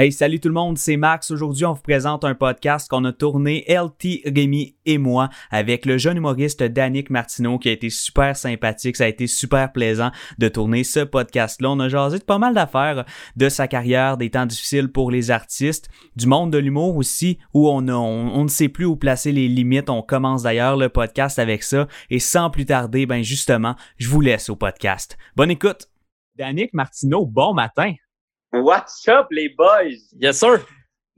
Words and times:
Hey, 0.00 0.12
salut 0.12 0.38
tout 0.38 0.46
le 0.46 0.54
monde, 0.54 0.78
c'est 0.78 0.96
Max. 0.96 1.32
Aujourd'hui, 1.32 1.64
on 1.64 1.72
vous 1.72 1.82
présente 1.82 2.24
un 2.24 2.36
podcast 2.36 2.88
qu'on 2.88 3.04
a 3.04 3.12
tourné, 3.12 3.64
LT, 3.66 4.22
Rémi 4.32 4.76
et 4.86 4.96
moi, 4.96 5.28
avec 5.50 5.84
le 5.86 5.98
jeune 5.98 6.18
humoriste 6.18 6.62
Danick 6.62 7.10
Martineau, 7.10 7.58
qui 7.58 7.68
a 7.68 7.72
été 7.72 7.90
super 7.90 8.36
sympathique. 8.36 8.94
Ça 8.94 9.06
a 9.06 9.08
été 9.08 9.26
super 9.26 9.72
plaisant 9.72 10.12
de 10.38 10.46
tourner 10.46 10.84
ce 10.84 11.00
podcast-là. 11.00 11.72
On 11.72 11.80
a 11.80 11.88
jasé 11.88 12.20
de 12.20 12.22
pas 12.22 12.38
mal 12.38 12.54
d'affaires 12.54 13.06
de 13.34 13.48
sa 13.48 13.66
carrière, 13.66 14.16
des 14.16 14.30
temps 14.30 14.46
difficiles 14.46 14.92
pour 14.92 15.10
les 15.10 15.32
artistes, 15.32 15.88
du 16.14 16.28
monde 16.28 16.52
de 16.52 16.58
l'humour 16.58 16.96
aussi, 16.96 17.40
où 17.52 17.68
on, 17.68 17.88
on, 17.88 18.44
ne 18.44 18.48
sait 18.48 18.68
plus 18.68 18.84
où 18.84 18.94
placer 18.94 19.32
les 19.32 19.48
limites. 19.48 19.90
On 19.90 20.02
commence 20.02 20.44
d'ailleurs 20.44 20.76
le 20.76 20.90
podcast 20.90 21.40
avec 21.40 21.64
ça. 21.64 21.88
Et 22.08 22.20
sans 22.20 22.50
plus 22.50 22.66
tarder, 22.66 23.04
ben 23.06 23.24
justement, 23.24 23.74
je 23.96 24.08
vous 24.08 24.20
laisse 24.20 24.48
au 24.48 24.54
podcast. 24.54 25.18
Bonne 25.34 25.50
écoute! 25.50 25.88
Danick 26.36 26.72
Martineau, 26.72 27.26
bon 27.26 27.52
matin! 27.52 27.94
What's 28.52 29.06
up, 29.08 29.26
les 29.30 29.50
boys? 29.50 29.98
Yes, 30.18 30.38
sir. 30.38 30.64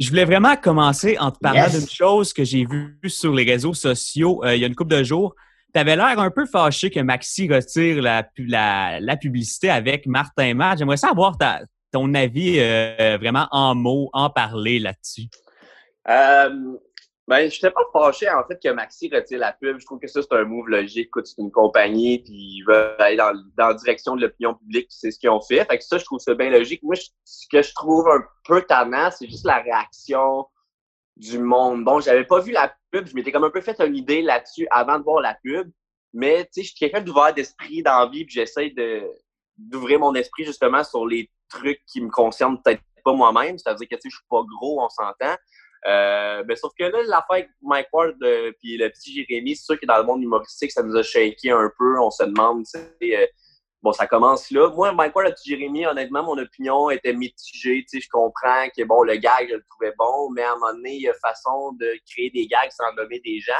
Je 0.01 0.09
voulais 0.09 0.25
vraiment 0.25 0.57
commencer 0.57 1.17
en 1.19 1.31
te 1.31 1.39
parlant 1.39 1.69
d'une 1.69 1.89
chose 1.89 2.33
que 2.33 2.43
j'ai 2.43 2.65
vue 2.65 2.99
sur 3.07 3.33
les 3.35 3.45
réseaux 3.45 3.75
sociaux 3.75 4.43
euh, 4.45 4.57
il 4.57 4.61
y 4.61 4.65
a 4.65 4.67
une 4.67 4.75
couple 4.75 4.97
de 4.97 5.05
jours. 5.05 5.37
Tu 5.73 5.79
avais 5.79 5.95
l'air 5.95 6.19
un 6.19 6.31
peu 6.31 6.47
fâché 6.47 6.91
que 6.91 6.99
Maxi 7.01 7.49
retire 7.49 8.03
la, 8.03 8.29
la, 8.99 9.17
publicité 9.17 9.71
avec 9.71 10.07
Martin 10.07 10.55
Matt. 10.55 10.79
J'aimerais 10.79 10.97
savoir 10.97 11.39
ta, 11.39 11.61
ton 11.93 12.15
avis 12.15 12.57
euh, 12.59 13.17
vraiment 13.21 13.47
en 13.53 13.77
mots, 13.77 14.11
en 14.13 14.31
parler 14.31 14.81
là-dessus. 14.81 15.29
Euh, 16.09 16.49
ben, 17.31 17.49
je 17.49 17.55
n'étais 17.55 17.71
pas 17.71 17.85
fâché, 17.93 18.29
en 18.29 18.43
fait, 18.45 18.61
que 18.61 18.69
Maxi 18.71 19.09
retire 19.09 19.39
la 19.39 19.53
pub. 19.53 19.79
Je 19.79 19.87
trouve 19.87 20.01
que 20.01 20.09
ça, 20.09 20.21
c'est 20.21 20.33
un 20.35 20.43
move 20.43 20.67
logique. 20.67 21.07
Écoute, 21.07 21.29
c'est 21.29 21.41
une 21.41 21.53
compagnie, 21.53 22.19
puis 22.25 22.35
ils 22.35 22.65
veulent 22.67 22.97
aller 22.99 23.17
dans, 23.19 23.33
la 23.57 23.75
direction 23.75 24.17
de 24.17 24.23
l'opinion 24.23 24.57
publique, 24.57 24.89
c'est 24.91 25.13
ce 25.13 25.19
qu'ils 25.21 25.31
ont 25.31 25.41
fait. 25.41 25.65
Fait 25.65 25.79
que 25.79 25.85
ça, 25.85 25.99
je 25.99 26.05
trouve 26.05 26.19
ça 26.19 26.35
bien 26.35 26.51
logique. 26.51 26.83
Moi, 26.83 26.97
ce 26.97 27.47
que 27.49 27.63
je 27.63 27.73
trouve 27.73 28.09
un 28.09 28.25
peu 28.45 28.63
tannant, 28.63 29.13
c'est 29.13 29.29
juste 29.29 29.47
la 29.47 29.59
réaction 29.59 30.45
du 31.17 31.39
monde. 31.39 31.85
Bon, 31.85 32.01
j'avais 32.01 32.25
pas 32.25 32.41
vu 32.41 32.51
la 32.51 32.75
pub, 32.91 33.07
je 33.07 33.15
m'étais 33.15 33.31
comme 33.31 33.45
un 33.45 33.51
peu 33.51 33.61
fait 33.61 33.81
une 33.81 33.95
idée 33.95 34.23
là-dessus 34.23 34.67
avant 34.73 34.99
de 34.99 35.05
voir 35.05 35.21
la 35.21 35.39
pub. 35.45 35.71
Mais, 36.13 36.47
tu 36.47 36.51
sais, 36.55 36.63
je 36.63 36.67
suis 36.71 36.79
quelqu'un 36.81 37.01
d'ouvert 37.01 37.33
d'esprit, 37.33 37.85
d'envie, 37.85 38.25
puis 38.25 38.35
j'essaie 38.35 38.71
de, 38.71 39.09
d'ouvrir 39.57 40.01
mon 40.01 40.17
esprit, 40.17 40.45
justement, 40.45 40.83
sur 40.83 41.07
les 41.07 41.31
trucs 41.49 41.85
qui 41.87 42.01
me 42.01 42.11
concernent 42.11 42.61
peut-être 42.61 42.83
pas 43.05 43.13
moi-même. 43.13 43.57
C'est-à-dire 43.57 43.87
que, 43.87 43.95
tu 43.95 44.01
sais, 44.01 44.11
je 44.11 44.17
suis 44.17 44.27
pas 44.29 44.43
gros, 44.43 44.83
on 44.83 44.89
s'entend. 44.89 45.37
Euh, 45.87 46.43
ben, 46.45 46.57
sauf 46.57 46.73
que 46.79 46.85
là, 46.85 46.99
l'affaire 47.05 47.25
avec 47.31 47.51
Mike 47.63 47.89
Ward 47.93 48.17
euh, 48.23 48.53
puis 48.61 48.77
le 48.77 48.91
petit 48.91 49.15
Jérémy, 49.15 49.57
c'est 49.57 49.65
sûr 49.65 49.81
que 49.81 49.87
dans 49.87 49.97
le 49.97 50.05
monde 50.05 50.23
humoristique, 50.23 50.73
ça 50.73 50.83
nous 50.83 50.97
a 50.97 51.03
shaké 51.03 51.51
un 51.51 51.71
peu. 51.79 51.99
On 52.01 52.11
se 52.11 52.23
demande, 52.25 52.65
tu 52.65 52.79
sais, 52.79 53.17
euh, 53.17 53.27
bon, 53.83 53.93
ça 53.93 54.07
commence 54.07 54.51
là. 54.51 54.69
Moi, 54.71 54.93
Mike 54.93 55.17
Ward, 55.17 55.29
le 55.29 55.35
petit 55.35 55.51
Jérémy, 55.51 55.87
honnêtement, 55.87 56.23
mon 56.23 56.37
opinion 56.37 56.91
était 56.91 57.15
mitigée. 57.15 57.85
Tu 57.89 57.99
sais, 57.99 58.05
je 58.05 58.09
comprends 58.11 58.69
que, 58.77 58.85
bon, 58.85 59.03
le 59.03 59.17
gag, 59.17 59.49
je 59.49 59.55
le 59.55 59.65
trouvais 59.71 59.95
bon, 59.99 60.31
mais 60.31 60.43
à 60.43 60.53
un 60.53 60.55
moment 60.57 60.75
donné, 60.75 60.97
il 60.97 61.03
y 61.03 61.09
a 61.09 61.15
façon 61.15 61.73
de 61.73 61.91
créer 62.11 62.31
des 62.31 62.47
gags 62.47 62.71
sans 62.71 62.93
nommer 62.95 63.21
des 63.21 63.41
gens. 63.41 63.53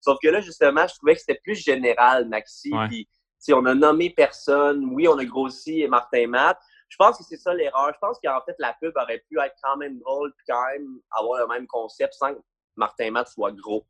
Sauf 0.00 0.18
que 0.22 0.28
là, 0.28 0.40
justement, 0.40 0.86
je 0.86 0.94
trouvais 0.94 1.14
que 1.14 1.20
c'était 1.20 1.40
plus 1.42 1.56
général, 1.56 2.26
Maxi. 2.28 2.70
Puis, 2.88 3.04
tu 3.06 3.12
sais, 3.38 3.52
on 3.52 3.66
a 3.66 3.74
nommé 3.74 4.08
personne. 4.08 4.88
Oui, 4.92 5.08
on 5.08 5.18
a 5.18 5.24
grossi 5.24 5.86
Martin 5.88 6.26
Matt. 6.28 6.58
Je 6.88 6.96
pense 6.96 7.18
que 7.18 7.24
c'est 7.24 7.36
ça 7.36 7.52
l'erreur. 7.54 7.92
Je 7.94 7.98
pense 7.98 8.18
qu'en 8.22 8.40
fait, 8.42 8.54
la 8.58 8.74
pub 8.80 8.92
aurait 8.96 9.22
pu 9.28 9.38
être 9.40 9.56
quand 9.62 9.76
même 9.76 9.98
drôle 9.98 10.32
puis 10.36 10.46
quand 10.48 10.66
même 10.72 11.00
avoir 11.10 11.40
le 11.40 11.46
même 11.48 11.66
concept 11.66 12.14
sans 12.14 12.34
que 12.34 12.40
Martin 12.76 13.10
Matt 13.10 13.28
soit 13.28 13.52
gros. 13.52 13.84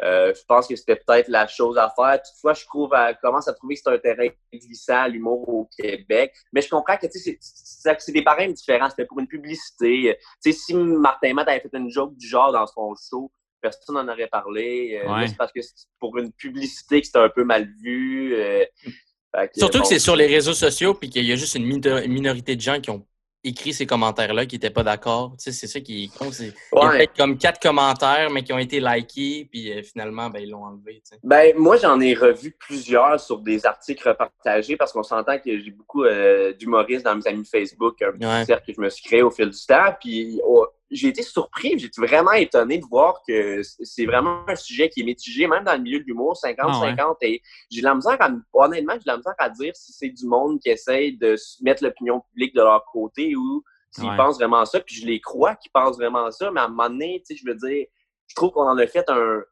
Euh, 0.00 0.32
je 0.34 0.42
pense 0.46 0.66
que 0.66 0.74
c'était 0.74 0.96
peut-être 0.96 1.28
la 1.28 1.46
chose 1.46 1.76
à 1.76 1.92
faire. 1.94 2.20
Toutefois, 2.22 2.54
je 2.54 2.64
trouve, 2.64 2.94
elle 2.94 3.18
commence 3.18 3.46
à 3.48 3.52
trouver 3.52 3.74
que 3.74 3.82
c'est 3.84 3.92
un 3.92 3.98
terrain 3.98 4.28
glissant, 4.52 5.06
l'humour 5.06 5.46
au 5.48 5.68
Québec. 5.76 6.34
Mais 6.52 6.62
je 6.62 6.70
comprends 6.70 6.96
que 6.96 7.06
c'est 7.10 8.12
des 8.12 8.22
pareils 8.22 8.52
différents. 8.52 8.88
C'était 8.88 9.04
pour 9.04 9.20
une 9.20 9.28
publicité. 9.28 10.18
si 10.40 10.74
Martin 10.74 11.34
Matt 11.34 11.48
avait 11.48 11.60
fait 11.60 11.76
une 11.76 11.90
joke 11.90 12.16
du 12.16 12.26
genre 12.26 12.52
dans 12.52 12.66
son 12.66 12.94
show, 12.94 13.30
personne 13.60 13.96
n'en 13.96 14.08
aurait 14.12 14.28
parlé. 14.28 15.00
Euh, 15.04 15.26
c'est 15.26 15.36
parce 15.36 15.52
que 15.52 15.60
pour 15.98 16.16
une 16.18 16.32
publicité 16.32 17.00
que 17.00 17.06
c'était 17.06 17.18
un 17.18 17.30
peu 17.30 17.44
mal 17.44 17.68
vu. 17.80 18.34
Euh, 18.34 18.64
Surtout 19.56 19.80
que 19.80 19.86
c'est 19.86 19.98
sur 19.98 20.16
les 20.16 20.26
réseaux 20.26 20.54
sociaux, 20.54 20.94
puis 20.94 21.10
qu'il 21.10 21.24
y 21.24 21.32
a 21.32 21.36
juste 21.36 21.54
une 21.54 21.66
minorité 21.66 22.56
de 22.56 22.60
gens 22.60 22.80
qui 22.80 22.90
ont 22.90 23.04
écrit 23.44 23.72
ces 23.72 23.86
commentaires-là, 23.86 24.46
qui 24.46 24.54
n'étaient 24.56 24.70
pas 24.70 24.84
d'accord. 24.84 25.32
Tu 25.32 25.44
sais, 25.44 25.52
c'est 25.52 25.66
ça 25.66 25.80
qui 25.80 26.04
est 26.04 26.16
con. 26.16 26.30
Il 26.30 26.98
y 26.98 27.02
a 27.02 27.06
comme 27.06 27.36
quatre 27.36 27.60
commentaires, 27.60 28.30
mais 28.30 28.42
qui 28.42 28.52
ont 28.52 28.58
été 28.58 28.80
likés, 28.80 29.48
puis 29.50 29.72
euh, 29.72 29.82
finalement, 29.82 30.30
ben, 30.30 30.40
ils 30.40 30.50
l'ont 30.50 30.64
enlevé. 30.64 31.02
Ben, 31.24 31.52
moi, 31.56 31.76
j'en 31.76 32.00
ai 32.00 32.14
revu 32.14 32.52
plusieurs 32.58 33.18
sur 33.18 33.38
des 33.38 33.66
articles 33.66 34.08
repartagés 34.08 34.76
parce 34.76 34.92
qu'on 34.92 35.02
s'entend 35.02 35.38
que 35.38 35.58
j'ai 35.58 35.70
beaucoup 35.70 36.04
euh, 36.04 36.52
d'humoristes 36.52 37.04
dans 37.04 37.16
mes 37.16 37.26
amis 37.26 37.44
Facebook, 37.44 38.00
un 38.02 38.12
petit 38.12 38.46
cercle 38.46 38.66
que 38.66 38.74
je 38.76 38.80
me 38.80 38.88
suis 38.88 39.02
créé 39.02 39.22
au 39.22 39.30
fil 39.30 39.50
du 39.50 39.66
temps. 39.66 39.94
Puis 40.00 40.40
oh, 40.46 40.66
j'ai 40.92 41.08
été 41.08 41.22
surpris, 41.22 41.78
j'ai 41.78 41.86
été 41.86 42.00
vraiment 42.00 42.32
étonné 42.32 42.78
de 42.78 42.84
voir 42.84 43.22
que 43.26 43.62
c'est 43.62 44.06
vraiment 44.06 44.44
un 44.46 44.54
sujet 44.54 44.88
qui 44.88 45.00
est 45.00 45.04
mitigé, 45.04 45.46
même 45.46 45.64
dans 45.64 45.74
le 45.74 45.80
milieu 45.80 46.00
de 46.00 46.04
l'humour, 46.04 46.34
50-50. 46.34 46.98
Ah 46.98 47.14
et 47.22 47.42
j'ai 47.70 47.80
la 47.80 47.94
misère 47.94 48.16
à, 48.20 48.30
honnêtement, 48.52 48.94
j'ai 48.94 49.06
la 49.06 49.16
misère 49.16 49.34
à 49.38 49.48
dire 49.48 49.74
si 49.74 49.92
c'est 49.92 50.10
du 50.10 50.26
monde 50.26 50.60
qui 50.60 50.68
essaye 50.68 51.16
de 51.16 51.36
mettre 51.62 51.82
l'opinion 51.82 52.20
publique 52.20 52.54
de 52.54 52.60
leur 52.60 52.84
côté 52.84 53.34
ou 53.34 53.64
s'ils 53.90 54.16
pensent 54.16 54.36
vraiment 54.36 54.64
ça. 54.64 54.80
Puis 54.80 54.96
je 54.96 55.06
les 55.06 55.20
crois 55.20 55.54
qu'ils 55.56 55.72
pensent 55.72 55.96
vraiment 55.96 56.30
ça, 56.30 56.50
mais 56.50 56.60
à 56.60 56.64
un 56.64 56.68
moment 56.68 56.88
donné, 56.88 57.22
je 57.28 57.44
veux 57.46 57.54
dire, 57.54 57.86
je 58.26 58.34
trouve 58.34 58.50
qu'on 58.50 58.68
en 58.68 58.78
a 58.78 58.86
fait 58.86 59.04
un. 59.08 59.42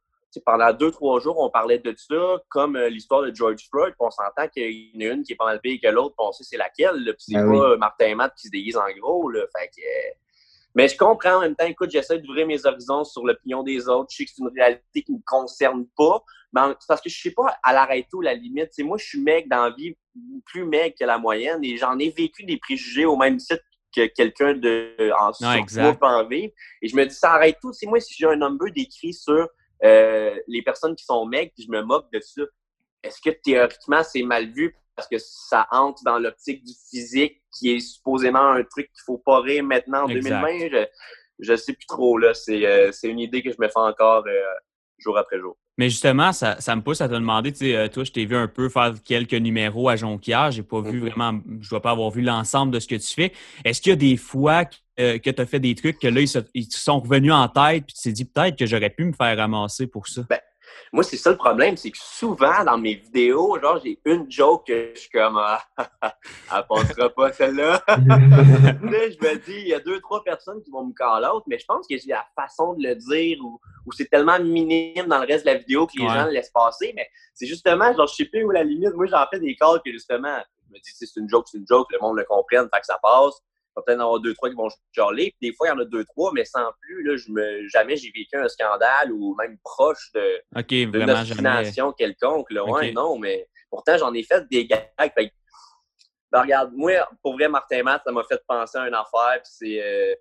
pendant 0.44 0.72
deux, 0.72 0.90
trois 0.90 1.20
jours, 1.20 1.38
on 1.38 1.50
parlait 1.50 1.78
de 1.78 1.94
ça, 1.96 2.40
comme 2.48 2.76
euh, 2.76 2.88
l'histoire 2.88 3.22
de 3.22 3.34
George 3.34 3.68
Floyd, 3.70 3.94
on 3.98 4.10
s'entend 4.10 4.48
qu'il 4.48 4.70
y 4.70 4.92
en 4.96 5.10
a 5.10 5.14
une 5.14 5.22
qui 5.22 5.32
est 5.32 5.36
pas 5.36 5.44
mal 5.44 5.60
pire 5.60 5.78
que 5.82 5.88
l'autre, 5.88 6.14
on 6.18 6.32
sait 6.32 6.44
c'est 6.44 6.56
laquelle, 6.56 7.04
puis 7.04 7.16
c'est 7.18 7.34
ben 7.34 7.50
pas 7.50 7.76
Martin 7.76 8.14
Matt 8.14 8.34
qui 8.36 8.46
se 8.46 8.52
déguise 8.52 8.76
en 8.76 8.90
gros, 8.98 9.28
là, 9.30 9.42
fait 9.56 9.68
que, 9.68 9.82
mais 10.74 10.88
je 10.88 10.96
comprends 10.96 11.36
en 11.36 11.40
même 11.40 11.56
temps, 11.56 11.66
écoute, 11.66 11.90
j'essaie 11.90 12.18
d'ouvrir 12.18 12.46
mes 12.46 12.64
horizons 12.64 13.04
sur 13.04 13.26
l'opinion 13.26 13.62
des 13.62 13.88
autres. 13.88 14.08
Je 14.10 14.18
sais 14.18 14.24
que 14.24 14.30
c'est 14.34 14.42
une 14.42 14.52
réalité 14.56 15.02
qui 15.02 15.12
ne 15.12 15.16
me 15.16 15.22
concerne 15.26 15.86
pas. 15.96 16.22
Mais 16.52 16.60
parce 16.86 17.00
que 17.00 17.08
je 17.08 17.20
sais 17.20 17.32
pas 17.32 17.56
à 17.62 17.72
l'arrêt 17.72 18.06
tout 18.10 18.20
la 18.20 18.34
limite. 18.34 18.70
moi, 18.80 18.96
je 18.98 19.04
suis 19.04 19.20
mec 19.20 19.48
dans 19.48 19.64
la 19.64 19.70
vie, 19.70 19.96
plus 20.46 20.64
mec 20.64 20.96
que 20.98 21.04
la 21.04 21.18
moyenne, 21.18 21.62
et 21.64 21.76
j'en 21.76 21.98
ai 21.98 22.10
vécu 22.10 22.44
des 22.44 22.56
préjugés 22.56 23.04
au 23.04 23.16
même 23.16 23.36
titre 23.36 23.62
que 23.94 24.06
quelqu'un 24.06 24.54
de 24.54 24.94
en 25.18 25.32
surpoids 25.32 25.94
peut 25.94 26.06
en 26.06 26.26
vivre. 26.26 26.52
Et 26.82 26.88
je 26.88 26.96
me 26.96 27.04
dis, 27.04 27.14
ça 27.14 27.32
arrête 27.32 27.56
tout. 27.60 27.72
C'est 27.72 27.86
moi, 27.86 28.00
si 28.00 28.14
j'ai 28.16 28.26
un 28.26 28.36
number 28.36 28.72
décrit 28.72 29.12
sur 29.12 29.48
euh, 29.84 30.36
les 30.46 30.62
personnes 30.62 30.94
qui 30.94 31.04
sont 31.04 31.26
mecs, 31.26 31.52
puis 31.54 31.64
je 31.64 31.70
me 31.70 31.82
moque 31.82 32.10
de 32.12 32.20
ça, 32.20 32.42
est-ce 33.02 33.20
que 33.20 33.30
théoriquement, 33.30 34.02
c'est 34.04 34.22
mal 34.22 34.50
vu 34.50 34.76
parce 35.00 35.08
que 35.08 35.16
ça 35.18 35.66
entre 35.70 36.02
dans 36.04 36.18
l'optique 36.18 36.62
du 36.62 36.74
physique 36.90 37.40
qui 37.58 37.74
est 37.74 37.80
supposément 37.80 38.52
un 38.52 38.62
truc 38.64 38.88
qu'il 38.88 39.02
faut 39.06 39.16
pas 39.16 39.40
rire 39.40 39.64
maintenant 39.64 40.04
en 40.04 40.08
2020. 40.08 40.48
Je, 41.38 41.52
ne 41.52 41.56
sais 41.56 41.72
plus 41.72 41.86
trop. 41.86 42.18
là. 42.18 42.32
Euh, 42.50 42.92
c'est 42.92 43.08
une 43.08 43.18
idée 43.18 43.42
que 43.42 43.50
je 43.50 43.56
me 43.58 43.68
fais 43.68 43.78
encore 43.78 44.24
euh, 44.26 44.42
jour 44.98 45.16
après 45.16 45.38
jour. 45.38 45.56
Mais 45.78 45.88
justement, 45.88 46.34
ça, 46.34 46.58
me 46.76 46.82
pousse 46.82 47.00
à 47.00 47.08
te 47.08 47.14
demander, 47.14 47.52
tu 47.52 47.60
sais, 47.60 47.74
euh, 47.74 47.88
toi, 47.88 48.04
je 48.04 48.12
t'ai 48.12 48.26
vu 48.26 48.36
un 48.36 48.46
peu 48.46 48.68
faire 48.68 48.92
quelques 49.02 49.32
numéros 49.32 49.88
à 49.88 49.96
Jonquière. 49.96 50.50
J'ai 50.50 50.62
pas 50.62 50.82
vu 50.82 51.00
mm-hmm. 51.00 51.10
vraiment, 51.10 51.40
je 51.62 51.70
dois 51.70 51.80
pas 51.80 51.92
avoir 51.92 52.10
vu 52.10 52.20
l'ensemble 52.20 52.70
de 52.70 52.78
ce 52.78 52.86
que 52.86 52.96
tu 52.96 53.14
fais. 53.14 53.32
Est-ce 53.64 53.80
qu'il 53.80 53.90
y 53.90 53.92
a 53.94 53.96
des 53.96 54.18
fois 54.18 54.66
que 54.66 55.30
tu 55.30 55.40
as 55.40 55.46
fait 55.46 55.60
des 55.60 55.74
trucs 55.74 55.98
que 55.98 56.08
là, 56.08 56.20
ils, 56.52 56.68
te 56.68 56.76
sont 56.76 57.00
revenus 57.00 57.32
en 57.32 57.48
tête 57.48 57.86
puis 57.86 57.94
tu 57.94 58.02
t'es 58.02 58.12
dit 58.12 58.26
peut-être 58.26 58.58
que 58.58 58.66
j'aurais 58.66 58.90
pu 58.90 59.06
me 59.06 59.14
faire 59.14 59.34
ramasser 59.38 59.86
pour 59.86 60.08
ça? 60.08 60.26
Ben, 60.28 60.40
moi, 60.92 61.04
c'est 61.04 61.16
ça 61.16 61.30
le 61.30 61.36
problème, 61.36 61.76
c'est 61.76 61.90
que 61.90 61.98
souvent 61.98 62.64
dans 62.64 62.78
mes 62.78 62.94
vidéos, 62.94 63.58
genre, 63.60 63.80
j'ai 63.84 64.00
une 64.04 64.30
joke 64.30 64.66
que 64.66 64.92
je 64.94 65.00
suis 65.00 65.10
comme 65.10 65.38
ah, 65.38 65.62
elle 66.52 66.64
passera 66.68 67.10
pas 67.10 67.32
celle-là. 67.32 67.82
là, 67.88 67.98
je 68.08 69.26
me 69.26 69.36
dis, 69.36 69.60
il 69.60 69.68
y 69.68 69.74
a 69.74 69.80
deux, 69.80 70.00
trois 70.00 70.24
personnes 70.24 70.62
qui 70.62 70.70
vont 70.70 70.84
me 70.84 70.92
call 70.92 71.24
out, 71.24 71.44
mais 71.46 71.58
je 71.58 71.64
pense 71.66 71.86
que 71.86 71.96
j'ai 71.96 72.08
la 72.08 72.26
façon 72.34 72.74
de 72.74 72.82
le 72.82 72.96
dire 72.96 73.38
ou, 73.44 73.60
c'est 73.92 74.08
tellement 74.08 74.38
minime 74.38 75.06
dans 75.06 75.18
le 75.18 75.26
reste 75.26 75.44
de 75.44 75.50
la 75.50 75.58
vidéo 75.58 75.86
que 75.86 75.98
les 75.98 76.08
gens 76.08 76.24
le 76.26 76.30
laissent 76.30 76.50
passer. 76.50 76.92
Mais 76.94 77.08
c'est 77.34 77.46
justement, 77.46 77.92
genre, 77.94 78.06
je 78.06 78.14
sais 78.14 78.24
plus 78.24 78.44
où 78.44 78.50
la 78.50 78.62
limite. 78.62 78.94
Moi, 78.94 79.06
j'en 79.06 79.24
fais 79.32 79.40
des 79.40 79.56
calls 79.56 79.80
que 79.84 79.90
justement, 79.90 80.38
je 80.68 80.74
me 80.74 80.78
dis, 80.78 80.90
c'est 80.92 81.16
une 81.16 81.28
joke, 81.28 81.46
c'est 81.50 81.58
une 81.58 81.66
joke, 81.66 81.88
le 81.90 81.98
monde 82.00 82.16
le 82.16 82.24
comprenne, 82.24 82.68
fait 82.72 82.80
que 82.80 82.86
ça 82.86 82.98
passe 83.02 83.40
va 83.80 83.84
peut-être 83.86 84.00
en 84.00 84.04
avoir 84.04 84.20
deux, 84.20 84.34
trois 84.34 84.48
qui 84.48 84.56
vont 84.56 84.68
chialer. 84.92 85.34
Des 85.40 85.52
fois, 85.52 85.68
il 85.68 85.70
y 85.70 85.72
en 85.72 85.78
a 85.78 85.84
deux, 85.84 86.04
trois, 86.04 86.30
mais 86.34 86.44
sans 86.44 86.70
plus, 86.80 87.02
là, 87.04 87.16
je 87.16 87.30
me, 87.30 87.68
jamais 87.68 87.96
j'ai 87.96 88.10
vécu 88.14 88.36
un 88.36 88.48
scandale 88.48 89.12
ou 89.12 89.34
même 89.36 89.58
proche 89.64 90.10
de, 90.14 90.42
okay, 90.56 90.86
de 90.86 90.98
quelconque. 91.96 92.50
Là. 92.50 92.64
Ouais, 92.64 92.92
non, 92.92 93.18
mais 93.18 93.48
pourtant, 93.70 93.98
j'en 93.98 94.12
ai 94.14 94.22
fait 94.22 94.46
des 94.48 94.66
gags. 94.66 94.90
Ben, 96.32 96.42
regarde, 96.42 96.70
moi, 96.74 96.92
pour 97.22 97.32
vrai, 97.32 97.48
Martin 97.48 97.82
Matt, 97.82 98.02
ça 98.04 98.12
m'a 98.12 98.22
fait 98.22 98.40
penser 98.46 98.78
à 98.78 98.86
une 98.86 98.94
affaire. 98.94 99.40
c'est 99.42 99.82
euh, 99.82 100.14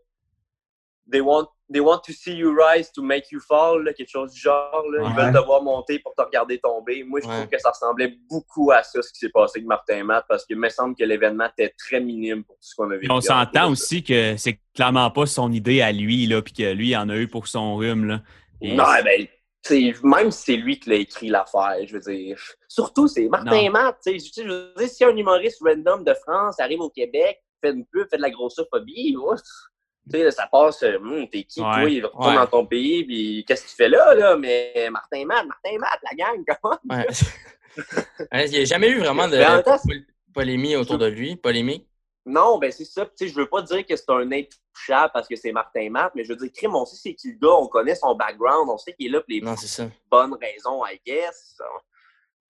they, 1.11 1.21
want, 1.21 1.47
they 1.71 1.79
want 1.79 2.01
to 2.05 2.13
see 2.13 2.33
you 2.33 2.51
rise 2.51 2.91
to 2.91 3.01
make 3.01 3.31
you 3.31 3.39
fall, 3.39 3.83
quelque 3.95 4.09
chose 4.09 4.33
du 4.33 4.39
genre. 4.39 4.83
Ils 4.85 5.15
veulent 5.15 5.33
te 5.33 5.45
voir 5.45 5.61
monter 5.61 5.99
pour 5.99 6.13
te 6.15 6.21
regarder 6.21 6.59
tomber. 6.59 7.03
Moi, 7.03 7.19
je 7.21 7.27
trouve 7.27 7.47
que 7.47 7.59
ça 7.59 7.69
ressemblait 7.69 8.17
beaucoup 8.29 8.71
à 8.71 8.83
ça, 8.83 9.01
ce 9.01 9.11
qui 9.11 9.19
s'est 9.19 9.29
passé 9.29 9.59
avec 9.59 9.67
Martin 9.67 10.03
Matt, 10.03 10.25
parce 10.27 10.45
qu'il 10.45 10.57
me 10.57 10.69
semble 10.69 10.95
que 10.95 11.03
l'événement 11.03 11.47
était 11.57 11.73
très 11.77 11.99
minime 11.99 12.43
pour 12.43 12.55
tout 12.55 12.63
ce 12.63 12.75
qu'on 12.75 12.89
a 12.91 12.95
vécu. 12.95 13.11
On 13.11 13.21
s'entend 13.21 13.71
aussi 13.71 14.03
que 14.03 14.35
c'est 14.37 14.59
clairement 14.73 15.11
pas 15.11 15.25
son 15.25 15.51
idée 15.51 15.81
à 15.81 15.91
lui, 15.91 16.25
là, 16.27 16.41
puis 16.41 16.53
que 16.53 16.71
lui, 16.73 16.89
il 16.89 16.97
en 16.97 17.09
a 17.09 17.17
eu 17.17 17.27
pour 17.27 17.47
son 17.47 17.75
rhume. 17.75 18.05
Là. 18.05 18.21
Non, 18.61 18.83
ben, 19.03 19.27
même 20.03 20.31
si 20.31 20.43
c'est 20.43 20.55
lui 20.55 20.79
qui 20.79 20.89
l'a 20.89 20.95
écrit 20.95 21.29
l'affaire, 21.29 21.77
je 21.85 21.93
veux 21.93 22.13
dire. 22.13 22.39
Surtout, 22.67 23.07
c'est 23.07 23.27
Martin 23.27 23.69
Matt. 23.69 23.97
Je 24.05 24.43
veux 24.43 24.73
dire, 24.77 24.89
si 24.89 25.03
un 25.03 25.15
humoriste 25.15 25.61
random 25.61 26.03
de 26.03 26.13
France 26.13 26.59
arrive 26.59 26.81
au 26.81 26.89
Québec, 26.89 27.39
fait 27.61 27.71
une 27.71 27.85
pub, 27.85 28.07
fait 28.09 28.17
de 28.17 28.21
la 28.21 28.29
grossophobie, 28.29 29.15
Tu 30.11 30.17
sais, 30.17 30.31
ça 30.31 30.47
passe, 30.47 30.83
hum, 30.83 31.27
t'es 31.29 31.43
qui, 31.43 31.59
toi, 31.59 31.83
il 31.83 32.05
retourne 32.05 32.35
dans 32.35 32.47
ton 32.47 32.65
pays, 32.65 33.03
puis 33.03 33.45
qu'est-ce 33.47 33.63
que 33.63 33.69
tu 33.69 33.75
fais 33.75 33.89
là, 33.89 34.15
là? 34.15 34.35
Mais 34.35 34.89
Martin 34.91 35.25
Matt, 35.25 35.45
Martin 35.45 35.77
Matt, 35.77 35.99
la 36.03 36.15
gang, 36.15 36.43
comment? 36.61 36.77
Ouais. 38.31 38.45
il 38.47 38.51
n'y 38.51 38.57
a 38.57 38.65
jamais 38.65 38.89
eu 38.89 38.99
vraiment 38.99 39.27
de 39.27 39.37
polémique 40.33 40.75
autour 40.75 40.97
de 40.97 41.05
lui, 41.05 41.35
polémique? 41.35 41.87
Non, 42.25 42.57
ben 42.57 42.71
c'est 42.71 42.85
ça. 42.85 43.05
Tu 43.05 43.11
sais, 43.15 43.27
je 43.27 43.35
veux 43.35 43.47
pas 43.47 43.61
dire 43.61 43.85
que 43.85 43.95
c'est 43.95 44.09
un 44.09 44.31
intouchable 44.31 45.11
parce 45.13 45.27
que 45.27 45.35
c'est 45.35 45.51
Martin 45.51 45.89
Matt, 45.89 46.13
mais 46.15 46.23
je 46.23 46.29
veux 46.29 46.35
dire, 46.35 46.51
crime, 46.51 46.75
on 46.75 46.85
sait 46.85 46.97
c'est 46.97 47.13
qui 47.15 47.31
le 47.31 47.37
gars, 47.39 47.55
on 47.55 47.67
connaît 47.67 47.95
son 47.95 48.15
background, 48.15 48.69
on 48.69 48.77
sait 48.77 48.93
qu'il 48.93 49.07
est 49.07 49.09
là 49.09 49.19
pour 49.19 49.29
les 49.29 49.41
bonnes 50.09 50.35
raisons, 50.41 50.83
I 50.85 50.99
guess. 51.05 51.57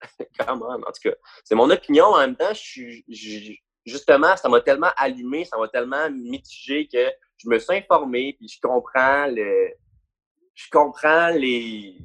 Come 0.38 0.62
on, 0.62 0.74
en 0.74 0.92
tout 0.92 1.10
cas. 1.10 1.14
C'est 1.44 1.54
mon 1.54 1.70
opinion. 1.70 2.06
En 2.06 2.18
même 2.18 2.36
temps, 2.36 2.52
je 2.52 2.60
suis, 2.60 3.62
justement, 3.90 4.36
ça 4.36 4.48
m'a 4.48 4.60
tellement 4.60 4.90
allumé, 4.96 5.44
ça 5.44 5.58
m'a 5.58 5.68
tellement 5.68 6.10
mitigé 6.10 6.88
que 6.92 7.10
je 7.38 7.48
me 7.48 7.58
suis 7.58 7.76
informé, 7.76 8.36
puis 8.38 8.48
je 8.48 8.60
comprends 8.60 9.26
le, 9.26 9.70
je 10.54 10.68
comprends 10.70 11.28
les, 11.30 11.96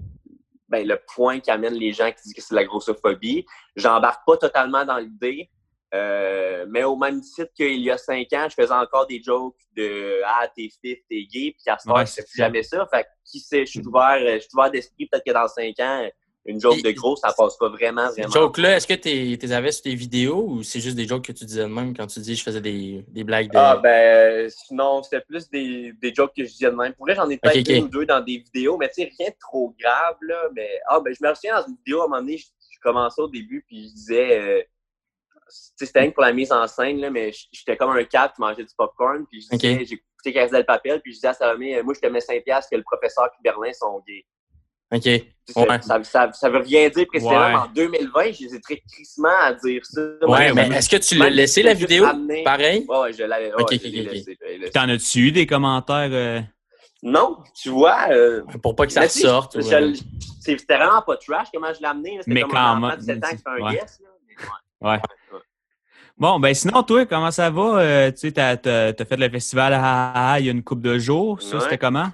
ben, 0.69 0.87
le 0.87 0.99
point 1.13 1.39
qui 1.39 1.51
amène 1.51 1.73
les 1.73 1.93
gens 1.93 2.11
qui 2.11 2.23
disent 2.23 2.33
que 2.33 2.41
c'est 2.41 2.55
la 2.55 2.65
grossophobie. 2.65 3.45
J'embarque 3.75 4.25
pas 4.25 4.37
totalement 4.37 4.85
dans 4.85 4.97
l'idée, 4.97 5.49
euh, 5.93 6.65
mais 6.69 6.83
au 6.83 6.95
même 6.95 7.21
titre 7.21 7.51
qu'il 7.53 7.79
y 7.81 7.91
a 7.91 7.97
cinq 7.97 8.33
ans, 8.33 8.47
je 8.49 8.55
faisais 8.55 8.73
encore 8.73 9.07
des 9.07 9.21
jokes 9.21 9.55
de 9.75 10.21
Ah, 10.25 10.47
t'es 10.55 10.69
fif, 10.81 10.99
t'es 11.09 11.23
gay, 11.23 11.55
puis 11.57 11.67
à 11.67 11.77
ce 11.77 11.87
moment, 11.87 12.03
je 12.05 12.13
fais 12.13 12.25
jamais 12.35 12.63
ça. 12.63 12.85
Fait 12.87 13.05
qui 13.23 13.39
sait, 13.39 13.65
je 13.65 13.71
suis 13.71 13.85
ouvert, 13.85 14.19
je 14.19 14.39
suis 14.39 14.49
ouvert 14.53 14.71
d'esprit, 14.71 15.07
peut-être 15.07 15.25
que 15.25 15.33
dans 15.33 15.47
cinq 15.47 15.79
ans, 15.79 16.09
une 16.45 16.61
joke 16.61 16.81
de 16.83 16.91
gros, 16.91 17.15
ça 17.15 17.33
passe 17.35 17.57
pas 17.57 17.69
vraiment, 17.69 18.07
vraiment. 18.09 18.29
Ces 18.29 18.39
jokes-là, 18.39 18.77
est-ce 18.77 18.85
que 18.85 18.93
tu 18.93 19.09
les 19.09 19.51
avais 19.51 19.71
sur 19.71 19.83
tes 19.83 19.95
vidéos 19.95 20.45
ou 20.47 20.63
c'est 20.63 20.79
juste 20.79 20.95
des 20.95 21.07
jokes 21.07 21.25
que 21.25 21.31
tu 21.31 21.43
disais 21.43 21.63
de 21.63 21.67
même 21.67 21.95
quand 21.95 22.05
tu 22.05 22.19
dis 22.19 22.35
je 22.35 22.43
faisais 22.43 22.61
des, 22.61 23.03
des 23.07 23.23
blagues 23.23 23.51
de. 23.51 23.57
Ah, 23.57 23.77
ben, 23.77 24.49
non, 24.69 25.01
c'était 25.01 25.21
plus 25.21 25.49
des, 25.49 25.93
des 25.93 26.13
jokes 26.13 26.33
que 26.35 26.43
je 26.43 26.51
disais 26.51 26.69
de 26.69 26.75
même. 26.75 26.93
Pour 26.93 27.07
vrai, 27.07 27.15
j'en 27.15 27.29
ai 27.29 27.37
peut-être 27.37 27.57
okay, 27.57 27.81
ou 27.81 27.87
deux 27.87 28.05
dans 28.05 28.21
des 28.21 28.37
vidéos, 28.37 28.77
mais 28.77 28.89
tu 28.89 29.03
sais, 29.03 29.11
rien 29.17 29.29
de 29.29 29.35
trop 29.39 29.73
grave, 29.79 30.17
là. 30.21 30.49
Mais, 30.53 30.69
ah, 30.87 30.99
ben, 30.99 31.13
je 31.19 31.27
me 31.27 31.33
souviens 31.33 31.59
dans 31.59 31.67
une 31.67 31.75
vidéo, 31.77 32.01
à 32.01 32.05
un 32.05 32.07
moment 32.07 32.21
donné, 32.21 32.37
je, 32.37 32.45
commençais 32.83 33.21
au 33.21 33.27
début, 33.27 33.65
puis 33.67 33.89
je 33.89 33.93
disais. 33.93 34.39
Euh, 34.39 34.63
c'était 35.47 35.99
rien 35.99 36.11
pour 36.11 36.23
la 36.23 36.33
mise 36.33 36.51
en 36.51 36.67
scène, 36.67 36.99
là, 36.99 37.09
mais 37.09 37.31
j'étais 37.51 37.77
comme 37.77 37.91
un 37.91 38.03
cap 38.03 38.33
qui 38.33 38.41
mangeait 38.41 38.63
du 38.63 38.73
popcorn, 38.75 39.25
puis 39.27 39.41
je 39.41 39.55
disais, 39.55 39.85
j'ai 39.85 39.95
écouté 39.95 40.33
Castel 40.33 40.65
Papel, 40.65 41.01
puis 41.01 41.11
je 41.11 41.17
disais 41.17 41.27
à 41.27 41.33
Salomé, 41.33 41.81
moi, 41.83 41.93
je 41.93 41.99
te 41.99 42.07
mets 42.11 42.19
5$ 42.19 42.43
que 42.69 42.75
le 42.75 42.83
professeur 42.83 43.25
et 43.25 43.43
Berlin 43.43 43.71
sont 43.73 44.03
gays. 44.07 44.25
OK. 44.91 45.05
Ouais. 45.05 45.81
Ça, 45.81 46.03
ça, 46.03 46.31
ça, 46.33 46.49
veut 46.49 46.59
rien 46.59 46.89
dire 46.89 47.05
précisément. 47.07 47.39
Ouais. 47.39 47.55
En 47.55 47.67
2020, 47.67 48.23
j'hésiterais 48.31 48.81
crissement 48.91 49.29
à 49.43 49.53
dire 49.53 49.85
ça. 49.85 50.01
Ouais, 50.27 50.51
mais 50.53 50.67
est-ce 50.69 50.89
que 50.89 50.97
tu 50.97 51.15
l'as 51.15 51.29
laissé 51.29 51.61
la 51.61 51.73
vidéo? 51.73 52.05
Pareil? 52.43 52.85
Ouais, 52.87 53.13
je 53.13 53.23
l'avais 53.23 53.53
ouais, 53.53 53.61
okay, 53.61 53.75
okay, 53.75 53.89
laissé. 53.89 54.37
T'en 54.73 54.89
as-tu 54.89 55.19
eu 55.27 55.31
des 55.31 55.45
commentaires? 55.45 56.09
Euh... 56.11 56.41
Non, 57.03 57.37
tu 57.61 57.69
vois. 57.69 58.07
Euh... 58.09 58.41
Pour 58.63 58.75
pas 58.75 58.87
que 58.87 58.91
ça 58.91 59.01
ressorte. 59.01 59.59
C'était 59.61 60.77
vraiment 60.77 61.01
pas 61.03 61.17
trash 61.17 61.47
comment 61.53 61.73
je 61.73 61.79
l'ai 61.79 61.87
amené. 61.87 62.19
Mais 62.25 62.41
comme 62.41 62.51
quand 62.51 62.79
même. 62.79 62.95
17 62.97 63.23
ans 63.23 63.29
que 63.29 63.37
c'est 63.37 63.63
un 63.63 63.71
guess. 63.71 64.01
Là. 64.01 64.91
ouais. 64.91 64.99
Bon, 66.17 66.39
ben 66.39 66.53
sinon, 66.53 66.81
toi, 66.81 67.05
comment 67.05 67.29
ça 67.29 67.49
va? 67.49 67.79
Euh, 67.79 68.11
tu 68.11 68.17
sais, 68.17 68.31
t'as 68.31 68.53
as, 68.53 69.05
fait 69.05 69.17
le 69.17 69.29
festival 69.29 69.73
à 69.73 70.37
il 70.39 70.45
y 70.45 70.49
a 70.49 70.51
une 70.53 70.63
couple 70.63 70.83
de 70.83 70.97
jours. 70.97 71.41
Ça, 71.41 71.59
c'était 71.59 71.77
comment? 71.77 72.09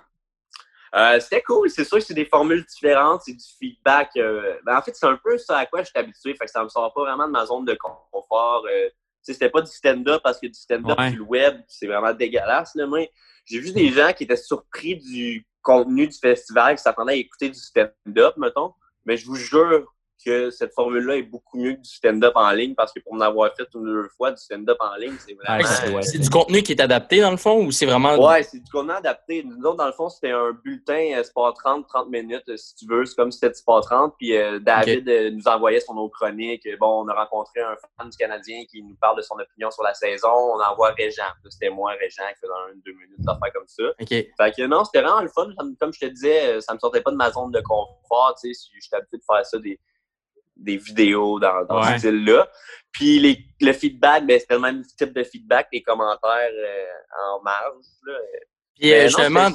Euh, 0.93 1.19
c'était 1.21 1.41
cool, 1.41 1.69
c'est 1.69 1.85
sûr 1.85 1.99
que 1.99 2.03
c'est 2.03 2.13
des 2.13 2.25
formules 2.25 2.65
différentes, 2.65 3.21
c'est 3.25 3.33
du 3.33 3.45
feedback. 3.59 4.11
Euh, 4.17 4.57
ben, 4.65 4.77
en 4.77 4.81
fait, 4.81 4.93
c'est 4.93 5.05
un 5.05 5.17
peu 5.23 5.37
ça 5.37 5.59
à 5.59 5.65
quoi 5.65 5.83
je 5.83 5.89
suis 5.89 5.97
habitué, 5.97 6.35
fait 6.35 6.45
que 6.45 6.51
ça 6.51 6.63
me 6.63 6.69
sort 6.69 6.93
pas 6.93 7.01
vraiment 7.01 7.27
de 7.27 7.31
ma 7.31 7.45
zone 7.45 7.63
de 7.63 7.77
confort. 8.11 8.65
Euh, 8.69 8.89
c'était 9.21 9.49
pas 9.49 9.61
du 9.61 9.71
stand-up 9.71 10.21
parce 10.23 10.39
que 10.39 10.47
du 10.47 10.53
stand-up 10.53 10.99
sur 10.99 11.17
le 11.17 11.23
web, 11.23 11.61
c'est 11.67 11.87
vraiment 11.87 12.13
dégueulasse. 12.13 12.75
Là. 12.75 12.87
Moi, 12.87 13.07
j'ai 13.45 13.59
vu 13.59 13.71
des 13.71 13.89
gens 13.89 14.11
qui 14.13 14.23
étaient 14.23 14.35
surpris 14.35 14.97
du 14.97 15.45
contenu 15.61 16.07
du 16.07 16.17
festival, 16.17 16.75
qui 16.75 16.81
s'attendaient 16.81 17.13
à 17.13 17.17
écouter 17.17 17.49
du 17.49 17.59
stand-up, 17.59 18.35
mettons. 18.37 18.73
Mais 19.05 19.17
je 19.17 19.25
vous 19.25 19.35
jure, 19.35 19.93
que 20.23 20.49
cette 20.49 20.73
formule-là 20.73 21.17
est 21.17 21.23
beaucoup 21.23 21.57
mieux 21.57 21.73
que 21.73 21.81
du 21.81 21.89
stand-up 21.89 22.33
en 22.35 22.51
ligne 22.51 22.75
parce 22.75 22.93
que 22.93 22.99
pour 22.99 23.13
en 23.13 23.21
avoir 23.21 23.51
fait 23.55 23.67
une 23.73 23.81
ou 23.81 23.85
deux 23.85 24.09
fois 24.15 24.31
du 24.31 24.37
stand-up 24.37 24.77
en 24.79 24.95
ligne, 24.95 25.15
c'est 25.19 25.33
vraiment. 25.33 26.01
c'est 26.01 26.19
du 26.19 26.29
contenu 26.29 26.61
qui 26.63 26.73
est 26.73 26.81
adapté 26.81 27.21
dans 27.21 27.31
le 27.31 27.37
fond 27.37 27.63
ou 27.65 27.71
c'est 27.71 27.85
vraiment. 27.85 28.15
Ouais, 28.17 28.43
c'est 28.43 28.59
du 28.59 28.69
contenu 28.71 28.91
adapté. 28.91 29.43
Nous 29.43 29.63
autres, 29.65 29.77
dans 29.77 29.87
le 29.87 29.93
fond, 29.93 30.09
c'était 30.09 30.31
un 30.31 30.51
bulletin 30.63 31.17
euh, 31.17 31.23
Sport 31.23 31.53
30, 31.53 31.87
30 31.87 32.09
minutes, 32.09 32.43
euh, 32.49 32.57
si 32.57 32.75
tu 32.75 32.85
veux. 32.87 33.05
C'est 33.05 33.15
comme 33.15 33.31
si 33.31 33.39
c'était 33.39 33.53
Sport 33.53 33.81
30. 33.81 34.15
Puis 34.17 34.35
euh, 34.35 34.59
David 34.59 35.07
nous 35.33 35.47
envoyait 35.47 35.79
son 35.79 35.95
autre 35.97 36.13
chronique. 36.19 36.67
Bon, 36.79 37.03
on 37.03 37.07
a 37.07 37.13
rencontré 37.13 37.61
un 37.61 37.75
fan 37.97 38.09
du 38.09 38.17
Canadien 38.17 38.63
qui 38.69 38.83
nous 38.83 38.95
parle 38.95 39.17
de 39.17 39.21
son 39.21 39.35
opinion 39.35 39.71
sur 39.71 39.83
la 39.83 39.93
saison. 39.93 40.29
On 40.29 40.61
envoie 40.61 40.91
Régent. 40.91 41.23
C'était 41.49 41.69
moi, 41.69 41.91
Régent, 41.99 42.23
qui 42.33 42.41
faisait 42.41 42.53
un, 42.53 42.75
deux 42.85 42.93
minutes 42.93 43.21
d'affaires 43.21 43.53
comme 43.53 43.67
ça. 43.67 43.83
OK. 43.99 44.07
Fait 44.07 44.31
que 44.55 44.65
non, 44.65 44.83
c'était 44.83 45.01
vraiment 45.01 45.21
le 45.21 45.29
fun. 45.29 45.49
Comme 45.79 45.93
je 45.93 45.99
te 45.99 46.05
disais, 46.05 46.61
ça 46.61 46.73
me 46.73 46.79
sortait 46.79 47.01
pas 47.01 47.11
de 47.11 47.17
ma 47.17 47.31
zone 47.31 47.51
de 47.51 47.61
confort. 47.61 48.35
Tu 48.41 48.53
sais, 48.53 48.59
si 48.59 48.69
j'étais 48.81 48.97
habitué 48.97 49.17
de 49.17 49.23
faire 49.23 49.45
ça 49.45 49.57
des 49.59 49.79
des 50.63 50.77
vidéos 50.77 51.39
dans, 51.39 51.65
dans 51.65 51.83
ce 51.83 51.97
style-là. 51.97 52.49
Puis 52.91 53.19
les, 53.19 53.45
le 53.61 53.73
feedback, 53.73 54.25
ben, 54.25 54.39
c'était 54.39 54.55
le 54.55 54.59
même 54.61 54.83
type 54.97 55.13
de 55.13 55.23
feedback, 55.23 55.67
les 55.71 55.81
commentaires 55.81 56.51
euh, 56.51 57.35
en 57.35 57.41
marge. 57.41 57.85
Là. 58.05 58.13
Puis 58.79 58.93
euh, 58.93 59.03
justement, 59.03 59.49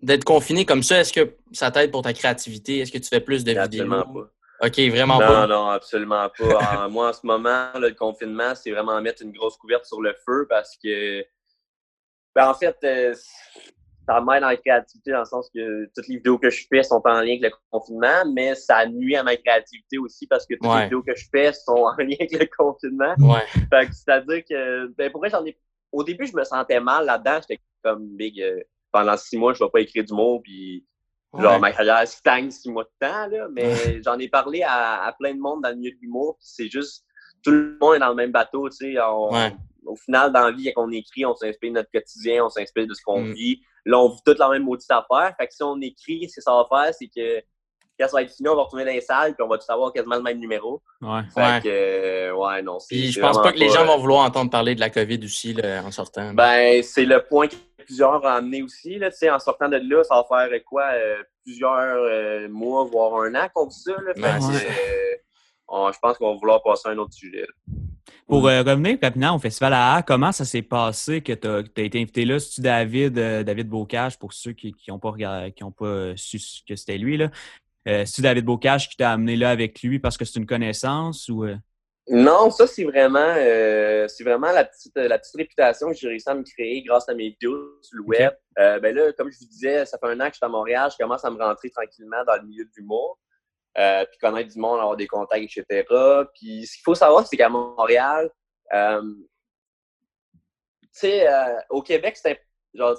d'être 0.00 0.24
confiné 0.24 0.64
comme 0.64 0.82
ça, 0.82 1.00
est-ce 1.00 1.12
que 1.12 1.36
ça 1.52 1.70
t'aide 1.70 1.90
pour 1.90 2.02
ta 2.02 2.12
créativité? 2.12 2.78
Est-ce 2.78 2.92
que 2.92 2.98
tu 2.98 3.08
fais 3.08 3.20
plus 3.20 3.44
de 3.44 3.56
absolument 3.56 4.02
vidéos? 4.02 4.24
Pas. 4.24 4.30
OK, 4.66 4.78
vraiment 4.90 5.18
non, 5.18 5.26
pas. 5.26 5.46
Non, 5.46 5.48
non, 5.48 5.70
absolument 5.70 6.28
pas. 6.38 6.88
moi, 6.90 7.08
en 7.08 7.12
ce 7.12 7.26
moment, 7.26 7.70
le 7.74 7.90
confinement, 7.92 8.54
c'est 8.54 8.70
vraiment 8.70 9.00
mettre 9.00 9.22
une 9.22 9.32
grosse 9.32 9.56
couverte 9.56 9.84
sur 9.86 10.00
le 10.00 10.14
feu 10.24 10.46
parce 10.48 10.76
que, 10.76 11.24
ben, 12.34 12.48
en 12.48 12.54
fait, 12.54 12.76
euh, 12.84 13.14
ça 14.06 14.20
m'aide 14.20 14.40
dans 14.40 14.48
la 14.48 14.56
créativité 14.56 15.12
dans 15.12 15.20
le 15.20 15.24
sens 15.24 15.48
que 15.54 15.86
toutes 15.94 16.08
les 16.08 16.16
vidéos 16.16 16.38
que 16.38 16.50
je 16.50 16.66
fais 16.68 16.82
sont 16.82 17.00
en 17.04 17.20
lien 17.20 17.36
avec 17.38 17.42
le 17.42 17.50
confinement, 17.70 18.24
mais 18.34 18.54
ça 18.54 18.86
nuit 18.86 19.16
à 19.16 19.22
ma 19.22 19.36
créativité 19.36 19.98
aussi 19.98 20.26
parce 20.26 20.46
que 20.46 20.54
toutes 20.54 20.74
les 20.74 20.82
vidéos 20.84 21.02
que 21.02 21.14
je 21.14 21.26
fais 21.30 21.52
sont 21.52 21.72
en 21.86 21.96
lien 21.96 22.16
avec 22.18 22.32
le 22.32 22.48
confinement. 22.56 23.14
Ouais. 23.18 23.46
Fait 23.70 23.86
que 23.86 23.94
c'est-à-dire 23.94 24.42
que, 24.48 24.86
ben, 24.96 25.10
pour 25.12 25.26
j'en 25.28 25.44
ai, 25.44 25.56
au 25.92 26.02
début, 26.02 26.26
je 26.26 26.36
me 26.36 26.44
sentais 26.44 26.80
mal 26.80 27.06
là-dedans. 27.06 27.38
J'étais 27.40 27.62
comme 27.84 28.08
big, 28.16 28.40
euh, 28.40 28.60
pendant 28.90 29.16
six 29.16 29.36
mois, 29.36 29.54
je 29.54 29.62
vais 29.62 29.70
pas 29.70 29.80
écrire 29.80 30.04
du 30.04 30.14
mot, 30.14 30.40
puis 30.40 30.84
genre, 31.38 31.60
ma 31.60 31.72
carrière 31.72 32.06
stagne 32.06 32.50
six 32.50 32.70
mois 32.70 32.84
de 32.84 33.06
temps, 33.06 33.26
là. 33.28 33.48
Mais 33.52 33.72
j'en 34.02 34.18
ai 34.18 34.28
parlé 34.28 34.62
à, 34.62 35.04
à, 35.04 35.12
plein 35.12 35.34
de 35.34 35.40
monde 35.40 35.62
dans 35.62 35.70
le 35.70 35.76
milieu 35.76 35.92
de 35.92 35.98
l'humour, 36.00 36.36
c'est 36.40 36.68
juste, 36.68 37.04
tout 37.42 37.50
le 37.50 37.78
monde 37.80 37.96
est 37.96 38.00
dans 38.00 38.10
le 38.10 38.14
même 38.14 38.32
bateau, 38.32 38.68
tu 38.68 38.76
sais. 38.76 38.96
Au 39.86 39.96
final, 39.96 40.32
dans 40.32 40.46
la 40.46 40.52
vie, 40.52 40.72
quand 40.72 40.84
on 40.84 40.90
écrit, 40.90 41.24
on 41.24 41.34
s'inspire 41.34 41.70
de 41.70 41.76
notre 41.76 41.90
quotidien, 41.90 42.44
on 42.44 42.48
s'inspire 42.48 42.86
de 42.86 42.94
ce 42.94 43.02
qu'on 43.02 43.22
mm. 43.22 43.32
vit. 43.32 43.60
Là, 43.84 43.98
on 43.98 44.08
vit 44.10 44.20
toute 44.24 44.38
la 44.38 44.48
même 44.48 44.64
maudite 44.64 44.90
affaire. 44.90 45.34
Fait 45.38 45.46
que 45.46 45.54
si 45.54 45.62
on 45.62 45.80
écrit, 45.80 46.28
ce 46.28 46.36
que 46.36 46.42
ça 46.42 46.52
va 46.52 46.66
faire, 46.70 46.94
c'est 46.94 47.08
que 47.08 47.42
quand 47.98 48.08
ça 48.08 48.16
va 48.16 48.22
être 48.22 48.32
fini, 48.32 48.48
on 48.48 48.56
va 48.56 48.62
retourner 48.62 48.84
dans 48.84 48.92
les 48.92 49.00
salles 49.00 49.34
puis 49.34 49.42
on 49.44 49.48
va 49.48 49.58
tout 49.58 49.70
avoir 49.70 49.92
quasiment 49.92 50.16
le 50.16 50.22
même 50.22 50.38
numéro. 50.38 50.82
Ouais. 51.00 51.20
Fait 51.34 51.40
ouais. 51.40 51.60
que, 51.62 51.68
euh, 51.68 52.34
ouais, 52.34 52.62
non. 52.62 52.78
Puis 52.88 53.12
je 53.12 53.20
pense 53.20 53.40
pas 53.40 53.52
que 53.52 53.58
les 53.58 53.68
gens 53.68 53.84
vont 53.84 53.98
vouloir 53.98 54.24
entendre 54.24 54.50
parler 54.50 54.74
de 54.74 54.80
la 54.80 54.90
COVID 54.90 55.20
aussi 55.24 55.52
là, 55.54 55.82
en 55.84 55.90
sortant. 55.90 56.32
Ben, 56.34 56.82
c'est 56.82 57.04
le 57.04 57.22
point 57.22 57.48
que 57.48 57.56
plusieurs 57.84 58.22
ont 58.22 58.26
amené 58.26 58.62
aussi. 58.62 58.98
Là, 58.98 59.10
en 59.34 59.38
sortant 59.38 59.68
de 59.68 59.76
là, 59.76 60.04
ça 60.04 60.16
va 60.16 60.48
faire 60.48 60.64
quoi? 60.64 60.84
Euh, 60.92 61.22
plusieurs 61.44 61.96
euh, 61.96 62.48
mois, 62.48 62.84
voire 62.84 63.22
un 63.22 63.34
an 63.34 63.48
qu'on 63.52 63.68
ça. 63.70 63.92
Là. 63.92 64.14
Fait 64.14 64.38
que, 64.38 65.20
on, 65.68 65.90
je 65.92 65.98
pense 66.00 66.18
qu'on 66.18 66.32
va 66.32 66.38
vouloir 66.38 66.62
passer 66.62 66.88
à 66.88 66.92
un 66.92 66.98
autre 66.98 67.14
sujet. 67.14 67.42
Là. 67.42 67.81
Pour 68.26 68.48
euh, 68.48 68.62
revenir 68.62 68.98
rapidement 69.02 69.34
au 69.34 69.38
Festival 69.38 69.72
AA, 69.72 70.02
comment 70.02 70.32
ça 70.32 70.44
s'est 70.44 70.62
passé 70.62 71.20
que 71.22 71.32
tu 71.32 71.48
as, 71.48 71.84
été 71.84 72.00
invité 72.00 72.24
là? 72.24 72.38
C'est-tu 72.38 72.60
David, 72.60 73.18
euh, 73.18 73.42
David 73.42 73.68
Bocage, 73.68 74.18
pour 74.18 74.32
ceux 74.32 74.52
qui 74.52 74.74
n'ont 74.88 74.98
pas, 74.98 75.14
qui 75.50 75.64
ont 75.64 75.72
pas 75.72 76.16
su 76.16 76.38
que 76.66 76.76
c'était 76.76 76.98
lui? 76.98 77.16
là? 77.16 77.30
Euh, 77.88 78.04
C'est-tu 78.06 78.22
David 78.22 78.44
Bocage 78.44 78.88
qui 78.88 78.96
t'a 78.96 79.12
amené 79.12 79.36
là 79.36 79.50
avec 79.50 79.82
lui 79.82 79.98
parce 79.98 80.16
que 80.16 80.24
c'est 80.24 80.38
une 80.38 80.46
connaissance 80.46 81.28
ou. 81.28 81.46
Non, 82.08 82.50
ça 82.50 82.66
c'est 82.66 82.84
vraiment 82.84 83.34
c'est 84.08 84.24
vraiment 84.24 84.50
la 84.50 84.64
petite 84.64 84.96
la 84.96 85.18
petite 85.18 85.36
réputation 85.36 85.88
que 85.88 85.94
j'ai 85.94 86.08
réussi 86.08 86.28
à 86.28 86.34
me 86.34 86.42
créer 86.42 86.82
grâce 86.82 87.08
à 87.08 87.14
mes 87.14 87.30
vidéos 87.30 87.78
sur 87.80 87.98
le 87.98 88.02
web. 88.04 88.32
ben 88.56 88.94
là, 88.94 89.12
comme 89.12 89.30
je 89.30 89.38
vous 89.38 89.46
disais, 89.46 89.84
ça 89.86 89.98
fait 89.98 90.08
un 90.08 90.20
an 90.20 90.26
que 90.26 90.32
je 90.32 90.36
suis 90.36 90.44
à 90.44 90.48
Montréal, 90.48 90.90
je 90.90 90.96
commence 91.02 91.24
à 91.24 91.30
me 91.30 91.38
rentrer 91.38 91.70
tranquillement 91.70 92.24
dans 92.26 92.36
le 92.36 92.42
milieu 92.42 92.64
de 92.64 92.70
l'humour. 92.76 93.18
Euh, 93.78 94.04
puis 94.04 94.18
connaître 94.18 94.52
du 94.52 94.58
monde, 94.58 94.80
avoir 94.80 94.96
des 94.96 95.06
contacts, 95.06 95.44
etc. 95.44 95.64
Puis 96.34 96.66
ce 96.66 96.74
qu'il 96.74 96.82
faut 96.84 96.94
savoir, 96.94 97.26
c'est 97.26 97.36
qu'à 97.36 97.48
Montréal, 97.48 98.30
euh, 98.74 99.00
tu 100.82 100.88
sais, 100.92 101.26
euh, 101.26 101.58
au 101.70 101.80
Québec, 101.82 102.18
c'est 102.18 102.38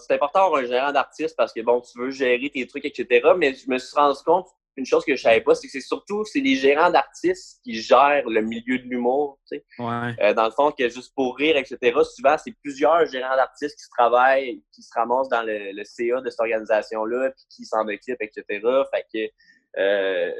important 0.09 0.39
d'avoir 0.39 0.61
un 0.61 0.65
gérant 0.65 0.91
d'artiste 0.91 1.35
parce 1.37 1.53
que, 1.53 1.61
bon, 1.61 1.79
tu 1.81 1.99
veux 1.99 2.09
gérer 2.09 2.49
tes 2.49 2.65
trucs, 2.65 2.85
etc. 2.85 3.33
Mais 3.37 3.53
je 3.53 3.69
me 3.69 3.77
suis 3.77 3.95
rendu 3.95 4.17
compte, 4.25 4.47
une 4.75 4.87
chose 4.87 5.05
que 5.05 5.15
je 5.15 5.21
savais 5.21 5.41
pas, 5.41 5.53
c'est 5.53 5.67
que 5.67 5.71
c'est 5.71 5.81
surtout, 5.81 6.25
c'est 6.25 6.39
les 6.39 6.55
gérants 6.55 6.89
d'artistes 6.89 7.59
qui 7.63 7.79
gèrent 7.79 8.27
le 8.27 8.41
milieu 8.41 8.79
de 8.79 8.85
l'humour, 8.85 9.37
tu 9.47 9.57
sais. 9.57 9.65
Ouais. 9.77 10.33
dans 10.33 10.45
le 10.45 10.51
fond, 10.51 10.71
que 10.71 10.89
juste 10.89 11.13
pour 11.13 11.37
rire, 11.37 11.55
etc. 11.55 11.77
Souvent, 12.15 12.35
c'est 12.43 12.55
plusieurs 12.63 13.05
gérants 13.05 13.35
d'artistes 13.35 13.77
qui 13.77 13.83
se 13.83 13.89
travaillent, 13.95 14.63
qui 14.71 14.81
se 14.81 14.89
ramassent 14.95 15.29
dans 15.29 15.43
le, 15.43 15.73
le 15.73 15.83
CA 15.83 16.21
de 16.21 16.29
cette 16.31 16.39
organisation-là, 16.39 17.29
puis 17.29 17.45
qui 17.51 17.65
s'en 17.65 17.87
occupent, 17.87 18.21
etc. 18.21 18.43
Fait 18.91 19.05
que 19.13 19.31
euh, 19.77 20.31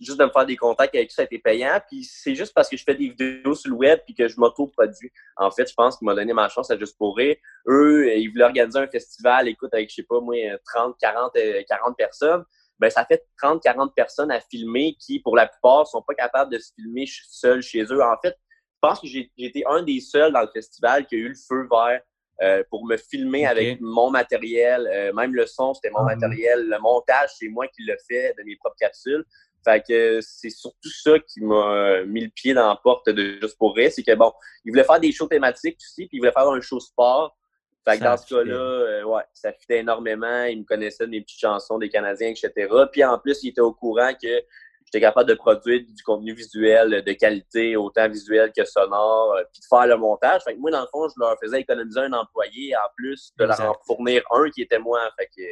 juste 0.00 0.18
de 0.18 0.24
me 0.24 0.30
faire 0.30 0.46
des 0.46 0.56
contacts 0.56 0.94
avec 0.94 1.10
ça 1.10 1.22
a 1.22 1.24
été 1.24 1.38
payant. 1.38 1.80
Puis 1.88 2.04
c'est 2.04 2.34
juste 2.34 2.54
parce 2.54 2.68
que 2.68 2.76
je 2.76 2.84
fais 2.84 2.94
des 2.94 3.08
vidéos 3.08 3.54
sur 3.54 3.70
le 3.70 3.76
web 3.76 4.00
puis 4.04 4.14
que 4.14 4.28
je 4.28 4.38
m'auto-produis. 4.38 5.10
En 5.36 5.50
fait, 5.50 5.68
je 5.68 5.74
pense 5.74 5.96
qu'il 5.96 6.06
m'a 6.06 6.14
donné 6.14 6.32
ma 6.32 6.48
chance 6.48 6.70
à 6.70 6.78
Juste 6.78 6.96
pour 6.96 7.16
rire. 7.16 7.36
Eux, 7.66 8.16
ils 8.16 8.28
voulaient 8.28 8.44
organiser 8.44 8.78
un 8.78 8.86
festival, 8.86 9.48
écoute, 9.48 9.70
avec, 9.72 9.90
je 9.90 9.96
sais 9.96 10.02
pas, 10.04 10.20
moi, 10.20 10.36
30, 10.74 10.96
40, 11.00 11.32
40 11.68 11.96
personnes. 11.96 12.44
Ben, 12.78 12.88
ça 12.90 13.04
fait 13.04 13.26
30, 13.42 13.60
40 13.60 13.92
personnes 13.94 14.30
à 14.30 14.40
filmer 14.40 14.96
qui, 15.00 15.18
pour 15.20 15.34
la 15.34 15.48
plupart, 15.48 15.86
sont 15.88 16.02
pas 16.02 16.14
capables 16.14 16.52
de 16.52 16.58
se 16.58 16.72
filmer 16.74 17.06
seuls 17.28 17.62
chez 17.62 17.82
eux. 17.82 18.02
En 18.02 18.16
fait, 18.22 18.36
je 18.82 18.88
pense 18.88 19.00
que 19.00 19.08
j'ai 19.08 19.32
été 19.36 19.64
un 19.66 19.82
des 19.82 20.00
seuls 20.00 20.32
dans 20.32 20.42
le 20.42 20.50
festival 20.54 21.04
qui 21.06 21.16
a 21.16 21.18
eu 21.18 21.28
le 21.28 21.34
feu 21.34 21.66
vert 21.68 22.00
euh, 22.40 22.62
pour 22.70 22.86
me 22.86 22.96
filmer 22.96 23.46
avec 23.46 23.80
mon 23.80 24.10
matériel. 24.10 24.88
Euh, 24.92 25.12
même 25.12 25.34
le 25.34 25.44
son, 25.44 25.74
c'était 25.74 25.90
mon 25.90 26.06
ah. 26.06 26.14
matériel. 26.14 26.68
Le 26.68 26.78
montage, 26.78 27.30
c'est 27.36 27.48
moi 27.48 27.66
qui 27.66 27.82
le 27.82 27.96
fais 28.08 28.32
de 28.38 28.44
mes 28.44 28.54
propres 28.56 28.76
capsules. 28.78 29.24
Fait 29.64 29.82
que 29.84 30.20
c'est 30.20 30.50
surtout 30.50 30.88
ça 30.88 31.18
qui 31.18 31.40
m'a 31.40 31.74
euh, 31.74 32.06
mis 32.06 32.20
le 32.20 32.30
pied 32.30 32.54
dans 32.54 32.68
la 32.68 32.76
porte 32.76 33.08
de 33.08 33.38
Juste 33.42 33.58
pour 33.58 33.74
rire. 33.74 33.90
C'est 33.92 34.04
que 34.04 34.14
bon, 34.14 34.32
il 34.64 34.70
voulait 34.70 34.84
faire 34.84 35.00
des 35.00 35.10
shows 35.10 35.26
thématiques 35.26 35.78
aussi, 35.80 36.06
puis 36.06 36.18
il 36.18 36.20
voulait 36.20 36.32
faire 36.32 36.48
un 36.48 36.60
show 36.60 36.78
sport. 36.78 37.36
Fait 37.84 37.98
que 37.98 38.04
dans 38.04 38.16
ce 38.16 38.32
cas-là, 38.32 39.04
ouais, 39.04 39.22
ça 39.32 39.52
fitait 39.52 39.78
énormément. 39.78 40.44
Il 40.44 40.60
me 40.60 40.64
connaissait 40.64 41.06
de 41.06 41.10
mes 41.10 41.22
petites 41.22 41.40
chansons 41.40 41.78
des 41.78 41.88
Canadiens, 41.88 42.28
etc. 42.28 42.52
Puis 42.92 43.02
en 43.02 43.18
plus, 43.18 43.42
il 43.42 43.48
était 43.48 43.62
au 43.62 43.72
courant 43.72 44.12
que 44.14 44.42
j'étais 44.88 45.00
capable 45.00 45.28
de 45.28 45.34
produire 45.34 45.82
du 45.86 46.02
contenu 46.02 46.32
visuel 46.32 47.02
de 47.04 47.12
qualité, 47.12 47.76
autant 47.76 48.08
visuel 48.08 48.52
que 48.56 48.64
sonore, 48.64 49.34
euh, 49.34 49.42
puis 49.52 49.60
de 49.60 49.66
faire 49.68 49.86
le 49.86 49.96
montage. 49.96 50.42
Fait 50.44 50.54
que 50.54 50.58
moi, 50.58 50.70
dans 50.70 50.80
le 50.80 50.86
fond, 50.90 51.06
je 51.08 51.14
leur 51.20 51.36
faisais 51.38 51.60
économiser 51.60 52.00
un 52.00 52.12
employé 52.14 52.74
en 52.74 52.88
plus 52.96 53.32
de 53.38 53.44
leur 53.44 53.60
en 53.60 53.74
fournir 53.86 54.22
un 54.30 54.48
qui 54.50 54.62
était 54.62 54.78
moi. 54.78 55.00
Fait 55.18 55.26
que 55.26 55.42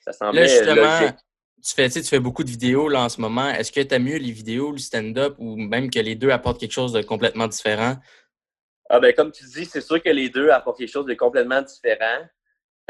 ça 0.00 0.12
semblait 0.12 0.46
là, 0.46 0.46
justement, 0.46 1.18
Tu 1.62 1.74
fais, 1.74 1.90
tu 1.90 2.02
fais 2.02 2.20
beaucoup 2.20 2.44
de 2.44 2.50
vidéos 2.50 2.88
là, 2.88 3.02
en 3.02 3.08
ce 3.10 3.20
moment. 3.20 3.50
Est-ce 3.50 3.70
que 3.70 3.80
tu 3.80 3.94
as 3.94 3.98
mieux 3.98 4.16
les 4.16 4.32
vidéos, 4.32 4.72
le 4.72 4.78
stand-up, 4.78 5.34
ou 5.38 5.56
même 5.56 5.90
que 5.90 5.98
les 5.98 6.14
deux 6.14 6.30
apportent 6.30 6.58
quelque 6.58 6.72
chose 6.72 6.92
de 6.92 7.02
complètement 7.02 7.48
différent? 7.48 7.96
Ah 8.88 9.00
ben, 9.00 9.12
comme 9.12 9.30
tu 9.30 9.44
dis, 9.44 9.66
c'est 9.66 9.82
sûr 9.82 10.02
que 10.02 10.08
les 10.08 10.30
deux 10.30 10.48
apportent 10.48 10.78
quelque 10.78 10.90
chose 10.90 11.04
de 11.04 11.12
complètement 11.12 11.60
différent. 11.60 12.24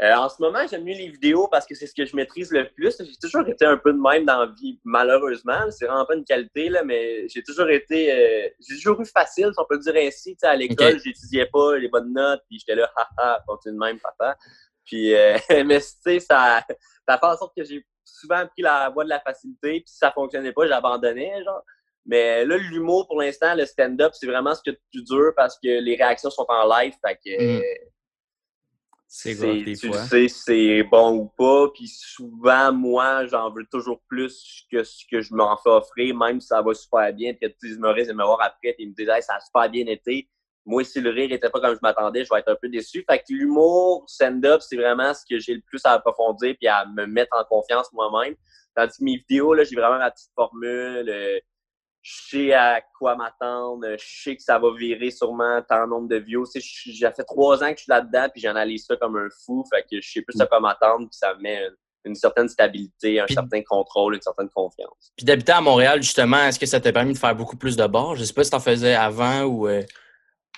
Euh, 0.01 0.15
en 0.15 0.29
ce 0.29 0.41
moment, 0.41 0.59
j'aime 0.69 0.85
mieux 0.85 0.93
les 0.93 1.09
vidéos 1.09 1.49
parce 1.49 1.65
que 1.65 1.75
c'est 1.75 1.85
ce 1.85 1.93
que 1.93 2.05
je 2.05 2.15
maîtrise 2.15 2.51
le 2.51 2.69
plus. 2.69 2.95
J'ai 2.99 3.17
toujours 3.21 3.45
été 3.49 3.65
un 3.65 3.75
peu 3.75 3.91
de 3.91 3.99
même 3.99 4.23
dans 4.25 4.39
la 4.39 4.45
vie, 4.45 4.79
malheureusement. 4.85 5.69
C'est 5.71 5.87
vraiment 5.87 6.05
pas 6.05 6.15
une 6.15 6.23
qualité, 6.23 6.69
là, 6.69 6.83
mais 6.85 7.27
j'ai 7.27 7.43
toujours 7.43 7.69
été. 7.69 8.13
Euh, 8.13 8.49
j'ai 8.59 8.75
toujours 8.75 9.01
eu 9.01 9.05
facile, 9.05 9.49
si 9.51 9.59
on 9.59 9.65
peut 9.65 9.77
dire 9.77 9.95
ainsi. 9.97 10.37
à 10.43 10.55
l'école, 10.55 10.99
j'étudiais 11.03 11.47
pas 11.47 11.77
les 11.77 11.89
bonnes 11.89 12.13
notes, 12.13 12.41
puis 12.47 12.59
j'étais 12.59 12.75
là, 12.75 12.89
haha, 13.17 13.43
continue 13.45 13.75
de 13.75 13.79
même, 13.79 13.99
papa. 13.99 14.37
Puis, 14.85 15.13
euh, 15.13 15.37
mais 15.65 15.81
tu 15.81 15.87
sais, 16.01 16.19
ça, 16.21 16.63
ça 17.07 17.17
fait 17.17 17.25
en 17.25 17.35
sorte 17.37 17.53
que 17.55 17.65
j'ai 17.65 17.85
souvent 18.05 18.47
pris 18.47 18.61
la 18.61 18.89
voie 18.89 19.03
de 19.03 19.09
la 19.09 19.19
facilité, 19.19 19.81
puis 19.81 19.83
si 19.87 19.97
ça 19.97 20.11
fonctionnait 20.11 20.53
pas, 20.53 20.65
j'abandonnais, 20.65 21.43
genre. 21.43 21.63
Mais 22.05 22.45
là, 22.45 22.55
l'humour, 22.55 23.05
pour 23.05 23.19
l'instant, 23.19 23.53
le 23.53 23.65
stand-up, 23.65 24.13
c'est 24.13 24.25
vraiment 24.25 24.55
ce 24.55 24.61
qui 24.61 24.69
est 24.69 24.73
le 24.73 24.79
plus 24.91 25.03
dur 25.03 25.33
parce 25.35 25.59
que 25.59 25.67
les 25.67 25.95
réactions 25.97 26.29
sont 26.29 26.45
en 26.47 26.65
live. 26.77 26.93
Fait 27.05 27.15
que. 27.15 27.59
Mm. 27.59 27.63
C'est 29.11 29.33
Tu 29.33 29.91
sais 29.91 30.27
c'est 30.27 30.83
bon 30.83 31.17
ou 31.17 31.25
pas. 31.35 31.67
Puis 31.73 31.87
souvent, 31.87 32.71
moi, 32.71 33.25
j'en 33.25 33.51
veux 33.51 33.65
toujours 33.65 33.99
plus 34.07 34.67
que 34.71 34.83
ce 34.83 35.03
que 35.09 35.19
je 35.19 35.33
m'en 35.33 35.57
fais 35.57 35.71
offrir, 35.71 36.15
même 36.15 36.39
si 36.39 36.47
ça 36.47 36.61
va 36.61 36.75
super 36.75 37.11
bien. 37.11 37.33
Puis 37.33 37.49
que 37.51 37.55
les 37.63 37.73
humoristes 37.73 38.13
me 38.13 38.23
voir 38.23 38.39
après, 38.39 38.69
et 38.69 38.75
ils 38.77 38.89
me 38.89 38.93
disent 38.93 39.09
ça 39.25 39.33
a 39.33 39.39
super 39.39 39.67
bien 39.67 39.87
été. 39.87 40.29
Moi, 40.63 40.83
si 40.83 41.01
le 41.01 41.09
rire 41.09 41.29
n'était 41.29 41.49
pas 41.49 41.59
comme 41.59 41.73
je 41.73 41.79
m'attendais, 41.81 42.23
je 42.23 42.29
vais 42.31 42.39
être 42.39 42.49
un 42.49 42.55
peu 42.55 42.69
déçu. 42.69 43.03
Fait 43.09 43.17
que 43.17 43.23
l'humour, 43.29 44.03
stand-up, 44.07 44.61
c'est 44.61 44.77
vraiment 44.77 45.11
ce 45.15 45.23
que 45.27 45.39
j'ai 45.39 45.55
le 45.55 45.61
plus 45.61 45.81
à 45.85 45.93
approfondir 45.93 46.55
puis 46.59 46.67
à 46.67 46.85
me 46.85 47.07
mettre 47.07 47.35
en 47.35 47.43
confiance 47.45 47.91
moi-même. 47.91 48.35
Tandis 48.75 48.99
que 48.99 49.03
mes 49.03 49.15
vidéos, 49.17 49.55
là, 49.55 49.63
j'ai 49.63 49.75
vraiment 49.75 49.97
ma 49.97 50.11
petite 50.11 50.29
formule. 50.35 51.09
Euh, 51.09 51.39
je 52.09 52.29
sais 52.29 52.53
à 52.53 52.81
quoi 52.97 53.15
m'attendre, 53.15 53.85
je 53.91 54.23
sais 54.23 54.35
que 54.35 54.41
ça 54.41 54.57
va 54.57 54.69
virer 54.75 55.11
sûrement 55.11 55.61
tant 55.61 55.85
nombre 55.85 56.07
de 56.07 56.15
views. 56.15 56.45
J'ai 56.55 57.11
fait 57.11 57.23
trois 57.23 57.63
ans 57.63 57.71
que 57.71 57.77
je 57.77 57.83
suis 57.83 57.89
là-dedans, 57.91 58.27
puis 58.33 58.41
j'analyse 58.41 58.85
ça 58.87 58.95
comme 58.95 59.15
un 59.15 59.27
fou, 59.45 59.63
fait 59.71 59.83
que 59.83 60.01
je 60.01 60.11
sais 60.11 60.21
plus 60.23 60.39
à 60.41 60.47
quoi 60.47 60.59
m'attendre, 60.59 61.07
puis 61.07 61.17
ça 61.17 61.35
me 61.35 61.41
met 61.41 61.69
une, 62.05 62.15
certaine 62.15 62.49
stabilité, 62.49 63.19
un 63.19 63.27
certain 63.27 63.61
contrôle, 63.61 64.15
une 64.15 64.21
certaine 64.21 64.49
confiance. 64.49 65.13
Puis 65.15 65.23
d'habiter 65.23 65.51
à 65.51 65.61
Montréal, 65.61 66.01
justement, 66.01 66.43
est-ce 66.45 66.57
que 66.57 66.65
ça 66.65 66.79
t'a 66.79 66.91
permis 66.91 67.13
de 67.13 67.19
faire 67.19 67.35
beaucoup 67.35 67.57
plus 67.57 67.77
de 67.77 67.85
bars? 67.85 68.15
Je 68.15 68.23
sais 68.23 68.33
pas 68.33 68.43
si 68.43 68.49
t'en 68.49 68.59
faisais 68.59 68.95
avant 68.95 69.43
ou... 69.43 69.67
Euh, 69.67 69.83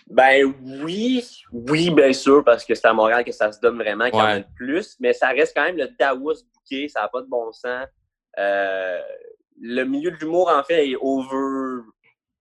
ben 0.08 0.54
oui, 0.84 1.26
oui, 1.52 1.90
bien 1.90 2.14
sûr, 2.14 2.46
parce 2.46 2.64
que 2.64 2.76
c'est 2.76 2.88
à 2.88 2.94
Montréal 2.94 3.26
que 3.26 3.32
ça 3.34 3.52
se 3.52 3.60
donne 3.60 3.78
vraiment 3.78 4.10
quand 4.10 4.26
même 4.26 4.46
plus, 4.56 4.96
mais 5.02 5.12
ça 5.12 5.30
reste 5.30 5.54
quand 5.56 5.64
même 5.64 5.78
le 5.78 5.90
Dawas 6.00 6.44
bouquet, 6.54 6.88
ça 6.88 7.02
n'a 7.02 7.10
pas 7.10 7.22
de 7.22 7.28
bon 7.28 7.52
sens. 7.52 7.88
Euh, 8.40 9.02
le 9.62 9.84
milieu 9.84 10.12
de 10.12 10.18
l'humour, 10.18 10.50
en 10.50 10.64
fait, 10.64 10.90
est 10.90 10.96
over, 11.00 11.84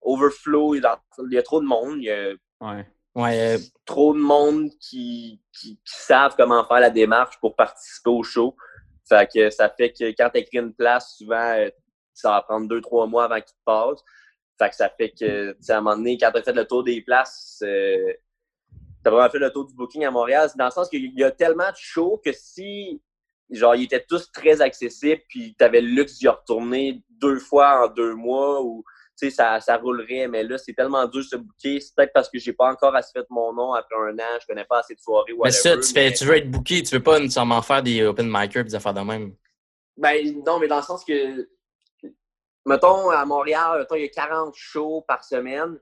overflow. 0.01 0.75
Il 0.75 0.83
y 1.31 1.37
a 1.37 1.43
trop 1.43 1.61
de 1.61 1.67
monde. 1.67 1.97
Il 1.99 2.05
y 2.05 2.11
a 2.11 2.33
ouais. 3.15 3.59
trop 3.85 4.13
de 4.13 4.19
monde 4.19 4.69
qui, 4.79 5.39
qui, 5.53 5.79
savent 5.85 6.35
comment 6.35 6.65
faire 6.65 6.79
la 6.79 6.89
démarche 6.89 7.39
pour 7.39 7.55
participer 7.55 8.09
au 8.09 8.23
show. 8.23 8.55
Fait 9.07 9.29
que 9.31 9.49
ça 9.49 9.69
fait 9.69 9.91
que 9.91 10.05
quand 10.11 10.29
tu 10.33 10.39
écris 10.39 10.57
une 10.57 10.73
place, 10.73 11.15
souvent, 11.17 11.53
euh, 11.57 11.69
ça 12.13 12.31
va 12.31 12.41
prendre 12.41 12.67
deux, 12.67 12.81
trois 12.81 13.05
mois 13.07 13.25
avant 13.25 13.35
qu'il 13.35 13.53
te 13.53 13.63
passe. 13.65 13.99
Fait 14.57 14.69
que 14.69 14.75
ça 14.75 14.89
fait 14.89 15.11
que, 15.11 15.55
à 15.69 15.77
un 15.77 15.81
moment 15.81 15.97
donné, 15.97 16.17
quand 16.17 16.31
tu 16.31 16.37
as 16.39 16.43
fait 16.43 16.53
le 16.53 16.65
tour 16.65 16.83
des 16.83 17.01
places, 17.01 17.59
euh, 17.63 18.13
tu 18.71 19.07
as 19.07 19.11
vraiment 19.11 19.29
fait 19.29 19.39
le 19.39 19.51
tour 19.51 19.67
du 19.67 19.75
booking 19.75 20.05
à 20.05 20.11
Montréal. 20.11 20.49
C'est 20.49 20.57
dans 20.57 20.65
le 20.65 20.71
sens 20.71 20.89
qu'il 20.89 21.13
y 21.17 21.23
a 21.23 21.31
tellement 21.31 21.69
de 21.69 21.75
shows 21.75 22.19
que 22.23 22.31
si 22.31 23.01
genre, 23.51 23.75
ils 23.75 23.83
étaient 23.83 24.05
tous 24.07 24.31
très 24.31 24.61
accessibles, 24.61 25.21
puis 25.27 25.55
tu 25.57 25.63
avais 25.63 25.81
le 25.81 25.89
luxe 25.89 26.17
d'y 26.19 26.27
retourner 26.27 27.03
deux 27.09 27.39
fois 27.39 27.85
en 27.85 27.87
deux 27.87 28.15
mois, 28.15 28.61
ou, 28.61 28.83
tu 29.17 29.29
sais, 29.29 29.35
ça, 29.35 29.59
ça 29.59 29.77
roulerait, 29.77 30.27
mais 30.27 30.43
là, 30.43 30.57
c'est 30.57 30.73
tellement 30.73 31.05
dur 31.07 31.23
ce 31.23 31.35
booker. 31.35 31.79
C'est 31.79 31.93
peut-être 31.95 32.13
parce 32.13 32.29
que 32.29 32.39
j'ai 32.39 32.53
pas 32.53 32.71
encore 32.71 32.95
assez 32.95 33.11
fait 33.11 33.25
mon 33.29 33.53
nom 33.53 33.73
après 33.73 33.95
un 33.95 34.17
an, 34.17 34.39
je 34.39 34.47
connais 34.47 34.65
pas 34.65 34.79
assez 34.79 34.95
de 34.95 34.99
soirées. 34.99 35.33
Mais 35.43 35.51
ça, 35.51 35.77
tu, 35.77 35.93
fais, 35.93 36.11
tu 36.13 36.25
veux 36.25 36.37
être 36.37 36.49
booké, 36.49 36.81
tu 36.81 36.95
veux 36.95 37.03
pas 37.03 37.19
nécessairement 37.19 37.61
faire 37.61 37.83
des 37.83 38.03
open 38.03 38.27
micers 38.27 38.61
et 38.61 38.63
des 38.63 38.75
affaires 38.75 38.93
de 38.93 39.01
même. 39.01 39.35
Ben, 39.97 40.43
non, 40.45 40.59
mais 40.59 40.67
dans 40.67 40.77
le 40.77 40.83
sens 40.83 41.03
que, 41.03 41.47
mettons, 42.65 43.09
à 43.09 43.25
Montréal, 43.25 43.85
il 43.91 44.01
y 44.01 44.05
a 44.05 44.09
40 44.09 44.53
shows 44.55 45.03
par 45.07 45.23
semaine, 45.23 45.77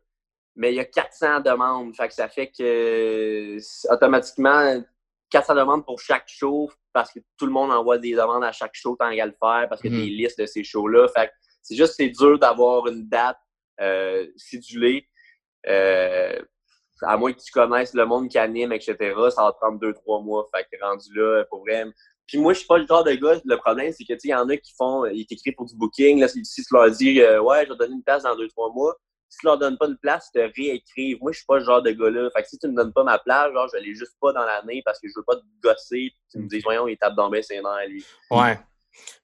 mais 0.56 0.74
il 0.74 0.76
y 0.76 0.80
a 0.80 0.86
400 0.86 1.42
demandes. 1.42 1.96
Fait 1.96 2.08
que 2.08 2.14
ça 2.14 2.28
fait 2.28 2.52
que, 2.52 3.58
automatiquement, 3.94 4.84
400 5.30 5.56
demandes 5.56 5.86
pour 5.86 6.00
chaque 6.00 6.28
show 6.28 6.70
parce 6.94 7.12
que 7.12 7.20
tout 7.38 7.46
le 7.46 7.52
monde 7.52 7.72
envoie 7.72 7.98
des 7.98 8.12
demandes 8.12 8.44
à 8.44 8.52
chaque 8.52 8.74
show 8.74 8.96
tant 8.96 9.14
qu'à 9.14 9.26
le 9.26 9.32
faire 9.40 9.68
parce 9.70 9.84
y 9.84 9.88
a 9.88 9.92
des 9.92 10.10
listes 10.10 10.40
de 10.40 10.46
ces 10.46 10.64
shows-là. 10.64 11.08
Fait 11.10 11.32
c'est 11.62 11.76
juste 11.76 11.94
c'est 11.98 12.10
dur 12.10 12.40
d'avoir 12.40 12.88
une 12.88 13.08
date 13.08 13.38
euh, 13.80 14.28
sidulée. 14.36 15.08
Euh, 15.68 16.42
à 17.02 17.18
moins 17.18 17.32
que 17.32 17.40
tu 17.40 17.52
connaisses 17.52 17.94
le 17.94 18.06
monde 18.06 18.28
qui 18.30 18.38
anime, 18.38 18.74
etc., 18.74 18.96
ça 19.30 19.44
va 19.44 19.52
te 19.54 19.58
prendre 19.58 19.80
deux, 19.80 19.94
trois 19.94 20.22
mois. 20.22 20.48
Fait 20.54 20.66
que 20.70 20.84
rendu 20.84 21.08
là, 21.16 21.44
pour 21.50 21.60
vrai. 21.62 21.86
Puis 22.28 22.38
moi, 22.38 22.54
je 22.54 22.60
suis 22.60 22.68
pas 22.68 22.78
le 22.78 22.86
genre 22.86 23.04
de 23.04 23.14
gars, 23.14 23.40
le 23.44 23.58
problème, 23.58 23.92
c'est 23.92 24.04
que 24.04 24.14
tu 24.14 24.28
il 24.28 24.32
y 24.32 24.36
en 24.36 24.48
a 24.50 24.58
qui 24.58 24.74
font, 24.78 25.06
ils 25.06 25.26
t'écrivent 25.26 25.56
pour 25.56 25.66
du 25.66 25.76
booking, 25.76 26.20
là, 26.20 26.28
si, 26.28 26.44
tu 26.44 26.64
leur 26.72 26.92
dis 26.92 27.22
euh, 27.22 27.42
Ouais, 27.42 27.64
je 27.64 27.70
vais 27.70 27.76
te 27.76 27.80
donner 27.80 27.96
une 27.96 28.04
place 28.04 28.24
dans 28.24 28.36
deux, 28.36 28.48
trois 28.50 28.72
mois, 28.72 28.96
si 29.30 29.38
tu 29.40 29.46
leur 29.46 29.58
donnes 29.58 29.78
pas 29.78 29.88
une 29.88 29.98
place, 29.98 30.30
ils 30.34 30.40
te 30.40 30.60
réécrivent. 30.60 31.20
Moi, 31.22 31.32
je 31.32 31.38
suis 31.38 31.46
pas 31.46 31.60
ce 31.60 31.66
genre 31.66 31.82
de 31.82 31.92
gars-là. 31.92 32.30
Fait 32.36 32.42
que 32.42 32.50
si 32.50 32.58
tu 32.58 32.68
me 32.68 32.76
donnes 32.76 32.92
pas 32.92 33.04
ma 33.04 33.20
place, 33.20 33.54
genre, 33.54 33.70
je 33.72 33.80
l'ai 33.80 33.94
juste 33.94 34.16
pas 34.20 34.34
dans 34.34 34.44
l'année 34.44 34.82
parce 34.84 35.00
que 35.00 35.08
je 35.08 35.14
veux 35.16 35.24
pas 35.24 35.36
te 35.36 35.44
gosser. 35.62 36.12
Tu 36.32 36.40
me 36.40 36.48
dis, 36.48 36.60
voyons, 36.60 36.88
il 36.88 36.98
tape 36.98 37.16
dans 37.16 37.30
mes 37.30 37.44
c'est 37.44 37.62
lui. 37.88 38.04
Ouais. 38.32 38.60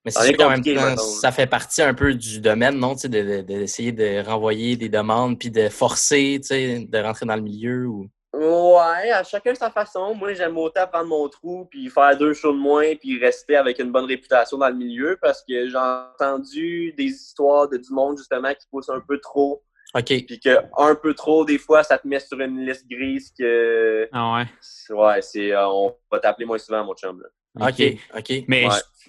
Mais 0.05 0.11
c'est 0.11 0.33
quand 0.35 0.49
même 0.49 0.97
ça 0.97 1.31
fait 1.31 1.47
partie 1.47 1.81
un 1.81 1.95
peu 1.95 2.13
du 2.13 2.39
domaine, 2.39 2.77
non? 2.77 2.93
D'essayer 2.93 3.91
de, 3.91 4.21
de, 4.21 4.25
renvoyer 4.25 4.77
des 4.77 4.89
demandes 4.89 5.39
puis 5.39 5.49
de 5.49 5.69
forcer, 5.69 6.39
de 6.39 7.03
rentrer 7.03 7.25
dans 7.25 7.35
le 7.35 7.41
milieu 7.41 7.87
ou. 7.87 8.07
Ouais, 8.31 9.11
à 9.11 9.23
chacun 9.23 9.55
sa 9.55 9.71
façon. 9.71 10.13
Moi, 10.13 10.33
j'aime 10.33 10.57
autant 10.57 10.85
prendre 10.87 11.07
mon 11.07 11.27
trou 11.29 11.65
puis 11.65 11.89
faire 11.89 12.17
deux 12.17 12.33
shows 12.33 12.51
de 12.51 12.57
moins 12.57 12.95
puis 12.95 13.17
rester 13.17 13.55
avec 13.55 13.79
une 13.79 13.91
bonne 13.91 14.05
réputation 14.05 14.57
dans 14.57 14.67
le 14.67 14.75
milieu 14.75 15.17
parce 15.21 15.41
que 15.41 15.69
j'ai 15.69 15.77
entendu 15.77 16.93
des 16.97 17.05
histoires 17.05 17.69
de 17.69 17.77
du 17.77 17.91
monde 17.93 18.17
justement 18.17 18.53
qui 18.53 18.67
poussent 18.69 18.89
un 18.89 18.99
peu 18.99 19.19
trop 19.19 19.63
OK. 19.95 20.25
Puis 20.27 20.39
que 20.39 20.57
un 20.77 20.95
peu 20.95 21.13
trop, 21.13 21.45
des 21.45 21.57
fois, 21.57 21.83
ça 21.83 21.97
te 21.97 22.07
met 22.07 22.19
sur 22.19 22.39
une 22.39 22.65
liste 22.65 22.85
grise 22.89 23.31
que. 23.37 24.09
Ah 24.11 24.35
ouais? 24.35 24.95
Ouais, 24.95 25.21
c'est. 25.21 25.53
Euh, 25.53 25.67
on 25.67 25.95
va 26.11 26.19
t'appeler 26.19 26.45
moins 26.45 26.57
souvent, 26.57 26.83
mon 26.83 26.93
chum. 26.93 27.23
OK, 27.59 27.81
OK. 28.17 28.43
Mais 28.49 28.67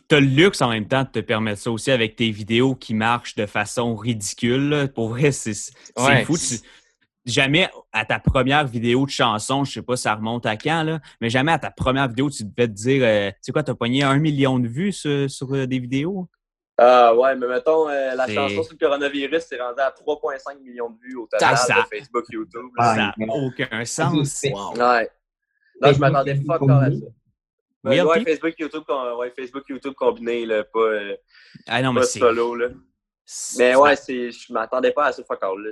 tu 0.08 0.14
as 0.14 0.20
le 0.20 0.26
luxe 0.26 0.62
en 0.62 0.70
même 0.70 0.86
temps 0.86 1.02
de 1.02 1.08
te 1.08 1.18
permettre 1.18 1.60
ça 1.60 1.70
aussi 1.72 1.90
avec 1.90 2.14
tes 2.14 2.30
vidéos 2.30 2.76
qui 2.76 2.94
marchent 2.94 3.34
de 3.34 3.46
façon 3.46 3.96
ridicule. 3.96 4.88
Pour 4.94 5.08
vrai, 5.08 5.32
c'est 5.32 5.54
fou. 6.24 6.36
jamais 7.24 7.68
à 7.92 8.04
ta 8.04 8.20
première 8.20 8.68
vidéo 8.68 9.04
de 9.04 9.10
chanson, 9.10 9.64
je 9.64 9.72
sais 9.72 9.82
pas 9.82 9.96
ça 9.96 10.14
remonte 10.14 10.46
à 10.46 10.56
quand, 10.56 10.84
là, 10.84 11.00
mais 11.20 11.28
jamais 11.28 11.50
à 11.50 11.58
ta 11.58 11.72
première 11.72 12.06
vidéo, 12.06 12.30
tu 12.30 12.44
devais 12.44 12.68
te 12.68 12.72
dire, 12.72 13.02
euh, 13.04 13.30
tu 13.30 13.36
sais 13.42 13.52
quoi, 13.52 13.64
tu 13.64 13.72
as 13.72 13.74
pogné 13.74 14.04
un 14.04 14.18
million 14.18 14.60
de 14.60 14.68
vues 14.68 14.92
sur, 14.92 15.28
sur 15.28 15.52
euh, 15.52 15.66
des 15.66 15.80
vidéos? 15.80 16.28
Ah 16.78 17.14
ouais, 17.14 17.34
mais 17.36 17.46
mettons, 17.46 17.88
euh, 17.88 18.14
la 18.14 18.28
chanson 18.28 18.62
sur 18.62 18.72
le 18.72 18.78
coronavirus 18.78 19.44
s'est 19.44 19.58
rendue 19.58 19.80
à 19.80 19.90
3,5 19.90 20.60
millions 20.62 20.90
de 20.90 20.98
vues 21.00 21.16
au 21.16 21.26
total 21.26 21.56
ça, 21.56 21.74
de 21.74 21.96
Facebook, 21.96 22.24
YouTube. 22.30 22.66
ça 22.78 22.94
n'a 22.94 23.14
aucun 23.28 23.84
sens. 23.84 24.42
Ouais. 24.42 25.10
Non, 25.80 25.92
je 25.92 25.98
m'attendais 25.98 26.34
fuck 26.36 26.62
à 26.68 26.90
ça. 26.90 27.06
Ben, 27.84 28.04
ouais, 28.04 28.24
Facebook, 28.24 28.54
YouTube, 28.58 28.82
ouais, 29.18 29.32
Facebook, 29.36 29.64
YouTube 29.68 29.94
combiné, 29.94 30.44
là, 30.44 30.64
pas, 30.64 30.80
euh, 30.80 31.16
ah 31.68 31.80
non, 31.82 31.92
mais 31.92 32.02
solo. 32.02 32.56
Là. 32.56 32.68
Mais 33.58 33.76
ouais, 33.76 33.96
c'est, 33.96 34.32
je 34.32 34.52
m'attendais 34.52 34.90
pas 34.90 35.06
à 35.06 35.12
ce 35.12 35.22
fuck 35.22 35.40
là 35.40 35.70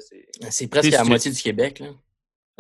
C'est 0.50 0.68
presque 0.68 0.90
la 0.90 1.04
moitié 1.04 1.30
du 1.32 1.42
Québec, 1.42 1.80
là. 1.80 1.88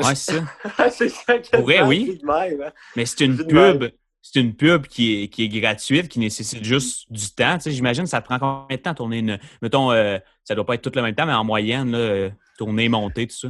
Ouais, 0.02 0.14
c'est 0.16 0.32
ça. 0.32 0.90
c'est 0.90 1.08
ça 1.08 1.34
vrai, 1.60 1.82
oui. 1.82 2.20
Hein. 2.28 2.72
Mais 2.96 3.06
c'est 3.06 3.24
une 3.24 3.46
pub. 3.46 3.92
C'est 4.26 4.40
une 4.40 4.56
pub 4.56 4.86
qui 4.86 5.22
est, 5.22 5.28
qui 5.28 5.44
est 5.44 5.60
gratuite, 5.60 6.08
qui 6.08 6.18
nécessite 6.18 6.64
juste 6.64 7.12
du 7.12 7.30
temps. 7.30 7.56
Tu 7.58 7.64
sais, 7.64 7.70
J'imagine 7.72 8.06
ça 8.06 8.22
prend 8.22 8.38
combien 8.38 8.74
de 8.74 8.82
temps 8.82 8.94
tourner 8.94 9.18
une. 9.18 9.38
Mettons, 9.60 9.92
euh, 9.92 10.16
ça 10.44 10.54
doit 10.54 10.64
pas 10.64 10.76
être 10.76 10.82
tout 10.82 10.92
le 10.94 11.02
même 11.02 11.14
temps, 11.14 11.26
mais 11.26 11.34
en 11.34 11.44
moyenne, 11.44 11.92
là, 11.92 12.30
tourner, 12.56 12.88
monter, 12.88 13.26
tout 13.26 13.36
ça? 13.36 13.48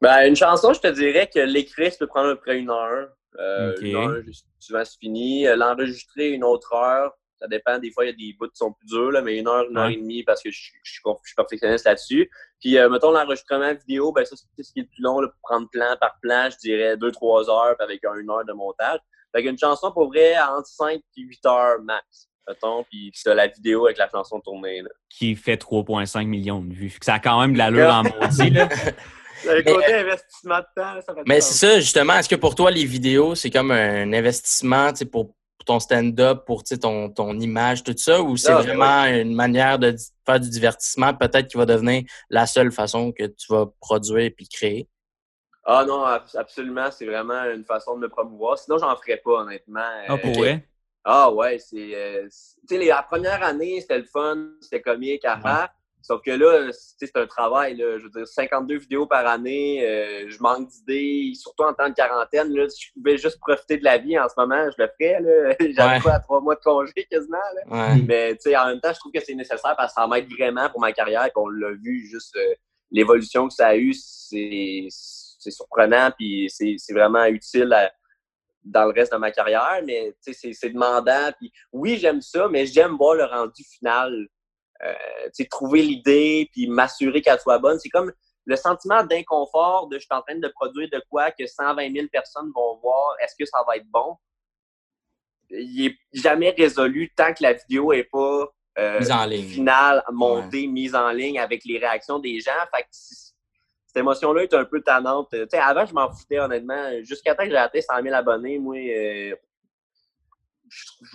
Ben, 0.00 0.26
une 0.26 0.34
chanson, 0.34 0.72
je 0.72 0.80
te 0.80 0.88
dirais 0.88 1.28
que 1.32 1.40
l'écrire, 1.40 1.92
ça 1.92 1.98
peut 1.98 2.06
prendre 2.06 2.30
à 2.30 2.34
peu 2.34 2.40
près 2.40 2.58
une 2.58 2.70
heure. 2.70 3.08
Euh, 3.38 3.74
Une 3.82 3.94
heure, 3.94 4.22
souvent, 4.58 4.84
c'est 4.86 4.98
fini. 4.98 5.46
Euh, 5.46 5.54
l'enregistrer, 5.56 6.30
une 6.30 6.44
autre 6.44 6.72
heure. 6.72 7.12
Ça 7.38 7.46
dépend. 7.46 7.78
Des 7.78 7.90
fois, 7.90 8.06
il 8.06 8.08
y 8.08 8.10
a 8.10 8.16
des 8.16 8.34
bouts 8.38 8.48
qui 8.48 8.56
sont 8.56 8.72
plus 8.72 8.86
durs, 8.86 9.10
là, 9.10 9.20
mais 9.20 9.36
une 9.36 9.46
heure, 9.46 9.66
une 9.68 9.76
heure 9.76 9.88
et 9.88 9.96
demie 9.96 10.22
parce 10.22 10.42
que 10.42 10.50
je, 10.50 10.70
suis 10.82 11.34
perfectionniste 11.36 11.84
là-dessus. 11.84 12.30
Puis, 12.58 12.78
euh, 12.78 12.88
mettons, 12.88 13.10
l'enregistrement 13.10 13.74
vidéo, 13.74 14.12
ben 14.12 14.24
ça, 14.24 14.34
c'est 14.36 14.62
ce 14.62 14.72
qui 14.72 14.80
est 14.80 14.82
le 14.84 14.88
plus 14.88 15.02
long 15.02 15.20
là, 15.20 15.28
pour 15.28 15.38
prendre 15.42 15.68
plan 15.68 15.94
par 16.00 16.18
plan. 16.22 16.48
Je 16.50 16.56
dirais 16.56 16.96
deux, 16.96 17.12
trois 17.12 17.50
heures 17.50 17.76
avec 17.78 18.02
une 18.04 18.30
heure 18.30 18.46
de 18.46 18.54
montage. 18.54 19.00
Fait 19.36 19.42
qu'une 19.42 19.58
chanson, 19.58 19.92
pour 19.92 20.08
vrai, 20.08 20.34
entre 20.38 20.66
5 20.66 20.94
et 20.94 21.20
8 21.20 21.46
heures 21.46 21.82
max. 21.82 22.28
Mettons, 22.48 22.84
puis 22.84 23.10
c'est 23.12 23.34
la 23.34 23.48
vidéo 23.48 23.84
avec 23.84 23.98
la 23.98 24.08
chanson 24.08 24.40
tournée. 24.40 24.80
Là. 24.80 24.88
Qui 25.10 25.34
fait 25.34 25.60
3,5 25.60 26.26
millions 26.26 26.62
de 26.62 26.72
vues. 26.72 26.96
Ça 27.02 27.14
a 27.14 27.18
quand 27.18 27.40
même 27.40 27.52
de 27.52 27.58
l'allure 27.58 27.92
en 27.92 28.02
maudit, 28.04 28.50
là. 28.50 28.68
Le 29.44 29.62
côté 29.62 29.94
investissement 29.94 30.58
de 30.58 30.66
temps, 30.74 31.00
ça 31.06 31.14
Mais 31.26 31.42
c'est 31.42 31.66
ça, 31.66 31.78
justement. 31.78 32.14
Est-ce 32.14 32.28
que 32.28 32.36
pour 32.36 32.54
toi, 32.54 32.70
les 32.70 32.86
vidéos, 32.86 33.34
c'est 33.34 33.50
comme 33.50 33.70
un 33.70 34.10
investissement 34.14 34.92
pour, 35.12 35.34
ton 35.66 35.78
stand-up, 35.78 36.44
pour 36.46 36.62
ton, 36.64 37.10
ton 37.10 37.38
image, 37.38 37.82
tout 37.82 37.94
ça, 37.96 38.22
ou 38.22 38.36
c'est 38.36 38.52
ah, 38.52 38.62
ben 38.62 38.76
vraiment 38.76 39.04
une 39.04 39.34
manière 39.34 39.78
de 39.78 39.94
faire 40.24 40.40
du 40.40 40.48
divertissement, 40.48 41.12
peut-être 41.12 41.48
qui 41.48 41.58
va 41.58 41.66
devenir 41.66 42.04
la 42.30 42.46
seule 42.46 42.72
façon 42.72 43.12
que 43.12 43.24
tu 43.24 43.46
vas 43.50 43.66
produire 43.80 44.32
et 44.38 44.46
créer? 44.50 44.88
Ah 45.68 45.84
non, 45.84 46.04
absolument. 46.04 46.90
C'est 46.92 47.06
vraiment 47.06 47.42
une 47.44 47.64
façon 47.64 47.96
de 47.96 48.02
me 48.02 48.08
promouvoir. 48.08 48.56
Sinon, 48.56 48.78
j'en 48.78 48.94
ferais 48.96 49.16
pas, 49.16 49.42
honnêtement. 49.42 49.80
Ah, 50.08 50.16
pour 50.16 50.32
vrai? 50.32 50.64
Ah 51.04 51.32
ouais, 51.32 51.58
c'est. 51.58 51.94
Euh, 51.94 52.28
tu 52.68 52.76
sais, 52.76 52.84
la 52.84 53.02
première 53.02 53.42
année, 53.42 53.80
c'était 53.80 53.98
le 53.98 54.04
fun, 54.04 54.48
c'était 54.60 54.80
comique 54.80 55.24
à 55.24 55.38
faire. 55.38 55.68
Sauf 56.02 56.22
que 56.22 56.30
là, 56.30 56.70
c'est 56.72 57.16
un 57.16 57.26
travail. 57.26 57.76
Là, 57.76 57.98
je 57.98 58.04
veux 58.04 58.10
dire, 58.10 58.28
52 58.28 58.78
vidéos 58.78 59.06
par 59.06 59.26
année, 59.26 59.84
euh, 59.84 60.26
je 60.28 60.38
manque 60.40 60.68
d'idées, 60.68 61.32
surtout 61.34 61.64
en 61.64 61.74
temps 61.74 61.88
de 61.88 61.94
quarantaine. 61.94 62.54
Là, 62.54 62.68
si 62.68 62.86
je 62.86 62.92
pouvais 62.92 63.18
juste 63.18 63.40
profiter 63.40 63.76
de 63.76 63.82
la 63.82 63.98
vie 63.98 64.16
en 64.16 64.28
ce 64.28 64.34
moment, 64.36 64.68
je 64.70 64.82
le 64.82 64.88
ferais. 64.88 65.56
J'avais 65.74 66.00
pas 66.00 66.14
à 66.14 66.20
trois 66.20 66.40
mois 66.40 66.54
de 66.54 66.60
congé 66.60 66.92
quasiment. 67.10 67.38
Là. 67.56 67.96
Mais 68.06 68.36
en 68.56 68.66
même 68.66 68.80
temps, 68.80 68.92
je 68.92 69.00
trouve 69.00 69.10
que 69.10 69.20
c'est 69.20 69.34
nécessaire 69.34 69.74
parce 69.76 69.94
que 69.94 70.00
ça 70.00 70.06
m'aide 70.06 70.28
vraiment 70.30 70.70
pour 70.70 70.80
ma 70.80 70.92
carrière. 70.92 71.32
qu'on 71.32 71.48
l'a 71.48 71.72
vu, 71.72 72.06
juste 72.08 72.36
euh, 72.36 72.54
l'évolution 72.92 73.48
que 73.48 73.54
ça 73.54 73.68
a 73.68 73.76
eu, 73.76 73.92
c'est 73.92 74.86
surprenant. 75.50 76.10
Puis 76.16 76.50
c'est 76.50 76.92
vraiment 76.92 77.24
utile 77.24 77.74
dans 78.64 78.84
le 78.84 78.92
reste 78.92 79.12
de 79.12 79.18
ma 79.18 79.30
carrière. 79.30 79.80
Mais 79.84 80.14
c'est 80.20 80.70
demandant. 80.70 81.30
Puis 81.38 81.52
oui, 81.72 81.98
j'aime 81.98 82.20
ça, 82.20 82.48
mais 82.48 82.66
j'aime 82.66 82.96
voir 82.96 83.14
le 83.14 83.24
rendu 83.24 83.64
final 83.64 84.28
euh, 84.84 85.46
trouver 85.50 85.82
l'idée 85.82 86.50
puis 86.52 86.66
m'assurer 86.68 87.22
qu'elle 87.22 87.40
soit 87.40 87.58
bonne. 87.58 87.78
C'est 87.78 87.88
comme 87.88 88.12
le 88.44 88.56
sentiment 88.56 89.02
d'inconfort 89.04 89.88
de 89.88 89.96
je 89.96 90.04
suis 90.04 90.08
en 90.10 90.22
train 90.22 90.38
de 90.38 90.48
produire 90.48 90.88
de 90.92 91.02
quoi 91.10 91.30
que 91.30 91.46
120 91.46 91.92
000 91.92 92.06
personnes 92.12 92.50
vont 92.54 92.78
voir. 92.78 93.16
Est-ce 93.20 93.34
que 93.38 93.44
ça 93.44 93.58
va 93.66 93.76
être 93.76 93.86
bon? 93.88 94.16
Il 95.50 95.84
n'est 95.84 95.96
jamais 96.12 96.50
résolu 96.50 97.12
tant 97.16 97.32
que 97.32 97.42
la 97.42 97.54
vidéo 97.54 97.92
n'est 97.92 98.04
pas 98.04 98.48
euh, 98.78 98.98
mise 98.98 99.10
en 99.10 99.24
ligne. 99.24 99.48
finale, 99.48 100.04
montée, 100.12 100.66
mise 100.66 100.94
en 100.94 101.10
ligne 101.10 101.38
avec 101.38 101.64
les 101.64 101.78
réactions 101.78 102.18
des 102.18 102.40
gens. 102.40 102.52
Fait 102.74 102.82
que 102.82 102.88
cette 103.96 104.02
émotion-là 104.02 104.42
est 104.42 104.54
un 104.54 104.64
peu 104.64 104.82
tannante. 104.82 105.34
avant, 105.52 105.86
je 105.86 105.94
m'en 105.94 106.12
foutais 106.12 106.38
honnêtement. 106.38 106.90
Jusqu'à 107.02 107.34
temps 107.34 107.44
que 107.44 107.50
j'ai 107.50 107.56
atteint 107.56 107.80
100 107.80 108.02
000 108.02 108.14
abonnés, 108.14 108.58
moi, 108.58 108.76
euh, 108.76 109.34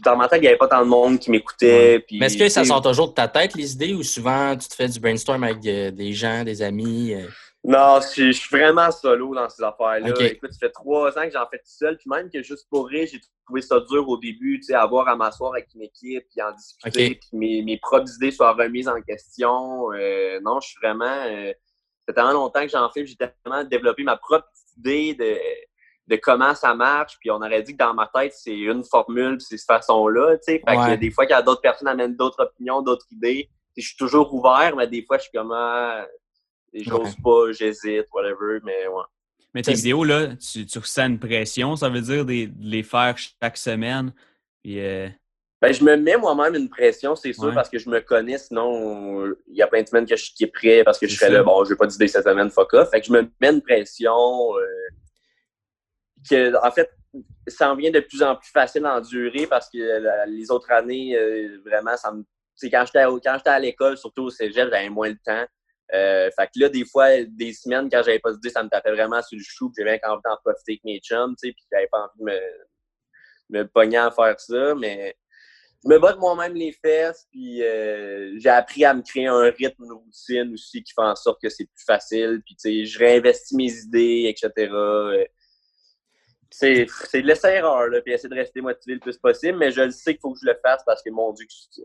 dans 0.03 0.17
ma 0.17 0.27
tête, 0.27 0.39
il 0.39 0.41
n'y 0.41 0.47
avait 0.47 0.57
pas 0.57 0.67
tant 0.67 0.81
de 0.81 0.89
monde 0.89 1.19
qui 1.19 1.29
m'écoutait. 1.29 2.03
Mais 2.11 2.25
est-ce 2.25 2.37
que 2.37 2.49
ça 2.49 2.65
sort 2.65 2.81
toujours 2.81 3.09
de 3.09 3.13
ta 3.13 3.27
tête, 3.27 3.53
les 3.53 3.73
idées, 3.73 3.93
ou 3.93 4.01
souvent 4.01 4.57
tu 4.57 4.67
te 4.67 4.73
fais 4.73 4.87
du 4.87 4.99
brainstorm 4.99 5.43
avec 5.43 5.59
des 5.59 6.13
gens, 6.13 6.43
des 6.43 6.63
amis? 6.63 7.13
Euh? 7.13 7.27
Non, 7.63 7.99
je, 8.01 8.31
suis 8.31 8.49
vraiment 8.57 8.89
solo 8.89 9.35
dans 9.35 9.47
ces 9.47 9.61
affaires-là. 9.61 10.09
Écoute, 10.19 10.51
ça 10.51 10.59
fait 10.59 10.71
trois 10.71 11.15
ans 11.19 11.23
que 11.25 11.31
j'en 11.31 11.45
fais 11.51 11.59
tout 11.59 11.65
seul. 11.65 11.97
Puis 11.97 12.09
même 12.09 12.31
que 12.31 12.41
juste 12.41 12.67
pour 12.67 12.87
rire, 12.87 13.07
j'ai 13.11 13.21
trouvé 13.45 13.61
ça 13.61 13.79
dur 13.81 14.09
au 14.09 14.17
début, 14.17 14.59
tu 14.59 14.67
sais, 14.67 14.73
avoir 14.73 15.07
à 15.07 15.15
m'asseoir 15.15 15.53
avec 15.53 15.67
une 15.75 15.83
équipe, 15.83 16.25
puis 16.31 16.41
en 16.41 16.51
discuter, 16.53 17.19
puis 17.21 17.29
mes, 17.33 17.61
mes, 17.61 17.77
propres 17.77 18.11
idées 18.15 18.31
soient 18.31 18.53
remises 18.53 18.87
en 18.87 18.99
question. 19.03 19.91
Euh, 19.93 20.39
non, 20.43 20.59
je 20.59 20.69
suis 20.69 20.79
vraiment... 20.81 21.05
Euh, 21.27 21.53
fait 22.05 22.13
tellement 22.13 22.33
longtemps 22.33 22.61
que 22.61 22.69
j'en 22.69 22.89
fais, 22.89 23.05
j'ai 23.05 23.15
tellement 23.15 23.63
développé 23.63 24.03
ma 24.03 24.17
propre 24.17 24.47
idée 24.77 25.13
de 25.13 25.37
de 26.07 26.17
comment 26.17 26.53
ça 26.53 26.75
marche. 26.75 27.17
Puis 27.19 27.31
on 27.31 27.37
aurait 27.37 27.63
dit 27.63 27.73
que 27.73 27.77
dans 27.77 27.93
ma 27.93 28.09
tête, 28.13 28.33
c'est 28.35 28.57
une 28.57 28.83
formule, 28.83 29.39
c'est 29.39 29.57
cette 29.57 29.67
façon-là. 29.67 30.37
Tu 30.37 30.43
sais, 30.43 30.61
fait 30.67 30.75
que 30.75 30.95
des 30.95 31.11
fois, 31.11 31.25
qu'il 31.25 31.35
y 31.35 31.39
a 31.39 31.41
d'autres 31.41 31.61
personnes 31.61 31.87
amènent 31.87 32.15
d'autres 32.15 32.43
opinions, 32.43 32.81
d'autres 32.81 33.05
idées, 33.11 33.49
je 33.77 33.87
suis 33.87 33.97
toujours 33.97 34.33
ouvert, 34.33 34.75
mais 34.75 34.87
des 34.87 35.03
fois, 35.03 35.17
je 35.17 35.23
suis 35.23 35.31
comme 35.31 35.53
ah, 35.53 36.05
j'ose 36.73 37.15
pas, 37.23 37.51
j'hésite, 37.51 38.07
whatever, 38.13 38.59
mais 38.63 38.87
ouais. 38.87 39.03
Mais 39.53 39.61
tes 39.61 39.73
vidéos, 39.73 40.03
là, 40.05 40.35
tu, 40.37 40.65
tu, 40.65 40.79
ressens 40.79 41.07
une 41.07 41.19
pression, 41.19 41.75
ça 41.75 41.89
veut 41.89 41.99
dire 41.99 42.25
de, 42.25 42.49
les 42.61 42.83
faire 42.83 43.17
chaque 43.17 43.57
semaine. 43.57 44.13
Puis, 44.63 44.79
euh, 44.79 45.09
Ben, 45.61 45.71
je 45.71 45.83
me 45.83 45.95
mets 45.95 46.17
moi-même 46.17 46.55
une 46.55 46.69
pression, 46.69 47.15
c'est 47.15 47.33
sûr, 47.33 47.53
parce 47.53 47.69
que 47.69 47.77
je 47.77 47.87
me 47.87 47.99
connais. 48.01 48.39
Sinon, 48.39 49.27
il 49.47 49.55
y 49.55 49.61
a 49.61 49.67
plein 49.67 49.83
de 49.83 49.87
semaines 49.87 50.07
que 50.07 50.15
je 50.15 50.25
suis 50.25 50.47
prêt 50.47 50.83
parce 50.83 50.97
que 50.97 51.07
je 51.07 51.15
serais 51.15 51.29
là, 51.29 51.43
bon, 51.43 51.63
je 51.63 51.69
vais 51.69 51.75
pas 51.75 51.85
d'idée 51.85 52.07
cette 52.07 52.23
semaine, 52.23 52.49
fuck 52.49 52.73
off. 52.73 52.89
Fait 52.89 52.99
que 52.99 53.05
je 53.05 53.11
me 53.11 53.29
mets 53.39 53.51
une 53.51 53.61
pression. 53.61 54.57
Euh, 54.57 54.65
que, 56.27 56.65
en 56.65 56.71
fait, 56.71 56.89
ça 57.47 57.71
en 57.71 57.75
vient 57.75 57.91
de 57.91 57.99
plus 57.99 58.23
en 58.23 58.35
plus 58.35 58.49
facile 58.49 58.85
à 58.87 58.95
endurer 58.97 59.45
parce 59.45 59.69
que 59.69 60.25
les 60.27 60.49
autres 60.49 60.71
années, 60.71 61.15
euh, 61.15 61.61
vraiment, 61.63 61.95
ça 61.95 62.11
me. 62.11 62.23
Quand 62.63 62.83
j'étais 62.85 63.03
quand 63.03 63.37
j'étais 63.37 63.49
à 63.49 63.59
l'école, 63.59 63.97
surtout 63.97 64.23
au 64.23 64.29
cégep, 64.31 64.69
j'avais 64.71 64.89
moins 64.89 65.11
de 65.11 65.19
temps. 65.23 65.45
Euh, 65.93 66.29
fait 66.39 66.47
que 66.47 66.59
là, 66.59 66.69
des 66.69 66.85
fois, 66.85 67.23
des 67.23 67.53
semaines, 67.53 67.89
quand 67.91 68.01
j'avais 68.03 68.19
pas 68.19 68.31
d'idée, 68.31 68.49
ça 68.49 68.63
me 68.63 68.69
tapait 68.69 68.91
vraiment 68.91 69.21
sur 69.21 69.37
le 69.37 69.43
chou, 69.43 69.71
j'avais 69.77 69.99
envie 70.05 70.21
d'en 70.23 70.37
profiter 70.43 70.73
avec 70.73 70.83
mes 70.85 70.99
chums, 70.99 71.35
tu 71.41 71.49
sais, 71.49 71.53
puis 71.53 71.65
j'avais 71.71 71.87
pas 71.87 71.99
envie 71.99 72.19
de 72.19 72.23
me, 73.49 73.59
me 73.59 73.67
pogner 73.67 73.97
à 73.97 74.11
faire 74.11 74.39
ça, 74.39 74.75
mais 74.75 75.15
je 75.83 75.89
me 75.89 75.99
botte 75.99 76.19
moi-même 76.19 76.53
les 76.53 76.71
fesses, 76.71 77.27
puis 77.31 77.63
euh, 77.63 78.33
j'ai 78.37 78.49
appris 78.49 78.85
à 78.85 78.93
me 78.93 79.01
créer 79.01 79.27
un 79.27 79.49
rythme, 79.49 79.83
une 79.83 79.93
routine 79.93 80.53
aussi 80.53 80.83
qui 80.83 80.93
fait 80.93 81.01
en 81.01 81.15
sorte 81.15 81.41
que 81.41 81.49
c'est 81.49 81.65
plus 81.65 81.83
facile, 81.85 82.41
puis 82.45 82.55
tu 82.55 82.69
sais, 82.69 82.85
je 82.85 82.99
réinvestis 82.99 83.55
mes 83.55 83.71
idées, 83.71 84.33
etc 84.35 85.27
c'est 86.51 86.85
de 86.85 87.27
laisser-erreur, 87.27 87.89
puis 88.03 88.13
essayer 88.13 88.29
de 88.29 88.35
rester 88.35 88.61
motivé 88.61 88.95
le 88.95 88.99
plus 88.99 89.17
possible, 89.17 89.57
mais 89.57 89.71
je 89.71 89.81
le 89.81 89.91
sais 89.91 90.13
qu'il 90.13 90.21
faut 90.21 90.33
que 90.33 90.39
je 90.41 90.45
le 90.45 90.55
fasse 90.61 90.81
parce 90.85 91.01
que 91.01 91.09
mon 91.09 91.31
Dieu, 91.33 91.45
que 91.45 91.51
je 91.77 91.81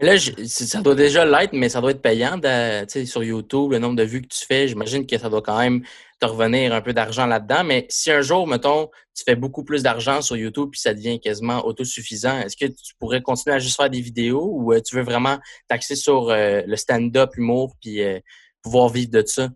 Là, 0.00 0.16
ça 0.18 0.80
doit 0.80 0.96
déjà 0.96 1.24
l'être, 1.24 1.52
mais 1.52 1.68
ça 1.68 1.80
doit 1.80 1.92
être 1.92 2.02
payant 2.02 2.40
sur 2.88 3.22
YouTube, 3.22 3.70
le 3.70 3.78
nombre 3.78 3.94
de 3.94 4.02
vues 4.02 4.22
que 4.22 4.26
tu 4.26 4.44
fais. 4.44 4.66
J'imagine 4.66 5.06
que 5.06 5.16
ça 5.16 5.28
doit 5.28 5.40
quand 5.40 5.58
même 5.58 5.84
te 6.26 6.30
revenir 6.30 6.74
un 6.74 6.80
peu 6.80 6.92
d'argent 6.92 7.26
là-dedans. 7.26 7.64
Mais 7.64 7.86
si 7.88 8.10
un 8.10 8.20
jour, 8.20 8.46
mettons, 8.46 8.90
tu 9.14 9.24
fais 9.24 9.36
beaucoup 9.36 9.64
plus 9.64 9.82
d'argent 9.82 10.22
sur 10.22 10.36
YouTube 10.36 10.70
puis 10.72 10.80
ça 10.80 10.94
devient 10.94 11.20
quasiment 11.20 11.66
autosuffisant, 11.66 12.40
est-ce 12.40 12.56
que 12.56 12.66
tu 12.66 12.94
pourrais 12.98 13.22
continuer 13.22 13.56
à 13.56 13.58
juste 13.58 13.76
faire 13.76 13.90
des 13.90 14.00
vidéos 14.00 14.48
ou 14.52 14.72
euh, 14.72 14.80
tu 14.80 14.96
veux 14.96 15.02
vraiment 15.02 15.38
t'axer 15.68 15.96
sur 15.96 16.30
euh, 16.30 16.62
le 16.66 16.76
stand-up, 16.76 17.34
l'humour 17.36 17.74
puis 17.80 18.02
euh, 18.02 18.18
pouvoir 18.62 18.88
vivre 18.88 19.10
de 19.10 19.24
ça? 19.26 19.48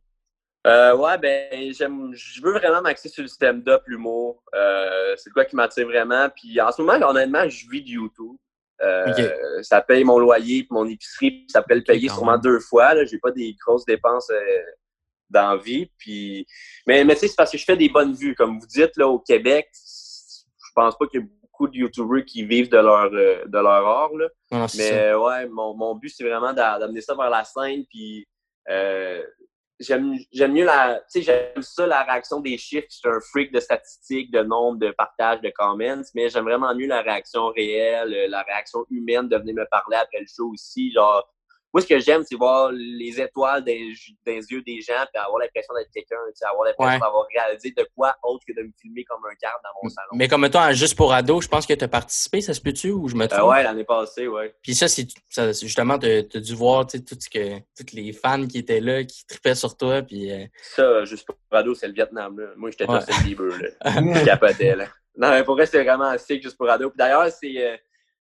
Ouais, 0.65 1.17
ben, 1.17 1.73
j'aime, 1.73 2.11
je 2.13 2.43
veux 2.43 2.53
vraiment 2.53 2.83
m'axer 2.83 3.09
sur 3.09 3.23
le 3.23 3.29
stand-up, 3.29 3.83
l'humour. 3.87 4.43
C'est 5.17 5.31
quoi 5.31 5.47
qui 5.47 5.57
m'attire 5.57 5.87
vraiment. 5.87 6.29
Puis 6.29 6.61
en 6.61 6.71
ce 6.71 6.83
moment, 6.83 7.09
honnêtement, 7.09 7.49
je 7.49 7.71
vis 7.71 7.81
du 7.81 7.95
YouTube. 7.95 8.37
Euh, 8.81 9.63
ça 9.63 9.81
paye 9.81 10.05
mon 10.05 10.19
loyer 10.19 10.67
mon 10.71 10.87
épicerie. 10.87 11.47
Ça 11.49 11.63
peut 11.63 11.75
le 11.75 11.83
payer 11.83 12.09
sûrement 12.09 12.39
deux 12.39 12.61
fois. 12.61 12.95
Là. 12.95 13.05
J'ai 13.05 13.19
pas 13.19 13.33
des 13.33 13.57
grosses 13.61 13.85
dépenses 13.85 14.31
euh, 14.31 14.63
dans 15.31 15.57
vie. 15.57 15.91
Puis... 15.99 16.47
Mais, 16.87 17.05
mais 17.05 17.15
tu 17.15 17.21
sais, 17.21 17.29
c'est 17.29 17.37
parce 17.37 17.51
que 17.51 17.59
je 17.59 17.65
fais 17.65 17.77
des 17.77 17.89
bonnes 17.89 18.15
vues. 18.15 18.35
Comme 18.35 18.59
vous 18.59 18.67
dites, 18.67 18.97
là, 18.97 19.09
au 19.09 19.19
Québec, 19.19 19.69
je 19.73 20.73
pense 20.75 20.97
pas 20.97 21.07
qu'il 21.07 21.21
y 21.21 21.25
ait 21.25 21.29
beaucoup 21.43 21.69
de 21.69 21.77
YouTubers 21.77 22.25
qui 22.25 22.45
vivent 22.45 22.71
de 22.71 22.79
leur, 22.79 23.11
de 23.11 23.59
leur 23.59 23.87
art. 23.87 24.13
Là. 24.15 24.67
mais 24.77 25.15
ouais, 25.15 25.47
mon, 25.49 25.75
mon 25.75 25.95
but, 25.95 26.11
c'est 26.11 26.25
vraiment 26.25 26.53
d'amener 26.53 27.01
ça 27.01 27.15
vers 27.15 27.31
la 27.31 27.45
scène. 27.45 27.85
Puis 27.91 28.27
j'aime 29.81 30.53
mieux 30.53 30.65
la 30.65 31.01
tu 31.11 31.23
sais 31.23 31.23
j'aime 31.23 31.63
ça 31.63 31.87
la 31.87 32.03
réaction 32.03 32.41
des 32.41 32.59
chiffres 32.59 32.87
je 32.91 32.97
suis 32.97 33.09
un 33.09 33.21
freak 33.21 33.53
de 33.53 33.61
statistiques 33.61 34.31
de 34.33 34.43
nombre 34.43 34.79
de 34.79 34.91
partages 34.91 35.41
de 35.41 35.51
comments 35.51 36.03
mais 36.15 36.29
j'aime 36.29 36.45
vraiment 36.45 36.75
mieux 36.75 36.89
la 36.89 37.03
réaction 37.03 37.49
réelle 37.49 38.29
la 38.29 38.43
réaction 38.43 38.85
humaine 38.91 39.29
de 39.29 39.37
venir 39.37 39.55
me 39.55 39.67
parler 39.71 39.97
après 39.97 40.21
le 40.21 40.27
show 40.27 40.51
aussi 40.53 40.91
genre 40.93 41.29
moi, 41.73 41.83
ce 41.83 41.87
que 41.87 41.99
j'aime, 41.99 42.23
c'est 42.25 42.35
voir 42.35 42.71
les 42.73 43.21
étoiles 43.21 43.63
dans, 43.63 43.73
les 43.73 44.47
yeux 44.51 44.63
des 44.63 44.81
gens, 44.81 45.05
puis 45.13 45.23
avoir 45.23 45.39
l'impression 45.39 45.75
d'être 45.75 45.91
quelqu'un, 45.93 46.17
avoir 46.49 46.65
l'impression 46.65 46.99
d'avoir 46.99 47.27
réalisé 47.35 47.75
de 47.77 47.87
quoi 47.95 48.17
autre 48.23 48.43
que 48.49 48.55
de 48.55 48.63
me 48.63 48.71
filmer 48.81 49.05
comme 49.05 49.21
un 49.27 49.35
cadre 49.35 49.61
dans 49.63 49.71
mon 49.83 49.89
salon. 49.91 50.09
Mais 50.15 50.29
comme 50.29 50.49
toi, 50.49 50.73
juste 50.73 50.97
pour 50.97 51.13
ado, 51.13 51.43
je 51.43 51.49
pense 51.49 51.67
que 51.67 51.75
tu 51.75 51.85
as 51.85 51.89
participé, 51.89 52.41
ça 52.41 52.55
se 52.55 52.61
peut-tu 52.61 52.91
ou 52.91 53.09
je 53.09 53.15
me 53.15 53.25
euh, 53.25 53.29
trompe? 53.29 53.51
ouais, 53.51 53.63
l'année 53.63 53.85
passée, 53.85 54.29
ouais. 54.29 54.55
Puis 54.63 54.75
ça, 54.75 54.89
c'est 54.89 55.07
justement, 55.61 55.99
tu 55.99 56.07
as, 56.07 56.41
dû 56.41 56.55
voir 56.55 56.87
tout 56.87 56.99
ce 56.99 57.29
que 57.29 57.59
tous 57.59 57.95
les 57.95 58.13
fans 58.13 58.47
qui 58.47 58.59
étaient 58.59 58.81
là, 58.81 59.05
qui 59.05 59.27
tripaient 59.27 59.55
sur 59.55 59.77
toi. 59.77 60.01
Puis, 60.01 60.33
euh, 60.33 60.47
Ça, 60.63 61.05
juste 61.05 61.27
pour 61.27 61.37
ado, 61.51 61.75
c'est 61.75 61.89
le 61.89 61.95
Vietnam. 61.95 62.39
Là. 62.39 62.47
Moi, 62.57 62.71
j'étais 62.71 62.91
ouais. 62.91 63.01
Justin 63.01 63.25
Bieber. 63.25 63.49
Là. 63.59 63.69
je 64.21 64.25
capotais. 64.25 64.75
Là. 64.75 64.87
Non, 65.17 65.31
mais 65.31 65.45
pour 65.45 65.55
vrai, 65.55 65.67
c'est 65.67 65.83
vraiment 65.83 66.05
assez 66.05 66.41
juste 66.41 66.57
pour 66.57 66.71
ado. 66.71 66.89
Puis 66.89 66.97
d'ailleurs, 66.97 67.31
c'est. 67.31 67.55
Euh, 67.59 67.77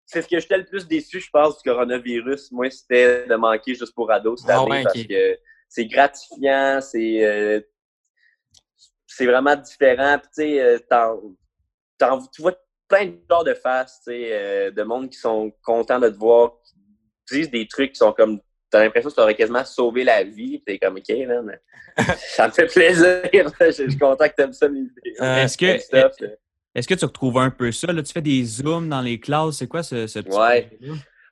c'est 0.07 0.23
ce 0.23 0.29
que 0.29 0.39
j'étais 0.39 0.59
le 0.59 0.65
plus 0.65 0.87
déçu, 0.87 1.21
je 1.21 1.31
pense, 1.31 1.63
du 1.63 1.69
coronavirus. 1.69 2.53
Moi, 2.53 2.71
c'était 2.71 3.27
de 3.27 3.35
manquer 3.37 3.75
juste 3.75 3.95
pour 3.95 4.11
ado 4.11 4.37
cette 4.37 4.51
ah 4.51 4.61
année 4.61 4.85
parce 4.85 5.03
que 5.03 5.39
c'est 5.69 5.87
gratifiant, 5.87 6.81
c'est 6.81 7.25
euh, 7.25 7.61
c'est 9.07 9.27
vraiment 9.27 9.57
différent. 9.57 10.19
tu 10.19 10.29
sais, 10.33 10.61
euh, 10.61 10.79
tu 12.33 12.43
vois 12.43 12.55
plein 12.89 13.07
de 13.07 13.19
genres 13.31 13.45
de 13.45 13.55
faces, 13.55 14.01
tu 14.05 14.13
sais, 14.13 14.29
euh, 14.31 14.71
de 14.71 14.83
monde 14.83 15.09
qui 15.09 15.19
sont 15.19 15.53
contents 15.63 15.99
de 15.99 16.09
te 16.09 16.17
voir, 16.17 16.53
qui 17.27 17.37
disent 17.37 17.51
des 17.51 17.67
trucs 17.67 17.93
qui 17.93 17.99
sont 17.99 18.13
comme 18.13 18.41
t'as 18.71 18.83
l'impression 18.83 19.09
que 19.09 19.15
tu 19.15 19.21
aurais 19.21 19.35
quasiment 19.37 19.65
sauvé 19.65 20.03
la 20.03 20.25
vie. 20.25 20.61
T'es 20.67 20.79
comme, 20.79 20.97
OK, 20.97 21.17
man, 21.29 21.59
ça 22.19 22.49
me 22.49 22.53
fait 22.53 22.67
plaisir. 22.67 23.23
je 23.61 23.71
suis 23.71 23.99
content 23.99 24.29
que 24.29 24.35
tu 24.35 24.43
aimes 24.43 24.53
ça, 24.53 24.69
mes 24.69 24.83
Est-ce 25.21 25.57
que, 25.57 26.37
est-ce 26.75 26.89
que 26.89 26.95
tu 26.95 27.05
retrouves 27.05 27.39
un 27.39 27.51
peu 27.51 27.71
ça? 27.73 27.93
Là, 27.93 28.03
tu 28.03 28.13
fais 28.13 28.23
des 28.23 28.45
zooms 28.45 28.89
dans 28.89 29.01
les 29.01 29.21
classes. 29.21 29.59
C'est 29.59 29.69
quoi 29.69 29.83
ce, 29.83 30.07
ce 30.07 30.19
petit 30.19 30.37
Ouais. 30.37 30.71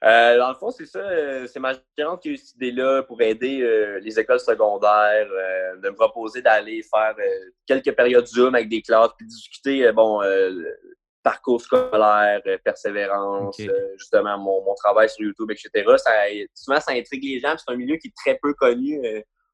Euh, 0.05 0.37
dans 0.37 0.49
le 0.49 0.55
fond, 0.55 0.71
c'est 0.71 0.87
ça. 0.87 0.99
Euh, 0.99 1.47
c'est 1.47 1.61
ma 1.61 1.75
gérante 1.97 2.23
qui 2.23 2.31
a 2.31 2.33
eu 2.33 2.37
cette 2.37 2.57
idée-là 2.57 3.05
pour 3.05 3.21
aider 3.23 3.61
euh, 3.63 4.01
les 4.01 4.19
écoles 4.19 4.41
secondaires, 4.41 5.29
de 5.81 5.89
me 5.89 5.95
proposer 5.95 6.43
d'aller 6.43 6.83
faire 6.83 7.15
quelques 7.67 7.93
périodes 7.95 8.27
Zoom 8.27 8.55
avec 8.55 8.69
des 8.69 8.83
classes, 8.83 9.11
puis 9.17 9.27
discuter, 9.27 9.93
bon, 9.93 10.21
parcours 11.23 11.61
scolaire, 11.61 12.41
persévérance, 12.65 13.61
justement, 13.97 14.39
mon, 14.39 14.65
mon, 14.65 14.75
travail 14.75 15.09
sur 15.09 15.25
YouTube, 15.25 15.51
etc. 15.53 15.71
Ça, 15.99 16.13
souvent, 16.53 16.81
ça 16.81 16.93
intrigue 16.93 17.25
les 17.25 17.39
gens. 17.39 17.55
C'est 17.57 17.73
un 17.73 17.77
milieu 17.77 17.97
qui 17.97 18.09
est 18.09 18.17
très 18.17 18.39
peu 18.43 18.55
connu, 18.55 19.01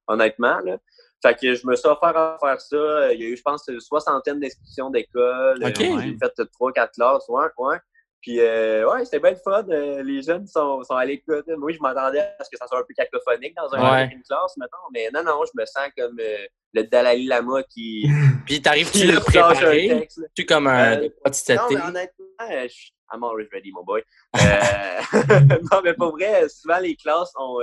honnêtement. 0.07 0.61
Là. 0.61 0.79
Fait 1.23 1.35
que 1.35 1.55
je 1.55 1.67
me 1.67 1.75
suis 1.75 1.89
offert 1.89 2.17
à 2.17 2.39
faire 2.41 2.61
ça. 2.61 3.13
Il 3.13 3.21
y 3.21 3.25
a 3.25 3.29
eu, 3.29 3.37
je 3.37 3.43
pense, 3.43 3.67
une 3.69 3.81
soixantaine 3.81 4.39
d'inscriptions 4.39 4.91
d'école. 4.91 5.65
Okay. 5.65 5.93
J'ai 6.01 6.17
fait 6.17 6.47
trois, 6.53 6.73
quatre 6.73 6.93
classes. 6.95 7.29
Ouais, 7.29 7.47
ouais. 7.59 7.79
Puis, 8.21 8.41
euh, 8.41 8.89
ouais, 8.91 9.05
c'était 9.05 9.21
bien 9.21 9.31
le 9.31 9.37
fun. 9.37 9.65
Euh, 9.69 10.03
les 10.03 10.23
jeunes 10.23 10.47
sont, 10.47 10.83
sont 10.83 10.95
à 10.95 11.05
l'écoute. 11.05 11.47
Moi, 11.57 11.73
je 11.73 11.79
m'attendais 11.81 12.21
à 12.21 12.45
ce 12.45 12.51
que 12.51 12.57
ça 12.57 12.67
soit 12.67 12.81
un 12.81 12.83
peu 12.83 12.95
cacophonique 12.95 13.55
dans 13.57 13.73
un, 13.75 14.09
une 14.11 14.23
classe, 14.23 14.57
maintenant. 14.57 14.79
Mais 14.93 15.09
non, 15.15 15.23
non, 15.23 15.41
je 15.45 15.61
me 15.61 15.65
sens 15.67 15.89
comme 15.97 16.19
euh, 16.21 16.47
le 16.73 16.83
Dalai 16.85 17.25
Lama 17.25 17.63
qui. 17.63 18.09
Puis, 18.47 18.61
t'arrives-tu 18.61 19.07
le 19.07 19.21
préparer? 19.21 20.09
Tu 20.35 20.45
comme 20.47 20.67
un 20.67 20.99
euh, 20.99 21.09
Non, 21.51 21.69
mais 21.71 21.81
honnêtement, 21.81 22.27
je, 22.41 22.91
I'm 23.13 23.23
always 23.25 23.49
ready, 23.53 23.71
mon 23.73 23.85
boy. 23.85 24.03
non, 24.35 25.81
mais 25.83 25.95
pour 25.95 26.11
vrai, 26.11 26.49
souvent, 26.49 26.79
les 26.79 26.97
classes 26.97 27.33
ont 27.37 27.61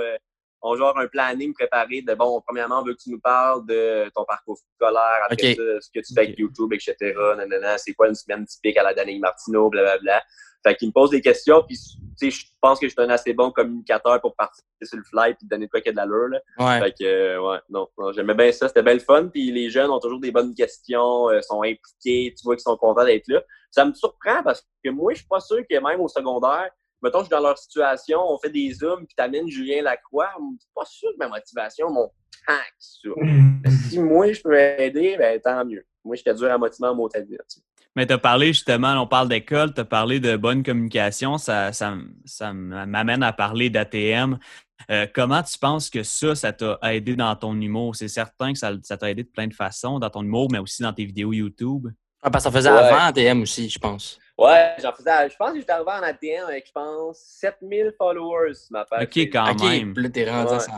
on 0.66 0.76
genre 0.76 0.98
un 0.98 1.06
planning 1.06 1.52
préparé 1.52 2.02
de 2.02 2.14
bon, 2.14 2.40
premièrement, 2.44 2.80
on 2.80 2.84
veut 2.84 2.94
que 2.94 3.02
tu 3.02 3.10
nous 3.10 3.20
parles 3.20 3.64
de 3.66 4.10
ton 4.14 4.24
parcours 4.24 4.58
scolaire, 4.74 5.20
après 5.24 5.54
ça, 5.54 5.62
ce 5.80 5.88
que 5.94 6.04
tu 6.04 6.14
fais 6.14 6.22
avec 6.22 6.38
YouTube, 6.38 6.72
etc. 6.72 7.14
c'est 7.78 7.94
quoi 7.94 8.08
une 8.08 8.14
semaine 8.14 8.44
typique 8.44 8.76
à 8.76 8.82
la 8.82 8.94
Danique 8.94 9.20
Martineau, 9.20 9.70
blablabla. 9.70 10.22
Fait 10.66 10.74
qu'il 10.74 10.88
me 10.88 10.92
pose 10.92 11.10
des 11.10 11.20
questions, 11.20 11.62
puis 11.62 11.78
je 12.20 12.44
pense 12.60 12.80
que 12.80 12.88
je 12.88 12.92
suis 12.92 13.00
un 13.00 13.10
assez 13.10 13.32
bon 13.32 13.52
communicateur 13.52 14.20
pour 14.20 14.34
partir 14.34 14.64
sur 14.82 14.98
le 14.98 15.04
fly 15.04 15.34
puis 15.34 15.46
donner 15.46 15.68
quoi 15.68 15.80
qu'il 15.80 15.94
y 15.94 15.98
a 15.98 16.04
de 16.04 16.10
l'allure. 16.10 16.28
Là. 16.28 16.40
Ouais. 16.58 16.80
Fait 16.80 16.92
que, 16.98 17.04
euh, 17.04 17.40
ouais, 17.40 17.58
non, 17.68 17.88
j'aimais 18.12 18.34
bien 18.34 18.50
ça, 18.50 18.66
c'était 18.66 18.82
belle 18.82 18.98
fun, 19.00 19.28
puis 19.28 19.52
les 19.52 19.70
jeunes 19.70 19.90
ont 19.90 20.00
toujours 20.00 20.18
des 20.18 20.32
bonnes 20.32 20.54
questions, 20.54 21.30
euh, 21.30 21.40
sont 21.42 21.62
impliqués, 21.62 22.34
tu 22.36 22.42
vois 22.42 22.56
qu'ils 22.56 22.62
sont 22.62 22.76
contents 22.76 23.04
d'être 23.04 23.28
là. 23.28 23.42
Ça 23.70 23.84
me 23.84 23.94
surprend 23.94 24.42
parce 24.42 24.66
que 24.82 24.90
moi, 24.90 25.12
je 25.12 25.18
suis 25.18 25.28
pas 25.28 25.40
sûr 25.40 25.58
que 25.70 25.78
même 25.78 26.00
au 26.00 26.08
secondaire, 26.08 26.70
mettons, 27.02 27.20
je 27.20 27.24
suis 27.24 27.30
dans 27.30 27.40
leur 27.40 27.58
situation, 27.58 28.20
on 28.20 28.38
fait 28.38 28.50
des 28.50 28.72
zooms, 28.72 29.06
puis 29.06 29.14
t'amènes 29.16 29.48
Julien 29.48 29.82
Lacroix, 29.82 30.30
je 30.38 30.62
suis 30.62 30.70
pas 30.74 30.84
sûr 30.84 31.10
que 31.10 31.18
ma 31.18 31.28
motivation 31.28 31.90
mon 31.90 32.10
tant 32.46 32.54
ça. 32.78 33.08
si 33.88 33.98
moi, 33.98 34.32
je 34.32 34.40
peux 34.40 34.56
aider, 34.56 35.16
ben 35.18 35.40
tant 35.40 35.64
mieux. 35.64 35.84
Moi, 36.04 36.16
j'étais 36.16 36.34
dur 36.34 36.50
à 36.50 36.58
motiver 36.58 36.88
en 36.88 36.94
mot 36.94 37.08
à 37.14 37.20
dire. 37.20 37.38
Mais 37.96 38.06
tu 38.06 38.12
as 38.12 38.18
parlé 38.18 38.48
justement, 38.48 39.00
on 39.00 39.06
parle 39.06 39.28
d'école, 39.28 39.72
tu 39.74 39.80
as 39.80 39.84
parlé 39.84 40.20
de 40.20 40.36
bonne 40.36 40.62
communication, 40.62 41.38
ça, 41.38 41.72
ça, 41.72 41.96
ça 42.24 42.52
m'amène 42.52 43.22
à 43.22 43.32
parler 43.32 43.70
d'ATM. 43.70 44.38
Euh, 44.90 45.06
comment 45.12 45.42
tu 45.42 45.58
penses 45.58 45.88
que 45.88 46.02
ça, 46.02 46.34
ça 46.34 46.52
t'a 46.52 46.78
aidé 46.82 47.16
dans 47.16 47.34
ton 47.34 47.58
humour? 47.58 47.96
C'est 47.96 48.08
certain 48.08 48.52
que 48.52 48.58
ça, 48.58 48.76
t'a 48.96 49.10
aidé 49.10 49.24
de 49.24 49.28
plein 49.28 49.46
de 49.46 49.54
façons, 49.54 49.98
dans 49.98 50.10
ton 50.10 50.22
humour, 50.22 50.48
mais 50.52 50.58
aussi 50.58 50.82
dans 50.82 50.92
tes 50.92 51.06
vidéos 51.06 51.32
YouTube. 51.32 51.88
Ah, 52.22 52.30
parce 52.30 52.44
que 52.44 52.50
ça 52.50 52.56
faisait 52.56 52.68
avant 52.68 53.06
ATM 53.06 53.42
aussi, 53.42 53.68
je 53.68 53.78
pense. 53.78 54.18
Ouais, 54.38 54.74
j'en 54.82 54.92
faisais. 54.92 55.30
Je 55.30 55.36
pense 55.36 55.52
que 55.52 55.60
j'étais 55.60 55.72
arrivé 55.72 55.90
en 55.90 56.02
ATM 56.02 56.44
avec, 56.48 56.66
je 56.66 56.72
pense, 56.72 57.18
7000 57.18 57.94
followers 57.96 58.54
sur 58.54 58.72
ma 58.72 58.84
page. 58.84 59.04
OK, 59.04 59.16
quand 59.16 59.64
même. 59.64 59.94
Puis 59.94 60.02
là, 60.02 60.10
t'es 60.10 60.30
rendu 60.30 60.52
à 60.52 60.60
100 60.60 60.72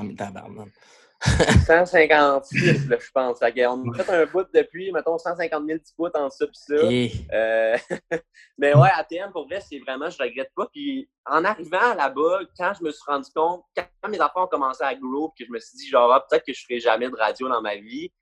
156, 1.21 2.89
là, 2.89 2.97
je 3.01 3.11
pense. 3.11 3.39
Fait 3.41 3.67
on 3.67 3.91
a 3.91 4.05
fait 4.05 4.13
un 4.13 4.27
bout 4.27 4.47
depuis, 4.55 4.93
mettons, 4.93 5.19
150 5.19 5.67
000 5.67 5.79
petits 5.81 5.93
bouts 5.99 6.07
en 6.15 6.31
ça 6.31 6.47
pis 6.47 6.61
ça. 6.61 6.75
Euh, 6.75 7.77
mais 8.59 8.75
ouais, 8.75 8.89
ATM, 8.95 9.33
pour 9.33 9.49
vrai, 9.49 9.61
c'est 9.61 9.81
vraiment, 9.81 10.09
je 10.11 10.23
regrette 10.23 10.53
pas. 10.55 10.67
Puis 10.73 11.11
en 11.27 11.45
arrivant 11.45 11.95
là-bas, 11.95 12.41
quand 12.57 12.73
je 12.79 12.85
me 12.85 12.93
suis 12.93 13.03
rendu 13.05 13.29
compte, 13.35 13.65
quand 13.77 14.09
mes 14.09 14.21
enfants 14.21 14.45
ont 14.45 14.49
commencé 14.49 14.85
à 14.85 14.95
grow, 14.95 15.35
que 15.37 15.45
je 15.45 15.51
me 15.51 15.59
suis 15.59 15.77
dit, 15.79 15.89
genre, 15.89 16.13
ah, 16.13 16.25
peut-être 16.29 16.47
que 16.47 16.53
je 16.53 16.63
ferai 16.63 16.79
jamais 16.79 17.11
de 17.11 17.17
radio 17.17 17.49
dans 17.49 17.63
ma 17.63 17.75
vie, 17.75 18.13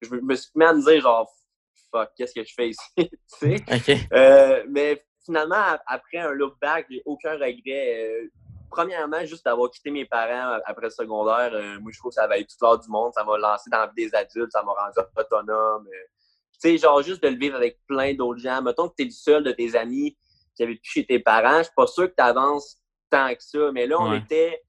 je 0.00 0.14
me 0.14 0.34
suis 0.36 0.52
mis 0.54 0.64
à 0.64 0.72
me 0.72 0.84
dire, 0.84 1.00
genre, 1.00 1.28
fuck, 1.90 2.10
qu'est-ce 2.16 2.34
que 2.34 2.44
je 2.44 2.54
fais 2.54 2.70
ici? 2.70 3.10
euh, 4.12 4.64
mais 4.68 5.02
finalement, 5.24 5.76
après 5.86 6.18
un 6.18 6.30
look 6.32 6.54
back, 6.60 6.86
j'ai 6.90 7.02
aucun 7.04 7.32
regret. 7.34 8.22
Euh, 8.22 8.28
premièrement, 8.70 9.24
juste 9.24 9.44
d'avoir 9.44 9.70
quitté 9.70 9.90
mes 9.90 10.04
parents 10.04 10.58
après 10.64 10.86
le 10.86 10.90
secondaire, 10.90 11.50
euh, 11.52 11.78
moi, 11.80 11.90
je 11.92 11.98
trouve 11.98 12.10
que 12.10 12.14
ça 12.14 12.24
avait 12.24 12.40
été 12.40 12.54
tout 12.58 12.64
l'heure 12.64 12.78
du 12.78 12.88
monde. 12.88 13.12
Ça 13.14 13.24
m'a 13.24 13.36
lancé 13.38 13.70
dans 13.70 13.78
la 13.78 13.86
vie 13.86 14.06
des 14.06 14.14
adultes, 14.14 14.52
ça 14.52 14.62
m'a 14.62 14.72
rendu 14.72 14.98
autonome. 15.16 15.86
Euh. 15.86 16.04
tu 16.52 16.60
sais, 16.60 16.78
genre, 16.78 17.02
juste 17.02 17.22
de 17.22 17.28
le 17.28 17.36
vivre 17.36 17.56
avec 17.56 17.78
plein 17.86 18.14
d'autres 18.14 18.40
gens. 18.40 18.62
Mettons 18.62 18.88
que 18.88 18.94
tu 18.96 19.02
es 19.02 19.06
le 19.06 19.10
seul 19.10 19.44
de 19.44 19.52
tes 19.52 19.76
amis 19.76 20.16
qui 20.54 20.62
avait 20.62 20.76
plus 20.76 20.90
chez 20.90 21.06
tes 21.06 21.18
parents. 21.18 21.58
Je 21.58 21.64
suis 21.64 21.74
pas 21.76 21.86
sûr 21.86 22.08
que 22.08 22.14
tu 22.16 22.22
avances 22.22 22.78
tant 23.10 23.34
que 23.34 23.42
ça. 23.42 23.72
Mais 23.72 23.86
là, 23.86 23.96
on 24.00 24.12
était 24.14 24.62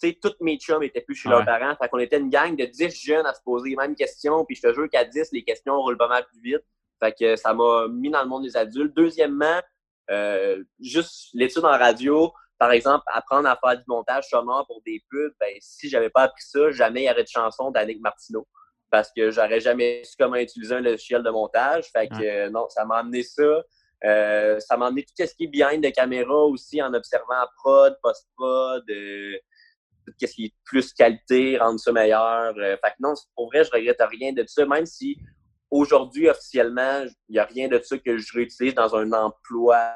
tu 0.00 0.08
sais, 0.08 0.18
toutes 0.20 0.40
mes 0.40 0.56
chums 0.56 0.82
étaient 0.82 1.00
plus 1.00 1.14
chez 1.14 1.28
leurs 1.28 1.44
parents. 1.44 1.74
Fait 1.80 1.88
qu'on 1.88 1.98
était 1.98 2.18
une 2.18 2.30
gang 2.30 2.56
de 2.56 2.64
10 2.64 2.94
jeunes 3.04 3.26
à 3.26 3.34
se 3.34 3.42
poser 3.42 3.70
les 3.70 3.76
mêmes 3.76 3.94
questions. 3.94 4.44
Puis 4.44 4.56
je 4.56 4.62
te 4.62 4.74
jure 4.74 4.88
qu'à 4.88 5.04
10, 5.04 5.30
les 5.32 5.42
questions 5.42 5.80
roulent 5.80 5.98
pas 5.98 6.08
mal 6.08 6.26
plus 6.26 6.40
vite. 6.40 6.64
Fait 7.02 7.14
que 7.18 7.36
ça 7.36 7.54
m'a 7.54 7.88
mis 7.88 8.10
dans 8.10 8.22
le 8.22 8.28
monde 8.28 8.44
des 8.44 8.56
adultes. 8.56 8.94
Deuxièmement, 8.94 9.60
euh, 10.10 10.62
juste 10.80 11.30
l'étude 11.34 11.64
en 11.64 11.78
radio, 11.78 12.32
par 12.58 12.72
exemple, 12.72 13.04
apprendre 13.06 13.48
à 13.48 13.56
faire 13.56 13.78
du 13.78 13.84
montage 13.88 14.28
sonore 14.28 14.66
pour 14.66 14.82
des 14.84 15.02
pubs, 15.10 15.32
ben, 15.40 15.54
si 15.60 15.88
j'avais 15.88 16.10
pas 16.10 16.24
appris 16.24 16.42
ça, 16.42 16.70
jamais 16.70 17.02
il 17.02 17.06
y 17.06 17.10
aurait 17.10 17.22
de 17.22 17.28
chanson 17.28 17.70
d'Annick 17.70 18.00
Martineau. 18.00 18.46
Parce 18.90 19.10
que 19.16 19.30
j'aurais 19.30 19.60
jamais 19.60 20.02
su 20.04 20.14
comment 20.18 20.36
utiliser 20.36 20.74
un 20.74 20.80
logiciel 20.80 21.22
de 21.22 21.30
montage. 21.30 21.86
Fait 21.92 22.08
que 22.08 22.22
euh, 22.22 22.50
non, 22.50 22.68
ça 22.68 22.84
m'a 22.84 22.98
amené 22.98 23.22
ça. 23.22 23.62
Euh, 24.04 24.58
ça 24.60 24.76
m'a 24.76 24.86
amené 24.86 25.04
tout 25.04 25.12
ce 25.16 25.34
qui 25.34 25.44
est 25.44 25.46
behind 25.46 25.82
de 25.82 25.90
caméra 25.90 26.44
aussi 26.44 26.82
en 26.82 26.92
observant 26.92 27.46
prod, 27.56 27.96
post-prod, 28.02 28.82
euh, 28.90 29.38
qu'est-ce 30.18 30.34
qui 30.34 30.46
est 30.46 30.54
plus 30.64 30.92
qualité, 30.92 31.58
rendre 31.58 31.78
ça 31.80 31.92
meilleur. 31.92 32.54
Euh, 32.56 32.76
fait 32.76 32.90
que 32.90 32.96
non, 33.00 33.14
pour 33.34 33.46
vrai, 33.46 33.64
je 33.64 33.70
regrette 33.70 34.00
rien 34.10 34.32
de 34.32 34.44
ça, 34.46 34.66
même 34.66 34.86
si 34.86 35.18
aujourd'hui, 35.70 36.28
officiellement, 36.28 37.04
il 37.28 37.32
n'y 37.32 37.38
a 37.38 37.44
rien 37.44 37.68
de 37.68 37.78
ça 37.82 37.96
que 37.98 38.18
je 38.18 38.32
réutilise 38.32 38.74
dans 38.74 38.94
un 38.96 39.12
emploi 39.12 39.94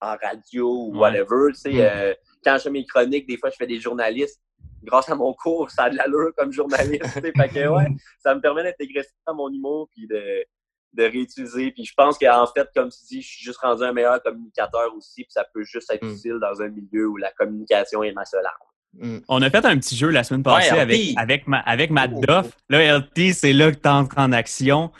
en 0.00 0.16
radio 0.22 0.68
ou 0.68 0.98
whatever. 0.98 1.52
Mm. 1.64 1.78
euh, 1.78 2.14
quand 2.44 2.56
je 2.58 2.64
fais 2.64 2.70
mes 2.70 2.86
chroniques, 2.86 3.26
des 3.26 3.36
fois, 3.36 3.50
je 3.50 3.56
fais 3.56 3.66
des 3.66 3.80
journalistes. 3.80 4.40
Grâce 4.82 5.08
à 5.08 5.14
mon 5.14 5.32
cours, 5.34 5.70
ça 5.70 5.84
a 5.84 5.90
de 5.90 5.96
l'allure 5.96 6.32
comme 6.36 6.52
journaliste. 6.52 7.06
fait 7.20 7.32
que, 7.32 7.68
ouais, 7.68 7.86
ça 8.20 8.34
me 8.34 8.40
permet 8.40 8.62
d'intégrer 8.62 9.02
ça 9.02 9.10
dans 9.26 9.34
mon 9.34 9.48
humour 9.48 9.88
puis 9.94 10.06
de, 10.06 10.44
de 10.92 11.02
réutiliser. 11.02 11.72
Puis 11.72 11.84
je 11.84 11.94
pense 11.94 12.18
qu'en 12.18 12.46
fait, 12.46 12.68
comme 12.74 12.90
tu 12.90 12.98
dis, 13.08 13.22
je 13.22 13.28
suis 13.28 13.44
juste 13.44 13.58
rendu 13.58 13.82
un 13.82 13.92
meilleur 13.92 14.22
communicateur 14.22 14.94
aussi. 14.94 15.24
Puis 15.24 15.32
ça 15.32 15.44
peut 15.52 15.64
juste 15.64 15.90
être 15.92 16.04
mm. 16.04 16.12
utile 16.12 16.38
dans 16.40 16.62
un 16.62 16.68
milieu 16.68 17.08
où 17.08 17.16
la 17.16 17.32
communication 17.32 18.02
est 18.02 18.12
ma 18.12 18.24
seule 18.24 18.46
arme. 18.46 18.70
Mm. 19.00 19.18
On 19.28 19.42
a 19.42 19.50
fait 19.50 19.64
un 19.64 19.76
petit 19.78 19.96
jeu 19.96 20.10
la 20.10 20.24
semaine 20.24 20.42
passée 20.42 20.78
avec, 20.78 21.00
avec, 21.16 21.46
ma, 21.46 21.58
avec 21.60 21.90
Matt 21.90 22.10
oh. 22.14 22.20
Duff. 22.20 22.52
Là, 22.68 22.98
LT, 22.98 23.32
c'est 23.34 23.52
là 23.52 23.70
que 23.70 23.76
tu 23.76 23.88
entres 23.88 24.14
en 24.18 24.32
action. 24.32 24.90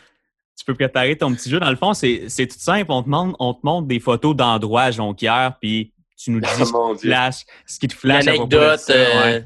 Tu 0.57 0.65
peux 0.65 0.73
préparer 0.73 1.15
ton 1.15 1.33
petit 1.33 1.49
jeu. 1.49 1.59
Dans 1.59 1.69
le 1.69 1.75
fond, 1.75 1.93
c'est 1.93 2.27
tout 2.27 2.59
simple. 2.59 2.91
On 2.91 3.03
te, 3.03 3.09
montre, 3.09 3.35
on 3.39 3.53
te 3.53 3.59
montre 3.63 3.87
des 3.87 3.99
photos 3.99 4.35
d'endroits 4.35 4.83
à 4.83 4.91
Jonquière, 4.91 5.57
puis 5.61 5.93
tu 6.17 6.31
nous 6.31 6.39
dis 6.39 6.47
ce, 6.47 6.63
qui 6.63 6.71
te 6.71 7.07
flash, 7.07 7.45
ce 7.65 7.79
qui 7.79 7.87
te 7.87 7.93
flash. 7.93 8.25
L'anecdote. 8.25 8.79
Ça, 8.79 8.93
euh, 8.93 9.41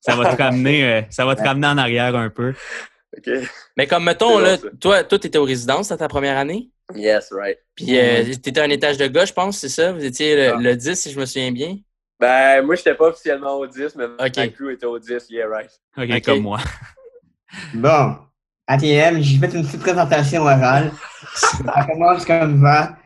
ça, 0.00 0.16
va 0.16 0.34
te 0.34 0.42
ramener, 0.42 0.84
euh, 0.84 1.02
ça 1.10 1.26
va 1.26 1.36
te 1.36 1.42
ramener 1.42 1.66
en 1.66 1.78
arrière 1.78 2.16
un 2.16 2.30
peu. 2.30 2.54
Mais 3.76 3.86
comme, 3.86 4.04
mettons, 4.04 4.38
là, 4.38 4.56
toi, 4.80 5.04
toi, 5.04 5.18
tu 5.18 5.26
étais 5.26 5.38
aux 5.38 5.44
résidences 5.44 5.92
à 5.92 5.96
ta 5.96 6.08
première 6.08 6.38
année? 6.38 6.70
Yes, 6.94 7.32
right. 7.32 7.58
Puis, 7.74 7.98
euh, 7.98 8.24
tu 8.24 8.48
étais 8.48 8.60
un 8.60 8.70
étage 8.70 8.96
de 8.96 9.08
gauche, 9.08 9.28
je 9.28 9.34
pense, 9.34 9.58
c'est 9.58 9.68
ça? 9.68 9.92
Vous 9.92 10.04
étiez 10.04 10.52
le, 10.56 10.74
10, 10.74 10.88
ah. 10.88 10.94
si 10.94 11.10
je 11.10 11.18
me 11.18 11.26
souviens 11.26 11.52
bien? 11.52 11.78
Ben, 12.18 12.62
moi, 12.64 12.74
j'étais 12.74 12.94
pas 12.94 13.08
officiellement 13.08 13.54
au 13.54 13.66
10, 13.66 13.94
mais 13.96 14.06
ma 14.18 14.30
crew 14.30 14.70
était 14.72 14.86
au 14.86 14.98
10, 14.98 15.26
yeah, 15.30 15.46
right. 15.46 15.70
OK, 15.96 16.22
comme 16.22 16.40
moi. 16.40 16.58
Bon, 17.74 18.16
ATM, 18.66 19.20
j'ai 19.20 19.38
fait 19.38 19.54
une 19.54 19.64
petite 19.64 19.80
présentation 19.80 20.42
orale. 20.42 20.92
ça 21.34 21.86
commence 21.86 22.24
comme 22.24 22.60
va. 22.60 22.96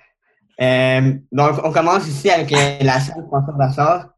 Euh, 0.61 1.13
donc, 1.33 1.59
on 1.65 1.73
commence 1.73 2.07
ici 2.07 2.31
avec 2.31 2.53
euh, 2.53 2.79
la 2.83 3.01
salle 3.01 3.25
François 3.29 3.55
Bassard. 3.55 4.09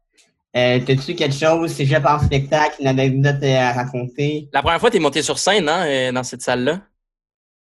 Euh, 0.55 0.79
T'as-tu 0.85 1.15
quelque 1.15 1.35
chose, 1.35 1.71
c'est 1.71 1.83
déjà 1.83 2.01
en 2.15 2.19
spectacle, 2.19 2.75
une 2.79 2.87
anecdote 2.87 3.41
euh, 3.41 3.57
à 3.59 3.73
raconter? 3.73 4.49
La 4.53 4.61
première 4.61 4.79
fois, 4.79 4.91
tu 4.91 4.97
es 4.97 4.99
monté 4.99 5.21
sur 5.21 5.39
scène, 5.39 5.67
hein, 5.67 6.13
dans 6.13 6.23
cette 6.23 6.41
salle-là? 6.41 6.81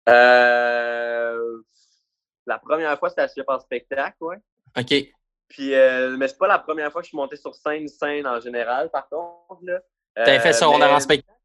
Euh, 0.08 1.62
la 2.46 2.58
première 2.58 2.98
fois, 2.98 3.10
c'était 3.10 3.22
à 3.22 3.54
en 3.54 3.60
spectacle, 3.60 4.16
ouais. 4.20 4.36
OK. 4.76 4.94
Puis, 5.50 5.74
euh, 5.74 6.16
mais 6.16 6.28
c'est 6.28 6.38
pas 6.38 6.46
la 6.46 6.58
première 6.58 6.90
fois 6.90 7.02
que 7.02 7.06
je 7.06 7.10
suis 7.10 7.16
monté 7.16 7.36
sur 7.36 7.54
scène, 7.54 7.86
scène 7.88 8.26
en 8.26 8.40
général, 8.40 8.88
par 8.90 9.08
contre. 9.08 9.62
Là. 9.62 9.80
T'avais 10.14 10.40
fait 10.40 10.52
secondaire 10.52 10.88
mais... 10.88 10.94
en 10.94 11.00
spectacle? 11.00 11.38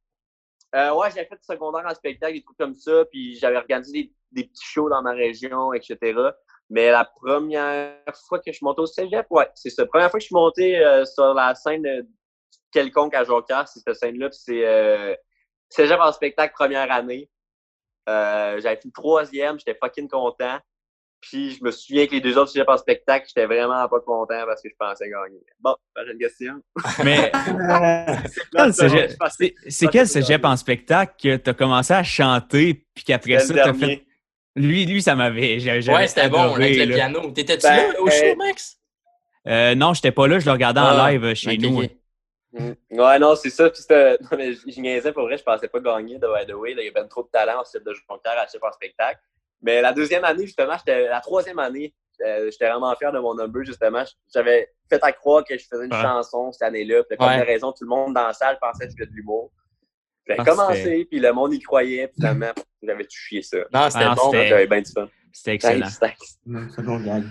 Euh, 0.75 0.93
ouais, 0.93 1.09
j'avais 1.09 1.25
fait 1.25 1.43
secondaire 1.43 1.85
en 1.85 1.93
spectacle, 1.93 2.33
des 2.33 2.43
trucs 2.43 2.57
comme 2.57 2.75
ça, 2.75 3.03
puis 3.05 3.35
j'avais 3.35 3.57
organisé 3.57 4.03
des, 4.03 4.13
des, 4.31 4.47
petits 4.47 4.65
shows 4.65 4.89
dans 4.89 5.01
ma 5.01 5.11
région, 5.11 5.73
etc. 5.73 5.97
Mais 6.69 6.91
la 6.91 7.05
première 7.05 7.95
fois 8.27 8.39
que 8.39 8.45
je 8.47 8.53
suis 8.53 8.63
monté 8.63 8.81
au 8.81 8.85
cégep, 8.85 9.25
ouais, 9.29 9.49
c'est 9.55 9.69
ça. 9.69 9.83
La 9.83 9.87
première 9.87 10.11
fois 10.11 10.19
que 10.19 10.23
je 10.23 10.27
suis 10.27 10.35
monté 10.35 10.79
euh, 10.83 11.05
sur 11.05 11.33
la 11.33 11.55
scène 11.55 12.07
quelconque 12.71 13.13
à 13.13 13.23
Joker, 13.23 13.67
c'est 13.67 13.79
cette 13.79 13.95
scène-là, 13.95 14.29
puis 14.29 14.39
c'est 14.39 14.65
euh, 14.65 15.15
cégep 15.69 15.99
en 15.99 16.11
spectacle 16.11 16.53
première 16.53 16.91
année. 16.91 17.29
Euh, 18.09 18.59
j'avais 18.59 18.75
fait 18.75 18.85
le 18.85 18.91
troisième, 18.91 19.57
j'étais 19.57 19.77
fucking 19.81 20.09
content. 20.09 20.59
Puis 21.27 21.55
je 21.55 21.63
me 21.63 21.71
souviens 21.71 22.05
que 22.05 22.11
les 22.11 22.21
deux 22.21 22.37
autres 22.37 22.51
cégep 22.51 22.69
en 22.69 22.77
spectacle, 22.77 23.25
j'étais 23.27 23.47
vraiment 23.47 23.87
pas 23.87 23.99
content 23.99 24.45
parce 24.45 24.61
que 24.61 24.69
je 24.69 24.75
pensais 24.77 25.09
gagner. 25.09 25.39
Bon, 25.59 25.75
prochaine 25.95 26.19
question. 26.19 26.53
Mais 27.03 27.31
c'est 29.67 29.87
quel 29.87 30.07
cégep 30.07 30.45
en 30.45 30.55
spectacle 30.55 31.13
que 31.21 31.37
tu 31.37 31.49
as 31.49 31.53
commencé 31.55 31.93
à 31.93 32.03
chanter 32.03 32.85
puis 32.93 33.03
qu'après 33.03 33.39
ça, 33.39 33.55
tu 33.55 33.59
as 33.59 33.73
fait. 33.73 34.05
Lui, 34.55 34.85
lui, 34.85 35.01
ça 35.01 35.15
m'avait. 35.15 35.57
Ouais, 35.89 36.07
c'était 36.07 36.29
bon 36.29 36.53
avec 36.53 36.77
le 36.77 36.93
piano. 36.93 37.31
T'étais-tu 37.31 37.63
ben, 37.63 37.91
là 37.91 38.01
au 38.01 38.09
show, 38.09 38.35
Max? 38.37 38.77
Euh, 39.47 39.75
non, 39.75 39.93
j'étais 39.93 40.11
pas 40.11 40.27
là, 40.27 40.39
je 40.39 40.45
le 40.45 40.51
regardais 40.51 40.79
en 40.79 40.97
Ah, 40.97 41.11
live 41.11 41.33
chez 41.33 41.57
nous. 41.57 41.79
Okay. 41.79 41.97
Ouais, 42.91 43.19
non, 43.19 43.35
c'est 43.35 43.49
ça. 43.49 43.69
Puis 43.69 43.83
non, 43.89 44.37
mais 44.37 44.53
je 44.53 44.79
niaisais 44.79 45.11
pour 45.11 45.23
vrai, 45.23 45.37
je 45.37 45.43
pensais 45.43 45.67
pas 45.67 45.79
gagner 45.79 46.19
de 46.19 46.27
By 46.27 46.45
the 46.45 46.55
Way. 46.55 46.75
Là, 46.75 46.83
il 46.83 46.85
y 46.85 46.89
avait 46.95 47.07
trop 47.07 47.23
de 47.23 47.29
talent 47.29 47.61
au 47.61 47.65
style 47.65 47.83
de 47.83 47.93
Jonquière 47.93 48.39
à 48.39 48.47
chef 48.47 48.63
en 48.63 48.71
spectacle. 48.71 49.19
Mais 49.61 49.81
la 49.81 49.93
deuxième 49.93 50.23
année, 50.23 50.45
justement, 50.45 50.75
la 50.87 51.21
troisième 51.21 51.59
année, 51.59 51.93
j'étais 52.19 52.69
vraiment 52.69 52.93
fier 52.95 53.11
de 53.11 53.19
mon 53.19 53.35
number, 53.35 53.63
justement. 53.65 54.03
J'avais 54.33 54.69
fait 54.89 55.03
à 55.03 55.11
croire 55.11 55.43
que 55.43 55.57
je 55.57 55.65
faisais 55.65 55.85
une 55.85 55.93
Ouais. 55.93 56.01
chanson 56.01 56.51
cette 56.51 56.61
année-là. 56.67 57.03
Puis, 57.03 57.17
comme 57.17 57.27
Ouais. 57.27 57.41
raison, 57.41 57.71
tout 57.71 57.83
le 57.83 57.89
monde 57.89 58.13
dans 58.13 58.27
la 58.27 58.33
salle 58.33 58.57
pensait 58.61 58.85
que 58.85 58.91
je 58.91 58.97
faisais 58.97 59.09
de 59.09 59.15
l'humour. 59.15 59.51
J'ai 60.27 60.35
Ah, 60.39 60.43
commencé, 60.43 61.05
puis 61.09 61.19
le 61.19 61.31
monde 61.33 61.53
y 61.53 61.59
croyait, 61.59 62.07
puis 62.07 62.15
finalement, 62.15 62.51
j'avais 62.81 63.03
tout 63.03 63.09
chié 63.15 63.41
ça. 63.43 63.57
Non, 63.73 63.89
c'était 63.89 64.05
Ah, 64.05 64.15
bon. 64.15 64.31
c'était- 64.31 64.47
J'avais 64.47 64.67
bien 64.67 64.81
du 64.81 64.91
fun. 64.91 65.07
C'était 65.31 65.53
excellent. 65.55 65.87
C'est 65.89 66.81
bon. 66.81 67.23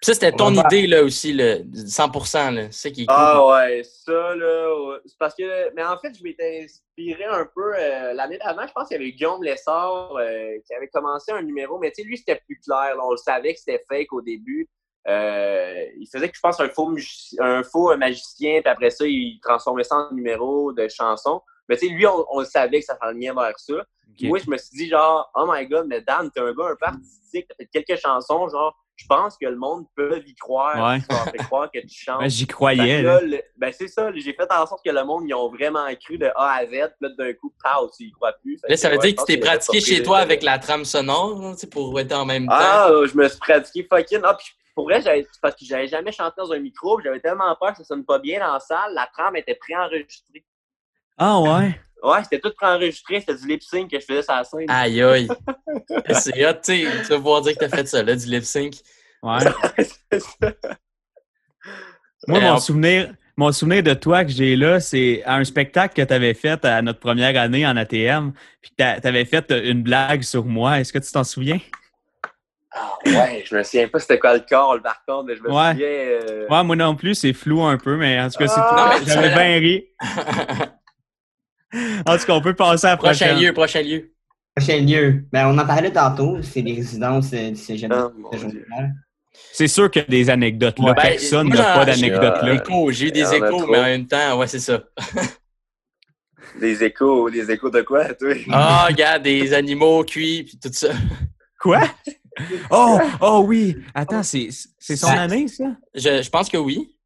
Ça, 0.00 0.14
c'était 0.14 0.32
On 0.34 0.36
ton 0.36 0.52
va 0.52 0.62
idée, 0.66 0.86
là, 0.86 1.02
aussi, 1.02 1.32
là, 1.32 1.56
100% 1.58 2.54
là. 2.54 2.68
C'est 2.70 2.92
qui 2.92 3.02
est 3.02 3.06
cool. 3.06 3.16
Ah 3.18 3.44
ouais, 3.46 3.82
ça 3.82 4.34
là, 4.36 4.98
c'est 5.04 5.18
parce 5.18 5.34
que, 5.34 5.74
mais 5.74 5.82
en 5.84 5.98
fait, 5.98 6.16
je 6.16 6.22
m'étais 6.22 6.64
inspiré 6.64 7.24
un 7.24 7.48
peu 7.52 7.74
euh, 7.74 8.12
l'année 8.12 8.38
d'avant. 8.38 8.66
Je 8.66 8.72
pense 8.72 8.88
qu'il 8.88 8.96
y 8.96 9.00
avait 9.00 9.10
Guillaume 9.12 9.42
Lessard 9.42 10.16
euh, 10.16 10.56
qui 10.64 10.74
avait 10.74 10.88
commencé 10.88 11.32
un 11.32 11.42
numéro, 11.42 11.78
mais 11.78 11.90
tu 11.90 12.02
sais, 12.02 12.08
lui 12.08 12.16
c'était 12.16 12.40
plus 12.46 12.60
clair. 12.60 12.94
là. 12.96 13.04
on 13.04 13.10
le 13.10 13.16
savait 13.16 13.54
que 13.54 13.58
c'était 13.60 13.84
fake 13.88 14.12
au 14.12 14.22
début. 14.22 14.68
Euh, 15.08 15.84
il 15.98 16.06
faisait 16.06 16.28
que 16.28 16.36
je 16.36 16.40
pense 16.40 16.60
un 16.60 16.68
faux, 16.68 16.94
un 17.40 17.62
faux 17.64 17.96
magicien, 17.96 18.60
puis 18.60 18.70
après 18.70 18.90
ça, 18.90 19.04
il 19.06 19.40
transformait 19.42 19.84
ça 19.84 19.96
en 19.96 20.14
numéro 20.14 20.72
de 20.72 20.86
chanson. 20.88 21.40
Mais 21.68 21.76
tu 21.76 21.88
sais, 21.88 21.92
lui, 21.92 22.06
on, 22.06 22.24
on 22.30 22.40
le 22.40 22.46
savait 22.46 22.80
que 22.80 22.86
ça 22.86 22.96
s'enlignait 23.02 23.32
vers 23.32 23.58
ça. 23.58 23.74
Ok. 23.74 24.28
Moi, 24.28 24.38
je 24.38 24.50
me 24.50 24.56
suis 24.58 24.76
dit, 24.76 24.88
genre, 24.88 25.30
oh 25.34 25.46
my 25.48 25.66
god, 25.66 25.86
mais 25.88 26.02
Dan, 26.02 26.30
t'es 26.30 26.40
un 26.40 26.52
gars 26.52 26.66
un 26.66 26.76
peu 26.76 26.86
artistique, 26.86 27.46
t'as 27.48 27.54
fait 27.56 27.66
quelques 27.66 28.00
chansons, 28.00 28.48
genre, 28.48 28.76
je 29.00 29.06
pense 29.06 29.38
que 29.38 29.46
le 29.46 29.56
monde 29.56 29.86
peut 29.94 30.20
y 30.26 30.34
croire. 30.34 30.76
Ouais. 30.92 31.00
Tu 31.00 31.06
leur 31.08 31.24
fais 31.30 31.38
croire 31.38 31.70
que 31.70 31.78
tu 31.78 31.88
chantes. 32.04 32.20
Ben, 32.20 32.28
J'y 32.28 32.40
Fait 32.44 32.52
croyais. 32.52 33.00
là, 33.02 33.20
là. 33.20 33.26
le- 33.26 33.42
ben 33.56 33.72
c'est 33.72 33.86
ça, 33.88 34.10
j'ai 34.14 34.32
fait 34.34 34.50
en 34.52 34.66
sorte 34.66 34.84
que 34.84 34.90
le 34.90 35.04
monde, 35.04 35.24
ils 35.26 35.34
ont 35.34 35.48
vraiment 35.48 35.86
cru 36.04 36.18
de 36.18 36.26
A 36.34 36.56
à 36.56 36.66
Z, 36.66 36.70
puis 36.70 36.78
là, 37.00 37.08
d'un 37.16 37.32
coup, 37.34 37.54
pow, 37.62 37.88
tu 37.96 38.04
y 38.04 38.10
crois 38.10 38.32
plus. 38.42 38.58
Fait 38.60 38.68
Là, 38.70 38.76
ça 38.76 38.90
veut 38.90 38.96
ouais, 38.98 39.12
dire 39.12 39.14
que 39.16 39.20
tu 39.20 39.26
t'es 39.26 39.32
fait 39.34 39.38
pratiqué 39.48 39.80
chez 39.80 40.02
toi 40.02 40.18
avec 40.18 40.42
la 40.42 40.58
trame 40.58 40.84
sonore, 40.84 41.54
sais, 41.56 41.68
pour 41.70 41.98
être 42.00 42.12
en 42.12 42.24
même 42.26 42.46
temps. 42.46 42.54
Ah, 42.58 42.90
je 43.10 43.16
me 43.16 43.28
suis 43.28 43.38
pratiqué 43.38 43.86
fucking. 43.88 44.20
Ah, 44.24 44.34
puis 44.34 44.48
pour 44.74 44.84
vrai, 44.84 45.00
j'avais- 45.00 45.26
c'est 45.30 45.40
parce 45.40 45.54
que 45.54 45.64
j'avais 45.64 45.86
jamais 45.88 46.12
chanté 46.12 46.34
dans 46.38 46.52
un 46.52 46.58
micro, 46.58 46.96
puis 46.96 47.04
j'avais 47.04 47.20
tellement 47.20 47.54
peur 47.60 47.70
que 47.72 47.78
ça 47.78 47.84
sonne 47.84 48.04
pas 48.04 48.18
bien 48.18 48.40
dans 48.40 48.52
la 48.52 48.60
salle, 48.60 48.94
la 48.94 49.08
trame 49.12 49.36
était 49.36 49.54
préenregistrée. 49.54 50.44
Ah 51.18 51.40
ouais? 51.40 51.80
Ouais, 52.02 52.22
c'était 52.22 52.38
tout 52.40 52.52
préenregistré, 52.56 53.20
c'était 53.20 53.34
du 53.34 53.46
lip 53.48 53.62
sync 53.62 53.90
que 53.90 53.98
je 53.98 54.04
faisais 54.04 54.22
sur 54.22 54.32
la 54.34 54.44
scène. 54.44 54.66
Aïe, 54.70 55.02
aïe. 55.02 55.28
C'est 56.12 56.46
hot, 56.46 56.52
tu 56.54 56.58
sais. 56.62 57.02
Tu 57.02 57.08
vas 57.08 57.16
pouvoir 57.16 57.40
dire 57.42 57.54
que 57.54 57.58
t'as 57.58 57.68
fait 57.68 57.86
ça, 57.88 58.02
là, 58.02 58.14
du 58.14 58.26
lip 58.26 58.44
sync. 58.44 58.74
Ouais. 59.22 59.40
C'est 60.10 60.20
ça. 60.20 60.28
Moi, 62.28 62.40
mon 62.40 62.54
on- 62.54 62.58
souvenir, 62.58 63.14
mon 63.36 63.52
souvenir 63.52 63.82
de 63.82 63.94
toi 63.94 64.24
que 64.24 64.30
j'ai 64.30 64.54
là, 64.54 64.80
c'est 64.80 65.22
à 65.24 65.34
un 65.36 65.44
spectacle 65.44 65.94
que 65.94 66.06
tu 66.06 66.12
avais 66.14 66.34
fait 66.34 66.64
à 66.64 66.82
notre 66.82 67.00
première 67.00 67.40
année 67.40 67.66
en 67.66 67.76
ATM. 67.76 68.32
Puis 68.60 68.72
tu 68.78 68.84
avais 68.84 69.24
fait 69.24 69.50
une 69.50 69.82
blague 69.82 70.22
sur 70.22 70.44
moi. 70.44 70.78
Est-ce 70.80 70.92
que 70.92 70.98
tu 70.98 71.10
t'en 71.10 71.24
souviens? 71.24 71.58
Ah, 72.70 72.96
ouais, 73.06 73.44
je 73.46 73.56
me 73.56 73.62
souviens 73.64 73.88
pas 73.88 73.98
c'était 73.98 74.18
quoi 74.18 74.34
le 74.34 74.44
corps, 74.48 74.80
par 74.82 75.02
contre, 75.04 75.24
mais 75.24 75.36
je 75.36 75.42
me 75.42 75.50
Ouais. 75.50 75.72
souviens. 75.72 75.88
euh, 75.88 76.46
Ouais, 76.48 76.64
moi 76.64 76.76
non 76.76 76.94
plus, 76.94 77.14
c'est 77.14 77.32
flou 77.32 77.62
un 77.62 77.76
peu, 77.78 77.96
mais 77.96 78.20
en 78.20 78.28
tout 78.28 78.38
cas, 78.38 78.46
c'est 78.48 78.60
Ah! 78.76 78.94
tu 78.98 79.06
J'avais 79.06 79.30
bien 79.30 79.58
ri. 79.58 79.86
En 82.06 82.16
tout 82.16 82.24
cas, 82.24 82.32
on 82.32 82.40
peut 82.40 82.54
passer 82.54 82.86
à 82.86 82.90
la 82.90 82.96
prochain 82.96 83.34
lieu, 83.34 83.52
prochain 83.52 83.82
lieu. 83.82 84.12
Prochain 84.56 84.80
lieu. 84.80 85.24
Ben, 85.32 85.46
on 85.48 85.58
en 85.58 85.66
parlait 85.66 85.92
tantôt, 85.92 86.38
c'est 86.42 86.62
les 86.62 86.74
résidences 86.74 87.30
du 87.30 87.56
cégep 87.56 87.90
mon 87.90 88.32
Jonquière. 88.32 88.90
C'est 89.52 89.68
sûr 89.68 89.90
qu'il 89.90 90.02
y 90.02 90.04
a 90.04 90.08
des 90.08 90.30
anecdotes 90.30 90.78
là. 90.78 90.94
Ben, 90.94 91.02
Personne 91.02 91.48
n'a 91.48 91.74
pas 91.74 91.84
d'anecdotes 91.84 92.42
là. 92.42 92.62
J'ai 92.90 93.08
eu 93.08 93.12
des 93.12 93.34
échos, 93.34 93.66
mais 93.66 93.78
en 93.78 93.84
même 93.84 94.06
temps, 94.06 94.38
ouais, 94.38 94.46
c'est 94.46 94.60
ça. 94.60 94.82
Des 96.60 96.82
échos, 96.82 97.30
des 97.30 97.50
échos 97.50 97.70
de 97.70 97.82
quoi, 97.82 98.14
toi? 98.14 98.32
Ah, 98.50 98.86
regarde, 98.88 99.22
des 99.22 99.52
animaux 99.52 100.02
cuits, 100.02 100.44
puis 100.44 100.58
tout 100.58 100.72
ça. 100.72 100.88
Quoi? 101.60 101.82
Oh, 102.70 103.00
oh 103.20 103.42
oui. 103.44 103.76
Attends, 103.92 104.22
c'est 104.22 104.50
c'est 104.78 104.94
son 104.94 105.08
année, 105.08 105.48
ça? 105.48 105.64
Je, 105.92 106.22
je 106.22 106.30
pense 106.30 106.48
que 106.48 106.56
oui. 106.56 106.96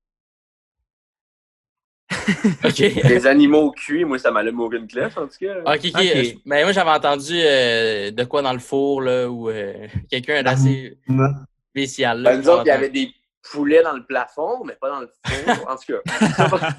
OK. 2.65 2.77
Des 3.09 3.27
animaux 3.27 3.71
cuits, 3.73 4.05
moi, 4.05 4.19
ça 4.19 4.31
m'allume 4.31 4.61
aucune 4.61 4.87
cloche, 4.87 5.17
en 5.17 5.27
tout 5.27 5.39
cas. 5.41 5.61
OK, 5.61 5.81
OK. 5.95 6.37
Ben, 6.47 6.65
moi, 6.65 6.73
j'avais 6.73 6.91
entendu 6.91 7.35
euh, 7.35 8.11
de 8.11 8.25
quoi 8.25 8.43
dans 8.43 8.53
le 8.53 8.59
four, 8.59 9.03
là, 9.03 9.29
ou 9.29 9.49
euh, 9.51 9.87
quelqu'un 10.11 10.43
d'assez 10.43 10.99
spécial. 11.71 12.23
Là, 12.23 12.31
Ben, 12.33 12.41
nous 12.41 12.49
autres, 12.49 12.63
il 12.65 12.69
y 12.69 12.71
avait 12.71 12.91
des 12.91 13.13
poulets 13.51 13.83
dans 13.83 13.93
le 13.95 14.05
plafond, 14.05 14.65
mais 14.65 14.75
pas 14.75 14.89
dans 14.89 15.01
le 15.01 15.11
four. 15.25 15.71
En 15.71 15.77
tout 15.77 15.93
cas. 15.93 16.71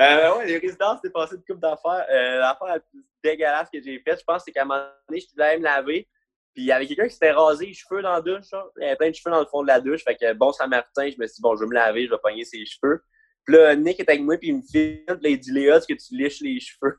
euh, 0.00 0.36
ouais, 0.36 0.46
les 0.46 0.58
résidences, 0.58 0.98
c'est 1.02 1.12
passé 1.12 1.36
une 1.36 1.42
coupe 1.44 1.60
d'affaires. 1.60 2.04
Euh, 2.12 2.38
L'affaire 2.40 2.68
la 2.68 2.80
plus 2.80 3.04
dégueulasse 3.22 3.68
que 3.72 3.80
j'ai 3.82 3.98
faite, 4.00 4.18
je 4.20 4.24
pense, 4.24 4.42
c'est 4.44 4.52
qu'à 4.52 4.62
un 4.62 4.66
moment 4.66 4.82
donné, 5.08 5.20
je 5.20 5.26
voulais 5.32 5.44
aller 5.44 5.58
me 5.58 5.64
laver. 5.64 6.08
Puis 6.54 6.64
il 6.64 6.66
y 6.68 6.72
avait 6.72 6.86
quelqu'un 6.86 7.06
qui 7.06 7.12
s'était 7.12 7.32
rasé 7.32 7.66
les 7.66 7.74
cheveux 7.74 8.00
dans 8.02 8.12
la 8.12 8.20
douche. 8.22 8.46
Il 8.78 8.82
y 8.82 8.86
avait 8.86 8.96
plein 8.96 9.10
de 9.10 9.14
cheveux 9.14 9.30
dans 9.30 9.40
le 9.40 9.46
fond 9.46 9.62
de 9.62 9.66
la 9.66 9.78
douche. 9.80 10.02
Fait 10.02 10.16
que 10.16 10.32
bon 10.32 10.52
Saint-Martin, 10.52 11.10
je 11.10 11.16
me 11.18 11.26
suis 11.26 11.36
dit, 11.36 11.42
bon, 11.42 11.54
je 11.54 11.60
vais 11.60 11.66
me 11.68 11.74
laver, 11.74 12.06
je 12.06 12.10
vais 12.10 12.18
pogner 12.22 12.44
ses 12.44 12.64
cheveux. 12.64 13.02
Puis 13.46 13.56
là, 13.56 13.74
Nick 13.76 14.00
est 14.00 14.08
avec 14.08 14.22
moi, 14.22 14.36
puis 14.36 14.48
il 14.48 14.56
me 14.56 14.62
filme, 14.62 15.04
puis 15.06 15.16
là, 15.22 15.28
il 15.28 15.38
dit, 15.38 15.52
Léa, 15.52 15.76
est-ce 15.76 15.86
que 15.86 15.94
tu 15.94 16.16
liches 16.16 16.40
les 16.40 16.58
cheveux? 16.60 16.98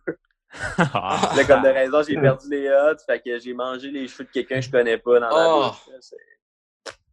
Là, 0.77 1.43
comme 1.45 1.61
de 1.61 1.67
raison, 1.67 2.01
j'ai 2.07 2.15
perdu 2.19 2.47
les 2.49 2.69
odds. 2.69 2.97
Fait 3.05 3.19
que 3.19 3.37
j'ai 3.37 3.53
mangé 3.53 3.91
les 3.91 4.07
cheveux 4.07 4.23
de 4.23 4.29
quelqu'un 4.29 4.55
que 4.55 4.61
je 4.61 4.71
connais 4.71 4.97
pas 4.97 5.19
dans 5.19 5.27
la 5.27 5.35
Oh. 5.35 5.63
douche. 5.67 5.93
là. 5.93 5.97
C'est- 5.99 6.15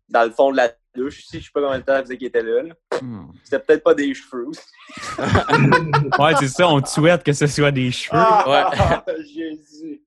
Dans 0.09 0.23
le 0.25 0.31
fond 0.31 0.53
de 0.53 0.57
la 0.57 0.71
douche. 0.95 1.25
Si 1.27 1.41
je 1.41 1.47
sais 1.47 1.51
pas 1.53 1.61
combien 1.63 1.81
de 1.81 1.85
temps 1.85 1.99
faisait 2.01 2.17
qu'il 2.17 2.29
était 2.29 2.43
là. 2.45 2.63
là. 2.63 2.75
Hmm. 3.03 3.33
C'était 3.43 3.59
peut-être 3.59 3.83
pas 3.83 3.95
des 3.95 4.15
cheveux. 4.15 4.47
aussi. 4.47 4.61
Ouais, 6.19 6.35
c'est 6.39 6.49
ça, 6.49 6.69
on 6.69 6.81
te 6.81 6.89
souhaite 6.89 7.25
que 7.25 7.33
ce 7.33 7.47
soit 7.49 7.73
des 7.73 7.91
cheveux. 7.91 8.17
Ah, 8.17 9.05
Jésus. 9.19 10.03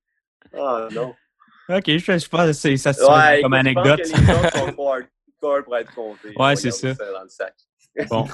Ah 0.58 0.88
non. 0.92 1.14
Ok, 1.70 1.84
je, 1.86 1.98
je 1.98 2.30
pense 2.30 2.46
que 2.46 2.54
c'est- 2.54 2.78
ça 2.78 2.94
se 2.94 3.02
fait 3.04 3.12
Ouais, 3.12 3.42
comme 3.42 3.54
écoute, 3.56 3.78
anecdote. 3.86 4.02
Je 4.06 4.12
pense 4.12 4.22
que 4.22 4.26
les 4.26 4.34
autres 4.46 4.58
sont 4.58 4.72
trop 4.72 4.94
hardcore 4.94 5.64
pour 5.66 5.78
être 5.78 5.94
comptés. 5.94 6.34
Ouais, 6.38 6.56
c'est 6.56 6.72
ça. 6.72 6.88
garder 6.94 7.14
dans 7.14 7.24
le 7.24 7.30
sac. 7.30 7.54
Bon, 8.10 8.26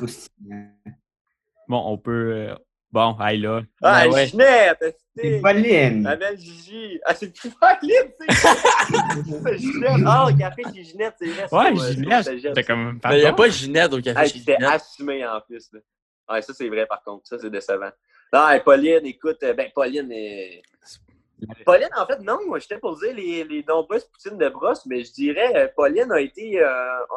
bon, 1.67 1.83
on 1.85 1.97
peut. 1.97 2.33
euh, 2.49 2.55
Bon, 2.91 3.15
aïe 3.19 3.39
là. 3.39 3.61
Ah, 3.81 4.07
ouais. 4.07 4.27
Ginette! 4.27 4.95
C'est. 5.17 5.41
Pauline. 5.41 6.03
La 6.03 6.15
belle 6.15 6.37
Gigi? 6.37 6.99
Ah, 7.03 7.15
c'est 7.15 7.33
plus 7.33 7.49
Pauline, 7.49 8.11
c'est 8.19 8.35
C'est 9.43 9.57
Ginette. 9.57 9.91
Ah, 10.05 10.27
le 10.29 10.37
café 10.37 10.61
chez 10.75 10.83
Ginette, 10.83 11.15
c'est 11.19 11.25
vrai. 11.27 11.47
Ouais, 11.51 11.75
c'est- 11.79 11.93
Ginette, 11.93 12.53
t'es 12.53 12.63
comme. 12.63 12.99
Mais 13.03 13.17
il 13.17 13.21
n'y 13.21 13.25
a 13.25 13.33
pas 13.33 13.49
Ginette 13.49 13.93
au 13.93 13.99
café 13.99 14.19
Hey, 14.21 14.29
chez 14.29 14.39
c'était 14.39 14.55
Ginette. 14.57 14.69
assumé 14.73 15.25
en 15.25 15.41
plus. 15.41 15.69
Là. 15.73 15.79
Ouais, 16.29 16.41
ça, 16.43 16.53
c'est 16.53 16.69
vrai 16.69 16.85
par 16.85 17.01
contre. 17.03 17.25
Ça, 17.27 17.39
c'est 17.39 17.49
décevant. 17.49 17.89
Non, 18.31 18.47
hey, 18.49 18.61
Pauline, 18.63 19.05
écoute, 19.05 19.41
euh, 19.41 19.53
ben, 19.53 19.69
Pauline, 19.73 20.11
euh, 20.11 20.61
Pauline, 21.65 21.89
en 21.97 22.05
fait, 22.05 22.19
non. 22.19 22.39
Moi, 22.47 22.59
j'étais 22.59 22.77
pour 22.77 22.97
dire 22.99 23.13
les, 23.15 23.43
les 23.43 23.63
nombreuses 23.67 24.05
poutines 24.05 24.37
de 24.37 24.49
brosse, 24.49 24.85
mais 24.85 25.03
je 25.03 25.11
dirais 25.13 25.51
euh, 25.55 25.67
Pauline 25.75 26.11
a 26.11 26.19
été 26.19 26.61
euh, 26.61 26.67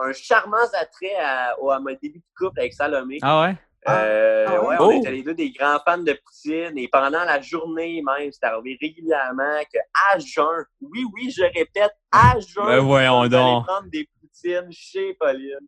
un 0.03 0.13
charmant 0.13 0.57
attrait 0.81 1.15
à, 1.21 1.51
à, 1.53 1.81
mon 1.81 1.97
début 2.03 2.19
de 2.19 2.25
couple 2.37 2.61
avec 2.61 2.73
Salomé. 2.73 3.19
Ah 3.23 3.43
ouais? 3.43 3.57
Euh, 3.89 4.47
Ah, 4.49 4.65
ouais, 4.65 4.77
oh. 4.81 4.85
on 4.87 5.01
était 5.01 5.13
les 5.13 5.23
deux 5.23 5.35
des 5.35 5.51
grands 5.51 5.79
fans 5.87 5.99
de 5.99 6.13
poutine 6.13 6.77
et 6.77 6.89
pendant 6.89 7.25
la 7.25 7.41
journée 7.41 8.03
même, 8.03 8.33
c'est 8.33 8.45
arrivé 8.45 8.77
régulièrement 8.81 9.61
qu'à 9.73 10.19
jeun, 10.19 10.65
oui, 10.81 11.05
oui, 11.15 11.31
je 11.31 11.43
répète, 11.43 11.93
à 12.11 12.35
jeun, 12.41 12.67
Ben 12.67 12.81
on 12.81 12.95
allait 13.21 13.29
donc. 13.29 13.65
prendre 13.67 13.89
des 13.93 14.09
poutines 14.21 14.69
chez 14.73 15.15
Pauline. 15.21 15.61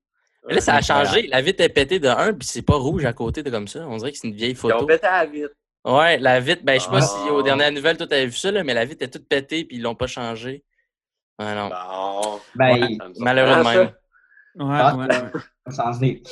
Mais 0.47 0.55
là, 0.55 0.61
ça 0.61 0.77
a 0.77 0.81
changé. 0.83 1.27
La 1.29 1.43
vitre 1.43 1.63
est 1.63 1.69
pétée 1.69 1.99
de 2.01 2.09
un, 2.09 2.33
puis 2.33 2.47
c'est 2.49 2.63
pas 2.63 2.77
rouge 2.77 3.05
à 3.05 3.13
côté 3.13 3.43
de 3.43 3.51
comme 3.51 3.69
ça. 3.69 3.87
On 3.87 3.97
dirait 3.99 4.13
que 4.13 4.19
c'est 4.19 4.29
une 4.29 4.35
vieille 4.35 4.53
Ils 4.53 4.67
ont 4.67 4.71
photo. 4.71 4.87
pété 4.87 5.07
à 5.07 5.25
la 5.25 5.31
vitre. 5.31 5.55
Ouais, 5.89 6.19
la 6.19 6.39
vitre, 6.41 6.63
ben, 6.65 6.79
je 6.79 6.85
sais 6.85 6.91
pas 6.91 6.99
Ah. 6.99 7.01
si 7.25 7.31
aux 7.31 7.43
dernières 7.43 7.73
nouvelles, 7.73 7.97
toi, 7.97 8.07
t'avais 8.07 8.27
vu 8.27 8.37
ça, 8.37 8.51
là, 8.53 8.63
mais 8.63 8.75
la 8.75 8.85
vitre 8.85 9.03
est 9.05 9.09
toute 9.11 9.27
pétée, 9.29 9.65
puis 9.65 9.77
ils 9.79 9.83
l'ont 9.83 9.95
pas 9.95 10.07
changé. 10.07 10.63
Ah 11.39 11.55
non. 11.55 11.69
Bon. 11.71 12.41
Ben, 12.55 12.73
Ouais. 12.75 12.81
Même. 13.65 13.93
Ouais, 14.57 14.79
Ah, 14.81 14.97
ouais. 14.97 15.07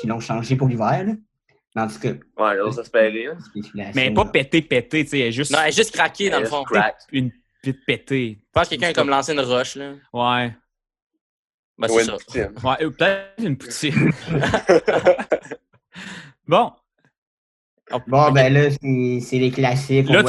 l'ont 0.05 0.21
changé 0.21 0.57
pour 0.57 0.69
l'hiver, 0.69 1.05
là. 1.07 1.13
Mais 1.75 1.83
en 1.83 1.89
tout 1.89 1.99
cas, 1.99 2.11
Ouais, 2.39 2.57
j'ose 2.57 2.79
espérer. 2.79 3.27
hein. 3.29 3.39
Mais 3.95 4.11
pas 4.11 4.25
pété, 4.27 4.63
pété, 4.63 5.05
tu 5.05 5.11
sais, 5.11 5.33
juste 5.33 5.53
Non, 5.53 5.59
elle 5.63 5.69
est 5.69 5.73
juste 5.77 5.93
craquée, 5.95 6.29
dans 6.31 6.41
le 6.41 6.47
fond. 6.47 6.65
crack. 6.65 6.97
une 7.13 7.31
vite 7.63 7.85
pétée. 7.87 8.39
Je 8.41 8.45
pense 8.53 8.65
que 8.65 8.71
quelqu'un 8.71 8.89
a 8.89 8.93
comme 8.95 9.09
lancé 9.11 9.33
une 9.33 9.41
roche, 9.41 9.77
là. 9.77 9.93
Ouais. 10.13 10.55
Ben, 11.79 11.89
c'est 11.89 12.05
ça. 12.05 12.13
poutine. 12.13 12.53
Ouais, 12.65 12.91
peut-être 12.91 13.35
une 13.39 13.57
poutine. 13.59 14.13
bon, 16.49 16.73
Bon, 18.09 18.31
ben 18.33 18.53
là, 18.53 18.71
c'est 18.71 19.39
les 19.39 19.51
classiques. 19.51 20.09
là, 20.09 20.23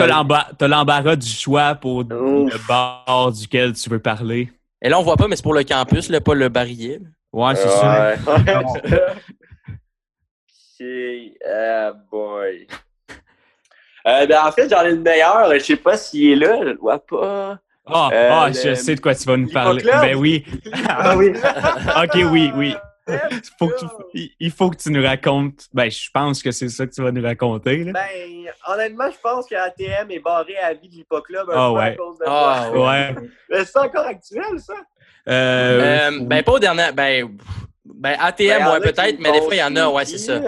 t'as 0.57 0.67
l'embarras 0.67 1.15
du 1.15 1.27
choix 1.27 1.75
pour 1.75 1.97
Ouf. 1.99 2.05
le 2.11 2.67
bar 2.67 3.31
duquel 3.31 3.73
tu 3.73 3.89
veux 3.89 3.99
parler. 3.99 4.51
Et 4.81 4.89
là, 4.89 4.99
on 4.99 5.03
voit 5.03 5.17
pas, 5.17 5.27
mais 5.27 5.35
c'est 5.35 5.43
pour 5.43 5.55
le 5.55 5.63
campus, 5.63 6.09
là, 6.09 6.21
pas 6.21 6.35
le 6.35 6.49
barillet. 6.49 6.99
Ouais, 7.33 7.55
c'est 7.55 7.67
ça. 7.69 8.09
Ouais. 8.09 8.17
ok. 10.79 10.87
Ah, 11.49 11.93
boy. 12.11 12.67
Euh, 14.07 14.25
ben, 14.27 14.39
en 14.45 14.51
fait, 14.51 14.69
j'en 14.69 14.83
ai 14.83 14.91
le 14.91 14.99
meilleur. 14.99 15.51
Je 15.55 15.59
sais 15.59 15.75
pas 15.75 15.97
s'il 15.97 16.31
est 16.31 16.35
là. 16.35 16.59
Je 16.61 16.69
le 16.69 16.77
vois 16.77 16.99
pas. 16.99 17.59
Ah, 17.85 18.09
Euh, 18.13 18.29
ah, 18.31 18.47
le- 18.49 18.53
je 18.53 18.75
sais 18.75 18.95
de 18.95 18.99
quoi 19.01 19.15
tu 19.15 19.25
vas 19.25 19.37
nous 19.37 19.49
parler. 19.49 19.83
Ben 19.83 20.15
oui. 20.15 20.45
Ah 20.87 21.15
oui. 21.17 21.29
ok, 22.03 22.31
oui, 22.31 22.51
oui. 22.55 22.75
Faut 23.59 23.67
que 23.69 23.79
tu- 24.13 24.31
il- 24.39 24.51
faut 24.51 24.69
que 24.69 24.75
tu 24.77 24.91
nous 24.91 25.01
racontes. 25.03 25.67
Ben, 25.73 25.89
je 25.89 26.09
pense 26.13 26.43
que 26.43 26.51
c'est 26.51 26.69
ça 26.69 26.85
que 26.85 26.91
tu 26.91 27.01
vas 27.01 27.11
nous 27.11 27.23
raconter. 27.23 27.83
Là. 27.85 27.91
Ben, 27.93 28.51
honnêtement, 28.67 29.09
je 29.11 29.17
pense 29.19 29.47
que 29.47 29.55
ATM 29.55 30.11
est 30.11 30.19
barré 30.19 30.57
à 30.57 30.73
vie 30.73 30.89
de 30.89 30.95
l'Hippoclub 30.95 31.49
un 31.49 31.53
Ah 31.53 31.67
peu 31.69 31.77
ouais. 31.79 31.83
à 31.85 31.95
cause 31.95 32.17
de 32.19 32.23
Ah 32.27 32.69
ça. 32.71 32.79
Ouais. 32.79 33.15
Mais 33.49 33.65
c'est 33.65 33.79
encore 33.79 34.05
actuel, 34.05 34.59
ça? 34.59 34.73
Euh, 35.29 36.09
Euh, 36.11 36.19
ben, 36.21 36.43
pas 36.43 36.51
au 36.53 36.59
dernier. 36.59 36.91
Ben, 36.93 37.25
ben 37.25 37.37
Ben, 37.85 38.17
ATM, 38.19 38.45
y 38.45 38.63
en 38.63 38.67
a 38.67 38.73
ouais, 38.73 38.79
peut-être, 38.91 39.19
mais 39.19 39.31
des 39.31 39.41
fois, 39.41 39.55
il 39.55 39.59
y 39.59 39.63
en 39.63 39.75
a, 39.75 39.89
ouais, 39.89 40.05
c'est 40.05 40.17
ça. 40.17 40.41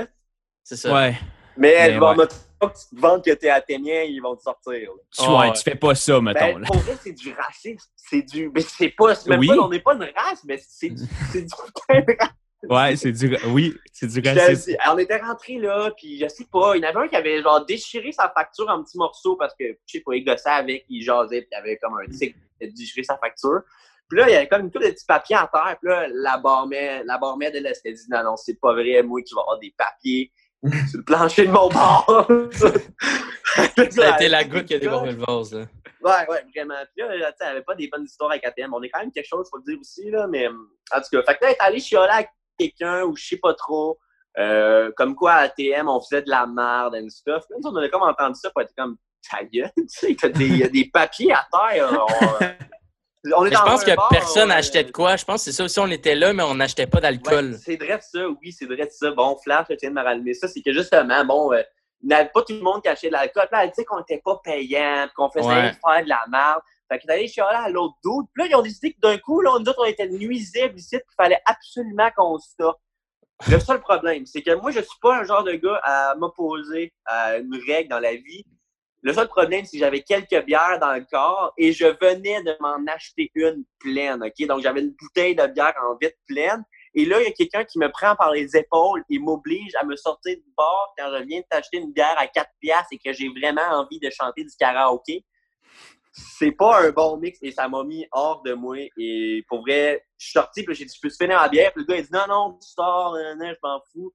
C'est 0.63 0.75
ça. 0.75 0.93
ouais. 0.93 1.17
Mais, 1.57 1.89
Mais 1.91 1.97
bon, 1.99 2.15
ouais. 2.15 2.27
que 2.27 2.31
tu 2.67 2.95
te 2.95 3.01
vantes 3.01 3.25
que 3.25 3.31
t'es 3.31 3.49
athénien, 3.49 4.03
ils 4.03 4.19
vont 4.21 4.35
te 4.35 4.41
sortir. 4.43 4.89
Ah, 5.19 5.39
ouais, 5.39 5.53
tu 5.53 5.61
fais 5.63 5.75
pas 5.75 5.95
ça, 5.95 6.19
mettons. 6.21 6.59
Ben, 6.59 6.61
pour 6.65 6.77
vrai, 6.77 6.95
c'est 7.01 7.11
du 7.13 7.33
racisme. 7.33 7.85
C'est 7.95 8.21
du. 8.21 8.49
Mais 8.53 8.61
c'est 8.61 8.89
pas. 8.89 9.13
Même 9.27 9.39
Oui. 9.39 9.47
pas, 9.47 9.55
on 9.59 9.69
n'est 9.69 9.79
pas 9.79 9.93
une 9.93 10.03
race, 10.15 10.43
mais 10.45 10.57
c'est 10.65 10.89
du. 10.89 11.03
C'est 11.31 11.41
du 11.41 11.47
putain 11.47 11.99
de 12.01 12.17
racisme. 12.19 12.35
Ouais, 12.63 12.95
c'est 12.97 13.11
du. 13.11 13.37
Oui, 13.47 13.73
c'est 13.93 14.07
du 14.07 14.27
racisme. 14.27 14.75
On 14.91 14.97
était 14.97 15.17
rentrés 15.17 15.57
là, 15.57 15.91
puis 15.95 16.19
je 16.19 16.27
sais 16.27 16.45
pas, 16.51 16.75
il 16.75 16.83
y 16.83 16.85
en 16.85 16.89
avait 16.89 17.05
un 17.05 17.07
qui 17.07 17.15
avait 17.15 17.41
genre 17.41 17.65
déchiré 17.65 18.11
sa 18.11 18.29
facture 18.29 18.67
en 18.67 18.83
petits 18.83 18.97
morceaux 18.97 19.37
parce 19.37 19.53
que, 19.57 19.65
je 19.85 19.97
sais 19.97 20.03
pas, 20.05 20.15
il 20.15 20.25
gossait 20.25 20.49
avec, 20.49 20.85
il 20.89 21.01
jasait, 21.03 21.41
puis 21.41 21.49
il 21.51 21.55
avait 21.55 21.77
comme 21.77 21.97
un 21.97 22.09
tic 22.11 22.35
de 22.61 22.67
déchirer 22.67 23.03
sa 23.03 23.17
facture. 23.17 23.61
Puis 24.09 24.19
là, 24.19 24.29
il 24.29 24.33
y 24.33 24.35
avait 24.35 24.47
comme 24.47 24.61
une 24.61 24.71
couple 24.71 24.85
de 24.85 24.91
petits 24.91 25.05
papiers 25.05 25.37
à 25.37 25.49
terre, 25.51 25.77
puis 25.81 25.89
là, 25.89 26.07
la 26.11 26.37
barmaid, 26.37 27.05
la 27.05 27.17
barmaid, 27.17 27.53
elle, 27.55 27.65
elle 27.65 27.75
s'était 27.75 27.93
dit, 27.93 28.05
non, 28.09 28.23
non, 28.23 28.35
c'est 28.35 28.59
pas 28.59 28.73
vrai, 28.73 29.03
moi 29.03 29.21
qui 29.21 29.33
vais 29.33 29.39
avoir 29.39 29.59
des 29.59 29.73
papiers 29.77 30.31
sur 30.89 30.97
le 30.97 31.03
plancher 31.03 31.45
de 31.45 31.51
mon 31.51 31.69
bar. 31.69 32.27
Ça 33.89 34.13
a 34.13 34.15
été 34.15 34.27
la 34.27 34.43
goutte 34.43 34.65
qui 34.65 34.75
a 34.75 34.79
débordé 34.79 35.11
le 35.11 35.17
vase, 35.17 35.53
là. 35.53 35.65
Ouais, 36.01 36.29
ouais, 36.29 36.45
vraiment. 36.55 36.75
Puis 36.95 37.05
là, 37.05 37.31
tu 37.31 37.37
sais, 37.37 37.43
elle 37.45 37.47
avait 37.47 37.61
pas 37.61 37.75
des 37.75 37.87
bonnes 37.87 38.05
histoires 38.05 38.31
avec 38.31 38.45
ATM. 38.45 38.73
On 38.73 38.81
est 38.81 38.89
quand 38.89 38.99
même 38.99 39.11
quelque 39.11 39.27
chose, 39.27 39.47
faut 39.49 39.57
le 39.57 39.63
dire 39.63 39.79
aussi, 39.79 40.09
là, 40.09 40.27
mais 40.27 40.47
en 40.47 41.01
tout 41.01 41.09
cas, 41.11 41.23
fait 41.23 41.37
que 41.37 41.45
là, 41.45 41.49
elle 41.49 41.49
est 41.49 41.59
allée 41.59 41.79
chialer 41.79 42.11
avec 42.11 42.29
quelqu'un 42.59 43.03
ou 43.03 43.15
je 43.15 43.25
sais 43.25 43.37
pas 43.37 43.53
trop. 43.53 43.97
Euh, 44.37 44.91
comme 44.95 45.15
quoi, 45.15 45.33
à 45.33 45.41
ATM, 45.43 45.87
on 45.89 45.99
faisait 46.01 46.21
de 46.21 46.29
la 46.29 46.45
merde 46.45 46.95
and 46.95 47.09
stuff. 47.09 47.43
Même 47.49 47.61
si 47.61 47.67
on 47.67 47.75
avait 47.75 47.89
comme 47.89 48.03
entendu 48.03 48.39
ça, 48.39 48.49
pour 48.51 48.61
être 48.61 48.73
comme, 48.77 48.95
ta 49.29 49.43
gueule, 49.43 49.71
tu 49.75 49.83
sais, 49.87 50.15
il 50.39 50.57
y 50.57 50.63
a 50.63 50.67
des 50.67 50.89
papiers 50.91 51.33
à 51.33 51.45
terre. 51.51 51.89
On, 51.91 52.05
on 53.35 53.45
est 53.45 53.49
Mais 53.49 53.55
je 53.55 53.61
pense 53.61 53.83
que 53.83 53.95
bar, 53.95 54.07
personne 54.09 54.43
on- 54.51 54.53
n'achetait 54.53 54.83
de 54.83 54.91
quoi. 54.91 55.15
Je 55.17 55.25
pense 55.25 55.43
que 55.43 55.51
c'est 55.51 55.57
ça 55.57 55.63
aussi, 55.65 55.79
on 55.79 55.87
était 55.87 56.15
là, 56.15 56.31
mais 56.31 56.43
on 56.43 56.55
n'achetait 56.55 56.87
pas 56.87 57.01
d'alcool. 57.01 57.51
Ouais, 57.51 57.57
c'est 57.57 57.75
vrai 57.75 57.99
ça, 58.01 58.29
oui, 58.29 58.51
c'est 58.51 58.65
vrai 58.65 58.87
ça. 58.89 59.11
Bon, 59.11 59.35
Flash, 59.43 59.67
je 59.69 59.75
tiens 59.75 59.89
de 59.89 59.95
me 59.95 60.01
rallumer 60.01 60.33
ça. 60.33 60.47
C'est 60.47 60.61
que 60.61 60.71
justement, 60.71 61.25
bon, 61.25 61.51
euh, 61.53 61.61
il 62.01 62.07
n'y 62.07 62.13
avait 62.13 62.29
pas 62.29 62.41
tout 62.43 62.53
le 62.53 62.61
monde 62.61 62.81
qui 62.81 62.87
achetait 62.87 63.07
de 63.07 63.13
l'alcool. 63.13 63.47
Puis 63.47 63.55
là, 63.57 63.63
elle 63.63 63.69
disait 63.71 63.85
qu'on 63.85 63.97
n'était 63.97 64.21
pas 64.23 64.39
payant, 64.43 65.07
qu'on 65.15 65.29
faisait 65.29 65.47
Ouais. 65.47 65.71
faire 65.73 66.03
de 66.03 66.09
la 66.09 66.23
merde. 66.29 66.61
Fait 66.91 66.97
qu'ils 66.97 67.11
allaient 67.11 67.27
chialer 67.27 67.57
à 67.57 67.69
l'autre 67.69 67.95
doute. 68.03 68.27
Puis 68.33 68.43
là, 68.43 68.49
ils 68.49 68.55
ont 68.55 68.61
décidé 68.61 68.93
que 68.93 68.99
d'un 68.99 69.17
coup, 69.17 69.41
là, 69.41 69.51
nous 69.59 69.69
autres, 69.69 69.79
on 69.81 69.85
était 69.85 70.07
nuisibles 70.07 70.77
ici, 70.77 70.97
puis 70.97 71.05
il 71.11 71.15
fallait 71.15 71.41
absolument 71.45 72.09
qu'on 72.15 72.39
sorte. 72.39 72.79
Le 73.49 73.59
seul 73.59 73.79
problème, 73.79 74.25
c'est 74.25 74.41
que 74.41 74.53
moi, 74.55 74.71
je 74.71 74.79
suis 74.81 74.99
pas 75.01 75.17
un 75.19 75.23
genre 75.23 75.43
de 75.43 75.53
gars 75.53 75.79
à 75.83 76.15
m'opposer 76.15 76.93
à 77.05 77.37
une 77.37 77.55
règle 77.67 77.89
dans 77.89 77.99
la 77.99 78.15
vie. 78.15 78.43
Le 79.01 79.13
seul 79.13 79.27
problème, 79.29 79.63
c'est 79.63 79.77
que 79.77 79.83
j'avais 79.83 80.01
quelques 80.01 80.43
bières 80.45 80.77
dans 80.79 80.93
le 80.93 81.05
corps 81.09 81.53
et 81.57 81.71
je 81.71 81.85
venais 81.85 82.43
de 82.43 82.55
m'en 82.59 82.79
acheter 82.91 83.31
une 83.35 83.63
pleine, 83.79 84.21
OK? 84.23 84.47
Donc, 84.47 84.61
j'avais 84.61 84.81
une 84.81 84.93
bouteille 84.99 85.35
de 85.35 85.47
bière 85.47 85.73
en 85.89 85.95
vitre 86.01 86.17
pleine. 86.27 86.63
Et 86.95 87.05
là, 87.05 87.21
il 87.21 87.25
y 87.25 87.27
a 87.27 87.31
quelqu'un 87.31 87.63
qui 87.63 87.79
me 87.79 87.89
prend 87.91 88.15
par 88.15 88.31
les 88.31 88.55
épaules 88.57 89.03
et 89.09 89.19
m'oblige 89.19 89.75
à 89.75 89.85
me 89.85 89.95
sortir 89.95 90.35
du 90.35 90.51
bar 90.57 90.93
quand 90.97 91.09
je 91.17 91.23
viens 91.23 91.39
de 91.39 91.45
t'acheter 91.49 91.77
une 91.77 91.93
bière 91.93 92.15
à 92.17 92.27
4 92.27 92.49
piastres 92.59 92.93
et 92.93 92.99
que 92.99 93.13
j'ai 93.13 93.29
vraiment 93.29 93.79
envie 93.79 93.99
de 93.99 94.09
chanter 94.09 94.43
du 94.43 94.55
karaoké. 94.57 95.25
C'est 96.11 96.51
pas 96.51 96.81
un 96.81 96.91
bon 96.91 97.17
mix 97.17 97.37
et 97.41 97.51
ça 97.51 97.69
m'a 97.69 97.83
mis 97.83 98.07
hors 98.11 98.41
de 98.41 98.53
moi. 98.53 98.77
Et 98.97 99.45
pour 99.47 99.61
vrai, 99.61 100.05
je 100.17 100.25
suis 100.25 100.33
sorti 100.33 100.63
puis 100.63 100.75
j'ai 100.75 100.85
dit, 100.85 100.93
je 100.95 100.99
peux 101.01 101.09
te 101.09 101.23
finir 101.23 101.39
la 101.39 101.47
bière? 101.47 101.71
Puis 101.71 101.83
le 101.83 101.87
gars, 101.87 101.99
il 101.99 102.03
dit, 102.03 102.09
non, 102.11 102.25
non, 102.27 102.59
tu 102.59 102.67
sors, 102.67 103.13
nan, 103.13 103.53
je 103.53 103.59
m'en 103.61 103.81
fous. 103.91 104.11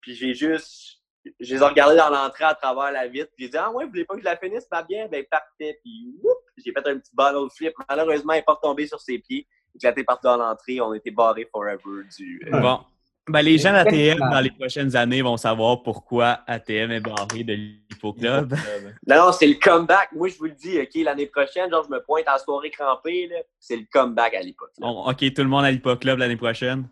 Puis 0.00 0.14
j'ai 0.14 0.34
juste, 0.34 0.98
je 1.40 1.54
les 1.54 1.62
ai 1.62 1.64
regardés 1.64 1.96
dans 1.96 2.10
l'entrée 2.10 2.44
à 2.44 2.54
travers 2.54 2.90
la 2.90 3.06
vitre. 3.06 3.30
Puis 3.36 3.44
j'ai 3.46 3.50
dit, 3.50 3.56
ah 3.56 3.70
ouais, 3.70 3.84
vous 3.84 3.90
voulez 3.90 4.04
pas 4.04 4.14
que 4.14 4.20
je 4.20 4.24
la 4.24 4.36
finisse, 4.36 4.66
ma 4.70 4.82
bière? 4.82 5.08
Ben, 5.08 5.24
parfait. 5.30 5.78
Puis, 5.82 6.16
j'ai 6.56 6.72
fait 6.72 6.86
un 6.86 6.98
petit 6.98 7.14
bottle 7.14 7.48
flip. 7.56 7.72
Malheureusement, 7.88 8.32
elle 8.32 8.40
n'est 8.40 8.44
pas 8.44 8.54
retombée 8.54 8.86
sur 8.86 9.00
ses 9.00 9.18
pieds. 9.18 9.46
Éclaté 9.78 10.04
partout 10.04 10.26
dans 10.26 10.36
l'entrée. 10.36 10.80
On 10.80 10.92
était 10.94 11.10
barrés 11.10 11.48
forever 11.50 12.04
du. 12.16 12.42
euh, 12.52 12.60
Bon. 12.60 12.80
Ben, 13.30 13.42
les 13.42 13.58
gens 13.58 13.72
d'ATM, 13.72 14.18
dans 14.30 14.40
les 14.40 14.50
prochaines 14.50 14.96
années, 14.96 15.20
vont 15.20 15.36
savoir 15.36 15.82
pourquoi 15.82 16.40
ATM 16.46 16.92
est 16.92 17.00
barré 17.00 17.44
de 17.44 17.52
l'Hippoclub. 17.52 18.54
Non, 19.06 19.16
non, 19.26 19.32
c'est 19.32 19.46
le 19.46 19.56
comeback. 19.60 20.08
Moi, 20.16 20.28
je 20.28 20.38
vous 20.38 20.46
le 20.46 20.52
dis, 20.52 20.78
OK, 20.80 20.88
l'année 21.04 21.26
prochaine, 21.26 21.68
genre, 21.70 21.84
je 21.84 21.94
me 21.94 22.02
pointe 22.02 22.24
en 22.26 22.38
soirée 22.38 22.70
crampée, 22.70 23.26
là. 23.26 23.36
C'est 23.60 23.76
le 23.76 23.84
comeback 23.92 24.32
à 24.32 24.40
l'époque. 24.40 24.70
là. 24.78 24.86
On- 24.86 25.10
OK, 25.10 25.18
tout 25.34 25.42
le 25.42 25.48
monde 25.48 25.66
à 25.66 25.70
l'Hippoclub 25.70 26.18
l'année 26.18 26.38
prochaine? 26.38 26.88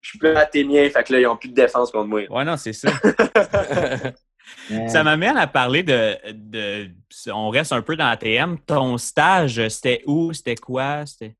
Je 0.00 0.10
suis 0.10 0.18
plus 0.20 0.28
athénien, 0.36 0.88
fait 0.90 1.02
que 1.02 1.12
là, 1.14 1.18
ils 1.20 1.24
n'ont 1.24 1.36
plus 1.36 1.48
de 1.48 1.54
défense 1.54 1.90
contre 1.90 2.06
moi. 2.08 2.20
Ouais, 2.30 2.44
non, 2.44 2.56
c'est 2.56 2.72
ça. 2.72 2.90
Ça 4.88 5.02
m'amène 5.02 5.36
à 5.38 5.46
parler 5.46 5.82
de, 5.82 6.16
de. 6.32 6.90
On 7.32 7.48
reste 7.48 7.72
un 7.72 7.82
peu 7.82 7.96
dans 7.96 8.06
ATM. 8.06 8.58
Ton 8.66 8.96
stage, 8.98 9.68
c'était 9.68 10.02
où? 10.06 10.32
C'était 10.32 10.54
quoi? 10.54 11.04
C'était. 11.06 11.34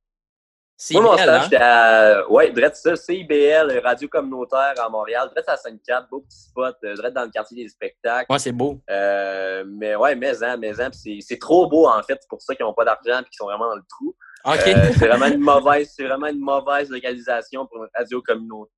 C'est 0.77 0.95
Moi, 0.95 1.03
mon 1.05 1.13
stage, 1.17 1.29
hein? 1.29 1.41
j'étais 1.45 1.57
à. 1.63 2.29
Ouais, 2.31 2.51
drette 2.51 2.75
ça, 2.75 2.97
CIBL, 2.97 3.81
Radio 3.85 4.09
Communautaire 4.09 4.75
à 4.85 4.89
Montréal. 4.89 5.31
Drette 5.33 5.49
à 5.49 5.55
5-4, 5.55 6.09
beau 6.11 6.21
petit 6.23 6.37
spot, 6.41 6.77
euh, 6.85 6.97
drette 6.97 7.15
dans 7.15 7.23
le 7.25 7.31
quartier 7.31 7.63
des 7.63 7.69
spectacles. 7.69 8.31
Ouais, 8.31 8.41
c'est 8.41 8.51
beau. 8.51 8.81
Euh, 8.91 9.65
mais 9.69 9.95
ouais, 9.95 10.17
mais 10.17 10.43
hein, 10.43 10.57
mais 10.57 10.81
hein, 10.81 10.91
c'est 10.93 11.39
trop 11.39 11.69
beau 11.69 11.87
en 11.87 12.03
fait, 12.03 12.19
c'est 12.21 12.29
pour 12.29 12.43
ça 12.43 12.57
qu'ils 12.57 12.67
n'ont 12.67 12.75
pas 12.75 12.85
d'argent 12.85 13.21
et 13.21 13.25
qu'ils 13.25 13.37
sont 13.39 13.45
vraiment 13.47 13.69
dans 13.69 13.77
le 13.77 13.85
trou. 13.89 14.17
OK. 14.47 14.67
Euh, 14.67 14.91
c'est 14.99 15.07
vraiment 15.07 15.27
une 15.27 15.39
mauvaise, 15.41 15.93
c'est 15.97 16.05
vraiment 16.05 16.27
une 16.27 16.41
mauvaise 16.41 16.91
localisation 16.91 17.67
pour 17.67 17.85
une 17.85 17.91
radio 17.97 18.21
communautaire. 18.21 18.73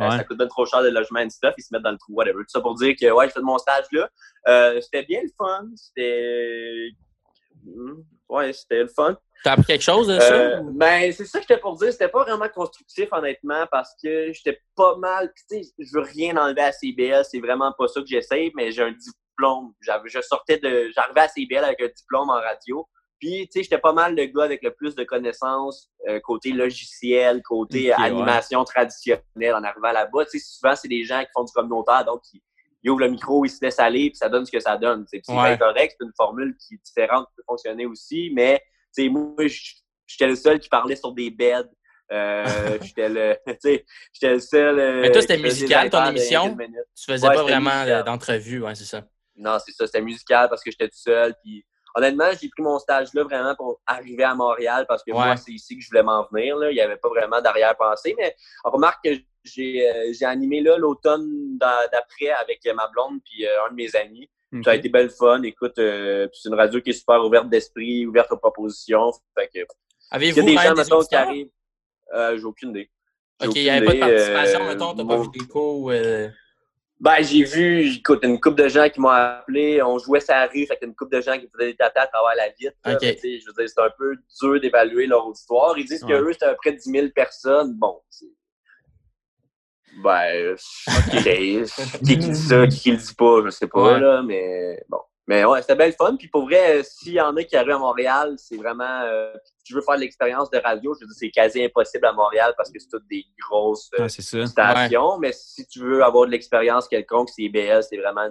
Euh, 0.00 0.08
Ouais. 0.08 0.10
ça 0.16 0.24
coûte 0.24 0.38
bien 0.38 0.48
trop 0.48 0.66
cher 0.66 0.82
de 0.82 0.88
logement 0.88 1.20
et 1.20 1.30
stuff, 1.30 1.54
ils 1.56 1.62
se 1.62 1.68
mettent 1.72 1.84
dans 1.84 1.92
le 1.92 1.98
trou, 1.98 2.14
whatever. 2.14 2.38
Tout 2.38 2.48
ça 2.48 2.60
pour 2.60 2.74
dire 2.74 2.94
que 3.00 3.10
ouais, 3.12 3.26
j'ai 3.28 3.32
fait 3.32 3.40
mon 3.40 3.58
stage 3.58 3.84
là. 3.92 4.10
C'était 4.80 5.04
bien 5.04 5.20
le 5.22 5.28
fun. 5.38 5.68
C'était. 5.76 6.88
Ouais, 8.28 8.52
c'était 8.52 8.80
le 8.80 8.88
fun. 8.88 9.16
T'as 9.44 9.52
appris 9.52 9.66
quelque 9.66 9.82
chose 9.82 10.08
de 10.08 10.18
ça? 10.18 10.32
Euh, 10.34 10.60
ou- 10.60 10.72
ben, 10.72 11.12
c'est 11.12 11.26
ça 11.26 11.38
que 11.38 11.44
j'étais 11.46 11.60
pour 11.60 11.76
dire. 11.76 11.92
C'était 11.92 12.08
pas 12.08 12.24
vraiment 12.24 12.48
constructif, 12.48 13.08
honnêtement, 13.12 13.66
parce 13.70 13.94
que 14.02 14.32
j'étais 14.32 14.58
pas 14.74 14.96
mal. 14.96 15.30
Tu 15.36 15.62
sais, 15.62 15.72
je 15.78 15.90
veux 15.94 16.02
rien 16.02 16.36
enlever 16.36 16.62
à 16.62 16.72
CBL, 16.72 17.24
c'est 17.30 17.40
vraiment 17.40 17.72
pas 17.76 17.86
ça 17.88 18.00
que 18.00 18.06
j'essaye, 18.06 18.50
mais 18.54 18.72
j'ai 18.72 18.82
un 18.82 18.92
diplôme. 18.92 19.72
Je 19.80 20.20
sortais 20.22 20.58
de. 20.58 20.90
J'arrivais 20.94 21.20
à 21.20 21.28
CBL 21.28 21.62
avec 21.64 21.80
un 21.82 21.88
diplôme 21.88 22.30
en 22.30 22.40
radio. 22.40 22.88
Puis, 23.20 23.46
tu 23.48 23.52
sais, 23.52 23.62
j'étais 23.62 23.78
pas 23.78 23.92
mal 23.92 24.14
le 24.16 24.24
gars 24.26 24.44
avec 24.44 24.62
le 24.62 24.72
plus 24.72 24.94
de 24.94 25.04
connaissances 25.04 25.88
euh, 26.08 26.20
côté 26.20 26.50
logiciel, 26.52 27.42
côté 27.42 27.92
animation 27.92 28.64
traditionnelle 28.64 29.54
en 29.54 29.62
arrivant 29.62 29.92
là-bas. 29.92 30.24
Tu 30.26 30.38
sais, 30.38 30.44
souvent, 30.46 30.74
c'est 30.74 30.88
des 30.88 31.04
gens 31.04 31.20
qui 31.20 31.30
font 31.34 31.44
du 31.44 31.52
communautaire, 31.52 32.04
donc 32.04 32.22
qui, 32.22 32.42
il 32.84 32.90
ouvre 32.90 33.00
le 33.00 33.08
micro, 33.08 33.44
il 33.46 33.48
se 33.48 33.64
laisse 33.64 33.80
aller, 33.80 34.10
puis 34.10 34.18
ça 34.18 34.28
donne 34.28 34.44
ce 34.44 34.52
que 34.52 34.60
ça 34.60 34.76
donne. 34.76 35.06
C'est 35.08 35.22
correct, 35.22 35.96
c'est 35.98 36.04
une 36.04 36.12
formule 36.16 36.54
qui 36.58 36.74
est 36.74 36.84
différente, 36.84 37.26
qui 37.28 37.36
peut 37.36 37.42
fonctionner 37.48 37.86
aussi, 37.86 38.30
mais 38.32 38.62
moi, 39.10 39.34
j'étais 40.06 40.26
le 40.26 40.36
seul 40.36 40.60
qui 40.60 40.68
parlait 40.68 40.94
sur 40.94 41.12
des 41.12 41.30
beds. 41.30 41.64
Euh, 42.12 42.44
j'étais 42.82 43.08
le, 43.08 43.36
j'étais 44.12 44.34
le 44.34 44.38
seul. 44.38 44.78
Euh, 44.78 45.00
mais 45.00 45.10
toi, 45.10 45.22
c'était 45.22 45.38
musical 45.38 45.88
ton 45.88 46.04
émission? 46.06 46.56
Tu 46.56 47.04
faisais 47.06 47.26
pas 47.26 47.42
vraiment 47.42 48.02
d'entrevue, 48.04 48.62
ouais, 48.62 48.74
c'est 48.74 48.84
ça. 48.84 49.02
Non, 49.36 49.56
c'est 49.64 49.72
ça, 49.72 49.86
c'était 49.86 50.02
musical 50.02 50.48
parce 50.48 50.62
que 50.62 50.70
j'étais 50.70 50.88
tout 50.88 50.98
seul. 50.98 51.34
Puis 51.42 51.64
honnêtement, 51.94 52.26
j'ai 52.40 52.48
pris 52.48 52.62
mon 52.62 52.78
stage 52.78 53.08
là 53.14 53.24
vraiment 53.24 53.54
pour 53.54 53.80
arriver 53.86 54.24
à 54.24 54.34
Montréal 54.34 54.84
parce 54.88 55.02
que 55.02 55.12
moi, 55.12 55.36
c'est 55.36 55.52
ici 55.52 55.76
que 55.76 55.82
je 55.82 55.88
voulais 55.88 56.02
m'en 56.02 56.26
venir. 56.32 56.56
Là. 56.56 56.70
Il 56.70 56.74
n'y 56.74 56.80
avait 56.80 56.96
pas 56.96 57.08
vraiment 57.08 57.40
d'arrière-pensée. 57.40 58.14
Mais 58.18 58.34
on 58.64 58.70
remarque 58.70 59.04
que 59.04 59.10
j'ai, 59.44 59.88
euh, 59.88 60.26
animé 60.26 60.60
là 60.60 60.76
l'automne 60.78 61.58
d'après 61.58 62.30
avec 62.40 62.60
ma 62.74 62.88
blonde 62.88 63.20
puis 63.24 63.46
un 63.46 63.70
de 63.70 63.76
mes 63.76 63.94
amis. 63.96 64.28
Ça 64.62 64.70
a 64.70 64.74
été 64.76 64.88
belle 64.88 65.10
fun. 65.10 65.42
Écoute, 65.42 65.74
c'est 65.76 66.48
une 66.48 66.54
radio 66.54 66.80
qui 66.80 66.90
est 66.90 66.94
super 66.94 67.24
ouverte 67.24 67.48
d'esprit, 67.48 68.06
ouverte 68.06 68.30
aux 68.30 68.36
propositions. 68.36 69.10
Fait 69.36 69.50
que, 69.52 69.66
Avez-vous 70.10 70.40
il 70.40 70.54
y 70.54 70.58
a 70.58 70.74
des 70.74 70.84
gens, 70.84 71.00
qui 71.00 71.16
arrivent. 71.16 71.50
Euh, 72.14 72.36
j'ai 72.38 72.44
aucune 72.44 72.70
idée. 72.70 72.90
OK, 73.44 73.56
il 73.56 73.62
n'y 73.62 73.70
avait 73.70 73.86
pas 73.86 73.94
de 73.94 73.98
participation, 73.98 74.60
euh, 74.60 74.68
mettons, 74.68 74.94
t'as 74.94 75.04
pas 75.04 75.16
vu 75.20 75.28
d'écho? 75.28 75.90
Euh... 75.90 76.28
Ben, 77.04 77.22
j'ai 77.22 77.44
vu, 77.44 77.96
écoute, 77.96 78.20
une 78.22 78.40
couple 78.40 78.62
de 78.62 78.68
gens 78.70 78.88
qui 78.88 78.98
m'ont 78.98 79.10
appelé, 79.10 79.82
on 79.82 79.98
jouait 79.98 80.20
sa 80.20 80.46
rue, 80.46 80.64
fait 80.64 80.78
une 80.80 80.94
couple 80.94 81.14
de 81.16 81.20
gens 81.20 81.38
qui 81.38 81.46
faisaient 81.52 81.72
des 81.72 81.76
tatas 81.76 82.04
à 82.04 82.06
travers 82.06 82.34
la 82.34 82.48
vitre. 82.58 82.78
Okay. 82.82 83.18
je 83.22 83.46
veux 83.46 83.52
dire, 83.52 83.68
c'est 83.68 83.82
un 83.82 83.90
peu 83.90 84.16
dur 84.40 84.58
d'évaluer 84.58 85.06
leur 85.06 85.26
auditoire. 85.26 85.76
Ils 85.76 85.84
disent 85.84 86.02
ouais. 86.04 86.14
qu'eux, 86.14 86.32
c'était 86.32 86.46
à 86.46 86.50
peu 86.52 86.56
près 86.62 86.72
10 86.72 86.80
000 86.82 87.08
personnes. 87.14 87.74
Bon, 87.74 88.00
c'est... 88.08 88.24
Ben, 90.02 90.56
OK. 90.88 91.24
qui 92.06 92.16
dit 92.16 92.34
ça, 92.34 92.66
qui 92.68 92.92
le 92.92 92.96
dit 92.96 93.14
pas, 93.14 93.42
je 93.44 93.50
sais 93.50 93.68
pas, 93.68 93.98
là, 93.98 94.22
mais 94.22 94.82
bon. 94.88 95.00
Mais 95.26 95.44
ouais, 95.44 95.60
c'était 95.60 95.76
belle 95.76 95.92
fun. 95.92 96.16
Puis 96.16 96.28
pour 96.28 96.46
vrai, 96.46 96.82
s'il 96.84 97.12
y 97.12 97.20
en 97.20 97.36
a 97.36 97.44
qui 97.44 97.54
arrivent 97.54 97.72
à 97.72 97.78
Montréal, 97.78 98.34
c'est 98.38 98.56
vraiment. 98.56 99.02
Euh, 99.02 99.34
tu 99.64 99.74
veux 99.74 99.80
faire 99.80 99.96
l'expérience 99.96 100.50
de 100.50 100.58
radio, 100.58 100.94
je 100.94 101.00
veux 101.00 101.06
dire, 101.06 101.16
c'est 101.18 101.30
quasi 101.30 101.64
impossible 101.64 102.06
à 102.06 102.12
Montréal 102.12 102.54
parce 102.56 102.70
que 102.70 102.78
c'est 102.78 102.88
toutes 102.88 103.06
des 103.08 103.24
grosses 103.40 103.90
euh, 103.98 104.08
stations. 104.08 105.18
Mais 105.18 105.32
si 105.32 105.66
tu 105.66 105.80
veux 105.80 106.04
avoir 106.04 106.26
de 106.26 106.30
l'expérience 106.30 106.86
quelconque, 106.86 107.30
c'est 107.30 107.42
IBL, 107.42 107.82
c'est 107.82 107.96
vraiment 107.96 108.28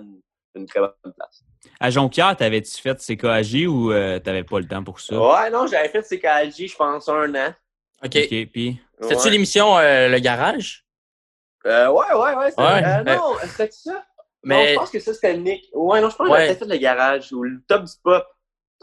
une, 0.55 0.65
très 0.67 0.79
bonne 0.79 1.13
place. 1.17 1.43
À 1.79 1.89
Jonquière, 1.89 2.35
t'avais-tu 2.37 2.79
fait 2.79 2.95
CKAJ 2.95 3.65
ou 3.65 3.91
euh, 3.91 4.19
t'avais 4.19 4.43
pas 4.43 4.59
le 4.59 4.67
temps 4.67 4.83
pour 4.83 4.99
ça? 4.99 5.19
Ouais, 5.19 5.49
non, 5.49 5.65
j'avais 5.67 5.89
fait 5.89 6.03
CKAJ, 6.03 6.67
je 6.67 6.75
pense, 6.75 7.09
un 7.09 7.33
an. 7.33 7.53
OK. 8.03 8.15
OK, 8.15 8.45
puis? 8.51 8.79
C'était-tu 9.01 9.29
l'émission 9.29 9.77
Le 9.79 10.19
Garage? 10.19 10.85
ouais, 11.65 11.87
ouais, 11.87 12.35
ouais. 12.35 12.53
ouais. 12.57 13.03
non, 13.03 13.35
c'était 13.43 13.71
ça? 13.71 14.03
Mais... 14.43 14.55
Non, 14.55 14.69
je 14.69 14.75
pense 14.75 14.89
que 14.91 14.99
ça, 14.99 15.13
c'était 15.13 15.37
Nick. 15.37 15.69
Ouais, 15.73 16.01
non, 16.01 16.09
je 16.09 16.15
pense 16.15 16.27
que 16.27 16.33
j'avais 16.33 16.55
fait 16.55 16.65
le 16.65 16.77
garage 16.77 17.31
ou 17.31 17.43
le 17.43 17.61
top 17.67 17.85
du 17.85 17.93
pop. 18.03 18.25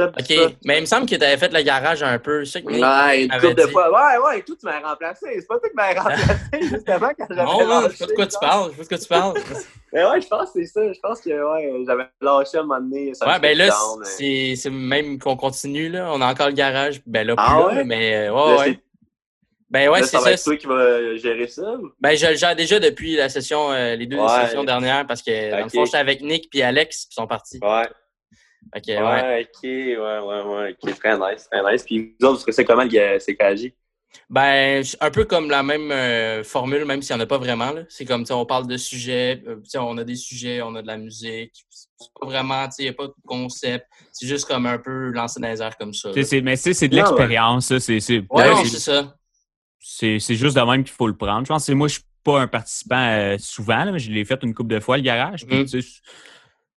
OK, 0.09 0.57
mais 0.64 0.78
il 0.78 0.80
me 0.80 0.86
semble 0.86 1.07
que 1.07 1.14
tu 1.14 1.24
avais 1.24 1.36
fait 1.36 1.53
le 1.53 1.62
garage 1.62 2.03
un 2.03 2.18
peu. 2.18 2.44
Ça 2.44 2.61
que 2.61 2.66
ouais, 2.66 3.24
une 3.24 3.30
couple 3.30 3.55
de 3.55 3.66
fois. 3.68 3.90
Ouais, 3.90 4.18
ouais, 4.24 4.42
tout, 4.42 4.57
tu 4.57 4.66
m'as 4.66 4.80
remplacé. 4.80 5.26
C'est 5.34 5.46
pas 5.46 5.59
toi 5.59 5.68
qui 5.68 5.74
m'as 5.74 5.94
remplacé, 6.03 6.34
justement, 6.62 7.11
quand 7.18 7.26
j'avais 7.30 7.44
Non, 7.44 7.66
non, 7.66 7.88
je 7.88 7.96
sais 7.96 8.05
pas 8.05 8.11
de 8.11 8.14
quoi 8.14 8.26
tu 8.26 8.38
parles. 8.40 8.70
Je 8.70 8.70
sais 8.70 8.76
pas 8.76 8.82
de 8.82 8.88
quoi 8.88 8.98
tu 8.98 9.09
parles. 9.09 9.34
mais 9.92 10.05
ouais, 10.05 10.20
je 10.20 10.28
pense 10.28 10.53
que 10.53 10.61
c'est 10.61 10.66
ça. 10.66 10.92
Je 10.92 11.01
pense 11.01 11.20
que, 11.20 11.30
ouais, 11.30 11.84
j'avais 11.86 12.05
lâché 12.20 12.59
à 12.59 12.61
un 12.61 12.64
moment 12.64 12.80
donné. 12.80 13.12
ouais, 13.26 13.38
ben 13.40 13.57
là, 13.57 13.70
c'est 14.03 14.70
même 14.70 15.18
qu'on 15.18 15.36
continue, 15.36 15.88
là. 15.88 16.11
On 16.12 16.20
a 16.20 16.30
encore 16.30 16.48
le 16.48 16.55
garage. 16.55 17.01
Ben 17.07 17.26
là, 17.26 17.36
plus, 17.36 17.44
ah, 17.46 17.66
ouais? 17.66 17.84
mais 17.84 18.28
euh, 18.28 18.32
ouais, 18.32 18.59
ouais. 18.59 18.80
Ben 19.70 19.88
ouais, 19.88 20.03
c'est 20.03 20.18
ça. 20.18 20.36
C'est 20.36 20.44
toi 20.44 20.57
qui 20.57 20.66
va 20.66 21.16
gérer 21.16 21.46
ça? 21.46 21.76
Ben 22.01 22.16
je 22.16 22.26
le 22.26 22.34
gère 22.34 22.57
déjà 22.57 22.80
depuis 22.80 23.14
la 23.14 23.28
session, 23.28 23.70
euh, 23.70 23.94
les 23.94 24.07
deux 24.07 24.18
sessions 24.26 24.64
dernières 24.64 25.07
parce 25.07 25.22
que 25.22 25.51
dans 25.51 25.64
le 25.64 25.68
fond, 25.68 25.84
j'étais 25.84 25.98
avec 25.98 26.20
Nick 26.22 26.51
puis 26.51 26.61
Alex 26.62 27.07
qui 27.07 27.14
sont 27.14 27.28
partis. 27.28 27.61
Ouais. 27.62 27.88
Ok, 28.76 28.84
ouais. 28.86 29.00
ouais. 29.00 29.48
ok, 29.48 29.62
ouais, 29.62 29.96
ouais, 29.96 30.42
ouais. 30.42 30.76
Ok, 30.82 30.98
très 30.98 31.18
nice, 31.18 31.48
très 31.50 31.72
nice. 31.72 31.82
Puis 31.84 32.14
vous 32.20 32.26
autres, 32.26 32.50
c'est 32.50 32.64
comment 32.64 32.84
le 32.84 33.18
CKJ? 33.18 33.72
Ben, 34.28 34.82
un 35.00 35.11
peu 35.12 35.24
comme 35.24 35.50
la 35.50 35.62
même 35.62 35.92
euh, 35.92 36.42
formule, 36.42 36.84
même 36.84 37.00
s'il 37.00 37.14
n'y 37.14 37.22
en 37.22 37.24
a 37.24 37.26
pas 37.26 37.38
vraiment. 37.38 37.72
C'est 37.88 38.04
comme, 38.04 38.24
on 38.30 38.44
parle 38.44 38.66
de 38.66 38.76
sujets, 38.76 39.40
euh, 39.46 39.61
on 39.76 39.98
a 39.98 40.04
des 40.04 40.16
sujets, 40.16 40.62
on 40.62 40.74
a 40.74 40.82
de 40.82 40.86
la 40.86 40.96
musique. 40.96 41.64
C'est 41.70 42.08
pas 42.20 42.26
vraiment, 42.26 42.66
il 42.78 42.82
n'y 42.82 42.88
a 42.88 42.92
pas 42.92 43.06
de 43.06 43.14
concept. 43.24 43.86
C'est 44.12 44.26
juste 44.26 44.46
comme 44.46 44.66
un 44.66 44.78
peu 44.78 45.11
lancer 45.11 45.40
dans 45.40 45.48
les 45.48 45.62
airs 45.62 45.76
comme 45.76 45.94
ça. 45.94 46.11
mais 46.14 46.56
c'est 46.56 46.88
de 46.88 46.96
l'expérience, 46.96 47.66
ça. 47.66 47.78
C'est, 47.78 48.00
ouais, 48.30 48.64
c'est 48.64 48.80
ça 48.80 49.14
c'est 49.80 50.34
juste 50.34 50.56
de 50.56 50.62
même 50.62 50.84
qu'il 50.84 50.92
faut 50.92 51.06
le 51.06 51.16
prendre. 51.16 51.44
Je 51.44 51.48
pense 51.48 51.66
que 51.66 51.72
moi, 51.72 51.88
je 51.88 51.94
suis 51.94 52.04
pas 52.22 52.40
un 52.40 52.46
participant 52.46 53.08
euh, 53.08 53.36
souvent, 53.38 53.90
mais 53.92 53.98
je 53.98 54.11
l'ai 54.11 54.24
fait 54.24 54.38
une 54.42 54.54
couple 54.54 54.74
de 54.74 54.80
fois, 54.80 54.96
le 54.96 55.02
garage. 55.02 55.44
Mm-hmm. 55.46 56.00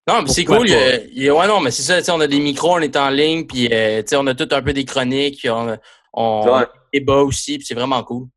Non, 0.07 0.21
mais 0.21 0.29
c'est 0.29 0.43
cool. 0.43 0.67
Il 0.67 1.31
ouais, 1.31 1.47
non, 1.47 1.61
mais 1.61 1.71
c'est 1.71 2.01
ça, 2.01 2.15
on 2.15 2.19
a 2.19 2.27
des 2.27 2.39
micros, 2.39 2.75
on 2.75 2.79
est 2.79 2.95
en 2.97 3.09
ligne, 3.09 3.45
puis 3.45 3.69
euh, 3.71 4.01
on 4.13 4.27
a 4.27 4.35
tout 4.35 4.49
un 4.51 4.61
peu 4.61 4.73
des 4.73 4.85
chroniques, 4.85 5.39
puis 5.39 5.49
on, 5.49 5.77
on 6.13 6.65
débat 6.93 7.21
aussi, 7.21 7.57
puis 7.57 7.65
c'est 7.65 7.73
vraiment 7.73 8.03
cool. 8.03 8.27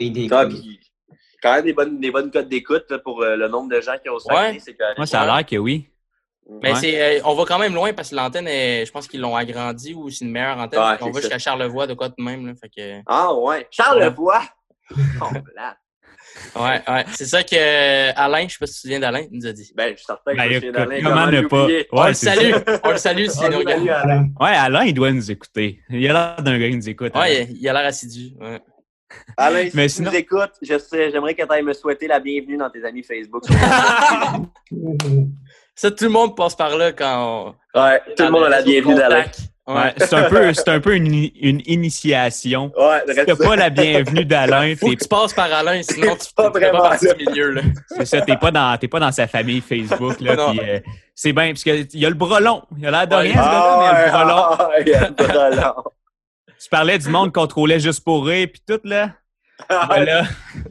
Et 0.00 0.10
des 0.10 0.28
ah, 0.30 0.46
quand 1.42 1.54
même 1.54 1.64
des 1.64 1.72
bonnes, 1.72 2.00
des 2.00 2.10
bonnes 2.10 2.30
codes 2.30 2.48
d'écoute 2.48 2.92
pour 3.04 3.22
euh, 3.22 3.36
le 3.36 3.48
nombre 3.48 3.74
de 3.74 3.80
gens 3.80 3.96
qui 4.02 4.08
ont 4.08 4.18
ouais. 4.30 4.58
Moi, 4.96 5.06
ça 5.06 5.22
a 5.22 5.26
l'air 5.26 5.46
que 5.46 5.56
oui. 5.56 5.88
Mais 6.62 6.74
c'est, 6.76 7.22
on 7.24 7.34
va 7.34 7.44
quand 7.44 7.58
même 7.58 7.74
loin 7.74 7.92
parce 7.92 8.10
que 8.10 8.16
l'antenne, 8.16 8.48
est, 8.48 8.86
je 8.86 8.90
pense 8.90 9.06
qu'ils 9.06 9.20
l'ont 9.20 9.36
agrandi 9.36 9.94
ou 9.94 10.08
c'est 10.08 10.24
une 10.24 10.30
meilleure 10.30 10.58
antenne. 10.58 10.80
on 11.00 11.10
va 11.10 11.20
jusqu'à 11.20 11.38
Charlevoix, 11.38 11.86
de 11.86 11.94
quoi 11.94 12.08
de 12.08 12.14
même. 12.18 12.46
Là, 12.46 12.54
fait 12.54 12.70
que... 12.70 13.02
Ah 13.06 13.34
ouais, 13.34 13.68
Charlevoix! 13.70 14.42
oh, 14.90 15.26
Ouais, 16.56 16.82
ouais. 16.88 17.04
C'est 17.12 17.26
ça 17.26 17.42
que 17.42 17.56
euh, 17.56 18.12
Alain, 18.16 18.46
je 18.48 18.52
sais 18.52 18.58
pas 18.58 18.66
si 18.66 18.72
tu 18.72 18.78
te 18.78 18.80
souviens 18.82 19.00
d'Alain, 19.00 19.26
nous 19.30 19.46
a 19.46 19.52
dit. 19.52 19.72
Ben, 19.76 19.92
je 19.92 19.96
suis 19.96 20.06
certain 20.06 20.32
que 20.32 20.36
ben, 20.36 20.52
je 20.52 20.70
d'Alain. 20.70 21.00
Comment 21.02 21.26
ne 21.26 21.40
pas? 21.42 21.66
Ouais, 21.66 21.86
on 21.92 22.06
le 22.06 22.14
salue. 22.14 22.52
on 22.84 22.90
le 22.90 22.98
salue 22.98 23.26
si 23.26 23.44
nous 23.48 23.58
regarde. 23.58 23.88
Alain. 23.88 24.28
Ouais, 24.40 24.50
Alain, 24.50 24.84
il 24.84 24.94
doit 24.94 25.12
nous 25.12 25.30
écouter. 25.30 25.80
Il 25.90 26.08
a 26.08 26.12
l'air 26.12 26.42
d'un 26.42 26.58
gars 26.58 26.68
qui 26.68 26.76
nous 26.76 26.88
écoute. 26.88 27.14
Ouais, 27.16 27.48
il 27.50 27.68
a 27.68 27.72
l'air 27.72 27.86
assidu. 27.86 28.32
Ouais. 28.40 28.60
Alain, 29.36 29.68
si 29.70 29.96
tu 29.96 30.02
nous 30.02 30.14
écoutes, 30.14 30.52
j'aimerais 30.62 31.34
que 31.34 31.42
tu 31.42 31.52
ailles 31.52 31.62
me 31.62 31.72
souhaiter 31.72 32.06
la 32.06 32.20
bienvenue 32.20 32.56
dans 32.56 32.70
tes 32.70 32.84
amis 32.84 33.02
Facebook. 33.02 33.44
Ça, 35.74 35.90
tout 35.92 36.04
le 36.04 36.10
monde 36.10 36.36
passe 36.36 36.56
par 36.56 36.76
là 36.76 36.92
quand 36.92 37.54
on... 37.74 37.80
Ouais, 37.80 38.02
tout 38.16 38.24
le 38.24 38.30
monde 38.30 38.44
a 38.44 38.48
la 38.48 38.62
bienvenue 38.62 38.96
d'Alain. 38.96 39.24
Ouais, 39.68 39.92
c'est 39.98 40.14
un 40.14 40.30
peu, 40.30 40.54
c'est 40.54 40.68
un 40.68 40.80
peu 40.80 40.96
une, 40.96 41.30
une 41.38 41.60
initiation. 41.66 42.72
Ouais, 42.74 43.02
t'as 43.26 43.36
pas 43.36 43.54
la 43.54 43.68
bienvenue 43.68 44.24
d'Alain, 44.24 44.74
faut 44.76 44.88
que 44.88 44.94
tu 44.94 45.06
passes 45.06 45.34
par 45.34 45.52
Alain, 45.52 45.82
sinon 45.82 46.16
tu 46.16 46.32
pas 46.34 46.50
fais 46.50 46.70
pas 46.70 46.80
partie 46.80 47.08
milieu 47.18 47.50
là. 47.50 47.60
C'est 47.88 48.06
ça, 48.06 48.22
t'es 48.22 48.38
pas 48.38 48.50
dans, 48.50 48.78
t'es 48.78 48.88
pas 48.88 48.98
dans 48.98 49.12
sa 49.12 49.26
famille 49.26 49.60
Facebook 49.60 50.20
là. 50.20 50.54
Euh, 50.58 50.80
c'est 51.14 51.34
bien 51.34 51.48
parce 51.48 51.64
qu'il 51.64 51.86
y 51.92 52.06
a 52.06 52.08
le 52.08 52.14
bras 52.14 52.40
long. 52.40 52.62
Il 52.78 52.86
a 52.86 52.90
l'air 52.90 53.08
de 53.08 53.14
rien, 53.14 53.32
ce 53.32 53.36
gars-là, 53.36 53.88
mais 53.92 54.04
il 54.06 54.14
a 54.14 54.24
le. 54.24 54.30
Ah, 54.32 54.70
il 54.86 54.94
a 54.94 55.08
le 55.08 55.14
bras 55.14 55.50
long. 55.50 55.84
tu 56.58 56.68
parlais 56.70 56.98
du 56.98 57.08
monde 57.10 57.32
contrôlait 57.34 57.80
juste 57.80 58.02
pour 58.02 58.24
rire 58.24 58.48
puis 58.50 58.62
tout 58.66 58.80
là. 58.84 59.10
Voilà. 59.68 60.24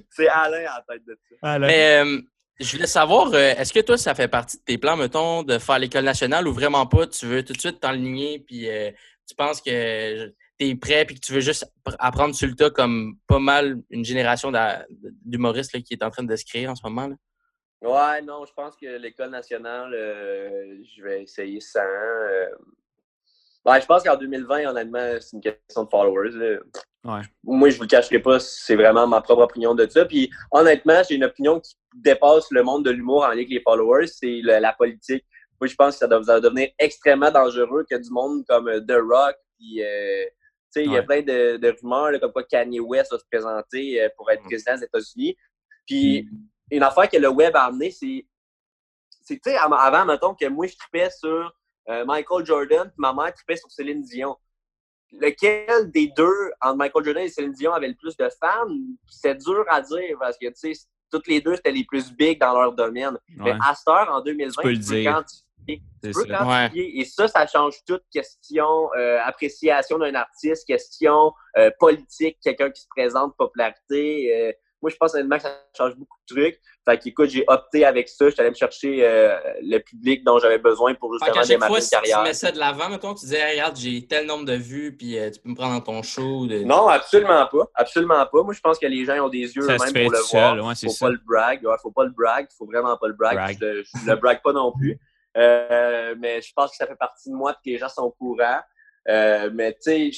c'est 0.10 0.28
Alain 0.28 0.66
en 0.72 0.92
tête 0.92 1.06
de 1.06 1.20
ça. 1.44 1.60
Mais 1.60 2.04
euh, 2.04 2.20
je 2.60 2.72
voulais 2.72 2.88
savoir, 2.88 3.28
euh, 3.34 3.54
est-ce 3.56 3.72
que 3.72 3.80
toi, 3.80 3.98
ça 3.98 4.16
fait 4.16 4.28
partie 4.28 4.58
de 4.58 4.64
tes 4.64 4.78
plans, 4.78 4.98
mettons, 4.98 5.44
de 5.44 5.60
faire 5.60 5.80
l'école 5.80 6.06
nationale 6.06 6.48
ou 6.48 6.54
vraiment 6.54 6.88
pas? 6.88 7.06
Tu 7.08 7.26
veux 7.26 7.44
tout 7.44 7.54
de 7.54 7.60
suite 7.60 7.80
t'enligner 7.80 8.40
puis 8.40 8.70
euh, 8.70 8.92
tu 9.28 9.36
penses 9.36 9.62
que 9.62 10.28
tu 10.28 10.34
es 10.68 10.76
prêt 10.76 11.06
puis 11.06 11.16
que 11.16 11.20
tu 11.20 11.34
veux 11.34 11.40
juste 11.40 11.72
apprendre 12.00 12.34
sur 12.34 12.48
le 12.48 12.56
tas 12.56 12.72
comme 12.72 13.18
pas 13.28 13.40
mal 13.40 13.78
une 13.90 14.04
génération 14.04 14.52
d'humoristes 15.24 15.82
qui 15.84 15.94
est 15.94 16.04
en 16.04 16.10
train 16.10 16.24
de 16.24 16.36
se 16.36 16.46
créer 16.46 16.68
en 16.68 16.76
ce 16.76 16.82
moment? 16.84 17.08
Là? 17.08 17.16
Ouais, 17.82 18.22
non, 18.24 18.44
je 18.46 18.54
pense 18.54 18.76
que 18.76 18.98
l'école 18.98 19.30
nationale, 19.30 19.94
euh, 19.94 20.78
je 20.84 21.04
vais 21.04 21.22
essayer 21.22 21.60
ça. 21.60 21.84
Ben, 23.64 23.80
je 23.80 23.86
pense 23.86 24.02
qu'en 24.02 24.16
2020, 24.16 24.70
honnêtement, 24.70 25.18
c'est 25.20 25.36
une 25.36 25.42
question 25.42 25.84
de 25.84 25.90
followers. 25.90 26.60
Moi, 27.44 27.70
je 27.70 27.78
vous 27.78 27.84
le 27.84 27.88
cacherai 27.88 28.20
pas, 28.20 28.40
c'est 28.40 28.76
vraiment 28.76 29.08
ma 29.08 29.22
propre 29.22 29.44
opinion 29.44 29.74
de 29.74 29.88
ça. 29.88 30.06
Puis 30.06 30.30
honnêtement, 30.52 31.02
j'ai 31.08 31.16
une 31.16 31.24
opinion 31.24 31.60
qui 31.60 31.76
dépasse 31.96 32.52
le 32.52 32.64
monde 32.64 32.86
de 32.86 32.92
l'humour 32.92 33.24
en 33.24 33.28
lien 33.28 33.34
avec 33.34 33.50
les 33.50 33.62
followers, 33.62 34.08
c'est 34.08 34.42
la 34.42 34.74
politique. 34.74 35.24
Moi, 35.60 35.68
je 35.68 35.76
pense 35.76 35.96
que 35.96 36.00
ça 36.00 36.08
doit 36.08 36.40
devenir 36.40 36.70
extrêmement 36.78 37.32
dangereux 37.32 37.86
que 37.90 37.96
du 37.96 38.10
monde 38.12 38.46
comme 38.48 38.68
euh, 38.68 38.82
The 38.82 39.00
Rock, 39.02 39.36
puis 39.58 39.84
euh, 39.84 40.26
il 40.76 40.92
y 40.92 40.98
a 40.98 41.02
plein 41.02 41.24
de, 41.24 41.76
rumeurs 41.82 42.20
comme 42.20 42.32
quoi 42.32 42.44
Kanye 42.44 42.80
West 42.80 43.12
va 43.12 43.18
se 43.18 43.26
présenter 43.32 44.04
euh, 44.04 44.10
pour 44.16 44.30
être 44.30 44.44
mm. 44.44 44.48
président 44.48 44.76
des 44.76 44.84
États-Unis. 44.84 45.36
Puis 45.88 46.24
mm. 46.24 46.76
une 46.76 46.84
affaire 46.84 47.10
que 47.10 47.18
le 47.18 47.30
web 47.30 47.56
a 47.56 47.64
amené, 47.64 47.90
c'est, 47.90 48.26
tu 49.28 49.40
sais, 49.44 49.56
avant, 49.58 50.06
mettons 50.06 50.36
que 50.36 50.48
moi, 50.48 50.68
je 50.68 50.76
tripais 50.76 51.10
sur 51.10 51.52
Michael 52.06 52.46
Jordan, 52.46 52.84
puis 52.84 52.96
ma 52.98 53.14
mère 53.14 53.34
tripait 53.34 53.56
sur 53.56 53.72
Céline 53.72 54.04
Dion 54.04 54.36
lequel 55.12 55.92
des 55.92 56.12
deux, 56.16 56.52
entre 56.62 56.78
Michael 56.78 57.06
Jordan 57.06 57.24
et 57.24 57.30
Céline 57.30 57.54
Dion, 57.54 57.74
avait 57.74 57.88
le 57.88 57.96
plus 57.96 58.16
de 58.18 58.30
fans? 58.42 58.68
C'est 59.10 59.36
dur 59.36 59.66
à 59.70 59.82
dire 59.82 60.18
parce 60.20 60.38
que, 60.38 60.48
tu 60.48 60.74
sais, 60.74 60.88
toutes 61.12 61.28
les 61.28 61.42
deux, 61.42 61.56
c'était 61.56 61.72
les 61.72 61.86
plus 61.86 62.12
big 62.14 62.40
dans 62.40 62.60
leur 62.60 62.74
domaine. 62.74 63.18
Mais 63.38 63.52
à 63.52 63.74
cette 63.76 63.88
heure, 63.88 64.10
en 64.12 64.22
2020, 64.22 64.62
tu 64.62 64.80
peux 64.80 65.04
quantifier. 65.04 65.82
Tu 66.04 66.12
peux 66.12 66.26
quantifier. 66.26 67.00
Et 67.00 67.06
ça, 67.06 67.28
ça 67.28 67.48
change 67.48 67.76
toute 67.86 68.04
question 68.12 68.90
euh, 68.98 69.20
appréciation 69.24 69.98
d'un 69.98 70.16
artiste, 70.16 70.68
question 70.68 71.32
euh, 71.58 71.72
politique, 71.80 72.38
quelqu'un 72.42 72.70
qui 72.70 72.82
se 72.82 72.88
présente, 72.90 73.36
popularité. 73.38 74.56
Moi, 74.82 74.92
je 74.92 74.96
pense 74.98 75.14
honnêtement 75.16 75.38
que 75.38 75.44
ça 75.44 75.58
change 75.76 75.96
beaucoup 75.96 76.18
de 76.30 76.36
trucs. 76.36 76.60
Fait 76.86 76.98
qu'écoute, 77.00 77.30
j'ai 77.30 77.44
opté 77.48 77.84
avec 77.84 78.08
ça. 78.08 78.30
J'étais 78.30 78.42
allé 78.42 78.52
me 78.52 78.56
chercher 78.56 79.00
euh, 79.04 79.36
le 79.62 79.80
public 79.80 80.24
dont 80.24 80.38
j'avais 80.40 80.60
besoin 80.60 80.94
pour 80.94 81.14
justement 81.14 81.42
démarrer 81.46 81.70
fois, 81.70 81.80
une 81.80 81.90
carrière. 81.90 82.18
Si 82.18 82.22
tu 82.24 82.28
mets 82.28 82.34
ça 82.34 82.52
de 82.52 82.60
l'avant, 82.60 82.90
mettons, 82.90 83.14
tu 83.16 83.22
disais, 83.26 83.52
regarde, 83.52 83.76
j'ai 83.76 84.06
tel 84.06 84.28
nombre 84.28 84.46
de 84.46 84.54
vues, 84.54 84.96
puis 84.96 85.18
euh, 85.18 85.32
tu 85.32 85.40
peux 85.40 85.50
me 85.50 85.56
prendre 85.56 85.74
dans 85.74 85.82
ton 85.82 86.04
show. 86.04 86.46
De... 86.46 86.60
Non, 86.64 86.88
absolument 86.88 87.48
pas. 87.48 87.66
Absolument 87.74 88.26
pas. 88.26 88.44
Moi, 88.44 88.54
je 88.54 88.60
pense 88.60 88.78
que 88.78 88.86
les 88.88 89.04
gens 89.06 89.26
ont 89.26 89.30
des 89.30 89.40
yeux 89.56 89.62
Ça 89.64 89.76
eux-mêmes 89.76 89.80
se 89.80 89.94
fait 89.94 90.04
pour 90.04 90.12
le 90.12 90.20
voir. 90.32 90.56
ouais, 90.68 90.76
faut 90.76 90.90
ça. 90.90 91.06
pas 91.06 91.12
le 91.12 91.20
brag. 91.26 91.66
Ouais, 91.66 91.76
faut 91.82 91.92
pas 91.92 92.04
le 92.04 92.12
brag. 92.12 92.48
Faut 92.58 92.66
vraiment 92.66 92.96
pas 92.98 93.08
le 93.08 93.14
brag. 93.14 93.36
Brag. 93.36 93.58
Je, 93.60 93.66
le- 93.66 93.84
je 93.84 94.10
le 94.10 94.16
brag 94.16 94.42
pas 94.44 94.54
non 94.54 94.72
plus. 94.72 95.00
Euh, 95.38 96.16
mais 96.20 96.42
je 96.42 96.52
pense 96.56 96.72
que 96.72 96.78
ça 96.78 96.88
fait 96.88 96.96
partie 96.96 97.30
de 97.30 97.36
moi 97.36 97.52
et 97.52 97.54
que 97.56 97.74
les 97.74 97.78
gens 97.78 97.90
sont 97.90 98.04
au 98.04 98.12
courant. 98.12 98.60
Euh, 99.10 99.50
mais 99.54 99.74
tu 99.74 99.80
sais, 99.82 100.12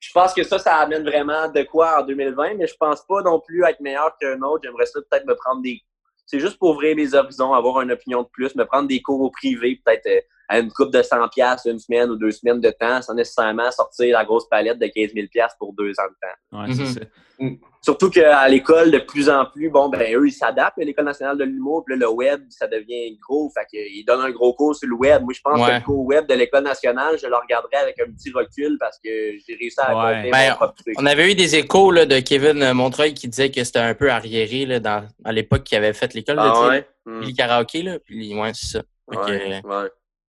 je, 0.00 0.12
pense 0.12 0.34
que 0.34 0.42
ça, 0.42 0.58
ça 0.58 0.76
amène 0.76 1.04
vraiment 1.04 1.48
de 1.48 1.62
quoi 1.62 2.00
en 2.02 2.06
2020, 2.06 2.54
mais 2.54 2.66
je 2.66 2.74
pense 2.74 3.04
pas 3.06 3.22
non 3.22 3.40
plus 3.40 3.64
être 3.64 3.80
meilleur 3.80 4.16
qu'un 4.18 4.40
autre. 4.42 4.62
J'aimerais 4.64 4.86
ça 4.86 5.00
peut-être 5.08 5.26
me 5.26 5.34
prendre 5.34 5.62
des. 5.62 5.80
C'est 6.26 6.40
juste 6.40 6.58
pour 6.58 6.70
ouvrir 6.70 6.96
mes 6.96 7.14
horizons, 7.14 7.52
avoir 7.52 7.80
une 7.82 7.92
opinion 7.92 8.22
de 8.22 8.28
plus, 8.28 8.54
me 8.54 8.64
prendre 8.64 8.88
des 8.88 9.02
cours 9.02 9.20
au 9.20 9.30
privé, 9.30 9.80
peut-être 9.84 10.06
euh, 10.06 10.20
à 10.50 10.58
une 10.58 10.70
coupe 10.72 10.90
de 10.92 11.00
100$ 11.00 11.30
piastres, 11.30 11.68
une 11.68 11.78
semaine 11.78 12.10
ou 12.10 12.16
deux 12.16 12.32
semaines 12.32 12.60
de 12.60 12.70
temps, 12.70 13.00
sans 13.02 13.14
nécessairement 13.14 13.70
sortir 13.70 14.18
la 14.18 14.24
grosse 14.24 14.48
palette 14.48 14.78
de 14.80 14.86
15 14.88 15.12
000$ 15.14 15.28
piastres 15.28 15.56
pour 15.58 15.72
deux 15.74 15.92
ans 15.92 16.08
de 16.10 16.16
temps. 16.20 16.60
Ouais, 16.60 16.74
c'est 16.74 16.82
Mhm. 16.82 17.56
ça. 17.60 17.66
Surtout 17.82 18.10
qu'à 18.10 18.46
l'école, 18.48 18.90
de 18.90 18.98
plus 18.98 19.30
en 19.30 19.46
plus, 19.46 19.70
bon, 19.70 19.88
ben, 19.88 20.14
eux, 20.14 20.26
ils 20.28 20.32
s'adaptent, 20.32 20.76
l'École 20.76 21.06
nationale 21.06 21.38
de 21.38 21.44
l'humour, 21.44 21.82
puis 21.86 21.94
là, 21.96 22.00
le 22.06 22.10
web, 22.12 22.42
ça 22.50 22.66
devient 22.66 23.16
gros. 23.26 23.50
Fait 23.56 23.64
qu'ils 23.70 24.04
donnent 24.04 24.20
un 24.20 24.30
gros 24.30 24.52
cours 24.52 24.74
sur 24.76 24.86
le 24.88 24.94
web. 24.96 25.22
Moi, 25.22 25.32
je 25.34 25.40
pense 25.40 25.66
que 25.66 25.72
le 25.76 25.80
cours 25.82 26.04
web 26.04 26.26
de 26.26 26.34
l'École 26.34 26.64
nationale, 26.64 27.16
je 27.18 27.26
le 27.26 27.34
regarderai 27.36 27.76
avec 27.76 27.98
un 28.00 28.10
petit 28.12 28.30
recul 28.32 28.76
parce 28.78 28.98
que 28.98 29.08
j'ai 29.08 29.54
réussi 29.58 29.76
à 29.80 29.96
Ouais. 30.04 30.30
Ben, 30.30 30.50
mon 30.50 30.56
propre 30.56 30.74
truc. 30.74 30.94
On 30.98 31.06
avait 31.06 31.30
eu 31.32 31.34
des 31.34 31.56
échos 31.56 31.90
là, 31.92 32.04
de 32.04 32.18
Kevin 32.20 32.72
Montreuil 32.74 33.14
qui 33.14 33.28
disait 33.28 33.50
que 33.50 33.64
c'était 33.64 33.78
un 33.78 33.94
peu 33.94 34.10
arriéré 34.10 34.66
là, 34.66 34.78
dans, 34.80 35.06
à 35.24 35.32
l'époque 35.32 35.62
qu'il 35.64 35.78
avait 35.78 35.94
fait 35.94 36.12
l'école, 36.12 36.36
Ah 36.40 36.68
ouais? 36.68 36.86
Hmm. 37.06 37.20
puis 37.20 37.30
le 37.30 37.36
karaoké. 37.36 37.82
Là, 37.82 37.98
puis, 38.00 38.34
ouais, 38.34 38.50
c'est 38.52 38.78
ça. 38.78 38.82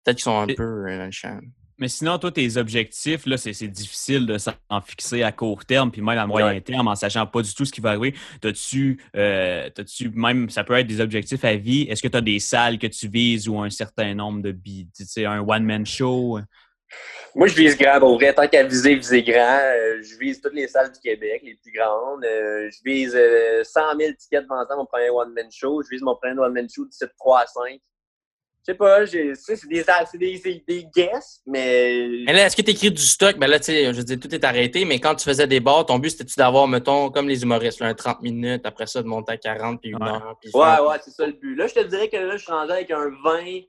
Peut-être 0.10 0.18
qu'ils 0.18 0.24
sont 0.24 0.39
un 0.39 0.47
Et- 0.47 0.55
peu 0.55 0.64
euh, 0.88 0.97
dans 0.97 1.05
le 1.05 1.12
champ. 1.12 1.39
Mais 1.78 1.88
sinon, 1.88 2.18
toi, 2.18 2.30
tes 2.30 2.57
objectifs, 2.57 3.26
là, 3.26 3.38
c'est 3.38 3.53
difficile 3.70 4.26
de 4.26 4.38
s'en 4.38 4.51
fixer 4.86 5.24
à 5.24 5.32
court 5.32 5.64
terme, 5.64 5.91
puis 5.91 6.01
même 6.01 6.18
à 6.18 6.28
moyen 6.28 6.47
Ouais. 6.47 6.60
terme, 6.60 6.89
en 6.89 6.95
sachant 6.95 7.26
pas 7.26 7.41
du 7.41 7.53
tout 7.53 7.64
ce 7.64 7.72
qui 7.72 7.80
va 7.80 7.91
arriver. 7.91 8.14
T'as-tu, 8.41 9.01
euh, 9.16 9.70
t'as-tu 9.70 10.10
même, 10.10 10.49
ça 10.49 10.66
peut 10.66 10.74
être 10.74 10.88
des 10.88 10.99
objectifs 10.99 11.45
à 11.45 11.55
vie. 11.55 11.84
Est-ce 11.84 12.01
que 12.03 12.10
tu 12.10 12.18
as 12.18 12.22
des 12.22 12.39
salles 12.39 12.80
que 12.80 12.88
tu 12.88 13.07
vises 13.07 13.47
ou 13.47 13.57
un 13.62 13.70
certain 13.70 14.14
nombre 14.14 14.41
de 14.41 14.51
billets, 14.51 14.88
tu 14.93 15.05
sais, 15.05 15.24
un 15.24 15.39
one-man 15.39 15.86
show? 15.86 16.39
Moi, 17.36 17.47
je 17.47 17.55
vise 17.55 17.78
grand. 17.78 17.99
Pour 17.99 18.16
vrai, 18.16 18.34
tant 18.34 18.47
qu'à 18.47 18.64
viser, 18.64 18.95
viser 18.95 19.24
grand. 19.24 19.60
Euh, 19.62 20.01
je 20.01 20.18
vise 20.20 20.41
toutes 20.41 20.55
les 20.55 20.68
salles 20.68 20.91
du 20.91 20.99
Québec, 20.99 21.41
les 21.45 21.55
plus 21.64 21.72
grandes. 21.72 22.26
Euh, 22.26 22.70
je 22.72 22.80
vise 22.84 23.16
euh, 23.16 23.64
100 23.64 23.80
000 23.97 24.12
tickets 24.20 24.43
de 24.43 24.47
vente 24.49 24.68
à 24.70 24.76
mon 24.76 24.86
premier 24.86 25.12
one-man 25.12 25.47
show. 25.49 25.82
Je 25.84 25.88
vise 25.89 26.01
mon 26.01 26.16
premier 26.18 26.38
one-man 26.39 26.68
show 26.70 26.84
de 26.86 26.91
7 26.91 27.12
3 27.18 27.41
à 27.41 27.45
5. 27.45 27.80
Je 28.70 28.74
sais 28.74 28.78
pas, 28.78 29.04
j'ai- 29.06 29.30
tu 29.30 29.36
sais, 29.36 29.56
c'est 29.56 29.68
des, 29.68 29.84
c'est 30.12 30.18
des, 30.20 30.64
des 30.68 30.86
guesses, 30.96 31.42
mais 31.48 32.08
Mais 32.28 32.34
là, 32.34 32.46
est-ce 32.46 32.56
que 32.56 32.62
tu 32.62 32.70
écris 32.70 32.92
du 32.92 33.02
stock? 33.02 33.36
Ben 33.40 33.48
là, 33.48 33.58
tu 33.58 33.66
sais, 33.66 33.86
je 33.92 33.98
veux 33.98 34.04
dire, 34.04 34.20
tout 34.20 34.32
est 34.34 34.44
arrêté, 34.44 34.86
mais 34.86 35.00
quand 35.00 35.16
tu 35.16 35.26
faisais 35.26 35.48
des 35.48 35.60
bars, 35.60 35.88
ton 35.88 35.98
but, 35.98 36.12
c'était-tu 36.12 36.36
d'avoir, 36.38 36.68
mettons, 36.68 37.10
comme 37.10 37.28
les 37.28 37.42
humoristes, 37.42 37.80
là, 37.80 37.88
un 37.88 37.96
30 37.96 38.22
minutes, 38.22 38.68
après 38.68 38.86
ça, 38.86 39.02
de 39.02 39.08
monter 39.08 39.32
à 39.32 39.38
40 39.38 39.82
puis 39.82 39.90
une 39.90 40.04
Ouais. 40.04 40.10
heure. 40.10 40.36
Puis 40.40 40.52
Ouais, 40.54 40.62
ouais, 40.88 40.98
c'est 41.04 41.10
ça 41.10 41.26
le 41.26 41.34
but. 41.34 41.56
Là, 41.56 41.66
je 41.66 41.74
te 41.74 41.80
dirais 41.88 42.10
que 42.10 42.18
là, 42.18 42.38
je 42.38 42.44
suis 42.44 42.52
rendu 42.52 42.72
avec 42.72 42.92
un 42.92 43.10
20, 43.24 43.40
20, 43.42 43.62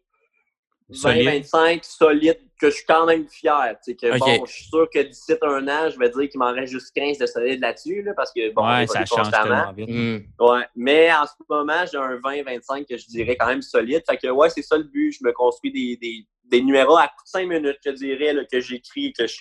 Solide. 0.93 1.25
25 1.25 1.85
solide, 1.85 2.39
que 2.61 2.71
je 2.71 2.77
suis 2.77 2.85
quand 2.85 3.07
même 3.07 3.27
fier. 3.29 3.77
Tu 3.85 3.93
sais, 3.93 3.97
que 3.97 4.19
bon, 4.19 4.45
je 4.45 4.53
suis 4.53 4.65
sûr 4.65 4.89
que 4.93 5.01
d'ici 5.01 5.33
un 5.43 5.69
an, 5.69 5.89
je 5.91 5.99
vais 5.99 6.11
dire 6.11 6.29
qu'il 6.29 6.39
m'en 6.39 6.53
reste 6.53 6.73
juste 6.73 6.93
15 6.95 7.19
de 7.19 7.27
solide 7.27 7.61
là-dessus, 7.61 8.03
là, 8.03 8.13
parce 8.15 8.33
que 8.33 8.53
bon, 8.53 8.63
on 8.63 8.69
ouais, 8.69 8.87
ça 8.87 9.05
change 9.05 9.31
constamment. 9.31 9.73
tellement 9.73 9.73
vite. 9.73 9.89
Hmm. 9.89 10.45
Ouais, 10.45 10.65
mais 10.75 11.13
en 11.13 11.27
ce 11.27 11.33
moment, 11.49 11.85
j'ai 11.91 11.99
un 11.99 12.17
20-25 12.17 12.87
que 12.89 12.97
je 12.97 13.07
dirais 13.07 13.37
quand 13.37 13.47
même 13.47 13.63
solide. 13.63 14.03
Fait 14.09 14.17
que 14.17 14.29
ouais, 14.29 14.51
c'est 14.51 14.63
ça 14.63 14.77
le 14.77 14.85
but. 14.85 15.13
Je 15.13 15.25
me 15.25 15.33
construis 15.33 15.73
des, 15.73 15.97
des, 15.97 16.27
des 16.45 16.63
numéros 16.63 16.97
à 16.97 17.07
coup 17.07 17.25
de 17.25 17.29
5 17.29 17.49
minutes, 17.49 17.79
je 17.85 17.91
dirais, 17.93 18.33
là, 18.33 18.43
que 18.51 18.61
j'écris, 18.61 19.13
que 19.13 19.27
je, 19.27 19.41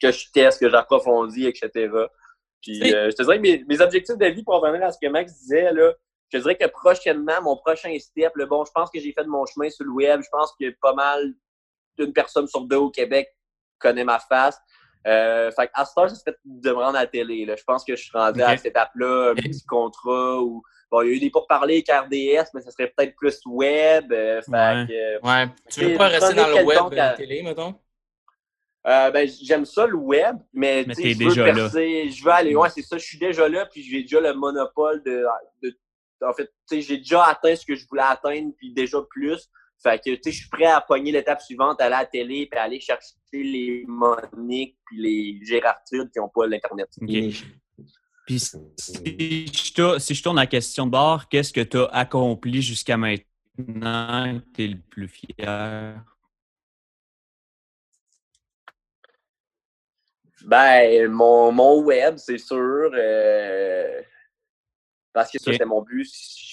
que 0.00 0.10
je 0.10 0.24
teste, 0.32 0.60
que 0.60 0.68
j'approfondis, 0.68 1.46
etc. 1.46 1.88
Puis 2.62 2.94
euh, 2.94 3.10
je 3.10 3.16
te 3.16 3.22
dirais 3.22 3.36
que 3.36 3.42
mes, 3.42 3.64
mes 3.68 3.80
objectifs 3.80 4.18
de 4.18 4.26
vie, 4.26 4.42
pour 4.42 4.60
revenir 4.60 4.86
à 4.86 4.92
ce 4.92 4.98
que 5.00 5.08
Max 5.08 5.32
disait, 5.40 5.72
là, 5.72 5.92
je 6.32 6.38
dirais 6.38 6.56
que 6.56 6.66
prochainement, 6.66 7.42
mon 7.42 7.56
prochain 7.56 7.96
step, 7.98 8.36
là, 8.36 8.46
bon, 8.46 8.64
je 8.64 8.70
pense 8.72 8.90
que 8.90 9.00
j'ai 9.00 9.12
fait 9.12 9.24
mon 9.24 9.44
chemin 9.46 9.68
sur 9.70 9.84
le 9.84 9.90
web. 9.92 10.20
Je 10.22 10.28
pense 10.30 10.52
que 10.58 10.70
pas 10.80 10.94
mal 10.94 11.32
d'une 11.98 12.12
personne 12.12 12.46
sur 12.46 12.62
deux 12.62 12.76
au 12.76 12.90
Québec 12.90 13.28
connaît 13.78 14.04
ma 14.04 14.18
face. 14.18 14.58
Euh, 15.06 15.50
fait 15.52 15.70
à 15.74 15.84
ce 15.84 15.94
temps, 15.94 16.08
ça 16.08 16.14
serait 16.14 16.36
de 16.44 16.70
me 16.70 16.76
rendre 16.76 16.96
à 16.98 17.02
la 17.02 17.06
télé. 17.06 17.44
Là. 17.46 17.56
Je 17.56 17.64
pense 17.64 17.84
que 17.84 17.96
je 17.96 18.02
suis 18.02 18.12
rendu 18.16 18.42
à 18.42 18.56
cette 18.56 18.66
étape-là, 18.66 19.30
un 19.30 19.34
petit 19.34 19.64
contrat 19.66 20.40
ou 20.42 20.62
bon, 20.90 21.02
il 21.02 21.08
y 21.08 21.12
a 21.12 21.16
eu 21.16 21.20
des 21.20 21.30
pourparlers 21.30 21.82
avec 21.88 22.06
RDS, 22.06 22.50
mais 22.54 22.60
ça 22.60 22.70
serait 22.70 22.92
peut-être 22.94 23.16
plus 23.16 23.40
web. 23.46 24.12
Euh, 24.12 24.42
fait 24.42 24.50
Ouais. 24.52 24.86
que, 24.88 25.26
Ouais. 25.26 25.48
Tu 25.70 25.84
veux 25.86 25.96
pas 25.96 26.08
rester 26.08 26.34
dans 26.34 26.48
le 26.48 26.64
web, 26.64 26.78
à- 26.98 27.12
euh, 27.12 27.16
télé, 27.16 27.42
mettons? 27.42 27.74
euh, 28.86 29.10
ben, 29.10 29.28
j'aime 29.42 29.64
ça 29.64 29.86
le 29.86 29.94
web, 29.96 30.36
mais, 30.52 30.84
Mais 30.86 30.94
tu 30.94 31.02
sais, 31.02 31.10
je 31.12 31.18
veux 31.18 31.24
déjà 31.28 31.46
là. 31.46 31.54
percer, 31.54 32.08
je 32.10 32.24
veux 32.24 32.30
aller, 32.30 32.54
ouais, 32.56 32.68
c'est 32.70 32.82
ça, 32.82 32.96
je 32.98 33.04
suis 33.04 33.18
déjà 33.18 33.48
là, 33.48 33.66
puis 33.66 33.82
j'ai 33.82 34.02
déjà 34.02 34.20
le 34.20 34.32
monopole 34.34 35.02
de, 35.02 35.24
de 35.62 35.78
en 36.22 36.32
fait, 36.32 36.46
tu 36.68 36.76
sais, 36.76 36.82
j'ai 36.82 36.98
déjà 36.98 37.24
atteint 37.24 37.54
ce 37.56 37.64
que 37.64 37.74
je 37.74 37.86
voulais 37.88 38.02
atteindre, 38.02 38.52
puis 38.56 38.72
déjà 38.72 38.98
plus. 39.10 39.48
Fait 39.82 39.98
que, 39.98 40.10
tu 40.10 40.20
sais, 40.24 40.32
je 40.32 40.40
suis 40.40 40.48
prêt 40.48 40.66
à 40.66 40.80
pogner 40.80 41.10
l'étape 41.10 41.40
suivante, 41.40 41.80
aller 41.80 41.94
à 41.94 42.00
la 42.00 42.06
télé, 42.06 42.46
puis 42.50 42.60
aller 42.60 42.80
chercher 42.80 43.14
les 43.32 43.84
Monique, 43.86 44.76
puis 44.84 45.00
les 45.00 45.44
Gérartudes 45.44 46.10
qui 46.10 46.18
n'ont 46.18 46.28
pas 46.28 46.46
l'Internet. 46.46 46.88
OK. 47.00 47.08
Puis 48.26 48.38
si 48.38 49.46
je, 49.46 49.74
tourne, 49.74 49.98
si 49.98 50.14
je 50.14 50.22
tourne 50.22 50.36
la 50.36 50.46
question 50.46 50.86
de 50.86 50.92
bord, 50.92 51.28
qu'est-ce 51.28 51.52
que 51.52 51.62
tu 51.62 51.78
as 51.78 51.86
accompli 51.86 52.62
jusqu'à 52.62 52.96
maintenant 52.96 54.38
que 54.38 54.54
tu 54.54 54.64
es 54.64 54.68
le 54.68 54.80
plus 54.88 55.08
fier? 55.08 56.04
Ben, 60.44 61.08
mon, 61.08 61.52
mon 61.52 61.82
web, 61.82 62.16
c'est 62.18 62.38
sûr. 62.38 62.90
euh, 62.94 64.00
parce 65.12 65.30
que 65.30 65.38
ça, 65.38 65.50
c'était 65.52 65.64
mon 65.64 65.82
but. 65.82 66.08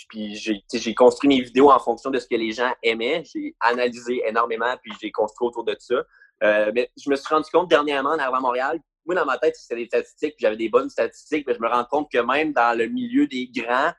Puis 0.10 0.36
j'ai 0.36 0.96
construit 0.96 1.28
mes 1.30 1.42
vidéos 1.42 1.70
en 1.72 1.80
fonction 1.80 2.10
de 2.10 2.20
ce 2.20 2.28
que 2.28 2.36
les 2.36 2.52
gens 2.52 2.74
aimaient. 2.82 3.24
J'ai 3.34 3.56
analysé 3.60 4.22
énormément, 4.26 4.74
puis 4.82 4.92
j'ai 5.02 5.12
construit 5.12 5.48
autour 5.48 5.64
de 5.64 5.76
ça. 5.80 5.96
Euh, 6.44 6.72
mais 6.74 6.90
je 7.02 7.10
me 7.10 7.16
suis 7.16 7.34
rendu 7.34 7.50
compte 7.52 7.68
dernièrement 7.70 8.12
en 8.12 8.20
arrivant 8.20 8.38
à 8.38 8.42
Montréal, 8.42 8.80
moi, 9.06 9.16
dans 9.16 9.26
ma 9.26 9.38
tête, 9.38 9.56
c'était 9.56 9.78
des 9.78 9.86
statistiques, 9.86 10.36
puis 10.36 10.42
j'avais 10.44 10.58
des 10.58 10.68
bonnes 10.70 10.90
statistiques, 10.90 11.46
mais 11.48 11.54
je 11.56 11.62
me 11.62 11.68
rends 11.70 11.86
compte 11.86 12.12
que 12.12 12.18
même 12.20 12.52
dans 12.52 12.78
le 12.78 12.88
milieu 12.88 13.26
des 13.26 13.48
grands, 13.48 13.92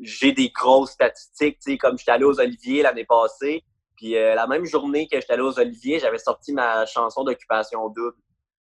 j'ai 0.00 0.32
des 0.32 0.48
grosses 0.50 0.90
statistiques. 0.90 1.58
Tu 1.60 1.72
sais, 1.72 1.78
comme 1.78 1.96
j'étais 1.96 2.10
allé 2.10 2.24
aux 2.24 2.40
Oliviers 2.40 2.82
l'année 2.82 3.04
passée, 3.04 3.62
puis 3.96 4.16
euh, 4.16 4.34
la 4.34 4.46
même 4.48 4.64
journée 4.64 5.06
que 5.06 5.20
j'étais 5.20 5.34
allé 5.34 5.42
aux 5.42 5.58
Oliviers, 5.58 6.00
j'avais 6.00 6.18
sorti 6.18 6.52
ma 6.52 6.84
chanson 6.84 7.22
d'occupation 7.22 7.88
double, 7.90 8.16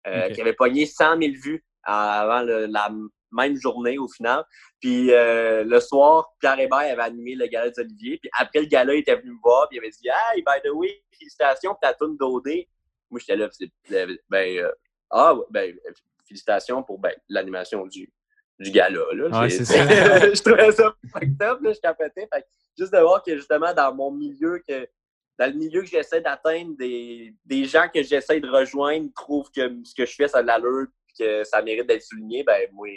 euh, 0.08 0.30
qui 0.34 0.42
avait 0.42 0.54
pogné 0.54 0.86
100 0.88 1.20
000 1.22 1.34
vues 1.40 1.64
avant 1.84 2.42
le- 2.42 2.66
la 2.66 2.90
même 3.32 3.56
journée 3.56 3.98
au 3.98 4.08
final. 4.08 4.44
Puis 4.80 5.12
euh, 5.12 5.64
le 5.64 5.80
soir, 5.80 6.34
Pierre 6.40 6.60
Hébert 6.60 6.80
avait 6.80 7.02
animé 7.02 7.36
le 7.36 7.48
gala 7.48 7.70
des 7.70 7.80
Oliviers. 7.80 8.18
Puis 8.18 8.30
après 8.38 8.62
le 8.62 8.66
gala, 8.68 8.94
il 8.94 9.00
était 9.00 9.16
venu 9.16 9.32
me 9.32 9.40
voir, 9.42 9.68
puis 9.70 9.78
il 9.78 9.80
avait 9.80 9.90
dit 9.90 10.08
Hey, 10.08 10.42
by 10.42 10.62
the 10.68 10.72
way, 10.74 11.04
félicitations 11.18 11.72
pour 11.72 11.80
ta 11.80 11.94
tourne 11.94 12.18
d'OD. 12.18 12.48
Moi, 13.10 13.20
j'étais 13.20 13.36
là, 13.36 13.50
c'est- 13.52 13.72
ben, 14.30 14.58
euh, 14.58 14.72
ah, 15.10 15.36
ben, 15.50 15.74
euh, 15.74 15.92
félicitations 16.28 16.84
pour 16.84 17.00
ben, 17.00 17.14
l'animation 17.28 17.86
du, 17.88 18.12
du 18.60 18.72
gala. 18.72 19.02
Là. 19.14 19.42
Ouais, 19.42 19.50
ça. 19.50 19.74
je 20.34 20.42
trouvais 20.42 20.72
ça 20.72 20.94
fucked 21.12 21.42
up, 21.42 21.60
là, 21.62 21.74
je 21.74 21.80
capotais. 21.80 22.28
Fait 22.34 22.46
juste 22.78 22.94
de 22.94 23.00
voir 23.00 23.24
que 23.24 23.36
justement, 23.36 23.74
dans 23.74 23.94
mon 23.94 24.12
milieu, 24.12 24.62
que 24.68 24.88
dans 25.40 25.50
le 25.52 25.58
milieu 25.58 25.82
que 25.82 25.88
j'essaie 25.88 26.22
d'atteindre, 26.22 26.76
des, 26.78 27.34
des 27.46 27.66
gens 27.66 27.88
que 27.94 28.04
j'essaie 28.04 28.42
de 28.42 28.50
rejoindre 28.50 29.10
trouvent 29.16 29.50
que 29.52 29.84
ce 29.86 29.96
que 29.96 30.06
je 30.06 30.14
fais, 30.14 30.28
ça 30.28 30.40
a 30.40 30.42
de 30.42 30.48
l'allure, 30.48 30.88
que 31.20 31.44
ça 31.44 31.62
mérite 31.62 31.88
d'être 31.88 32.04
souligné, 32.04 32.44
ben 32.44 32.68
moi, 32.74 32.88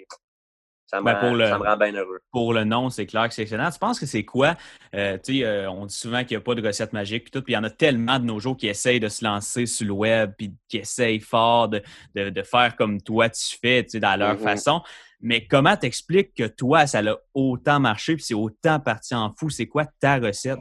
ça 0.87 1.01
me, 1.01 1.07
Ben, 1.07 1.15
rend, 1.15 1.21
pour 1.21 1.37
le- 1.37 1.47
ça 1.47 1.59
me 1.59 1.65
rend 1.65 1.77
bien 1.79 1.93
heureux. 1.95 2.21
Pour 2.31 2.53
le 2.53 2.65
nom, 2.65 2.91
c'est 2.91 3.07
clair 3.07 3.27
que 3.27 3.33
c'est 3.35 3.43
excellent. 3.43 3.71
Tu 3.71 3.79
penses 3.79 3.99
que 3.99 4.05
c'est 4.05 4.25
quoi? 4.27 4.57
Euh, 4.95 5.17
euh, 5.31 5.67
on 5.69 5.87
dit 5.87 5.95
souvent 5.97 6.19
qu'il 6.23 6.37
n'y 6.37 6.43
a 6.43 6.45
pas 6.45 6.55
de 6.55 6.67
recette 6.67 6.93
magique, 6.93 7.25
puis 7.25 7.31
tout, 7.31 7.41
puis 7.43 7.55
il 7.55 7.57
y 7.57 7.59
en 7.59 7.65
a 7.65 7.71
tellement 7.71 8.19
de 8.19 8.25
nos 8.27 8.39
jours 8.39 8.57
qui 8.59 8.69
essayent 8.69 9.01
de 9.01 9.09
se 9.09 9.25
lancer 9.25 9.65
sur 9.65 9.87
le 9.87 9.93
web, 9.93 10.33
puis 10.37 10.53
qui 10.69 10.79
essayent 10.79 11.21
fort 11.21 11.69
de, 11.69 11.83
de, 12.15 12.29
de 12.29 12.43
faire 12.43 12.77
comme 12.77 13.01
toi 13.01 13.31
tu 13.31 13.57
fais, 13.59 13.85
dans 13.95 14.19
leur 14.19 14.35
Mhm. 14.35 14.41
façon. 14.41 14.83
Mais 15.21 15.47
comment 15.47 15.77
t'expliques 15.77 16.35
que 16.35 16.47
toi, 16.47 16.87
ça 16.87 16.99
a 16.99 17.17
autant 17.33 17.81
marché, 17.81 18.17
puis 18.17 18.25
c'est 18.25 18.35
autant 18.35 18.79
parti 18.79 19.15
en 19.15 19.31
fou? 19.31 19.49
C'est 19.49 19.69
quoi 19.69 19.87
ta 19.99 20.17
recette? 20.19 20.59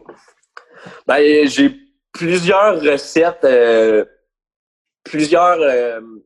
Ben, 1.05 1.45
j'ai 1.47 1.75
plusieurs 2.13 2.79
recettes, 2.81 3.43
euh, 3.43 4.05
plusieurs 5.03 5.57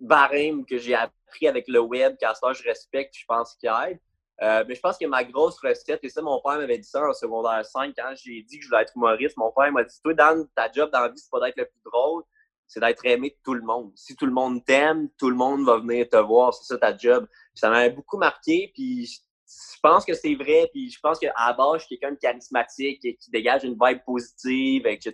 barèmes 0.01 0.63
que 0.65 0.77
j'ai 0.77 0.93
appris 0.93 1.15
avec 1.43 1.67
le 1.67 1.79
web, 1.79 2.17
qu'à 2.17 2.33
ça, 2.33 2.53
je 2.53 2.63
respecte, 2.63 3.15
je 3.17 3.25
pense 3.25 3.55
qu'il 3.55 3.69
aide. 3.87 3.99
Euh, 4.41 4.65
mais 4.67 4.75
je 4.75 4.81
pense 4.81 4.97
que 4.97 5.05
ma 5.05 5.23
grosse 5.23 5.57
recette, 5.59 5.99
et 6.03 6.09
ça, 6.09 6.21
mon 6.21 6.41
père 6.41 6.57
m'avait 6.57 6.77
dit 6.77 6.87
ça 6.87 7.07
en 7.07 7.13
secondaire 7.13 7.65
5, 7.65 7.93
quand 7.97 8.13
j'ai 8.15 8.41
dit 8.41 8.59
que 8.59 8.63
je 8.65 8.69
voulais 8.69 8.81
être 8.81 8.93
humoriste, 8.95 9.37
mon 9.37 9.51
père 9.51 9.71
m'a 9.71 9.83
dit 9.83 9.95
Toi, 10.03 10.13
Dan, 10.13 10.45
ta 10.55 10.69
job 10.71 10.89
dans 10.91 11.01
la 11.01 11.09
vie, 11.09 11.17
c'est 11.17 11.31
pas 11.31 11.39
d'être 11.39 11.57
le 11.57 11.65
plus 11.65 11.81
drôle, 11.85 12.23
c'est 12.67 12.81
d'être 12.81 13.05
aimé 13.05 13.29
de 13.29 13.37
tout 13.43 13.53
le 13.53 13.61
monde. 13.61 13.91
Si 13.95 14.15
tout 14.15 14.25
le 14.25 14.33
monde 14.33 14.65
t'aime, 14.65 15.09
tout 15.17 15.29
le 15.29 15.35
monde 15.35 15.65
va 15.65 15.77
venir 15.77 16.09
te 16.09 16.17
voir, 16.17 16.53
c'est 16.53 16.65
ça 16.65 16.77
ta 16.77 16.97
job. 16.97 17.27
Ça 17.53 17.69
m'avait 17.69 17.91
beaucoup 17.91 18.17
marqué, 18.17 18.71
puis 18.73 19.05
je 19.05 19.79
pense 19.81 20.03
que 20.03 20.13
c'est 20.13 20.35
vrai, 20.35 20.69
puis 20.73 20.89
je 20.89 20.99
pense 20.99 21.17
qu'à 21.19 21.33
la 21.37 21.53
base, 21.53 21.81
je 21.81 21.85
suis 21.85 21.97
quelqu'un 21.97 22.15
de 22.15 22.19
charismatique 22.19 23.05
et 23.05 23.15
qui 23.15 23.31
dégage 23.31 23.63
une 23.63 23.77
vibe 23.81 23.99
positive, 24.05 24.85
etc. 24.87 25.13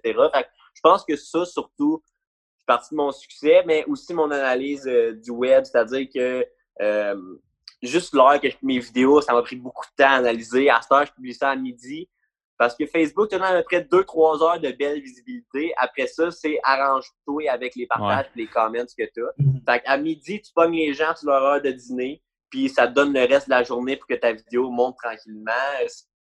je 0.73 0.81
pense 0.81 1.03
que 1.05 1.15
ça, 1.15 1.45
surtout, 1.45 2.01
c'est 2.61 2.67
partie 2.67 2.93
de 2.93 2.97
mon 2.97 3.11
succès, 3.11 3.63
mais 3.65 3.83
aussi 3.85 4.13
mon 4.13 4.29
analyse 4.29 4.87
euh, 4.87 5.13
du 5.13 5.31
web, 5.31 5.63
c'est-à-dire 5.65 6.07
que 6.13 6.45
euh, 6.81 7.15
juste 7.81 8.13
l'heure 8.13 8.39
que 8.39 8.49
je 8.49 8.53
fais 8.53 8.65
mes 8.65 8.79
vidéos, 8.79 9.21
ça 9.21 9.33
m'a 9.33 9.41
pris 9.41 9.55
beaucoup 9.55 9.85
de 9.85 10.03
temps 10.03 10.09
à 10.09 10.15
analyser. 10.17 10.69
À 10.69 10.79
cette 10.81 10.91
heure, 10.91 11.05
je 11.05 11.11
publie 11.11 11.33
ça 11.33 11.49
à 11.49 11.55
midi. 11.55 12.07
Parce 12.57 12.75
que 12.75 12.85
Facebook, 12.85 13.29
tu 13.29 13.35
as 13.35 13.43
à 13.43 13.57
peu 13.57 13.63
près 13.63 13.81
2-3 13.81 14.43
heures 14.43 14.59
de 14.59 14.69
belle 14.71 15.01
visibilité. 15.01 15.73
Après 15.77 16.05
ça, 16.05 16.29
c'est 16.29 16.59
arrange-toi 16.63 17.49
avec 17.49 17.75
les 17.75 17.87
partages 17.87 18.27
et 18.35 18.41
les 18.41 18.45
comments 18.47 18.85
que 18.85 19.03
tu 19.11 19.23
as. 19.25 19.33
Mhm. 19.39 19.61
Fait 19.67 19.81
à 19.87 19.97
midi, 19.97 20.39
tu 20.39 20.53
pognes 20.53 20.75
les 20.75 20.93
gens 20.93 21.15
sur 21.15 21.29
leur 21.29 21.41
heure 21.41 21.61
de 21.61 21.71
dîner, 21.71 22.21
puis 22.51 22.69
ça 22.69 22.87
te 22.87 22.93
donne 22.93 23.13
le 23.13 23.21
reste 23.21 23.47
de 23.47 23.51
la 23.51 23.63
journée 23.63 23.97
pour 23.97 24.05
que 24.05 24.13
ta 24.13 24.31
vidéo 24.31 24.69
monte 24.69 24.95
tranquillement. 24.97 25.51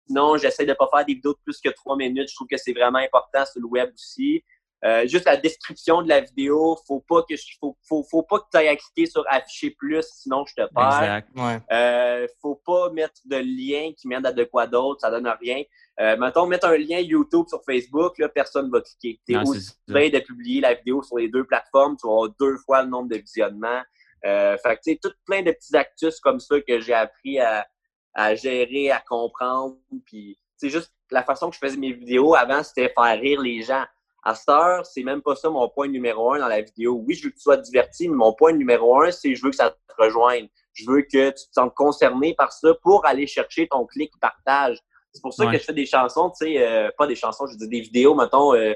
Sinon, 0.07 0.37
j'essaie 0.37 0.65
de 0.65 0.71
ne 0.71 0.77
pas 0.77 0.89
faire 0.95 1.05
des 1.05 1.15
vidéos 1.15 1.33
de 1.33 1.41
plus 1.45 1.61
que 1.61 1.71
3 1.71 1.97
minutes. 1.97 2.29
Je 2.31 2.37
trouve 2.37 2.47
que 2.47 2.57
c'est 2.57 2.73
vraiment 2.73 2.99
important 2.99 3.45
sur 3.45 3.61
le 3.61 3.67
web 3.67 3.91
aussi. 3.93 4.45
Euh, 4.85 5.09
juste 5.09 5.25
la 5.25 5.37
description 5.37 6.03
de 6.03 6.09
la 6.09 6.21
vidéo, 6.21 6.79
faut 6.87 7.01
pas 7.09 7.23
que 7.29 7.35
je, 7.35 7.43
faut, 7.59 7.77
faut, 7.83 8.05
faut 8.09 8.23
pas 8.23 8.39
que 8.39 8.45
tu 8.53 8.59
ailles 8.59 8.69
à 8.69 8.77
cliquer 8.77 9.07
sur 9.07 9.25
afficher 9.29 9.71
plus, 9.73 10.07
sinon 10.09 10.45
je 10.47 10.55
te 10.55 10.73
perds. 10.73 11.03
Exact. 11.03 11.29
Ouais. 11.37 11.59
Euh, 11.73 12.29
faut 12.41 12.63
pas 12.65 12.91
mettre 12.91 13.21
de 13.25 13.37
lien 13.37 13.93
qui 13.97 14.07
mène 14.07 14.25
à 14.25 14.33
de 14.33 14.45
quoi 14.45 14.69
d'autre, 14.69 15.01
ça 15.01 15.11
donne 15.11 15.29
rien. 15.41 15.63
Euh, 16.01 16.17
mettons, 16.17 16.47
mettre 16.47 16.69
un 16.69 16.77
lien 16.77 17.01
YouTube 17.01 17.47
sur 17.49 17.61
Facebook, 17.65 18.19
là, 18.19 18.29
personne 18.29 18.71
va 18.71 18.81
cliquer. 18.81 19.21
Tu 19.27 19.35
es 19.35 19.39
aussi 19.39 19.73
de 19.89 20.19
publier 20.21 20.61
la 20.61 20.75
vidéo 20.75 21.03
sur 21.03 21.19
les 21.19 21.29
deux 21.29 21.45
plateformes, 21.45 21.97
tu 21.97 22.07
vas 22.07 22.13
avoir 22.13 22.31
deux 22.39 22.57
fois 22.59 22.85
le 22.85 22.89
nombre 22.89 23.09
de 23.09 23.17
visionnements. 23.17 23.83
Euh, 24.25 24.57
fait 24.59 24.77
que, 24.77 24.83
tu 24.85 24.93
sais, 24.93 25.01
tout 25.03 25.13
plein 25.27 25.43
de 25.43 25.51
petits 25.51 25.77
actus 25.77 26.21
comme 26.21 26.39
ça 26.39 26.61
que 26.61 26.81
j'ai 26.81 26.95
appris 26.95 27.41
à, 27.41 27.67
à 28.15 28.37
gérer, 28.37 28.93
à 28.93 29.01
comprendre. 29.01 29.77
Puis, 30.07 30.39
c'est 30.57 30.71
juste 30.71 30.93
la 31.11 31.25
façon 31.25 31.51
que 31.51 31.57
je 31.57 31.61
faisais 31.61 31.77
mes 31.77 31.93
vidéos 31.93 32.35
avant, 32.35 32.63
c'était 32.63 32.93
faire 32.97 33.19
rire 33.21 33.41
les 33.41 33.63
gens. 33.63 33.85
À 34.29 34.35
cette 34.35 34.51
heure, 34.51 34.85
c'est 34.85 35.05
même 35.05 35.23
pas 35.23 35.37
ça 35.37 35.49
mon 35.49 35.71
point 35.71 35.89
numéro 35.89 36.35
un 36.35 36.39
dans 36.39 36.49
la 36.49 36.61
vidéo. 36.61 37.03
Oui, 37.07 37.15
je 37.15 37.25
veux 37.25 37.31
que 37.31 37.37
tu 37.37 37.41
sois 37.41 37.57
diverti, 37.57 38.11
mais 38.11 38.15
mon 38.15 38.35
point 38.35 38.53
numéro 38.53 39.01
un, 39.01 39.11
c'est 39.11 39.35
je 39.35 39.43
veux 39.43 39.49
que 39.49 39.57
ça 39.57 39.71
te 39.71 40.03
rejoigne. 40.03 40.49
Je 40.75 40.85
veux 40.87 41.01
que 41.01 41.31
tu 41.31 41.49
te 41.49 41.53
sentes 41.55 41.75
concerné 41.75 42.35
par 42.35 42.53
ça 42.53 42.75
pour 42.83 43.07
aller 43.07 43.27
chercher 43.27 43.67
ton 43.69 43.87
clic 43.87 44.13
partage. 44.21 44.81
C'est 45.15 45.23
pour 45.23 45.33
ça 45.33 45.47
que 45.47 45.53
je 45.55 45.65
fais 45.65 45.73
des 45.73 45.87
chansons, 45.87 46.29
tu 46.29 46.45
sais, 46.45 46.63
euh, 46.63 46.91
pas 46.99 47.07
des 47.07 47.15
chansons, 47.15 47.47
je 47.47 47.57
dis 47.57 47.69
des 47.69 47.81
vidéos, 47.81 48.15
mettons, 48.15 48.55
euh, 48.55 48.75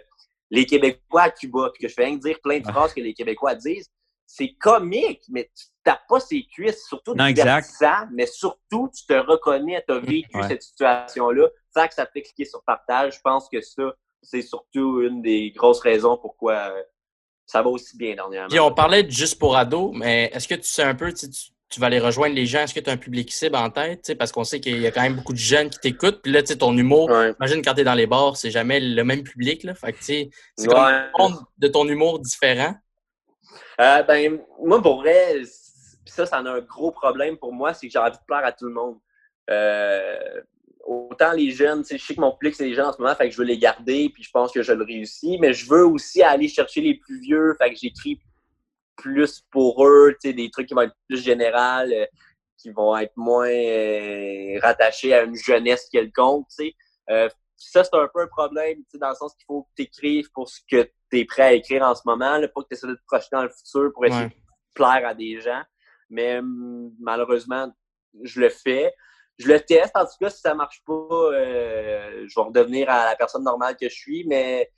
les 0.50 0.64
Québécois 0.64 1.24
à 1.24 1.30
Cuba, 1.30 1.68
puis 1.74 1.82
que 1.82 1.88
je 1.88 1.92
fais 1.92 2.06
rien 2.06 2.16
dire 2.16 2.40
plein 2.42 2.58
de 2.58 2.66
phrases 2.66 2.94
que 2.94 3.02
les 3.02 3.12
Québécois 3.12 3.54
disent. 3.54 3.90
C'est 4.24 4.54
comique, 4.58 5.22
mais 5.28 5.50
tu 5.54 5.66
tapes 5.84 6.06
pas 6.08 6.18
ses 6.18 6.44
cuisses, 6.44 6.86
surtout 6.88 7.14
non, 7.14 7.26
divertissant, 7.26 8.06
mais 8.10 8.24
surtout, 8.24 8.88
tu 8.96 9.04
te 9.04 9.12
reconnais, 9.12 9.84
tu 9.86 9.92
as 9.92 9.98
vécu 9.98 10.42
cette 10.48 10.62
situation-là. 10.62 11.48
Ça 11.74 11.86
que 11.88 11.92
ça 11.92 12.06
te 12.06 12.12
fait 12.12 12.22
cliquer 12.22 12.46
sur 12.46 12.62
partage, 12.62 13.16
je 13.16 13.20
pense 13.20 13.50
que 13.50 13.60
ça, 13.60 13.92
c'est 14.22 14.42
surtout 14.42 15.02
une 15.02 15.20
des 15.22 15.50
grosses 15.50 15.80
raisons 15.80 16.16
pourquoi 16.16 16.54
euh, 16.54 16.82
ça 17.46 17.62
va 17.62 17.68
aussi 17.68 17.96
bien 17.96 18.14
dernièrement. 18.14 18.48
Puis 18.48 18.60
on 18.60 18.72
parlait 18.72 19.02
de 19.02 19.10
juste 19.10 19.38
pour 19.38 19.56
ados, 19.56 19.92
mais 19.94 20.30
est-ce 20.32 20.48
que 20.48 20.54
tu 20.54 20.68
sais 20.68 20.82
un 20.82 20.94
peu, 20.94 21.12
tu, 21.12 21.26
tu 21.72 21.80
vas 21.80 21.86
aller 21.86 21.98
rejoindre 21.98 22.34
les 22.34 22.46
gens, 22.46 22.60
est-ce 22.60 22.74
que 22.74 22.80
tu 22.80 22.90
as 22.90 22.92
un 22.92 22.98
public 22.98 23.32
cible 23.32 23.56
en 23.56 23.70
tête? 23.70 24.16
Parce 24.18 24.30
qu'on 24.30 24.44
sait 24.44 24.60
qu'il 24.60 24.80
y 24.80 24.86
a 24.86 24.90
quand 24.90 25.02
même 25.02 25.16
beaucoup 25.16 25.32
de 25.32 25.38
jeunes 25.38 25.70
qui 25.70 25.78
t'écoutent. 25.80 26.22
Puis 26.22 26.30
là, 26.30 26.42
ton 26.42 26.76
humour, 26.76 27.10
imagine 27.10 27.62
quand 27.62 27.74
tu 27.74 27.80
es 27.80 27.84
dans 27.84 27.94
les 27.94 28.06
bars, 28.06 28.36
c'est 28.36 28.50
jamais 28.50 28.78
le 28.78 29.04
même 29.04 29.22
public. 29.22 29.64
Là. 29.64 29.74
Fait 29.74 29.92
que 29.92 29.98
c'est 30.02 30.30
comme 30.66 30.76
un 30.76 31.10
monde 31.18 31.38
de 31.58 31.68
ton 31.68 31.88
humour 31.88 32.20
différent. 32.20 32.74
Euh, 33.80 34.02
ben, 34.02 34.38
moi, 34.62 34.82
pour 34.82 35.00
vrai, 35.00 35.42
ça, 36.04 36.26
ça 36.26 36.36
a 36.36 36.40
un 36.40 36.60
gros 36.60 36.90
problème 36.92 37.38
pour 37.38 37.52
moi, 37.52 37.72
c'est 37.72 37.86
que 37.86 37.92
j'ai 37.92 37.98
envie 37.98 38.10
de 38.10 38.24
plaire 38.26 38.44
à 38.44 38.52
tout 38.52 38.66
le 38.66 38.74
monde. 38.74 38.98
Euh, 39.50 40.42
autant 40.84 41.32
les 41.32 41.50
jeunes, 41.50 41.84
je 41.88 41.96
sais 41.96 42.14
que 42.14 42.20
mon 42.20 42.32
public, 42.32 42.54
c'est 42.54 42.64
les 42.64 42.74
jeunes 42.74 42.86
en 42.86 42.92
ce 42.92 43.00
moment, 43.00 43.14
fait 43.14 43.28
que 43.28 43.34
je 43.34 43.38
veux 43.38 43.44
les 43.44 43.58
garder, 43.58 44.10
puis 44.12 44.22
je 44.22 44.30
pense 44.30 44.52
que 44.52 44.62
je 44.62 44.72
le 44.72 44.84
réussis, 44.84 45.38
mais 45.40 45.52
je 45.52 45.68
veux 45.68 45.86
aussi 45.86 46.22
aller 46.22 46.48
chercher 46.48 46.80
les 46.80 46.94
plus 46.94 47.20
vieux, 47.20 47.54
fait 47.58 47.70
que 47.70 47.76
j'écris 47.76 48.20
plus 48.96 49.42
pour 49.50 49.86
eux, 49.86 50.16
des 50.22 50.50
trucs 50.50 50.68
qui 50.68 50.74
vont 50.74 50.82
être 50.82 50.96
plus 51.08 51.22
général, 51.22 51.92
euh, 51.92 52.06
qui 52.58 52.70
vont 52.70 52.96
être 52.96 53.16
moins 53.16 53.48
euh, 53.48 54.58
rattachés 54.60 55.14
à 55.14 55.22
une 55.22 55.34
jeunesse 55.36 55.88
quelconque, 55.90 56.46
euh, 57.10 57.28
ça, 57.56 57.84
c'est 57.84 57.94
un 57.94 58.08
peu 58.12 58.22
un 58.22 58.26
problème, 58.26 58.82
dans 58.94 59.10
le 59.10 59.14
sens 59.14 59.34
qu'il 59.34 59.44
faut 59.46 59.62
que 59.62 59.68
tu 59.76 59.82
écrives 59.82 60.30
pour 60.32 60.48
ce 60.48 60.60
que 60.68 60.90
tu 61.10 61.20
es 61.20 61.24
prêt 61.24 61.42
à 61.42 61.52
écrire 61.52 61.82
en 61.82 61.94
ce 61.94 62.02
moment, 62.04 62.38
là, 62.38 62.48
pas 62.48 62.62
que 62.62 62.68
tu 62.68 62.74
essaies 62.74 62.88
de 62.88 62.94
te 62.94 63.04
projeter 63.06 63.28
dans 63.32 63.44
le 63.44 63.50
futur 63.50 63.92
pour 63.92 64.04
essayer 64.04 64.26
de 64.26 64.32
plaire 64.74 65.06
à 65.06 65.14
des 65.14 65.40
gens. 65.40 65.62
Mais 66.10 66.38
hum, 66.38 66.92
malheureusement, 66.98 67.72
je 68.22 68.40
le 68.40 68.48
fais 68.48 68.92
je 69.42 69.48
le 69.48 69.60
teste. 69.60 69.92
En 69.96 70.04
tout 70.04 70.12
cas, 70.20 70.30
si 70.30 70.40
ça 70.40 70.54
marche 70.54 70.82
pas, 70.86 70.92
euh, 70.92 72.26
je 72.26 72.34
vais 72.34 72.46
redevenir 72.46 72.88
à 72.88 73.06
la 73.06 73.16
personne 73.16 73.44
normale 73.44 73.76
que 73.76 73.88
je 73.88 73.94
suis. 73.94 74.24
Mais 74.26 74.70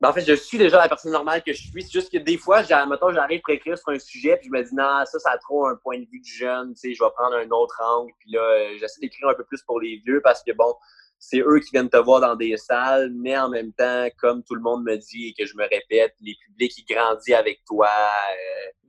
ben, 0.00 0.08
en 0.08 0.12
fait, 0.12 0.22
je 0.22 0.34
suis 0.34 0.58
déjà 0.58 0.78
la 0.78 0.88
personne 0.88 1.12
normale 1.12 1.42
que 1.42 1.52
je 1.52 1.62
suis. 1.62 1.82
C'est 1.82 1.92
juste 1.92 2.12
que 2.12 2.18
des 2.18 2.36
fois, 2.36 2.62
mettons, 2.86 3.12
j'arrive 3.12 3.40
pour 3.40 3.54
écrire 3.54 3.78
sur 3.78 3.90
un 3.90 3.98
sujet, 3.98 4.36
puis 4.36 4.48
je 4.48 4.50
me 4.50 4.62
dis 4.62 4.74
non, 4.74 5.04
ça, 5.04 5.18
ça 5.18 5.30
a 5.30 5.38
trop 5.38 5.66
un 5.66 5.76
point 5.76 5.98
de 5.98 6.06
vue 6.10 6.20
de 6.20 6.26
jeune. 6.26 6.74
Tu 6.74 6.80
sais, 6.80 6.94
je 6.94 7.02
vais 7.02 7.10
prendre 7.10 7.36
un 7.36 7.48
autre 7.50 7.80
angle. 7.84 8.12
Puis 8.18 8.32
là, 8.32 8.40
euh, 8.40 8.76
j'essaie 8.78 9.00
d'écrire 9.00 9.28
un 9.28 9.34
peu 9.34 9.44
plus 9.44 9.62
pour 9.62 9.80
les 9.80 10.02
vieux 10.04 10.20
parce 10.22 10.42
que 10.42 10.52
bon, 10.52 10.74
c'est 11.24 11.38
eux 11.38 11.60
qui 11.60 11.70
viennent 11.72 11.88
te 11.88 11.98
voir 11.98 12.20
dans 12.20 12.34
des 12.34 12.56
salles, 12.56 13.12
mais 13.14 13.38
en 13.38 13.48
même 13.48 13.72
temps, 13.72 14.08
comme 14.18 14.42
tout 14.42 14.56
le 14.56 14.60
monde 14.60 14.82
me 14.82 14.96
dit 14.96 15.28
et 15.28 15.34
que 15.40 15.48
je 15.48 15.56
me 15.56 15.62
répète, 15.62 16.16
les 16.20 16.34
publics, 16.44 16.76
ils 16.76 16.92
grandissent 16.92 17.36
avec 17.36 17.60
toi. 17.64 17.88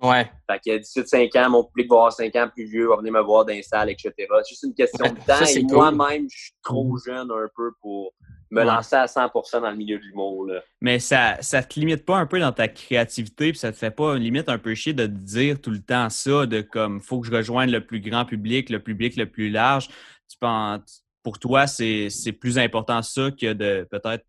Euh, 0.01 0.09
ouais. 0.09 0.31
Fait 0.49 0.71
a 0.71 0.77
18-5 0.79 1.45
ans, 1.45 1.49
mon 1.51 1.63
public 1.63 1.91
va 1.91 1.95
avoir 1.97 2.11
5 2.11 2.35
ans 2.37 2.49
plus 2.51 2.65
vieux, 2.65 2.87
va 2.87 2.97
venir 2.97 3.13
me 3.13 3.21
voir 3.21 3.45
dans 3.45 3.53
les 3.53 3.61
salles, 3.61 3.91
etc. 3.91 4.13
C'est 4.17 4.49
juste 4.49 4.63
une 4.63 4.73
question 4.73 5.05
de 5.05 5.19
temps. 5.27 5.45
et 5.45 5.63
moi-même, 5.71 6.27
je 6.27 6.37
suis 6.45 6.53
trop 6.63 6.97
jeune 6.97 7.29
un 7.29 7.47
peu 7.55 7.71
pour 7.79 8.15
me 8.49 8.63
lancer 8.63 8.95
à 8.95 9.05
100% 9.05 9.61
dans 9.61 9.69
le 9.69 9.77
milieu 9.77 9.99
du 9.99 10.07
l'humour. 10.07 10.47
Mais 10.81 10.97
ça 10.97 11.37
ça 11.39 11.61
te 11.61 11.79
limite 11.79 12.03
pas 12.03 12.17
un 12.17 12.25
peu 12.25 12.39
dans 12.39 12.51
ta 12.51 12.67
créativité, 12.67 13.51
puis 13.51 13.59
ça 13.59 13.71
te 13.71 13.77
fait 13.77 13.91
pas 13.91 14.15
une 14.15 14.23
limite 14.23 14.49
un 14.49 14.57
peu 14.57 14.73
chier 14.73 14.93
de 14.93 15.05
te 15.05 15.11
dire 15.11 15.61
tout 15.61 15.71
le 15.71 15.81
temps 15.81 16.09
ça, 16.09 16.47
de 16.47 16.61
comme, 16.61 16.99
faut 16.99 17.19
que 17.19 17.27
je 17.27 17.31
rejoigne 17.33 17.69
le 17.69 17.85
plus 17.85 17.99
grand 17.99 18.25
public, 18.25 18.71
le 18.71 18.79
public 18.79 19.17
le 19.17 19.27
plus 19.27 19.49
large. 19.49 19.89
Tu 20.29 20.37
penses 20.39 21.02
pour 21.23 21.39
toi, 21.39 21.65
c'est 21.67 22.37
plus 22.39 22.57
important 22.57 23.01
ça 23.01 23.31
que 23.31 23.53
de 23.53 23.87
peut-être 23.89 24.25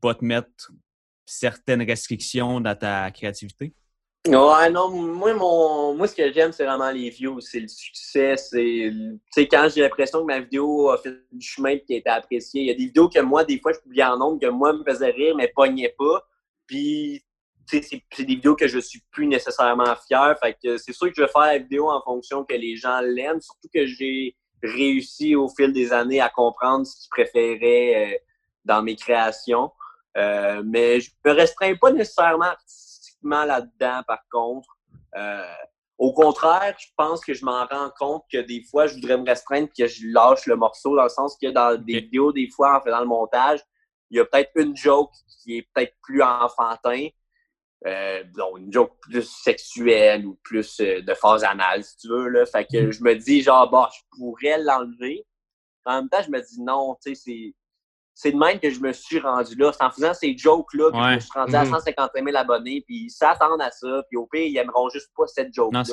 pas 0.00 0.14
te 0.14 0.24
mettre 0.24 0.72
certaines 1.26 1.82
restrictions 1.82 2.60
dans 2.60 2.74
ta 2.74 3.10
créativité? 3.10 3.74
Ouais, 4.26 4.70
non, 4.70 4.90
moi, 4.90 5.32
mon, 5.32 5.94
moi 5.94 6.06
ce 6.06 6.14
que 6.14 6.30
j'aime, 6.32 6.52
c'est 6.52 6.64
vraiment 6.64 6.90
les 6.90 7.08
views, 7.08 7.40
c'est 7.40 7.60
le 7.60 7.68
succès. 7.68 8.36
C'est 8.36 9.48
quand 9.48 9.68
j'ai 9.74 9.80
l'impression 9.80 10.20
que 10.20 10.26
ma 10.26 10.40
vidéo 10.40 10.90
a 10.90 10.98
fait 10.98 11.14
du 11.32 11.46
chemin 11.46 11.70
et 11.70 11.80
qu'elle 11.80 11.96
a 11.96 12.00
été 12.00 12.10
appréciée. 12.10 12.62
Il 12.62 12.66
y 12.66 12.70
a 12.70 12.74
des 12.74 12.86
vidéos 12.86 13.08
que 13.08 13.20
moi, 13.20 13.44
des 13.44 13.58
fois, 13.60 13.72
je 13.72 13.78
publie 13.78 14.02
en 14.02 14.18
nombre, 14.18 14.40
que 14.40 14.46
moi, 14.46 14.72
me 14.72 14.84
faisais 14.84 15.10
rire, 15.10 15.34
mais 15.36 15.48
pognait 15.48 15.94
pas. 15.96 16.26
Puis, 16.66 17.24
c'est 17.66 18.02
des 18.18 18.24
vidéos 18.24 18.56
que 18.56 18.68
je 18.68 18.78
suis 18.78 19.00
plus 19.10 19.26
nécessairement 19.26 19.94
fier. 20.06 20.36
Fait 20.42 20.56
que 20.62 20.76
c'est 20.76 20.92
sûr 20.92 21.08
que 21.08 21.14
je 21.16 21.22
vais 21.22 21.28
faire 21.28 21.42
la 21.42 21.58
vidéo 21.58 21.88
en 21.88 22.02
fonction 22.02 22.44
que 22.44 22.54
les 22.54 22.76
gens 22.76 23.00
l'aiment, 23.00 23.40
surtout 23.40 23.68
que 23.72 23.86
j'ai 23.86 24.36
réussi 24.62 25.34
au 25.34 25.48
fil 25.48 25.72
des 25.72 25.92
années 25.92 26.20
à 26.20 26.28
comprendre 26.28 26.86
ce 26.86 26.96
qu'ils 26.96 27.10
préféraient 27.10 28.14
euh, 28.14 28.18
dans 28.64 28.82
mes 28.82 28.96
créations. 28.96 29.72
Euh, 30.16 30.62
mais 30.64 31.00
je 31.00 31.10
me 31.24 31.32
restreins 31.32 31.74
pas 31.76 31.92
nécessairement 31.92 32.46
artistiquement 32.46 33.44
là-dedans, 33.44 34.02
par 34.06 34.20
contre. 34.30 34.68
Euh, 35.16 35.52
au 35.98 36.12
contraire, 36.12 36.74
je 36.78 36.86
pense 36.96 37.20
que 37.24 37.34
je 37.34 37.44
m'en 37.44 37.66
rends 37.66 37.90
compte 37.98 38.24
que 38.32 38.38
des 38.38 38.62
fois, 38.62 38.86
je 38.86 38.94
voudrais 38.94 39.18
me 39.18 39.26
restreindre 39.26 39.68
que 39.76 39.86
je 39.86 40.06
lâche 40.06 40.46
le 40.46 40.56
morceau, 40.56 40.96
dans 40.96 41.02
le 41.02 41.10
sens 41.10 41.36
que 41.40 41.48
dans 41.48 41.78
des 41.80 42.00
vidéos, 42.00 42.32
des 42.32 42.48
fois, 42.48 42.78
en 42.78 42.80
faisant 42.80 43.00
le 43.00 43.06
montage, 43.06 43.60
il 44.10 44.16
y 44.16 44.20
a 44.20 44.24
peut-être 44.24 44.50
une 44.56 44.76
joke 44.76 45.12
qui 45.42 45.58
est 45.58 45.68
peut-être 45.74 45.94
plus 46.02 46.22
enfantin, 46.22 47.08
euh, 47.86 48.22
une 48.58 48.72
joke 48.72 48.92
plus 49.00 49.28
sexuelle 49.28 50.26
ou 50.26 50.38
plus 50.42 50.80
euh, 50.80 51.00
de 51.00 51.14
phase 51.14 51.44
anale, 51.44 51.82
si 51.82 51.96
tu 51.96 52.08
veux. 52.08 52.28
Là. 52.28 52.44
Fait 52.44 52.66
que 52.66 52.86
mm. 52.86 52.92
je 52.92 53.02
me 53.02 53.14
dis, 53.14 53.42
genre, 53.42 53.70
bah, 53.70 53.88
je 53.94 54.00
pourrais 54.18 54.58
l'enlever. 54.58 55.26
En 55.86 56.00
même 56.00 56.08
temps, 56.08 56.22
je 56.24 56.30
me 56.30 56.40
dis, 56.40 56.60
non, 56.60 56.96
tu 57.02 57.14
sais, 57.14 57.22
c'est. 57.24 57.54
C'est 58.12 58.32
de 58.32 58.36
même 58.36 58.60
que 58.60 58.68
je 58.68 58.80
me 58.80 58.92
suis 58.92 59.18
rendu 59.18 59.54
là. 59.54 59.72
C'est 59.72 59.82
en 59.82 59.90
faisant 59.90 60.12
ces 60.12 60.36
jokes-là 60.36 60.90
que 60.90 60.96
je 60.98 61.14
me 61.14 61.20
suis 61.20 61.30
rendu 61.32 61.54
à 61.54 61.64
150 61.64 62.10
mm-hmm. 62.12 62.24
000 62.26 62.36
abonnés. 62.36 62.84
Puis 62.86 63.04
ils 63.04 63.10
s'attendent 63.10 63.62
à 63.62 63.70
ça. 63.70 64.02
Puis 64.10 64.18
au 64.18 64.26
pire, 64.26 64.42
ils 64.42 64.58
aimeront 64.58 64.90
juste 64.90 65.10
pas 65.16 65.26
cette 65.26 65.54
joke-là. 65.54 65.84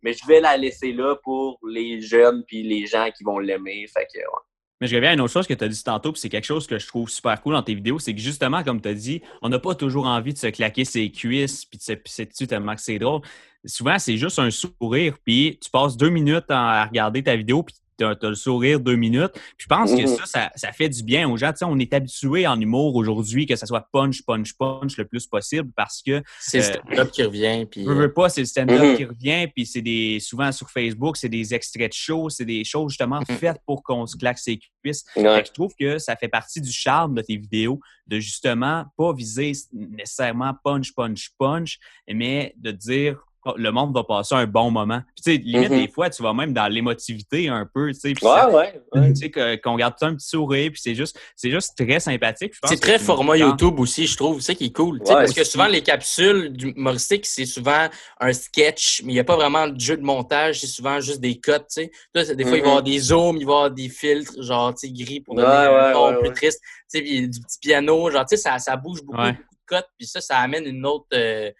Mais 0.00 0.14
je 0.14 0.26
vais 0.26 0.40
la 0.40 0.56
laisser 0.56 0.92
là 0.92 1.16
pour 1.22 1.58
les 1.68 2.00
jeunes 2.00 2.44
puis 2.46 2.62
les 2.62 2.86
gens 2.86 3.10
qui 3.14 3.24
vont 3.24 3.40
l'aimer. 3.40 3.84
Fait 3.92 4.06
que, 4.06 4.18
ouais. 4.18 4.42
Mais 4.80 4.86
je 4.86 4.94
reviens 4.94 5.10
à 5.10 5.14
une 5.14 5.20
autre 5.20 5.32
chose 5.32 5.46
que 5.46 5.54
tu 5.54 5.64
as 5.64 5.68
dit 5.68 5.82
tantôt, 5.82 6.12
puis 6.12 6.20
c'est 6.20 6.28
quelque 6.28 6.44
chose 6.44 6.66
que 6.66 6.78
je 6.78 6.86
trouve 6.86 7.08
super 7.08 7.40
cool 7.40 7.54
dans 7.54 7.62
tes 7.62 7.74
vidéos, 7.74 7.98
c'est 7.98 8.14
que 8.14 8.20
justement, 8.20 8.62
comme 8.62 8.80
tu 8.80 8.88
as 8.88 8.94
dit, 8.94 9.22
on 9.40 9.48
n'a 9.48 9.58
pas 9.58 9.74
toujours 9.74 10.06
envie 10.06 10.34
de 10.34 10.38
se 10.38 10.48
claquer 10.48 10.84
ses 10.84 11.10
cuisses 11.10 11.64
puis 11.64 11.78
de 11.78 11.82
se 11.82 11.92
pisser 11.92 12.26
dessus 12.26 12.46
tellement 12.46 12.74
que 12.74 12.82
c'est 12.82 12.98
drôle. 12.98 13.22
Souvent, 13.64 13.98
c'est 13.98 14.16
juste 14.16 14.38
un 14.38 14.50
sourire, 14.50 15.16
puis 15.24 15.58
tu 15.62 15.70
passes 15.70 15.96
deux 15.96 16.10
minutes 16.10 16.50
à 16.50 16.84
regarder 16.84 17.22
ta 17.22 17.34
vidéo, 17.36 17.62
puis 17.62 17.74
tu 17.98 18.04
as, 18.04 18.16
le 18.22 18.34
sourire 18.34 18.80
deux 18.80 18.96
minutes. 18.96 19.32
je 19.58 19.66
pense 19.66 19.90
que 19.92 19.96
Mm-hmm. 20.02 20.26
ça, 20.26 20.50
ça, 20.54 20.72
fait 20.72 20.88
du 20.88 21.02
bien 21.02 21.28
aux 21.28 21.36
gens. 21.36 21.50
Tu 21.52 21.58
sais, 21.58 21.64
on 21.64 21.78
est 21.78 21.92
habitué 21.94 22.46
en 22.46 22.60
humour 22.60 22.94
aujourd'hui 22.96 23.46
que 23.46 23.56
ça 23.56 23.66
soit 23.66 23.88
punch, 23.92 24.22
punch, 24.24 24.52
punch 24.58 24.96
le 24.96 25.04
plus 25.06 25.26
possible 25.26 25.70
parce 25.76 26.02
que 26.02 26.22
C'est 26.40 26.58
le 26.58 26.64
Euh, 26.64 26.72
stand-up 26.74 27.10
qui 27.10 27.22
revient. 27.22 27.66
Puis, 27.70 27.84
je 27.84 27.90
veux 27.90 28.12
pas, 28.12 28.28
c'est 28.28 28.42
le 28.42 28.46
stand-up 28.46 28.80
Mhm. 28.82 28.96
qui 28.96 29.04
revient, 29.04 29.46
puis 29.54 29.66
c'est 29.66 29.82
des 29.82 30.20
souvent 30.20 30.52
sur 30.52 30.70
Facebook, 30.70 31.16
c'est 31.16 31.28
des 31.28 31.54
extraits 31.54 31.88
de 31.90 31.94
shows, 31.94 32.28
c'est 32.30 32.44
des 32.44 32.64
choses 32.64 32.90
justement 32.92 33.20
Mhm. 33.28 33.36
faites 33.36 33.58
pour 33.66 33.82
qu'on 33.82 34.06
se 34.06 34.16
claque 34.16 34.38
ses 34.38 34.58
cuisses. 34.58 35.04
Fait 35.14 35.22
Ouais. 35.26 35.42
que 35.42 35.48
je 35.48 35.52
trouve 35.52 35.72
que 35.78 35.98
ça 35.98 36.14
fait 36.16 36.28
partie 36.28 36.60
du 36.60 36.70
charme 36.72 37.14
de 37.14 37.22
tes 37.22 37.36
vidéos, 37.36 37.80
de 38.06 38.18
justement 38.20 38.84
pas 38.96 39.12
viser 39.12 39.52
nécessairement 39.72 40.52
punch, 40.64 40.92
punch, 40.94 41.30
punch, 41.38 41.78
mais 42.08 42.52
de 42.56 42.70
dire 42.70 43.18
le 43.56 43.70
monde 43.70 43.94
va 43.94 44.02
passer 44.04 44.34
un 44.34 44.46
bon 44.46 44.70
moment. 44.70 45.00
Puis, 45.14 45.22
tu 45.24 45.32
sais, 45.32 45.36
limite, 45.38 45.70
Mhm. 45.70 45.78
des 45.86 45.88
fois, 45.88 46.10
tu 46.10 46.22
vas 46.22 46.32
même 46.32 46.52
dans 46.52 46.66
l'émotivité 46.66 47.48
un 47.48 47.64
peu, 47.72 47.92
tu 47.92 48.00
sais, 48.00 48.12
puis 48.14 48.26
Ouais, 48.26 48.32
ça- 48.34 48.50
ouais, 48.50 48.82
ouais. 48.94 49.12
tu 49.12 49.30
sais, 49.32 49.58
qu'on 49.60 49.76
garde 49.76 49.94
tout 49.98 50.04
un 50.06 50.14
petit 50.14 50.26
sourire, 50.28 50.70
puis 50.72 50.80
c'est 50.82 50.94
juste, 50.94 51.18
c'est 51.36 51.50
juste 51.50 51.76
très 51.76 52.00
sympathique. 52.00 52.54
C'est 52.64 52.80
très 52.80 52.98
format 52.98 53.36
YouTube 53.36 53.78
aussi, 53.78 54.06
je 54.06 54.16
trouve. 54.16 54.40
C'est 54.40 54.52
ça 54.52 54.54
qui 54.54 54.66
est 54.66 54.72
cool. 54.76 54.98
Tu 55.00 55.06
sais, 55.06 55.12
Ouais, 55.14 55.20
parce 55.20 55.32
que 55.34 55.44
souvent, 55.44 55.66
les 55.66 55.82
capsules 55.82 56.50
du- 56.52 56.70
humoristiques, 56.70 57.26
c'est 57.26 57.46
souvent 57.46 57.88
un 58.20 58.32
sketch, 58.32 59.02
mais 59.04 59.12
il 59.12 59.14
n'y 59.14 59.20
a 59.20 59.24
pas 59.24 59.36
vraiment 59.36 59.68
de 59.68 59.78
jeu 59.80 59.96
de 59.96 60.02
montage. 60.02 60.60
C'est 60.60 60.66
souvent 60.66 61.00
juste 61.00 61.20
des 61.20 61.38
cuts. 61.38 61.52
tu 61.52 61.64
sais. 61.68 61.90
Là, 62.14 62.24
des 62.34 62.44
fois, 62.44 62.56
il 62.56 62.60
va 62.62 62.66
y 62.66 62.70
avoir 62.70 62.82
des 62.82 62.98
zooms, 62.98 63.36
il 63.36 63.44
va 63.46 63.52
y 63.52 63.54
avoir 63.56 63.70
des 63.70 63.88
filtres, 63.88 64.42
genre 64.42 64.74
tu 64.74 64.86
sais, 64.88 64.92
gris 64.92 65.20
pour 65.20 65.34
donner 65.34 65.46
Ouais, 65.48 65.54
un 65.54 65.86
ouais, 65.86 65.92
ton 65.92 66.06
ouais, 66.08 66.18
plus 66.18 66.28
ouais. 66.28 66.34
triste. 66.34 66.60
Tu 66.62 66.98
sais, 66.98 67.02
puis 67.02 67.28
du 67.28 67.40
petit 67.40 67.58
piano. 67.60 68.10
Genre, 68.10 68.24
tu 68.26 68.36
sais, 68.36 68.42
ça, 68.42 68.58
ça 68.58 68.76
bouge 68.76 69.02
beaucoup, 69.02 69.18
Ouais. 69.20 69.32
beaucoup 69.32 69.42
de 69.70 69.76
cuts. 69.78 69.86
Puis 69.98 70.06
ça, 70.06 70.20
ça 70.20 70.38
amène 70.38 70.64
une 70.66 70.84
autre. 70.86 71.06
euh, 71.14 71.50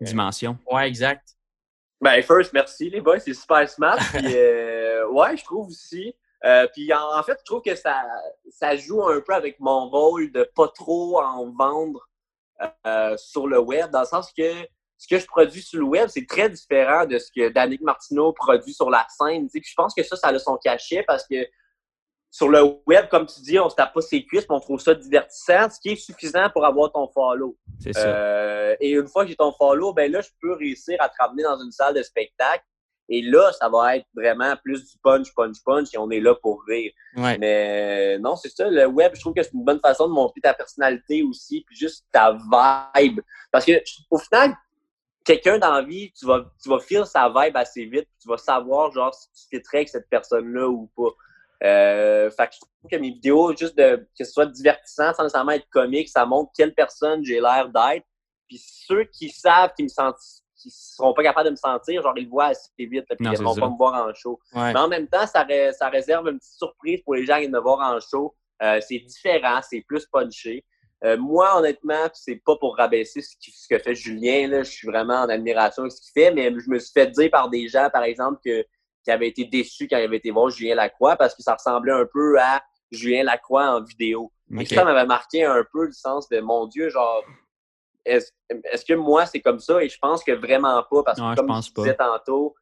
dimension. 0.00 0.58
Ouais, 0.70 0.86
exact. 0.88 1.35
Ben, 2.00 2.22
first, 2.22 2.52
merci 2.52 2.90
les 2.90 3.00
boys, 3.00 3.20
c'est 3.20 3.34
super 3.34 3.68
smart. 3.68 3.98
Puis, 4.12 4.26
euh, 4.36 5.08
ouais, 5.08 5.36
je 5.36 5.44
trouve 5.44 5.68
aussi. 5.68 6.14
Euh, 6.44 6.66
puis 6.72 6.92
en, 6.92 7.18
en 7.18 7.22
fait, 7.22 7.38
je 7.40 7.44
trouve 7.44 7.62
que 7.62 7.74
ça, 7.74 8.04
ça 8.50 8.76
joue 8.76 9.02
un 9.02 9.20
peu 9.20 9.34
avec 9.34 9.58
mon 9.58 9.88
rôle 9.88 10.30
de 10.32 10.48
pas 10.54 10.68
trop 10.68 11.20
en 11.20 11.50
vendre 11.50 12.06
euh, 12.86 13.16
sur 13.16 13.46
le 13.46 13.58
web, 13.58 13.90
dans 13.90 14.00
le 14.00 14.06
sens 14.06 14.32
que 14.36 14.52
ce 14.98 15.08
que 15.08 15.18
je 15.18 15.26
produis 15.26 15.62
sur 15.62 15.80
le 15.80 15.86
web, 15.86 16.08
c'est 16.08 16.26
très 16.26 16.48
différent 16.48 17.04
de 17.04 17.18
ce 17.18 17.30
que 17.30 17.48
Danick 17.48 17.82
Martineau 17.82 18.32
produit 18.32 18.72
sur 18.72 18.90
la 18.90 19.06
scène. 19.10 19.48
Puis 19.50 19.62
je 19.64 19.74
pense 19.74 19.94
que 19.94 20.02
ça, 20.02 20.16
ça 20.16 20.28
a 20.28 20.38
son 20.38 20.56
cachet 20.56 21.02
parce 21.06 21.26
que 21.26 21.46
sur 22.36 22.50
le 22.50 22.60
web, 22.86 23.08
comme 23.08 23.24
tu 23.24 23.40
dis, 23.40 23.58
on 23.58 23.70
se 23.70 23.74
tape 23.74 23.94
pas 23.94 24.02
ses 24.02 24.22
cuisses, 24.22 24.44
mais 24.50 24.56
on 24.56 24.60
trouve 24.60 24.78
ça 24.78 24.94
divertissant, 24.94 25.70
ce 25.70 25.80
qui 25.80 25.92
est 25.92 25.96
suffisant 25.96 26.50
pour 26.50 26.66
avoir 26.66 26.92
ton 26.92 27.08
follow. 27.08 27.56
C'est 27.80 27.94
ça. 27.94 28.06
Euh, 28.06 28.76
et 28.78 28.90
une 28.90 29.08
fois 29.08 29.24
que 29.24 29.30
j'ai 29.30 29.36
ton 29.36 29.52
follow, 29.52 29.94
ben 29.94 30.12
là, 30.12 30.20
je 30.20 30.28
peux 30.42 30.52
réussir 30.52 30.98
à 31.00 31.08
te 31.08 31.14
ramener 31.18 31.44
dans 31.44 31.58
une 31.58 31.72
salle 31.72 31.94
de 31.94 32.02
spectacle. 32.02 32.62
Et 33.08 33.22
là, 33.22 33.52
ça 33.58 33.70
va 33.70 33.96
être 33.96 34.04
vraiment 34.14 34.54
plus 34.62 34.84
du 34.84 34.98
punch, 35.02 35.34
punch, 35.34 35.56
punch, 35.64 35.94
et 35.94 35.96
on 35.96 36.10
est 36.10 36.20
là 36.20 36.34
pour 36.34 36.62
rire. 36.68 36.92
Ouais. 37.16 37.38
Mais 37.38 38.16
euh, 38.16 38.18
non, 38.18 38.36
c'est 38.36 38.50
ça, 38.50 38.68
le 38.68 38.84
web, 38.84 39.12
je 39.14 39.20
trouve 39.20 39.32
que 39.32 39.42
c'est 39.42 39.54
une 39.54 39.64
bonne 39.64 39.80
façon 39.80 40.06
de 40.06 40.12
montrer 40.12 40.42
ta 40.42 40.52
personnalité 40.52 41.22
aussi, 41.22 41.64
puis 41.66 41.74
juste 41.74 42.04
ta 42.12 42.32
vibe. 42.32 43.20
Parce 43.50 43.64
que 43.64 43.80
au 44.10 44.18
final, 44.18 44.54
quelqu'un 45.24 45.58
dans 45.58 45.72
la 45.72 45.82
vie, 45.82 46.12
tu 46.12 46.26
vas, 46.26 46.44
tu 46.62 46.68
vas 46.68 46.80
feel 46.80 47.06
sa 47.06 47.30
vibe 47.30 47.56
assez 47.56 47.86
vite, 47.86 48.04
puis 48.04 48.18
tu 48.24 48.28
vas 48.28 48.36
savoir 48.36 48.92
genre 48.92 49.14
si 49.14 49.30
tu 49.32 49.56
fitterais 49.56 49.78
avec 49.78 49.88
cette 49.88 50.10
personne-là 50.10 50.68
ou 50.68 50.90
pas. 50.94 51.14
Euh, 51.64 52.30
fait 52.30 52.48
que 52.48 52.54
je 52.54 52.58
trouve 52.60 52.90
que 52.90 52.96
mes 52.96 53.10
vidéos, 53.10 53.56
juste 53.56 53.76
de 53.78 53.96
que 54.18 54.24
ce 54.24 54.30
soit 54.32 54.46
divertissant, 54.46 55.12
sans 55.14 55.22
nécessairement 55.22 55.52
être 55.52 55.68
comique, 55.70 56.08
ça 56.08 56.26
montre 56.26 56.50
quelle 56.56 56.74
personne 56.74 57.24
j'ai 57.24 57.40
l'air 57.40 57.68
d'être. 57.68 58.04
Puis 58.48 58.58
ceux 58.62 59.04
qui 59.04 59.30
savent 59.30 59.72
qu'ils 59.74 59.86
me 59.86 59.90
sentent 59.90 60.16
qui 60.58 60.70
seront 60.70 61.12
pas 61.12 61.22
capables 61.22 61.46
de 61.46 61.50
me 61.50 61.56
sentir, 61.56 62.02
genre 62.02 62.14
ils 62.16 62.24
le 62.24 62.30
voient 62.30 62.46
assez 62.46 62.70
vite, 62.78 63.04
là, 63.10 63.16
puis 63.16 63.26
Non, 63.26 63.32
ils 63.32 63.38
vont 63.44 63.54
pas 63.60 63.68
me 63.70 63.76
voir 63.76 64.06
en 64.08 64.14
show. 64.14 64.40
Ouais. 64.54 64.72
Mais 64.72 64.78
en 64.80 64.88
même 64.88 65.06
temps, 65.06 65.26
ça, 65.26 65.42
ré- 65.42 65.72
ça 65.74 65.88
réserve 65.90 66.28
une 66.28 66.38
petite 66.38 66.54
surprise 66.56 67.02
pour 67.04 67.14
les 67.14 67.26
gens 67.26 67.34
qui 67.34 67.40
viennent 67.40 67.52
me 67.52 67.60
voir 67.60 67.80
en 67.94 68.00
show. 68.00 68.34
Euh, 68.62 68.80
c'est 68.80 68.98
différent, 69.00 69.60
c'est 69.62 69.82
plus 69.86 70.06
punché. 70.06 70.64
Euh, 71.04 71.18
moi, 71.18 71.58
honnêtement, 71.58 72.08
c'est 72.14 72.36
pas 72.42 72.56
pour 72.56 72.74
rabaisser 72.78 73.20
ce, 73.20 73.36
qui- 73.38 73.50
ce 73.52 73.68
que 73.68 73.78
fait 73.78 73.94
Julien. 73.94 74.48
Là, 74.48 74.62
je 74.62 74.70
suis 74.70 74.86
vraiment 74.88 75.16
en 75.20 75.28
admiration 75.28 75.84
de 75.84 75.90
ce 75.90 76.00
qu'il 76.00 76.12
fait, 76.22 76.30
mais 76.32 76.46
je 76.58 76.70
me 76.70 76.78
suis 76.78 76.92
fait 76.92 77.08
dire 77.08 77.30
par 77.30 77.50
des 77.50 77.68
gens, 77.68 77.90
par 77.92 78.04
exemple, 78.04 78.38
que, 78.42 78.64
qui 79.06 79.12
avaient 79.12 79.28
été 79.28 79.44
déçus 79.44 79.86
quand 79.86 79.98
ils 79.98 80.04
avaient 80.04 80.16
été 80.16 80.32
voir 80.32 80.50
Julien 80.50 80.74
Lacroix 80.74 81.14
parce 81.14 81.32
que 81.32 81.42
ça 81.42 81.54
ressemblait 81.54 81.92
un 81.92 82.06
peu 82.12 82.40
à 82.40 82.60
Julien 82.90 83.22
Lacroix 83.22 83.64
en 83.64 83.82
vidéo. 83.84 84.32
Et 84.58 84.66
ça 84.66 84.84
m'avait 84.84 85.06
marqué 85.06 85.44
un 85.44 85.64
peu 85.72 85.86
le 85.86 85.92
sens 85.92 86.28
de 86.28 86.40
mon 86.40 86.66
Dieu, 86.66 86.90
genre, 86.90 87.22
est-ce 88.04 88.84
que 88.84 88.94
moi 88.94 89.26
c'est 89.26 89.40
comme 89.40 89.60
ça? 89.60 89.82
Et 89.82 89.88
je 89.88 89.98
pense 90.00 90.24
que 90.24 90.32
vraiment 90.32 90.82
pas, 90.90 91.02
parce 91.04 91.18
que 91.18 91.24
Non, 91.24 91.30
je 91.32 91.36
comme 91.36 91.46
pense 91.46 91.68
je 91.68 91.80
disais 91.80 91.94
tantôt, 91.94 92.56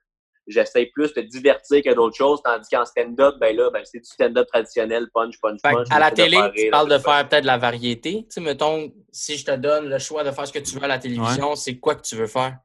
j'essaie 0.47 0.87
plus 0.87 1.15
de 1.15 1.23
divertir 1.23 1.83
que 1.83 1.95
d'autres 1.95 2.17
choses, 2.17 2.43
tandis 2.43 2.69
qu'en 2.71 2.85
stand-up, 2.85 3.37
ben 3.41 3.57
là, 3.57 3.71
ben, 3.71 3.83
c'est 3.85 4.01
du 4.01 4.05
stand-up 4.05 4.47
traditionnel, 4.47 5.09
punch, 5.15 5.41
punch, 5.41 5.61
Fait 5.63 5.73
punch. 5.73 5.89
à 5.91 5.99
la 5.99 6.11
télé, 6.11 6.37
tu 6.37 6.63
rire, 6.63 6.71
parles 6.71 6.91
de 6.91 6.99
faire 6.99 7.27
peut-être 7.27 7.43
de 7.43 7.47
la 7.47 7.59
variété. 7.59 8.25
Tu 8.25 8.27
sais, 8.29 8.41
mettons, 8.41 8.93
si 9.11 9.39
je 9.39 9.47
te 9.47 9.57
donne 9.57 9.89
le 9.89 9.99
choix 9.99 10.25
de 10.25 10.31
faire 10.31 10.47
ce 10.47 10.53
que 10.53 10.59
tu 10.59 10.77
veux 10.77 10.85
à 10.85 10.89
la 10.89 10.99
télévision, 10.99 11.57
c'est 11.57 11.79
quoi 11.79 11.95
que 11.95 12.03
tu 12.03 12.17
veux 12.17 12.27
faire? 12.27 12.59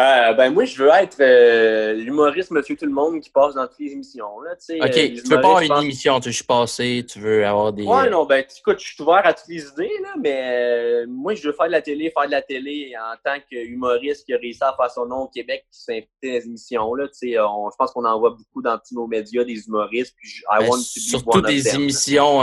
Euh, 0.00 0.32
ben 0.32 0.50
moi, 0.52 0.64
je 0.64 0.82
veux 0.82 0.88
être 0.88 1.18
euh, 1.20 1.92
l'humoriste 1.92 2.50
Monsieur 2.50 2.74
Tout-le-Monde 2.76 3.20
qui 3.20 3.30
passe 3.30 3.54
dans 3.54 3.64
toutes 3.68 3.78
les 3.78 3.92
émissions. 3.92 4.40
Là, 4.40 4.50
OK, 4.54 4.80
euh, 4.80 4.88
tu 4.90 5.14
veux 5.22 5.40
pas 5.40 5.46
avoir 5.46 5.60
une 5.60 5.68
pense- 5.68 5.84
émission, 5.84 6.18
tu 6.18 6.30
veux 6.30 6.32
juste 6.32 6.48
passer, 6.48 7.06
tu 7.08 7.20
veux 7.20 7.46
avoir 7.46 7.72
des... 7.72 7.84
Ouais, 7.84 8.10
non, 8.10 8.24
ben, 8.26 8.38
écoute, 8.58 8.80
je 8.80 8.92
suis 8.92 9.00
ouvert 9.04 9.20
à 9.24 9.32
toutes 9.32 9.46
les 9.48 9.64
idées, 9.64 9.92
là, 10.02 10.14
mais 10.20 10.40
euh, 10.42 11.06
moi, 11.08 11.34
je 11.34 11.46
veux 11.46 11.52
faire 11.52 11.66
de 11.66 11.70
la 11.72 11.80
télé, 11.80 12.10
faire 12.10 12.26
de 12.26 12.32
la 12.32 12.42
télé 12.42 12.92
en 12.98 13.14
tant 13.24 13.38
qu'humoriste 13.48 14.26
qui 14.26 14.34
a 14.34 14.36
réussi 14.36 14.64
à 14.64 14.74
faire 14.76 14.90
son 14.90 15.06
nom 15.06 15.18
au 15.18 15.28
Québec, 15.28 15.64
qui 15.70 15.80
s'invite 15.80 16.08
dans 16.24 16.28
les 16.30 16.44
émissions, 16.44 16.94
là, 16.96 17.04
on- 17.48 17.70
je 17.70 17.76
pense 17.78 17.92
qu'on 17.92 18.04
en 18.04 18.18
voit 18.18 18.30
beaucoup 18.30 18.62
dans 18.62 18.76
tous 18.78 18.96
nos 18.96 19.06
médias, 19.06 19.44
des 19.44 19.64
humoristes, 19.68 20.16
puis 20.20 20.28
I 20.50 20.58
ben, 20.58 20.68
want 20.70 20.78
to 20.78 20.82
surtout 20.82 21.40
des 21.40 21.72
émissions 21.72 22.40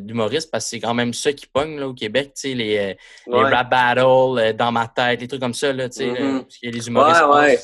d'humoristes, 0.00 0.50
parce 0.50 0.64
que 0.64 0.70
c'est 0.70 0.80
quand 0.80 0.94
même 0.94 1.14
ça 1.14 1.32
qui 1.32 1.46
pogne 1.46 1.78
là, 1.78 1.86
au 1.86 1.94
Québec, 1.94 2.32
les, 2.42 2.78
euh, 2.78 2.94
les 3.28 3.32
Ouais. 3.32 3.48
rap 3.54 3.70
battles, 3.70 4.56
dans 4.56 4.72
ma 4.72 4.88
tête, 4.88 5.20
les 5.20 5.28
trucs 5.28 5.40
comme 5.40 5.54
ça, 5.54 5.72
là, 5.72 5.88
tu 5.88 5.98
sais, 5.98 6.06
Mhm. 6.08 6.38
là, 6.38 6.79
les 6.80 6.88
humoristes 6.88 7.22
Ouais, 7.22 7.40
ouais. 7.40 7.58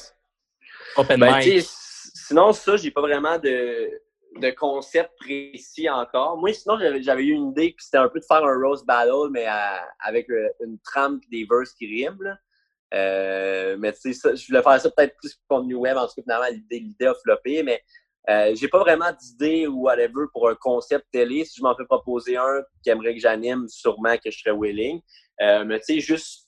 open 0.97 1.21
Ben, 1.21 1.37
mic. 1.39 1.65
sinon, 1.65 2.53
ça, 2.53 2.77
j'ai 2.77 2.91
pas 2.91 3.01
vraiment 3.01 3.39
de, 3.39 3.91
de 4.41 4.51
concept 4.51 5.11
précis 5.19 5.89
encore. 5.89 6.37
Moi, 6.39 6.53
sinon, 6.53 6.79
j'avais 7.01 7.25
eu 7.25 7.33
une 7.33 7.51
idée, 7.51 7.75
puis 7.77 7.85
c'était 7.85 7.99
un 7.99 8.09
peu 8.09 8.21
de 8.21 8.25
faire 8.25 8.45
un 8.45 8.61
roast 8.63 8.87
battle, 8.87 9.31
mais 9.31 9.47
à- 9.47 9.87
avec 10.01 10.29
une 10.65 10.79
trame 10.85 11.21
des 11.31 11.47
verses 11.51 11.73
qui 11.73 11.87
riment. 11.87 12.23
là. 12.23 12.37
Euh, 12.95 13.77
mais 13.79 13.93
tu 13.93 14.01
sais, 14.01 14.13
ça, 14.13 14.35
je 14.35 14.47
voulais 14.47 14.63
faire 14.63 14.81
ça 14.81 14.91
peut-être 14.91 15.17
plus 15.17 15.35
pour 15.35 15.59
contenu 15.59 15.75
web. 15.75 15.97
En 15.97 16.07
tout 16.07 16.15
cas, 16.17 16.23
finalement, 16.23 16.47
l'idée, 16.51 16.79
l'idée 16.79 17.07
a 17.07 17.15
floppé, 17.15 17.63
mais 17.65 17.83
euh, 18.31 18.55
j'ai 18.55 18.69
pas 18.69 18.79
vraiment 18.79 19.11
d'idée 19.21 19.67
ou 19.67 19.83
whatever 19.83 20.27
pour 20.33 20.49
un 20.49 20.55
concept 20.55 21.05
télé. 21.13 21.45
Si 21.45 21.59
je 21.59 21.63
m'en 21.63 21.75
fais 21.77 21.85
proposer 21.85 22.37
un 22.37 22.63
qui 22.83 22.91
aimerait 22.91 23.15
que 23.15 23.21
j'anime, 23.21 23.67
sûrement 23.69 24.17
que 24.19 24.31
je 24.31 24.39
serais 24.39 24.57
willing. 24.57 25.01
Euh, 25.41 25.65
mais 25.65 25.81
tu 25.81 25.95
sais, 25.95 26.01
juste 26.01 26.46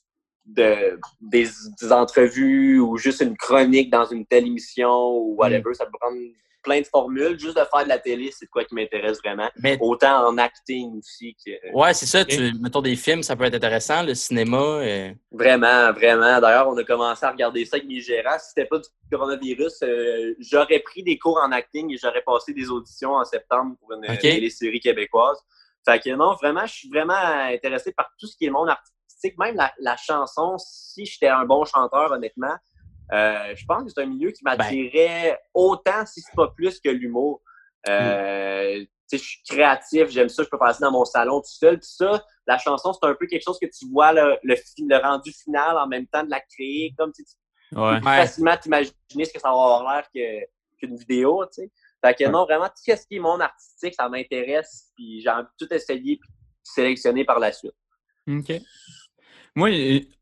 de, 0.55 0.99
des, 1.21 1.47
des 1.81 1.91
entrevues 1.91 2.79
ou 2.79 2.97
juste 2.97 3.21
une 3.21 3.37
chronique 3.37 3.89
dans 3.91 4.05
une 4.05 4.25
telle 4.25 4.47
émission 4.47 4.89
ou 5.17 5.35
whatever, 5.37 5.73
ça 5.73 5.85
peut 5.85 5.91
prendre 5.99 6.17
plein 6.61 6.81
de 6.81 6.85
formules. 6.87 7.39
Juste 7.39 7.55
de 7.57 7.63
faire 7.63 7.83
de 7.83 7.89
la 7.89 7.99
télé, 7.99 8.31
c'est 8.31 8.45
de 8.45 8.49
quoi 8.49 8.65
qui 8.65 8.75
m'intéresse 8.75 9.19
vraiment. 9.23 9.49
Mais 9.63 9.77
Autant 9.79 10.27
en 10.27 10.37
acting 10.37 10.99
aussi 10.99 11.35
que... 11.45 11.51
ouais, 11.73 11.93
c'est 11.93 12.05
ça, 12.05 12.25
tu, 12.25 12.51
mettons 12.59 12.81
des 12.81 12.95
films, 12.97 13.23
ça 13.23 13.35
peut 13.35 13.45
être 13.45 13.55
intéressant, 13.55 14.03
le 14.03 14.13
cinéma. 14.13 14.57
euh, 14.57 15.11
Vraiment, 15.31 15.93
vraiment. 15.93 16.41
D'ailleurs, 16.41 16.67
on 16.67 16.75
a 16.77 16.83
commencé 16.83 17.25
à 17.25 17.31
regarder 17.31 17.63
ça 17.63 17.77
avec 17.77 17.87
mes 17.87 18.01
gérants. 18.01 18.37
Si 18.39 18.49
c'était 18.49 18.65
pas 18.67 18.79
du 18.79 18.87
coronavirus, 19.11 19.83
euh, 19.83 20.33
j'aurais 20.39 20.79
pris 20.79 21.01
des 21.03 21.17
cours 21.17 21.39
en 21.41 21.51
acting 21.53 21.93
et 21.93 21.97
j'aurais 21.97 22.23
passé 22.25 22.53
des 22.53 22.69
auditions 22.69 23.13
en 23.13 23.23
septembre 23.23 23.75
pour 23.79 23.93
une 23.93 24.11
Ok. 24.11 24.19
télésérie 24.19 24.79
québécoise. 24.81 25.37
Fait 25.87 25.99
que 25.99 26.09
non, 26.09 26.33
vraiment, 26.33 26.65
je 26.65 26.73
suis 26.73 26.89
vraiment 26.89 27.13
intéressé 27.13 27.93
par 27.93 28.09
tout 28.19 28.27
ce 28.27 28.35
qui 28.35 28.43
est 28.45 28.47
le 28.47 28.53
monde 28.53 28.67
artistique. 28.69 28.95
Même 29.37 29.55
la, 29.55 29.73
la 29.79 29.97
chanson, 29.97 30.57
si 30.57 31.05
j'étais 31.05 31.27
un 31.27 31.45
bon 31.45 31.65
chanteur, 31.65 32.11
honnêtement, 32.11 32.55
euh, 33.11 33.53
je 33.55 33.65
pense 33.65 33.83
que 33.83 33.89
c'est 33.89 34.01
un 34.01 34.05
milieu 34.05 34.31
qui 34.31 34.43
m'attirait 34.43 35.39
autant, 35.53 36.05
si 36.05 36.21
c'est 36.21 36.35
pas 36.35 36.47
plus, 36.49 36.79
que 36.79 36.89
l'humour. 36.89 37.41
Euh, 37.87 38.79
tu 38.79 38.87
sais, 39.07 39.17
Je 39.17 39.23
suis 39.23 39.41
créatif, 39.47 40.09
j'aime 40.09 40.29
ça, 40.29 40.43
je 40.43 40.49
peux 40.49 40.57
passer 40.59 40.81
dans 40.81 40.91
mon 40.91 41.05
salon 41.05 41.39
tout 41.41 41.49
seul. 41.49 41.79
Puis 41.79 41.89
ça, 41.89 42.23
la 42.45 42.57
chanson, 42.57 42.93
c'est 42.93 43.07
un 43.07 43.15
peu 43.15 43.25
quelque 43.25 43.43
chose 43.43 43.57
que 43.59 43.67
tu 43.67 43.87
vois 43.91 44.13
le, 44.13 44.37
le, 44.43 45.01
rendu 45.01 45.31
final 45.31 45.77
en 45.77 45.87
même 45.87 46.05
temps 46.07 46.23
de 46.23 46.29
la 46.29 46.41
créer, 46.41 46.93
comme 46.97 47.11
tu 47.11 47.23
Ouais. 47.71 47.99
peux 47.99 48.05
facilement 48.05 48.57
t'imaginer 48.57 49.25
ce 49.25 49.31
que 49.31 49.39
ça 49.39 49.49
va 49.49 49.53
avoir 49.53 49.83
l'air 49.83 50.09
que- 50.13 50.47
qu'une 50.79 50.95
vidéo, 50.97 51.45
sais. 51.51 51.71
Fait 52.03 52.15
que 52.15 52.27
non, 52.27 52.45
vraiment, 52.45 52.67
tout 52.67 52.73
ce 52.77 53.05
qui 53.05 53.17
est 53.17 53.19
monde 53.19 53.41
artistique, 53.41 53.93
ça 53.93 54.07
m'intéresse, 54.09 54.91
puis 54.95 55.21
j'ai 55.21 55.29
envie 55.29 55.43
de 55.59 55.65
tout 55.65 55.73
essayer, 55.73 56.17
puis 56.17 56.29
sélectionner 56.63 57.25
par 57.25 57.39
la 57.39 57.51
suite. 57.51 57.75
OK. 58.27 58.51
Moi, 59.59 59.69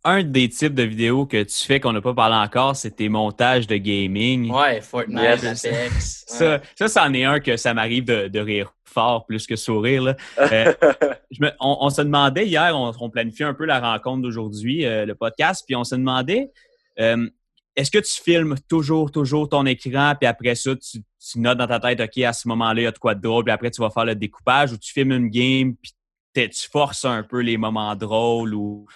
un 0.04 0.24
des 0.24 0.50
types 0.50 0.74
de 0.74 0.84
vidéos 0.84 1.26
que 1.26 1.44
tu 1.44 1.66
fais 1.66 1.80
qu'on 1.80 1.94
n'a 1.94 2.02
pas 2.02 2.14
parlé 2.14 2.36
encore, 2.36 2.76
c'est 2.76 2.92
tes 2.92 3.08
montages 3.08 3.68
de 3.68 3.78
gaming. 3.78 4.52
Ouais, 4.52 4.82
Fortnite, 4.82 5.44
Yes. 5.44 5.66
Apex. 5.66 6.24
Ça, 6.28 6.60
ça, 6.76 6.88
c'en 6.88 7.14
est 7.14 7.24
un 7.24 7.40
que 7.40 7.56
ça 7.56 7.74
m'arrive 7.74 8.04
de, 8.06 8.28
de 8.28 8.40
rire 8.40 8.74
fort 8.84 9.26
plus 9.28 9.46
que 9.46 9.56
sourire. 9.56 10.02
Là. 10.02 10.16
Euh, 10.40 10.74
Je 11.32 11.42
me- 11.44 11.52
on, 11.60 11.78
on 11.82 11.90
se 11.92 12.02
demandait 12.02 12.48
hier, 12.48 12.72
on, 12.76 12.92
on 13.00 13.10
planifiait 13.12 13.46
un 13.46 13.54
peu 13.54 13.66
la 13.66 13.80
rencontre 13.80 14.24
d'aujourd'hui, 14.24 14.86
euh, 14.86 15.06
le 15.06 15.14
podcast, 15.14 15.64
puis 15.68 15.76
on 15.76 15.84
se 15.84 15.94
demandait, 15.96 16.50
euh, 17.00 17.30
est-ce 17.76 17.92
que 17.92 18.00
tu 18.00 18.20
filmes 18.20 18.56
toujours, 18.68 19.12
toujours 19.12 19.50
ton 19.50 19.68
écran, 19.68 20.14
puis 20.20 20.26
après 20.28 20.56
ça, 20.56 20.72
tu, 20.76 21.00
notes 21.36 21.60
dans 21.60 21.68
ta 21.68 21.80
tête, 21.80 22.02
OK, 22.02 22.24
à 22.24 22.34
ce 22.34 22.48
moment-là, 22.48 22.82
il 22.82 22.84
y 22.86 22.88
a 22.88 22.92
de 22.92 22.98
quoi 22.98 23.14
de 23.14 23.22
drôle, 23.22 23.44
puis 23.44 23.54
après, 23.54 23.70
tu 23.70 23.82
vas 23.82 23.92
faire 23.92 24.06
le 24.06 24.16
découpage, 24.16 24.72
ou 24.72 24.78
tu 24.78 24.92
filmes 24.92 25.12
une 25.12 25.30
game, 25.30 25.76
puis 25.76 25.94
tu 26.34 26.70
forces 26.72 27.06
un 27.06 27.22
peu 27.22 27.42
les 27.42 27.58
moments 27.58 27.96
drôles, 27.96 28.56
ou... 28.56 28.88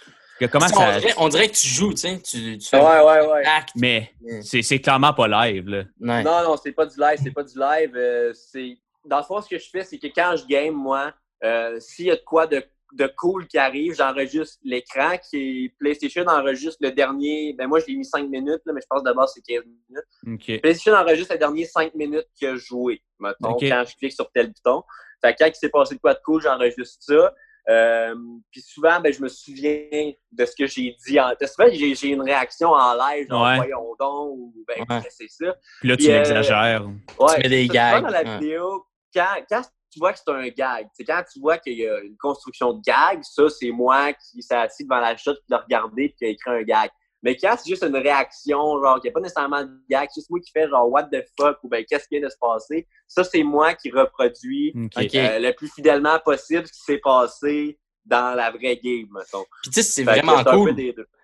Comment 0.48 0.68
ça... 0.68 1.00
on, 1.18 1.30
dirait, 1.30 1.48
que 1.50 1.56
tu 1.56 1.68
joues, 1.68 1.94
tu 1.94 1.98
sais. 1.98 2.22
Tu, 2.22 2.60
fais 2.62 2.78
ouais, 2.78 3.00
ouais, 3.02 3.28
ouais. 3.28 3.44
Mais 3.76 4.14
c'est 4.42 4.80
clairement 4.80 5.14
pas 5.14 5.28
live, 5.28 5.68
là. 5.68 5.84
Non, 6.00 6.44
non, 6.44 6.58
c'est 6.58 6.72
pas 6.72 6.86
du 6.86 7.00
live, 7.00 7.20
c'est 7.22 7.32
pas 7.32 7.44
du 7.44 7.58
live. 7.58 7.92
Euh, 7.96 8.34
c'est 8.34 8.78
dans 9.06 9.18
le 9.18 9.24
fond, 9.24 9.42
ce 9.42 9.50
que 9.50 9.58
je 9.58 9.70
fais, 9.70 9.84
c'est 9.84 9.98
que 9.98 10.08
quand 10.08 10.36
je 10.38 10.46
game, 10.46 10.76
moi, 10.76 11.12
euh, 11.44 11.80
s'il 11.80 12.06
y 12.06 12.12
a 12.12 12.16
de 12.16 12.22
quoi 12.24 12.48
de 12.48 12.64
de 12.94 13.08
cool 13.18 13.48
qui 13.48 13.58
arrive, 13.58 13.94
j'enregistre 13.96 14.58
l'écran 14.64 15.18
qui 15.18 15.66
est 15.66 15.70
PlayStation 15.80 16.26
enregistre 16.28 16.78
le 16.82 16.92
dernier. 16.92 17.54
Ben 17.58 17.68
moi, 17.68 17.80
je 17.80 17.86
l'ai 17.88 17.96
mis 17.96 18.06
5 18.06 18.30
minutes, 18.30 18.62
mais 18.66 18.82
je 18.82 18.88
pense 18.90 19.04
d'abord 19.04 19.30
c'est 19.30 19.42
15 19.42 19.64
minutes. 19.66 20.62
PlayStation 20.62 20.94
enregistre 20.94 21.34
les 21.34 21.40
derniers 21.40 21.66
5 21.66 21.96
minutes 21.96 22.28
qu'il 22.36 22.50
a 22.50 22.56
joué, 22.56 23.02
mettons, 23.20 23.56
quand 23.58 23.84
je 23.88 23.96
clique 23.96 24.14
sur 24.14 24.30
tel 24.32 24.48
bouton. 24.48 24.84
Fait 25.22 25.34
que 25.34 25.44
quand 25.44 25.50
il 25.50 25.56
s'est 25.56 25.70
passé 25.70 25.96
de 25.96 26.00
quoi 26.00 26.14
de 26.16 26.20
cool, 26.26 26.42
j'enregistre 26.42 26.98
ça. 27.00 27.34
Euh, 27.70 28.16
puis 28.52 28.62
souvent, 28.62 29.00
ben, 29.00 29.14
je 29.14 29.22
me 29.22 29.28
souviens 29.28 30.12
de 30.32 30.46
ce 30.46 30.56
que 30.56 30.66
j'ai 30.66 30.96
dit. 31.06 31.20
En... 31.20 31.32
Souvent, 31.46 31.70
j'ai 31.72 32.08
une 32.08 32.22
réaction 32.22 32.70
en 32.70 32.94
live, 32.94 33.28
genre 33.30 33.46
ouais. 33.46 33.58
voyons 33.58 33.96
donc, 34.00 34.30
ou 34.38 34.54
ben, 34.68 35.04
c'est 35.10 35.30
ça? 35.30 35.56
Puis 35.80 35.90
là, 35.90 35.98
tu 35.98 36.10
euh, 36.10 36.20
exagères. 36.20 36.88
Ouais, 37.20 37.36
tu 37.36 37.42
mets 37.42 37.50
des 37.50 37.68
gags. 37.68 38.04
dans 38.04 38.10
la 38.10 38.24
vidéo, 38.24 38.86
quand, 39.14 39.36
quand 39.50 39.62
tu 39.92 40.00
vois 40.00 40.14
que 40.14 40.20
c'est 40.20 40.32
un 40.32 40.48
gag. 40.48 40.88
C'est 40.94 41.04
quand 41.04 41.22
tu 41.32 41.40
vois 41.40 41.58
qu'il 41.58 41.78
y 41.78 41.88
a 41.88 42.00
une 42.00 42.18
construction 42.18 42.74
de 42.74 42.82
gag, 42.82 43.20
ça, 43.24 43.50
c'est 43.50 43.72
moi 43.72 44.14
qui 44.14 44.42
s'est 44.42 44.56
assis 44.56 44.84
devant 44.84 45.00
la 45.00 45.16
shot, 45.18 45.34
qui 45.34 45.44
l'a 45.50 45.58
regardé, 45.58 46.04
et 46.04 46.14
qui 46.14 46.26
a 46.26 46.28
écrit 46.30 46.52
un 46.52 46.64
gag. 46.64 46.90
Mais 47.24 47.38
quand 47.38 47.56
c'est 47.58 47.70
juste 47.70 47.84
une 47.84 47.96
réaction, 47.96 48.82
genre, 48.82 48.96
qu'il 48.96 49.10
n'y 49.10 49.10
a 49.10 49.14
pas 49.14 49.20
nécessairement 49.20 49.64
de 49.64 49.72
gag, 49.90 50.10
c'est 50.10 50.22
juste 50.22 50.30
moi 50.30 50.40
qui 50.40 50.52
fais 50.52 50.68
genre, 50.68 50.90
what 50.90 51.04
the 51.04 51.24
fuck, 51.40 51.58
ou 51.64 51.70
ben, 51.70 51.86
qu'est-ce 51.88 52.08
qui 52.08 52.18
vient 52.18 52.28
de 52.28 52.32
se 52.32 52.38
passer, 52.40 52.88
ça, 53.08 53.24
c'est 53.24 53.44
moi 53.44 53.74
qui 53.74 53.92
reproduit 53.92 54.74
euh, 54.76 55.40
le 55.40 55.52
plus 55.52 55.68
fidèlement 55.68 56.18
possible 56.20 56.66
ce 56.68 56.72
qui 56.72 56.80
s'est 56.80 57.02
passé 57.04 57.78
dans 58.06 58.36
la 58.36 58.50
vraie 58.50 58.80
game, 58.84 59.08
mettons. 59.14 59.46
Puis 59.62 59.72
tu 59.72 59.82
sais, 59.82 59.84
c'est 59.84 60.04
vraiment 60.04 60.44
cool. 60.44 60.76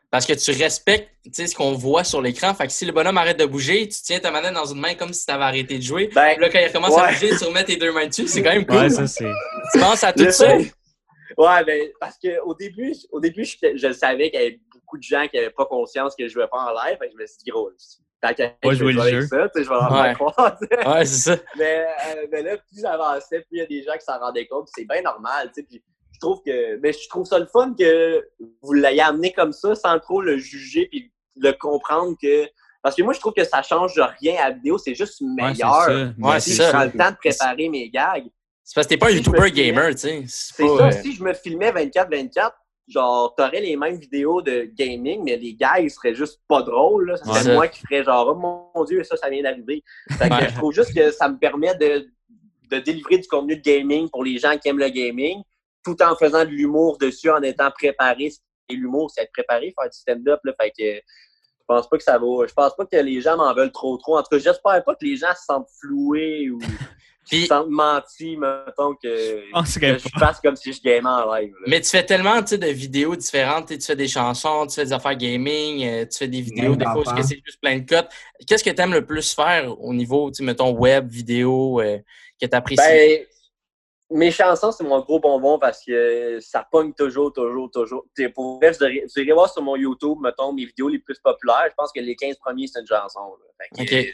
Parce 0.10 0.26
que 0.26 0.34
tu 0.34 0.52
respectes 0.52 1.10
ce 1.34 1.54
qu'on 1.54 1.74
voit 1.74 2.06
sur 2.06 2.22
l'écran. 2.22 2.54
Fait 2.54 2.68
que 2.68 2.72
si 2.72 2.86
le 2.86 2.94
bonhomme 2.94 3.18
arrête 3.18 3.38
de 3.38 3.46
bouger, 3.46 3.90
tu 3.90 4.02
tiens 4.02 4.20
ta 4.20 4.32
manette 4.32 4.54
dans 4.54 4.66
une 4.66 4.80
main 4.80 4.96
comme 4.96 5.12
si 5.12 5.26
tu 5.26 5.32
avais 5.34 5.44
arrêté 5.44 5.80
de 5.80 5.84
jouer. 5.84 6.10
Ben, 6.16 6.40
là, 6.40 6.50
quand 6.50 6.60
il 6.60 6.68
recommence 6.68 6.98
à 6.98 7.12
bouger, 7.12 7.36
tu 7.38 7.44
remets 7.44 7.66
tes 7.66 7.76
deux 7.76 7.92
mains 7.92 8.08
dessus. 8.08 8.26
C'est 8.28 8.42
quand 8.42 8.54
même 8.54 8.66
cool. 8.66 8.78
Ouais, 8.78 8.90
ça, 8.90 9.06
c'est... 9.06 9.30
Tu 9.74 9.80
penses 9.80 10.04
à 10.06 10.14
tout 10.14 10.32
ça? 10.32 10.56
Ouais, 11.38 11.64
ben, 11.66 11.90
parce 12.00 12.18
qu'au 12.18 12.54
début, 12.56 12.94
au 13.12 13.20
début 13.20 13.44
je, 13.46 13.58
je 13.76 13.94
savais 13.94 14.32
avait 14.36 14.60
beaucoup 14.88 14.98
de 14.98 15.04
gens 15.04 15.28
qui 15.28 15.36
n'avaient 15.36 15.50
pas 15.50 15.66
conscience 15.66 16.16
que 16.16 16.28
je 16.28 16.34
jouais 16.34 16.48
pas 16.48 16.58
en 16.58 16.72
live. 16.72 16.98
Fait 17.00 17.08
que 17.08 17.14
je 17.14 17.22
me 17.22 17.28
suis 17.28 17.38
dit, 17.44 17.50
gros, 17.50 17.70
tant 18.22 18.34
qu'à 18.34 18.54
je 18.64 18.72
jouer 18.72 18.94
le 18.94 19.02
jeu. 19.02 19.28
Ça, 19.28 19.48
je 19.54 19.62
vais 19.62 20.02
ouais. 20.02 20.14
croire. 20.14 20.58
Ouais, 20.62 21.06
c'est 21.06 21.36
ça. 21.36 21.42
Mais, 21.58 21.86
euh, 21.86 22.28
mais, 22.32 22.42
là, 22.42 22.58
plus 22.58 22.82
j'avançais, 22.82 23.42
plus 23.42 23.48
il 23.52 23.60
y 23.60 23.62
a 23.62 23.66
des 23.66 23.84
gens 23.84 23.94
qui 23.94 24.06
s'en 24.06 24.20
rendaient 24.20 24.48
compte. 24.48 24.70
C'est 24.74 24.86
bien 24.86 25.02
normal. 25.02 25.52
Puis 25.54 25.84
je 26.14 26.20
trouve 26.20 26.42
que 26.44 26.78
mais 26.78 26.94
je 26.94 27.08
trouve 27.10 27.26
ça 27.26 27.38
le 27.38 27.46
fun 27.46 27.76
que 27.78 28.28
vous 28.62 28.74
l'ayez 28.74 29.02
amené 29.02 29.34
comme 29.34 29.52
ça 29.52 29.76
sans 29.76 30.00
trop 30.00 30.22
le 30.22 30.38
juger 30.38 30.88
puis 30.88 31.12
le 31.36 31.52
comprendre 31.52 32.16
que 32.20 32.48
parce 32.82 32.96
que 32.96 33.04
moi 33.04 33.14
je 33.14 33.20
trouve 33.20 33.34
que 33.34 33.44
ça 33.44 33.62
change 33.62 34.02
rien 34.20 34.42
à 34.42 34.50
la 34.50 34.56
vidéo, 34.56 34.78
c'est 34.80 34.96
juste 34.96 35.22
meilleur. 35.22 35.88
Ouais, 36.18 36.40
je 36.40 36.72
prends 36.72 36.86
le 36.86 36.92
temps 36.92 37.12
de 37.12 37.18
préparer 37.18 37.70
mes 37.70 37.90
gags. 37.90 38.28
C'est 38.64 38.76
parce 38.76 38.88
que 38.88 38.94
t'es 38.94 38.98
pas 38.98 39.08
un 39.08 39.12
YouTuber 39.12 39.52
gamer, 39.52 39.92
tu 39.92 39.98
sais. 39.98 40.24
C'est 40.28 40.68
ça, 40.68 40.88
euh, 40.88 40.92
si 40.92 41.14
je 41.14 41.24
me 41.24 41.34
filmais 41.34 41.72
24-24, 41.72 42.52
genre, 42.88 43.36
t'aurais 43.36 43.62
les 43.62 43.76
mêmes 43.76 43.98
vidéos 43.98 44.42
de 44.42 44.70
gaming, 44.74 45.24
mais 45.24 45.38
les 45.38 45.54
gags 45.54 45.90
seraient 45.90 46.16
juste 46.16 46.42
pas 46.48 46.62
drôles. 46.62 47.10
Là. 47.10 47.18
Ça 47.18 47.34
serait 47.34 47.54
moi 47.54 47.68
qui 47.68 47.82
ferais 47.82 48.04
genre, 48.04 48.28
oh 48.30 48.36
mon 48.76 48.84
Dieu, 48.86 49.04
ça, 49.04 49.18
ça 49.18 49.30
vient 49.30 49.44
d'arriver. 49.44 49.84
je 50.10 50.56
trouve 50.56 50.74
juste 50.74 50.94
que 50.96 51.12
ça 51.12 51.28
me 51.28 51.38
permet 51.38 51.76
de, 51.76 52.08
de 52.72 52.80
délivrer 52.80 53.18
du 53.18 53.28
contenu 53.28 53.58
de 53.58 53.62
gaming 53.62 54.10
pour 54.10 54.24
les 54.24 54.38
gens 54.38 54.58
qui 54.58 54.70
aiment 54.70 54.80
le 54.80 54.90
gaming, 54.90 55.42
tout 55.84 56.02
en 56.02 56.16
faisant 56.16 56.46
de 56.46 56.50
l'humour 56.50 56.98
dessus, 56.98 57.30
en 57.30 57.42
étant 57.42 57.72
préparé. 57.72 58.32
Et 58.70 58.76
l'humour, 58.76 59.12
c'est 59.12 59.22
être 59.24 59.32
préparé, 59.32 59.74
faire 59.78 59.90
du 59.90 59.98
stand-up. 59.98 60.40
Fait 60.60 60.72
que 60.72 60.84
je 60.84 61.66
pense 61.66 61.90
pas 61.90 61.98
que 61.98 62.04
ça 62.04 62.18
va. 62.18 62.48
Je 62.48 62.54
pense 62.54 62.76
pas 62.76 62.86
que 62.86 62.98
les 62.98 63.22
gens 63.22 63.38
m'en 63.38 63.54
veulent 63.54 63.72
trop 63.72 63.98
trop. 63.98 64.18
En 64.18 64.24
tout 64.24 64.30
cas, 64.32 64.40
j'espère 64.40 64.84
pas 64.84 64.96
que 64.96 65.06
les 65.06 65.18
gens 65.18 65.34
se 65.36 65.44
sentent 65.46 65.70
floués 65.80 66.50
ou 66.50 66.60
se 67.28 67.46
sentent 67.46 67.70
mentis, 67.70 68.38
mettons 68.38 68.96
que, 68.96 69.44
oh, 69.54 69.62
que 69.62 69.98
je 69.98 70.10
fasse 70.20 70.40
comme 70.40 70.56
si 70.56 70.74
je 70.74 70.82
gamais 70.82 71.08
en 71.08 71.34
live. 71.34 71.54
Mais 71.68 71.82
tu 71.82 71.90
fais 71.90 72.06
tellement 72.06 72.42
de 72.42 72.68
vidéos 72.68 73.16
différentes. 73.16 73.68
Tu 73.68 73.82
fais 73.82 73.96
des 73.96 74.08
chansons, 74.08 74.68
tu 74.68 74.76
fais 74.76 74.86
des 74.86 74.94
affaires 74.94 75.16
gaming, 75.16 75.86
euh, 75.86 76.06
tu 76.06 76.18
fais 76.18 76.28
des 76.28 76.42
vidéos, 76.42 76.76
des 76.76 76.86
fois 76.86 77.04
que 77.04 77.22
c'est 77.22 77.42
juste 77.46 77.60
plein 77.62 77.80
de 77.80 77.88
cotes. 77.88 78.10
Qu'est-ce 78.48 78.64
que 78.64 78.70
tu 78.70 78.82
aimes 78.82 78.94
le 78.94 79.06
plus 79.06 79.34
faire 79.34 79.80
au 79.80 79.94
niveau, 79.94 80.32
mettons, 80.42 80.72
web, 80.72 81.10
vidéo, 81.10 81.82
euh, 81.82 81.98
que 82.40 82.46
tu 82.46 82.56
apprécies? 82.56 82.82
Ben, 82.82 83.26
mes 84.10 84.32
chansons, 84.32 84.72
c'est 84.72 84.84
mon 84.84 85.02
gros 85.02 85.20
bonbon 85.20 85.60
parce 85.60 85.84
que 85.84 86.40
ça 86.40 86.66
pogne 86.72 86.94
toujours, 86.94 87.34
toujours, 87.34 87.70
toujours. 87.70 88.06
pour 88.34 88.58
vrai, 88.58 88.72
je 88.74 89.34
voir 89.34 89.52
sur 89.52 89.62
mon 89.62 89.76
YouTube, 89.76 90.20
mettons, 90.22 90.54
mes 90.54 90.66
vidéos 90.66 90.88
les 90.88 91.00
plus 91.00 91.20
populaires. 91.20 91.66
Je 91.70 91.74
pense 91.76 91.92
que 91.92 92.00
les 92.00 92.16
15 92.16 92.38
premiers, 92.38 92.68
c'est 92.68 92.80
une 92.80 92.88
chanson. 92.88 93.20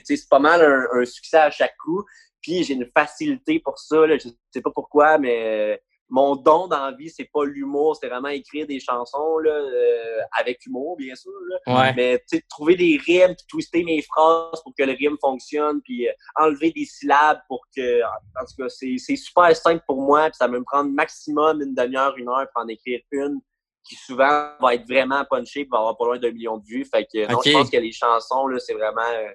C'est 0.03 0.29
pas 0.29 0.39
mal 0.39 0.87
un, 0.93 1.05
succès 1.05 1.37
à 1.37 1.51
chaque 1.51 1.77
coup. 1.77 2.03
Puis 2.43 2.63
j'ai 2.63 2.75
une 2.75 2.89
facilité 2.95 3.59
pour 3.59 3.79
ça. 3.79 4.05
Là. 4.05 4.17
Je 4.17 4.29
sais 4.53 4.61
pas 4.61 4.71
pourquoi, 4.71 5.17
mais 5.17 5.81
mon 6.09 6.35
don 6.35 6.67
dans 6.67 6.85
la 6.85 6.91
vie, 6.91 7.09
c'est 7.09 7.29
pas 7.33 7.43
l'humour, 7.43 7.95
c'est 7.95 8.07
vraiment 8.07 8.27
écrire 8.27 8.67
des 8.67 8.79
chansons 8.79 9.39
là, 9.39 9.49
euh, 9.49 10.19
avec 10.37 10.63
humour, 10.65 10.95
bien 10.95 11.15
sûr. 11.15 11.31
Là. 11.65 11.93
Mais 11.95 12.23
trouver 12.49 12.75
des 12.75 12.99
rimes, 13.03 13.33
puis 13.35 13.45
twister 13.49 13.83
mes 13.83 14.01
phrases 14.03 14.61
pour 14.61 14.73
que 14.77 14.83
le 14.83 14.93
rime 14.93 15.17
fonctionne, 15.19 15.81
puis 15.81 16.07
euh, 16.07 16.11
enlever 16.35 16.71
des 16.71 16.85
syllabes 16.85 17.39
pour 17.47 17.65
que. 17.75 18.03
En 18.03 18.45
tout 18.45 18.61
cas, 18.61 18.69
c'est 18.69 19.15
super 19.15 19.55
simple 19.55 19.83
pour 19.87 20.03
moi, 20.03 20.25
puis 20.25 20.37
ça 20.37 20.47
va 20.47 20.59
me 20.59 20.63
prendre 20.63 20.91
maximum 20.91 21.63
une 21.63 21.73
demi-heure, 21.73 22.15
une 22.17 22.29
heure 22.29 22.47
pour 22.53 22.63
en 22.63 22.67
écrire 22.67 22.99
une 23.11 23.39
qui 23.83 23.95
souvent 23.95 24.51
va 24.61 24.75
être 24.75 24.87
vraiment 24.87 25.25
punchée 25.29 25.61
et 25.61 25.67
va 25.69 25.79
avoir 25.79 25.97
pas 25.97 26.05
loin 26.05 26.19
d'un 26.19 26.31
million 26.31 26.57
de 26.57 26.65
vues. 26.65 26.85
Fait 26.85 27.05
que 27.05 27.29
non, 27.29 27.39
je 27.43 27.51
pense 27.51 27.69
que 27.69 27.77
les 27.77 27.91
chansons, 27.91 28.47
là, 28.47 28.59
c'est 28.59 28.73
vraiment. 28.73 29.01
Euh, 29.01 29.31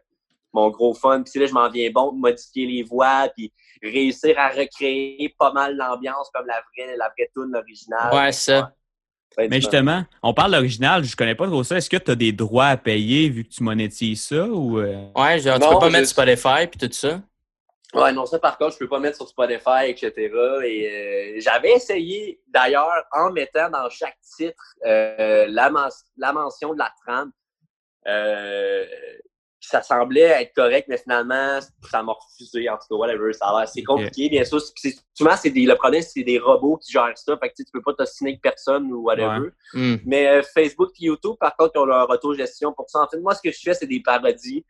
mon 0.53 0.71
gros 0.71 0.95
fun. 0.95 1.23
Puis 1.23 1.41
là, 1.41 1.47
je 1.47 1.53
m'en 1.53 1.69
viens 1.69 1.91
bon 1.91 2.13
de 2.13 2.19
modifier 2.19 2.67
les 2.67 2.83
voix, 2.83 3.29
puis 3.37 3.53
réussir 3.83 4.39
à 4.39 4.49
recréer 4.49 5.35
pas 5.39 5.53
mal 5.53 5.77
l'ambiance 5.77 6.31
comme 6.33 6.47
la 6.47 6.63
vraie, 6.75 6.97
la 6.97 7.09
vraie 7.09 7.31
tune 7.35 7.55
originale. 7.55 8.15
Ouais, 8.15 8.33
ça. 8.33 8.73
Mais 9.37 9.61
justement, 9.61 10.05
on 10.23 10.35
parle 10.35 10.53
d'original, 10.53 11.05
je 11.05 11.15
connais 11.15 11.35
pas 11.35 11.47
trop 11.47 11.63
ça. 11.63 11.77
Est-ce 11.77 11.91
que 11.91 11.97
tu 11.97 12.11
as 12.11 12.15
des 12.17 12.33
droits 12.33 12.67
à 12.67 12.77
payer 12.77 13.29
vu 13.29 13.45
que 13.45 13.51
tu 13.51 13.63
monétises 13.63 14.25
ça 14.25 14.47
ou 14.47 14.79
euh? 14.79 15.07
Ouais, 15.15 15.39
genre, 15.39 15.61
tu 15.61 15.69
peux 15.69 15.79
pas 15.79 15.91
mettre 15.91 16.09
Spotify 16.09 16.67
puis 16.67 16.89
tout 16.89 16.93
ça? 16.93 17.21
Ouais, 17.95 18.13
non, 18.13 18.27
ça 18.27 18.39
par 18.39 18.59
contre, 18.59 18.75
je 18.75 18.79
peux 18.79 18.89
pas 18.89 18.99
mettre 18.99 19.17
sur 19.17 19.29
Spotify, 19.29 19.87
etc. 19.87 20.13
Et 20.65 21.37
euh, 21.37 21.41
j'avais 21.41 21.73
essayé, 21.73 22.41
d'ailleurs, 22.47 23.05
en 23.13 23.31
mettant 23.31 23.71
dans 23.71 23.89
chaque 23.89 24.19
titre 24.37 24.75
euh, 24.85 25.47
la, 25.49 25.71
la, 26.17 26.33
mention 26.33 26.75
de 26.75 26.79
la 26.79 26.93
trame. 27.03 27.31
Euh, 28.07 28.85
ça 29.69 29.83
semblait 29.83 30.43
être 30.43 30.55
correct, 30.55 30.87
mais 30.89 30.97
finalement, 30.97 31.61
ça 31.91 32.03
m'a 32.03 32.13
refusé, 32.13 32.69
en 32.69 32.77
tout 32.77 32.87
cas, 32.91 32.95
whatever. 32.95 33.33
Ça 33.33 33.47
a 33.47 33.53
l'air 33.53 33.61
assez 33.61 33.83
compliqué, 33.83 34.29
bien 34.29 34.45
sûr. 34.45 34.61
Souvent, 35.15 35.37
c'est 35.37 35.51
des, 35.51 35.67
le 35.67 35.75
problème, 35.75 36.03
c'est 36.03 36.23
des 36.23 36.39
robots 36.39 36.79
qui 36.79 36.93
gèrent 36.93 37.17
ça. 37.17 37.37
Fait 37.37 37.51
que 37.51 37.55
tu 37.57 37.65
peux 37.73 37.83
pas 37.83 37.95
t'assiner 37.95 38.31
avec 38.31 38.43
personne 38.43 38.91
ou 38.93 39.03
whatever. 39.03 39.51
Hmm. 39.75 39.97
Mais 40.07 40.27
euh, 40.29 40.43
Facebook 40.43 40.91
et 41.01 41.07
YouTube, 41.07 41.37
par 41.39 41.57
contre, 41.57 41.73
ils 41.75 41.79
ont 41.81 41.85
leur 41.85 42.09
auto-gestion 42.09 42.73
pour 42.73 42.89
ça. 42.89 43.01
En 43.01 43.09
fait, 43.09 43.21
moi, 43.21 43.35
ce 43.35 43.43
que 43.43 43.53
je 43.53 43.61
fais, 43.61 43.75
c'est 43.75 43.87
des 43.87 44.01
parodies. 44.01 44.65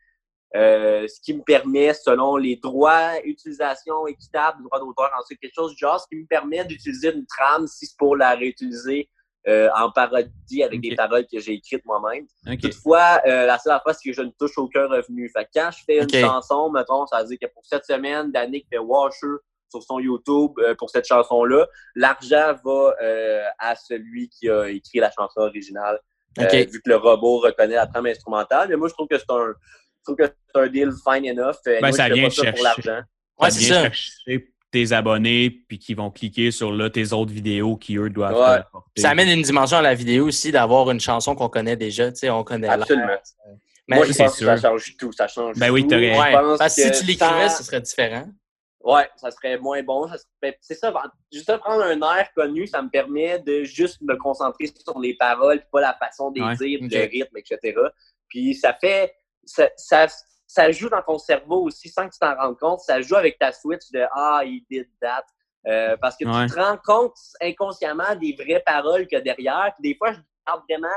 Euh, 0.55 1.07
ce 1.07 1.21
qui 1.21 1.35
me 1.35 1.43
permet, 1.43 1.93
selon 1.93 2.35
les 2.35 2.55
droits, 2.55 3.23
utilisation 3.23 4.07
équitable, 4.07 4.63
droits 4.63 4.79
d'auteur, 4.79 5.11
ensuite 5.19 5.39
quelque 5.39 5.53
chose 5.53 5.73
du 5.73 5.77
genre, 5.77 5.99
ce 5.99 6.07
qui 6.07 6.15
me 6.15 6.25
permet 6.25 6.65
d'utiliser 6.65 7.13
une 7.13 7.25
trame 7.27 7.67
si 7.67 7.85
c'est 7.85 7.97
pour 7.97 8.15
la 8.15 8.33
réutiliser 8.33 9.09
euh, 9.47 9.69
en 9.75 9.89
parodie 9.91 10.63
avec 10.63 10.81
des 10.81 10.95
paroles 10.95 11.25
que 11.31 11.39
j'ai 11.39 11.53
écrites 11.53 11.85
moi-même. 11.85 12.27
Toutefois, 12.61 13.21
euh, 13.25 13.45
la 13.45 13.57
seule 13.57 13.79
fois, 13.81 13.93
c'est 13.93 14.09
que 14.09 14.15
je 14.15 14.21
ne 14.21 14.31
touche 14.37 14.57
aucun 14.57 14.87
revenu. 14.87 15.29
Fait 15.29 15.45
que 15.45 15.49
quand 15.55 15.69
je 15.71 15.83
fais 15.85 16.03
une 16.03 16.09
chanson, 16.09 16.69
mettons, 16.69 17.05
ça 17.07 17.21
veut 17.21 17.29
dire 17.29 17.37
que 17.41 17.47
pour 17.53 17.65
cette 17.65 17.85
semaine, 17.85 18.31
Danick 18.31 18.67
fait 18.69 18.79
Washer 18.79 19.37
sur 19.69 19.83
son 19.83 19.99
YouTube 19.99 20.51
euh, 20.59 20.75
pour 20.75 20.89
cette 20.89 21.07
chanson-là, 21.07 21.67
l'argent 21.95 22.53
va 22.65 22.93
à 23.59 23.75
celui 23.75 24.29
qui 24.29 24.49
a 24.49 24.67
écrit 24.67 24.99
la 24.99 25.11
chanson 25.11 25.39
originale. 25.41 25.99
vu 26.37 26.81
que 26.81 26.89
le 26.89 26.97
robot 26.97 27.39
reconnaît 27.39 27.75
la 27.75 27.87
trame 27.87 28.07
instrumentale. 28.07 28.67
Mais 28.69 28.75
moi, 28.75 28.89
je 28.89 28.93
trouve 28.93 29.07
que 29.07 29.17
c'est 29.17 29.31
un, 29.31 29.53
que 30.15 30.25
c'est 30.25 30.61
un 30.61 30.67
deal 30.67 30.91
fine 31.03 31.25
enough. 31.25 31.55
Ben, 31.65 31.79
moi, 31.79 31.91
ça 31.91 32.09
vient 32.09 32.23
pas 32.25 32.29
chercher. 32.29 32.51
pour 32.51 32.63
l'argent. 32.63 33.01
Ouais, 33.39 33.51
c'est 33.51 33.63
ça 33.63 33.89
tes 34.71 34.91
abonnés 34.91 35.49
puis 35.49 35.79
qui 35.79 35.93
vont 35.93 36.11
cliquer 36.11 36.51
sur 36.51 36.71
là, 36.71 36.89
tes 36.89 37.13
autres 37.13 37.31
vidéos 37.31 37.75
qui, 37.77 37.97
eux, 37.97 38.09
doivent 38.09 38.63
Ça 38.97 39.11
amène 39.11 39.29
une 39.29 39.41
dimension 39.41 39.77
à 39.77 39.81
la 39.81 39.95
vidéo 39.95 40.27
aussi 40.27 40.51
d'avoir 40.51 40.91
une 40.91 40.99
chanson 40.99 41.35
qu'on 41.35 41.49
connaît 41.49 41.75
déjà. 41.75 42.11
Tu 42.11 42.19
sais, 42.19 42.29
on 42.29 42.43
connaît 42.43 42.67
Absolument. 42.67 43.17
Mais 43.87 43.95
Moi, 43.95 44.05
je 44.05 44.13
pense 44.13 44.37
que 44.37 44.45
ça 44.45 44.57
change 44.57 44.97
tout. 44.97 45.11
Ça 45.11 45.27
change 45.27 45.57
ben 45.57 45.71
oui, 45.71 45.87
tout. 45.87 45.95
Ouais. 45.95 46.33
Parce 46.59 46.75
que 46.75 46.81
si 46.81 46.91
tu 46.91 47.05
l'écrivais, 47.05 47.49
ce 47.49 47.63
serait 47.63 47.81
différent. 47.81 48.27
Ouais, 48.81 49.09
ça 49.17 49.31
serait 49.31 49.57
moins 49.57 49.81
bon. 49.83 50.07
C'est 50.61 50.75
ça, 50.75 50.93
juste 51.33 51.57
prendre 51.57 51.83
un 51.83 51.99
air 51.99 52.31
connu, 52.33 52.65
ça 52.65 52.81
me 52.81 52.89
permet 52.89 53.39
de 53.39 53.63
juste 53.63 54.01
me 54.01 54.15
concentrer 54.15 54.67
sur 54.67 54.99
les 54.99 55.15
paroles, 55.15 55.61
pas 55.71 55.81
la 55.81 55.97
façon 55.99 56.31
de 56.31 56.39
dire, 56.55 56.79
le 56.81 57.09
rythme, 57.09 57.37
etc. 57.37 57.77
Puis 58.29 58.55
ça 58.55 58.77
fait 58.79 59.13
ça, 59.43 59.69
ça, 59.75 60.07
joue 60.71 60.89
dans 60.89 61.01
ton 61.01 61.17
cerveau 61.17 61.63
aussi 61.63 61.89
sans 61.89 62.07
que 62.07 62.13
tu 62.13 62.19
t'en 62.19 62.35
rendes 62.35 62.57
compte. 62.57 62.81
Ça 62.81 63.01
joue 63.01 63.15
avec 63.15 63.37
ta 63.37 63.51
switch 63.51 63.91
de 63.91 64.03
Ah, 64.11 64.41
he 64.43 64.63
did 64.69 64.87
that. 65.01 65.25
Euh, 65.67 65.97
parce 66.01 66.15
que 66.15 66.23
tu 66.23 66.53
te 66.53 66.59
rends 66.59 66.77
compte 66.83 67.15
inconsciemment 67.41 68.15
des 68.15 68.33
vraies 68.33 68.63
paroles 68.65 69.07
que 69.07 69.17
derrière. 69.17 69.73
Puis 69.77 69.91
des 69.91 69.97
fois, 69.97 70.13
je 70.13 70.19
parle 70.45 70.61
vraiment 70.69 70.87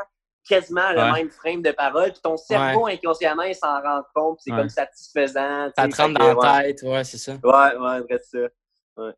quasiment 0.49 0.91
le 0.93 1.13
même 1.13 1.31
frame 1.31 1.63
de 1.63 1.73
parole. 1.73 2.13
Puis 2.13 2.21
ton 2.23 2.37
cerveau 2.37 2.87
inconsciemment, 2.87 3.43
il 3.43 3.55
s'en 3.55 3.81
rend 3.81 4.03
compte. 4.15 4.39
C'est 4.41 4.51
comme 4.51 4.69
satisfaisant. 4.69 5.69
Ça 5.77 5.89
te 5.89 5.97
rentre 5.97 6.19
dans 6.19 6.41
la 6.41 6.63
tête, 6.63 6.83
ouais, 6.83 7.05
c'est 7.05 7.19
ça. 7.19 7.33
Ouais, 7.43 7.77
ouais, 7.77 8.21
c'est 8.23 8.49
ça. 8.97 9.13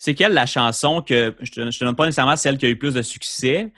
C'est 0.00 0.14
quelle 0.14 0.32
la 0.32 0.46
chanson 0.46 1.02
que, 1.02 1.34
je 1.40 1.50
te, 1.50 1.60
te 1.60 1.84
donne 1.84 1.96
pas 1.96 2.04
nécessairement 2.04 2.36
celle 2.36 2.56
qui 2.56 2.66
a 2.66 2.68
eu 2.68 2.78
plus 2.78 2.94
de 2.94 3.02
succès, 3.02 3.72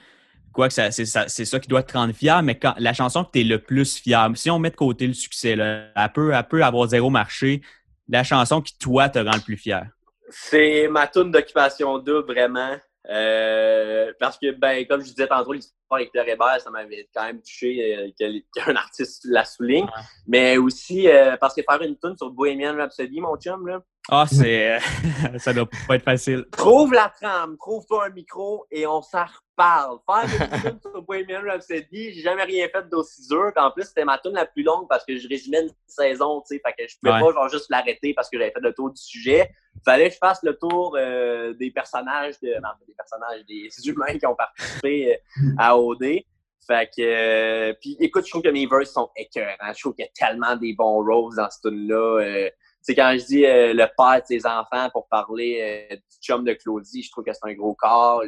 quoique 0.52 0.74
c'est 0.74 1.04
ça, 1.04 1.28
ça, 1.28 1.60
qui 1.60 1.68
doit 1.68 1.82
te 1.82 1.92
rendre 1.92 2.14
fier, 2.14 2.42
mais 2.42 2.58
quand, 2.58 2.74
la 2.78 2.92
chanson 2.92 3.24
que 3.24 3.30
tu 3.32 3.40
es 3.40 3.44
le 3.44 3.58
plus 3.58 3.98
fier, 3.98 4.30
si 4.34 4.50
on 4.50 4.58
met 4.58 4.70
de 4.70 4.76
côté 4.76 5.06
le 5.06 5.14
succès, 5.14 5.56
là, 5.56 5.86
elle, 5.94 6.12
peut, 6.12 6.32
elle 6.32 6.48
peut 6.48 6.62
avoir 6.62 6.88
zéro 6.88 7.10
marché, 7.10 7.62
la 8.08 8.24
chanson 8.24 8.60
qui, 8.60 8.76
toi, 8.78 9.08
te 9.08 9.18
rend 9.18 9.34
le 9.34 9.42
plus 9.42 9.56
fier. 9.56 9.86
C'est 10.28 10.88
ma 10.88 11.06
tune 11.06 11.30
d'occupation 11.30 11.98
double, 11.98 12.32
vraiment. 12.32 12.76
Euh, 13.08 14.12
parce 14.20 14.38
que, 14.38 14.52
ben, 14.52 14.86
comme 14.86 15.00
je 15.00 15.06
disais 15.06 15.26
tantôt, 15.26 15.52
l'histoire 15.52 15.76
avec 15.92 16.12
Pierre 16.12 16.28
Hébert, 16.28 16.60
ça 16.60 16.70
m'avait 16.70 17.08
quand 17.14 17.24
même 17.24 17.40
touché 17.40 18.12
euh, 18.20 18.36
qu'un 18.54 18.76
artiste 18.76 19.26
la 19.28 19.44
souligne. 19.44 19.88
Mais 20.26 20.58
aussi 20.58 21.08
euh, 21.08 21.36
parce 21.38 21.54
que 21.54 21.62
faire 21.62 21.82
une 21.82 21.98
tune 21.98 22.16
sur 22.16 22.30
Bohemian 22.30 22.76
Rhapsody, 22.76 23.20
mon 23.20 23.36
chum, 23.36 23.66
là. 23.66 23.80
Ah, 24.10 24.26
c'est. 24.26 24.78
ça 25.38 25.52
doit 25.52 25.68
pas 25.86 25.94
être 25.94 26.04
facile. 26.04 26.44
Trouve 26.50 26.92
la 26.92 27.12
trame, 27.20 27.56
trouve-toi 27.56 28.06
un 28.06 28.10
micro 28.10 28.66
et 28.70 28.86
on 28.86 29.02
s'en 29.02 29.24
reparle. 29.24 29.98
Faire 30.04 30.50
une 30.52 30.60
tune 30.80 30.80
sur 30.80 31.02
Bohemian 31.02 31.42
Rhapsody, 31.46 32.12
j'ai 32.12 32.20
jamais 32.20 32.42
rien 32.42 32.66
fait 32.68 32.88
d'aussi 32.88 33.28
dur. 33.28 33.52
En 33.56 33.70
plus, 33.70 33.84
c'était 33.84 34.04
ma 34.04 34.18
tune 34.18 34.34
la 34.34 34.46
plus 34.46 34.64
longue 34.64 34.88
parce 34.88 35.04
que 35.04 35.16
je 35.16 35.28
résumais 35.28 35.62
une 35.62 35.70
saison, 35.86 36.40
tu 36.40 36.56
sais. 36.56 36.62
Fait 36.64 36.72
que 36.72 36.88
je 36.90 36.96
pouvais 36.98 37.20
pas, 37.20 37.32
genre, 37.32 37.48
juste 37.48 37.70
l'arrêter 37.70 38.12
parce 38.14 38.28
que 38.28 38.38
j'avais 38.38 38.50
fait 38.50 38.60
le 38.60 38.74
tour 38.74 38.90
du 38.90 39.00
sujet 39.00 39.50
fallait 39.84 40.08
que 40.08 40.14
je 40.14 40.18
fasse 40.18 40.42
le 40.42 40.56
tour 40.56 40.96
euh, 40.98 41.54
des 41.54 41.70
personnages, 41.70 42.38
de, 42.40 42.48
non, 42.54 42.70
des 42.86 42.94
personnages, 42.94 43.44
des 43.46 43.68
humains 43.88 44.18
qui 44.18 44.26
ont 44.26 44.34
participé 44.34 45.14
euh, 45.14 45.54
à 45.58 45.78
OD. 45.78 46.22
Fait 46.66 46.88
que, 46.94 47.00
euh, 47.00 47.74
puis 47.80 47.96
écoute, 48.00 48.24
je 48.26 48.30
trouve 48.30 48.42
que 48.42 48.50
mes 48.50 48.66
verses 48.66 48.92
sont 48.92 49.10
écœurants. 49.16 49.72
Je 49.74 49.80
trouve 49.80 49.94
qu'il 49.94 50.04
y 50.04 50.08
a 50.08 50.10
tellement 50.14 50.56
des 50.56 50.74
bons 50.74 51.02
roses 51.04 51.36
dans 51.36 51.48
ce 51.50 51.68
tune-là. 51.68 52.50
C'est 52.82 52.94
quand 52.94 53.12
je 53.18 53.24
dis 53.24 53.42
le 53.42 53.86
père 53.96 54.20
de 54.20 54.26
ses 54.26 54.46
enfants 54.46 54.88
pour 54.92 55.06
parler 55.08 55.88
du 55.90 56.16
chum 56.20 56.44
de 56.44 56.52
Claudie, 56.54 57.02
je 57.02 57.10
trouve 57.10 57.24
que 57.24 57.32
c'est 57.32 57.50
un 57.50 57.54
gros 57.54 57.74
corps. 57.74 58.22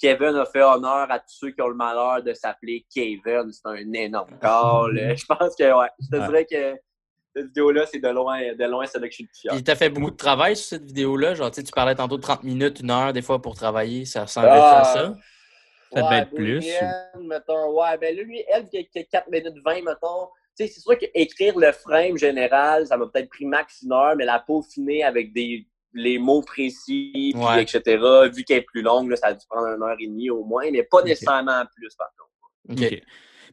Kevin 0.00 0.36
a 0.36 0.44
fait 0.44 0.62
honneur 0.62 1.10
à 1.10 1.18
tous 1.18 1.34
ceux 1.38 1.50
qui 1.50 1.62
ont 1.62 1.68
le 1.68 1.74
malheur 1.74 2.22
de 2.22 2.34
s'appeler 2.34 2.84
Kevin. 2.92 3.50
C'est 3.52 3.66
un 3.66 3.92
énorme 3.92 4.38
corps. 4.40 4.88
Je 4.92 5.24
pense 5.24 5.56
que, 5.56 5.64
ouais, 5.64 5.88
je 6.00 6.08
te 6.08 6.22
dirais 6.26 6.44
que 6.44 6.74
cette 7.34 7.46
vidéo-là, 7.46 7.86
c'est 7.90 7.98
de 7.98 8.08
loin, 8.08 8.54
de 8.54 8.64
loin 8.64 8.86
celle 8.86 9.02
que 9.02 9.10
je 9.10 9.14
suis 9.14 9.24
le 9.24 9.28
plus 9.28 9.40
fier. 9.40 9.64
tu 9.64 9.70
as 9.70 9.74
fait 9.74 9.90
beaucoup 9.90 10.10
de 10.10 10.16
travail 10.16 10.56
sur 10.56 10.66
cette 10.66 10.84
vidéo-là? 10.84 11.34
Genre, 11.34 11.50
tu 11.50 11.62
parlais 11.64 11.94
tantôt 11.94 12.16
de 12.16 12.22
30 12.22 12.44
minutes, 12.44 12.80
une 12.80 12.90
heure, 12.90 13.12
des 13.12 13.22
fois, 13.22 13.42
pour 13.42 13.56
travailler. 13.56 14.04
Ça 14.04 14.22
ressemble 14.22 14.48
à 14.48 14.84
ça? 14.84 15.14
Ça 15.92 16.02
devait 16.02 16.18
être 16.18 16.30
plus. 16.30 16.64
Mettons, 17.20 17.72
ouais, 17.72 17.98
ben 17.98 18.16
lui, 18.16 18.44
elle, 18.48 18.68
qui 18.68 18.78
a 18.78 19.04
4 19.04 19.30
minutes 19.30 19.56
20, 19.64 19.82
mettons. 19.82 20.28
Tu 20.56 20.66
sais, 20.66 20.72
c'est 20.72 20.80
sûr 20.80 20.96
qu'écrire 20.96 21.58
le 21.58 21.72
frame 21.72 22.16
général, 22.16 22.86
ça 22.86 22.96
m'a 22.96 23.06
peut-être 23.06 23.28
pris 23.28 23.44
max 23.44 23.82
une 23.82 23.92
heure, 23.92 24.14
mais 24.16 24.24
la 24.24 24.38
peaufiner 24.38 25.02
avec 25.02 25.32
des, 25.32 25.66
les 25.92 26.18
mots 26.18 26.42
précis, 26.42 27.34
puis 27.34 27.60
etc., 27.60 28.02
vu 28.32 28.44
qu'elle 28.44 28.58
est 28.58 28.62
plus 28.62 28.82
longue, 28.82 29.10
là, 29.10 29.16
ça 29.16 29.28
a 29.28 29.32
dû 29.32 29.44
prendre 29.48 29.68
une 29.68 29.82
heure 29.82 29.96
et 29.98 30.06
demie 30.06 30.30
au 30.30 30.44
moins, 30.44 30.70
mais 30.70 30.82
pas 30.82 31.02
nécessairement 31.02 31.64
plus, 31.74 31.94
par 31.96 32.08
contre. 32.16 32.82
OK. 32.82 33.02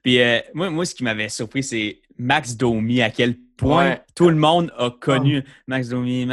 Puis 0.03 0.19
euh, 0.21 0.39
moi, 0.53 0.69
moi, 0.69 0.85
ce 0.85 0.95
qui 0.95 1.03
m'avait 1.03 1.29
surpris, 1.29 1.63
c'est 1.63 2.01
Max 2.17 2.55
Domi, 2.55 3.01
à 3.01 3.09
quel 3.09 3.35
point 3.57 3.97
tout 4.15 4.29
le 4.29 4.35
monde 4.35 4.73
a 4.77 4.89
connu 4.89 5.43
Max 5.67 5.89
Domi. 5.89 6.27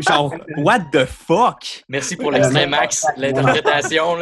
genre, 0.00 0.34
what 0.58 0.80
the 0.92 1.04
fuck? 1.06 1.84
Merci 1.88 2.16
pour 2.16 2.30
l'extrait, 2.30 2.66
Max, 2.66 3.06
l'interprétation. 3.16 4.18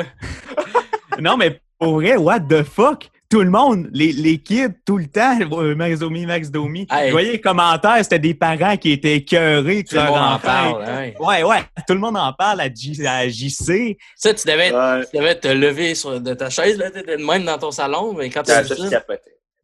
non, 1.21 1.37
mais 1.37 1.61
pour 1.79 1.95
vrai, 1.95 2.17
what 2.17 2.41
the 2.41 2.63
fuck? 2.63 3.09
Tout 3.33 3.41
le 3.41 3.49
monde, 3.49 3.89
les, 3.95 4.13
les 4.13 4.43
kids, 4.43 4.75
tout 4.85 4.99
le 4.99 5.07
temps, 5.07 5.39
Max 5.77 6.01
Domi, 6.01 6.27
Max 6.27 6.51
Domi. 6.51 6.87
Vous 6.91 7.11
voyez 7.13 7.33
les 7.33 7.41
commentaires, 7.41 7.97
c'était 8.03 8.19
des 8.19 8.35
parents 8.35 8.77
qui 8.77 8.93
étaient 8.93 9.17
écœurés 9.17 9.85
que 9.85 9.95
leur 9.95 10.13
enfant. 10.13 10.39
Parle, 10.43 11.15
ouais. 11.19 11.43
ouais, 11.43 11.63
tout 11.89 11.95
le 11.95 12.01
monde 12.01 12.19
en 12.19 12.35
parle 12.35 12.61
à, 12.61 12.69
JC. 12.69 13.97
Ça, 14.17 14.35
tu 14.35 14.47
devais, 14.47 14.69
tu 15.11 15.17
devais 15.17 15.41
te 15.41 15.49
lever 15.49 15.95
sur, 15.95 16.21
de 16.21 16.35
ta 16.35 16.51
chaise, 16.51 16.77
là, 16.77 16.91
t'étais 16.91 17.17
de 17.17 17.25
même 17.25 17.47
dans 17.47 17.57
ton 17.57 17.71
salon, 17.71 18.13
mais 18.13 18.29
quand 18.29 18.43
tu 18.43 18.51
as 18.51 18.65
ça. 18.65 18.75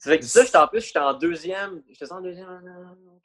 C'est 0.00 0.10
vrai 0.10 0.18
que 0.18 0.24
ça, 0.24 0.44
j'étais 0.44 0.56
en 0.56 0.68
plus, 0.68 0.86
j'étais 0.86 1.00
en 1.00 1.12
deuxième. 1.12 1.82
J'étais 1.90 2.10
en 2.10 2.22
deuxième, 2.22 2.46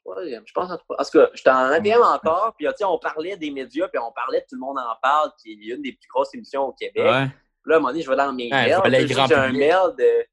troisième. 0.04 0.44
Je 0.46 0.52
pense 0.52 0.70
en 0.72 0.76
tout 0.76 1.20
cas, 1.20 1.30
j'étais 1.36 1.52
en 1.52 1.70
neuvième 1.70 2.02
encore. 2.02 2.54
Puis, 2.58 2.68
on 2.84 3.00
parlait 3.00 3.38
des 3.38 3.52
médias, 3.52 3.88
puis 3.88 4.00
on 4.00 4.12
parlait 4.12 4.42
de 4.42 4.46
Tout 4.50 4.56
le 4.56 4.62
monde 4.62 4.78
en 4.78 4.98
parle, 5.02 5.32
qui 5.42 5.54
est 5.54 5.74
une 5.74 5.84
des 5.84 5.94
plus 5.94 6.10
grosses 6.14 6.34
émissions 6.34 6.64
au 6.64 6.74
Québec. 6.74 7.06
Là, 7.06 7.30
à 7.76 7.78
un 7.78 7.80
moment 7.80 7.90
donné, 7.90 8.02
je 8.02 8.10
vais 8.10 8.18
dans 8.18 8.34
mes 8.34 8.50
mails. 8.50 9.08
J'ai 9.08 9.36
un 9.36 9.52
mail 9.54 9.96
de 9.98 10.26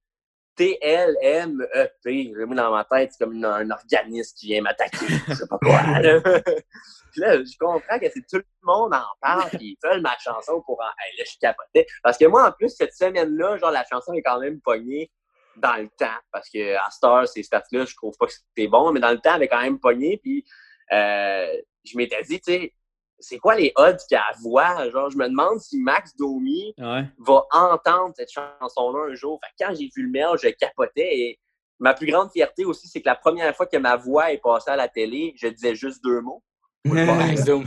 T-L-M-E-P. 0.61 2.33
J'ai 2.37 2.47
mis 2.47 2.55
dans 2.55 2.71
ma 2.71 2.85
tête, 2.85 3.13
c'est 3.13 3.25
comme 3.25 3.43
un 3.43 3.71
organisme 3.71 4.37
qui 4.39 4.49
vient 4.49 4.61
m'attaquer. 4.61 5.07
Je 5.27 5.33
sais 5.33 5.47
pas 5.47 5.57
quoi. 5.57 5.81
Là. 6.01 6.21
puis 7.13 7.21
là, 7.23 7.39
je 7.39 7.57
comprends 7.59 7.99
que 7.99 8.11
c'est 8.11 8.27
tout 8.31 8.37
le 8.37 8.45
monde 8.63 8.93
en 8.93 9.07
parle, 9.23 9.49
puis 9.49 9.79
ils 9.83 9.89
veulent 9.89 10.03
ma 10.03 10.15
chanson 10.19 10.61
pour 10.61 10.79
en. 10.79 10.91
Hey, 11.03 11.17
là, 11.17 11.25
je 11.27 11.39
capotais. 11.41 11.87
Parce 12.03 12.19
que 12.19 12.27
moi, 12.27 12.47
en 12.47 12.53
plus, 12.53 12.69
cette 12.69 12.93
semaine-là, 12.93 13.57
genre, 13.57 13.71
la 13.71 13.87
chanson 13.91 14.13
est 14.13 14.21
quand 14.21 14.39
même 14.39 14.61
pognée 14.61 15.11
dans 15.57 15.77
le 15.77 15.89
temps. 15.97 16.19
Parce 16.31 16.51
que 16.51 16.77
à 16.77 16.91
Star, 16.91 17.27
ces 17.27 17.43
stats-là, 17.43 17.87
je 17.87 17.97
trouve 17.97 18.15
pas 18.19 18.27
que 18.27 18.35
c'était 18.35 18.69
bon, 18.69 18.93
mais 18.93 19.01
dans 19.01 19.13
le 19.13 19.19
temps, 19.19 19.31
elle 19.31 19.37
avait 19.37 19.49
quand 19.49 19.63
même 19.63 19.81
pogné. 19.81 20.21
Puis 20.23 20.45
euh, 20.93 21.57
je 21.85 21.97
m'étais 21.97 22.23
dit, 22.25 22.39
tu 22.39 22.53
sais, 22.53 22.75
c'est 23.21 23.39
quoi 23.39 23.55
les 23.57 23.73
odds 23.77 23.97
qu'elle 24.09 24.21
voit? 24.43 24.91
Genre, 24.91 25.11
je 25.11 25.17
me 25.17 25.29
demande 25.29 25.61
si 25.61 25.79
Max 25.79 26.17
Domi 26.17 26.75
va 26.79 27.47
entendre 27.53 28.13
cette 28.17 28.31
chanson-là 28.31 29.13
un 29.13 29.15
jour. 29.15 29.41
Fait 29.45 29.65
quand 29.65 29.75
j'ai 29.75 29.91
vu 29.95 30.05
le 30.05 30.11
mail, 30.11 30.37
je 30.43 30.49
capotais. 30.49 31.09
Et 31.19 31.39
ma 31.79 31.95
plus 31.95 32.07
grande 32.07 32.31
fierté 32.31 32.65
aussi, 32.65 32.89
c'est 32.89 33.01
que 33.01 33.09
la 33.09 33.17
première 33.17 33.55
fois 33.55 33.67
que 33.67 33.77
ma 33.77 33.97
voix 33.97 34.33
est 34.33 34.39
passée 34.39 34.71
à 34.71 34.77
la 34.77 34.89
télé, 34.89 35.35
je 35.37 35.49
disais 35.49 35.75
juste 35.75 36.03
deux 36.03 36.21
mots. 36.21 36.43
Max 36.85 37.45
Domi. 37.45 37.67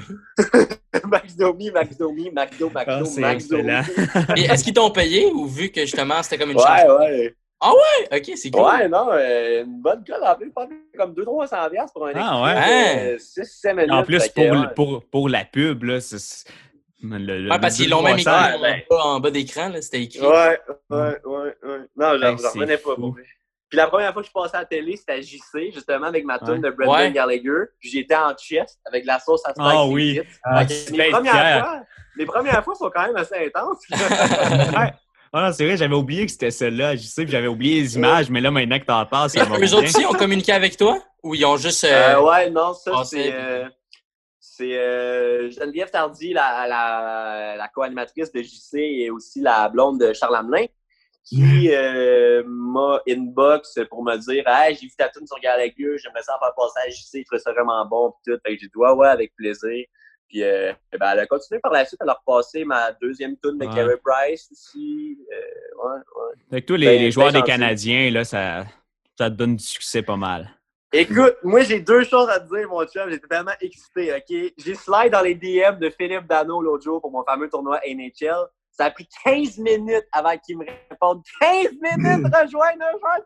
Max 1.06 1.36
Domi, 1.36 1.72
Max 1.72 1.98
Domi, 1.98 2.32
Max 2.32 2.58
Domi, 2.58 2.74
Max 2.74 2.88
Domi, 2.88 3.20
Max 3.20 3.48
Domi. 3.48 3.70
est-ce 4.36 4.64
qu'ils 4.64 4.74
t'ont 4.74 4.92
payé 4.92 5.32
ou 5.32 5.46
vu 5.46 5.70
que 5.70 5.82
justement 5.82 6.24
c'était 6.24 6.38
comme 6.38 6.52
une 6.52 6.58
ouais, 6.58 6.64
chanson? 6.64 6.98
Ouais, 7.00 7.36
ah 7.66 7.72
ouais? 7.72 8.20
Ok, 8.20 8.32
c'est 8.36 8.52
cool. 8.52 8.64
Ouais, 8.64 8.90
non, 8.90 9.08
euh, 9.12 9.64
une 9.64 9.82
bonne 9.82 10.04
colle. 10.04 10.22
En 10.22 10.36
plus, 10.36 10.52
comme 10.98 11.14
200-300$ 11.14 11.94
pour 11.94 12.08
un 12.08 12.12
ah, 12.16 12.44
ouais. 12.44 13.18
6 13.18 13.66
minutes. 13.74 13.92
En 13.92 14.04
plus, 14.04 14.28
pour, 14.28 14.74
pour, 14.76 15.06
pour, 15.06 15.30
la 15.30 15.46
pub, 15.46 15.84
là, 15.84 16.02
c'est. 16.02 16.18
Le, 17.02 17.50
ouais, 17.50 17.60
parce 17.60 17.76
qu'ils 17.76 17.90
l'ont 17.90 18.02
même 18.02 18.18
écrit 18.18 18.26
ben... 18.26 18.82
en 18.90 19.20
bas 19.20 19.32
d'écran, 19.32 19.72
c'était 19.82 20.04
écrit. 20.04 20.22
Ouais, 20.22 20.60
ouais, 20.90 21.20
ouais, 21.24 21.56
ouais. 21.64 21.80
Non, 21.96 22.18
j'en 22.18 22.36
revenais 22.36 22.78
pas. 22.78 22.96
Pour 22.96 23.16
Puis 23.70 23.78
la 23.78 23.88
première 23.88 24.12
fois 24.14 24.22
que 24.22 24.28
je 24.28 24.34
passais 24.34 24.58
à 24.58 24.62
la 24.62 24.66
télé, 24.66 24.98
c'était 24.98 25.14
à 25.14 25.22
JC, 25.22 25.74
justement, 25.74 26.08
avec 26.08 26.26
ma 26.26 26.40
tune 26.40 26.62
de 26.62 26.70
Brendan 26.70 27.14
Gallagher. 27.14 27.66
Puis 27.80 27.90
j'étais 27.90 28.16
en 28.16 28.34
chest 28.36 28.80
avec 28.86 29.06
la 29.06 29.20
sauce 29.20 29.42
à 29.46 29.52
Spike. 29.52 29.68
Ah 29.68 29.86
oui. 29.88 30.22
Ah, 30.44 30.64
les, 30.64 31.10
premières 31.10 31.66
fois, 31.66 31.82
les 32.18 32.26
premières 32.26 32.64
fois 32.64 32.76
sont 32.76 32.90
quand 32.94 33.08
même 33.08 33.18
assez 33.18 33.48
intenses. 33.48 33.84
Ah 35.36 35.52
c'est 35.52 35.66
vrai, 35.66 35.78
j'avais 35.78 35.96
oublié 35.96 36.28
que 36.28 36.32
c'était 36.32 36.52
celle-là. 36.52 36.96
Je 36.96 37.02
sais, 37.02 37.26
j'avais 37.28 37.48
oublié 37.48 37.82
les 37.82 37.96
images, 37.96 38.30
mais 38.30 38.40
là, 38.40 38.52
maintenant 38.52 38.78
que 38.80 38.86
t'en 38.86 39.04
parles, 39.08 39.32
ça 39.32 39.44
va 39.44 39.58
Eux 39.58 39.74
autres 39.74 39.86
aussi 39.86 40.06
ont 40.06 40.14
communiqué 40.14 40.52
avec 40.52 40.78
toi? 40.78 41.00
Ou 41.24 41.34
ils 41.34 41.44
ont 41.44 41.58
juste. 41.58 41.84
Euh, 41.86 42.18
euh, 42.18 42.22
ouais, 42.22 42.52
non, 42.52 42.76
ça, 42.76 43.04
c'est. 43.04 43.34
Euh, 43.34 43.68
c'est 44.40 44.70
Geneviève 45.50 45.90
Tardy, 45.90 46.34
la, 46.34 46.68
la, 46.68 47.56
la 47.58 47.68
co-animatrice 47.70 48.32
de 48.32 48.44
JC 48.44 48.76
et 48.76 49.10
aussi 49.10 49.42
la 49.42 49.68
blonde 49.70 50.00
de 50.00 50.14
Charles 50.14 50.36
Hamelin, 50.36 50.68
qui 51.26 51.72
m'a 52.46 53.02
inbox 53.10 53.80
pour 53.90 54.04
me 54.04 54.16
dire 54.18 54.44
Hey, 54.46 54.76
j'ai 54.80 54.86
vu 54.86 54.94
ta 54.96 55.10
tune 55.10 55.26
sur 55.26 55.40
Gallagher, 55.40 55.98
j'aimerais 55.98 56.22
ça 56.22 56.36
en 56.36 56.46
faire 56.46 56.54
passer 56.56 56.80
à 56.86 56.90
JC, 56.92 57.16
il 57.16 57.26
trouvait 57.26 57.42
ça 57.42 57.52
vraiment 57.52 57.84
bon. 57.88 58.14
Puis 58.24 58.32
tout. 58.32 58.40
Fait 58.46 58.56
que 58.56 58.62
j'ai 58.62 58.68
dit 58.68 58.78
Ouais, 58.78 58.92
ouais, 58.92 59.08
avec 59.08 59.34
plaisir. 59.36 59.86
Puis 60.34 60.42
euh, 60.42 60.74
ben, 61.00 61.12
elle 61.12 61.20
a 61.20 61.28
continué 61.28 61.60
par 61.60 61.72
la 61.72 61.86
suite 61.86 62.02
à 62.02 62.06
leur 62.06 62.24
passer 62.26 62.66
ma 62.66 62.92
deuxième 62.94 63.38
tune 63.38 63.60
de 63.60 63.66
Carey 63.66 63.98
Price 64.04 64.50
aussi. 64.52 65.20
Euh, 65.32 65.86
ouais, 65.86 66.00
ouais. 66.00 66.34
Avec 66.52 66.66
tous 66.66 66.76
les, 66.76 66.88
ben, 66.88 67.02
les 67.02 67.12
joueurs 67.12 67.32
des 67.32 67.44
Canadiens, 67.44 68.10
là, 68.10 68.24
ça, 68.24 68.66
ça 69.16 69.30
te 69.30 69.36
donne 69.36 69.58
du 69.58 69.64
succès 69.64 70.02
pas 70.02 70.18
mal. 70.18 70.50
Écoute, 70.92 71.36
moi 71.44 71.62
j'ai 71.62 71.82
deux 71.82 72.04
choses 72.04 72.30
à 72.30 72.40
te 72.40 72.48
dire, 72.52 72.68
mon 72.68 72.84
chum. 72.88 73.12
J'étais 73.12 73.28
vraiment 73.28 73.52
excité, 73.62 74.12
OK? 74.12 74.54
J'ai 74.58 74.74
slide 74.74 75.12
dans 75.12 75.22
les 75.22 75.36
DM 75.36 75.78
de 75.80 75.92
Philippe 75.92 76.26
Dano 76.26 76.64
l'autre 76.64 76.84
jour 76.84 77.00
pour 77.00 77.12
mon 77.12 77.24
fameux 77.24 77.48
tournoi 77.48 77.80
NHL. 77.88 78.48
Ça 78.72 78.86
a 78.86 78.90
pris 78.90 79.08
15 79.24 79.60
minutes 79.60 80.08
avant 80.12 80.36
qu'il 80.40 80.58
me 80.58 80.66
réponde. 80.90 81.22
15 81.40 81.74
minutes 81.80 82.26
rejoindre 82.42 82.86
un 82.86 83.00
joueur 83.00 83.20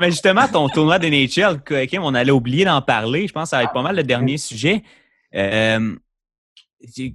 mais 0.00 0.10
justement, 0.10 0.46
ton 0.48 0.68
tournoi 0.68 0.98
de 0.98 1.08
NHL, 1.08 1.86
Kim, 1.86 2.02
on 2.02 2.14
allait 2.14 2.32
oublier 2.32 2.64
d'en 2.64 2.82
parler. 2.82 3.26
Je 3.26 3.32
pense 3.32 3.44
que 3.44 3.50
ça 3.50 3.58
va 3.58 3.64
être 3.64 3.72
pas 3.72 3.82
mal 3.82 3.96
le 3.96 4.02
dernier 4.02 4.38
sujet. 4.38 4.82
Euh, 5.34 5.94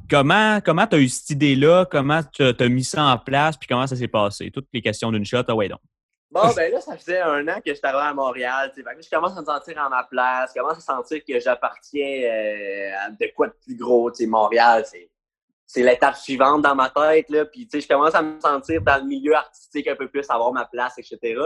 comment 0.09 0.59
comment 0.61 0.87
tu 0.87 0.95
as 0.95 0.99
eu 0.99 1.09
cette 1.09 1.29
idée-là? 1.31 1.85
Comment 1.89 2.21
tu 2.23 2.43
as, 2.43 2.69
mis 2.69 2.83
ça 2.83 3.03
en 3.03 3.17
place? 3.17 3.57
Puis 3.57 3.67
comment 3.67 3.87
ça 3.87 3.95
s'est 3.95 4.07
passé? 4.07 4.51
Toutes 4.51 4.67
les 4.73 4.81
questions 4.81 5.11
d'une 5.11 5.25
shot, 5.25 5.43
ah 5.47 5.55
ouais 5.55 5.69
donc. 5.69 5.79
Bon, 6.29 6.53
ben 6.53 6.71
là, 6.71 6.81
ça 6.81 6.97
faisait 6.97 7.21
un 7.21 7.47
an 7.47 7.55
que 7.65 7.73
j'étais 7.73 7.87
arrivé 7.87 8.03
à 8.03 8.13
Montréal. 8.13 8.71
Fait 8.75 8.83
que 8.83 9.01
je 9.01 9.09
commence 9.09 9.37
à 9.37 9.41
me 9.41 9.45
sentir 9.45 9.81
à 9.81 9.87
ma 9.87 10.03
place, 10.03 10.51
je 10.53 10.59
commence 10.59 10.77
à 10.77 10.81
sentir 10.81 11.21
que 11.25 11.39
j'appartiens 11.39 12.21
euh, 12.23 12.91
à 12.99 13.09
de 13.09 13.31
quoi 13.33 13.47
de 13.47 13.55
plus 13.63 13.77
gros. 13.77 14.11
Montréal, 14.27 14.83
c'est, 14.85 15.09
c'est 15.67 15.83
l'étape 15.83 16.15
suivante 16.15 16.63
dans 16.63 16.73
ma 16.73 16.89
tête. 16.89 17.29
Là. 17.29 17.45
Puis, 17.45 17.67
je 17.71 17.87
commence 17.87 18.15
à 18.15 18.21
me 18.21 18.39
sentir 18.39 18.81
dans 18.81 18.97
le 18.97 19.07
milieu 19.07 19.35
artistique 19.35 19.87
un 19.87 19.95
peu 19.95 20.07
plus, 20.07 20.25
avoir 20.29 20.51
ma 20.51 20.65
place, 20.65 20.97
etc. 20.97 21.39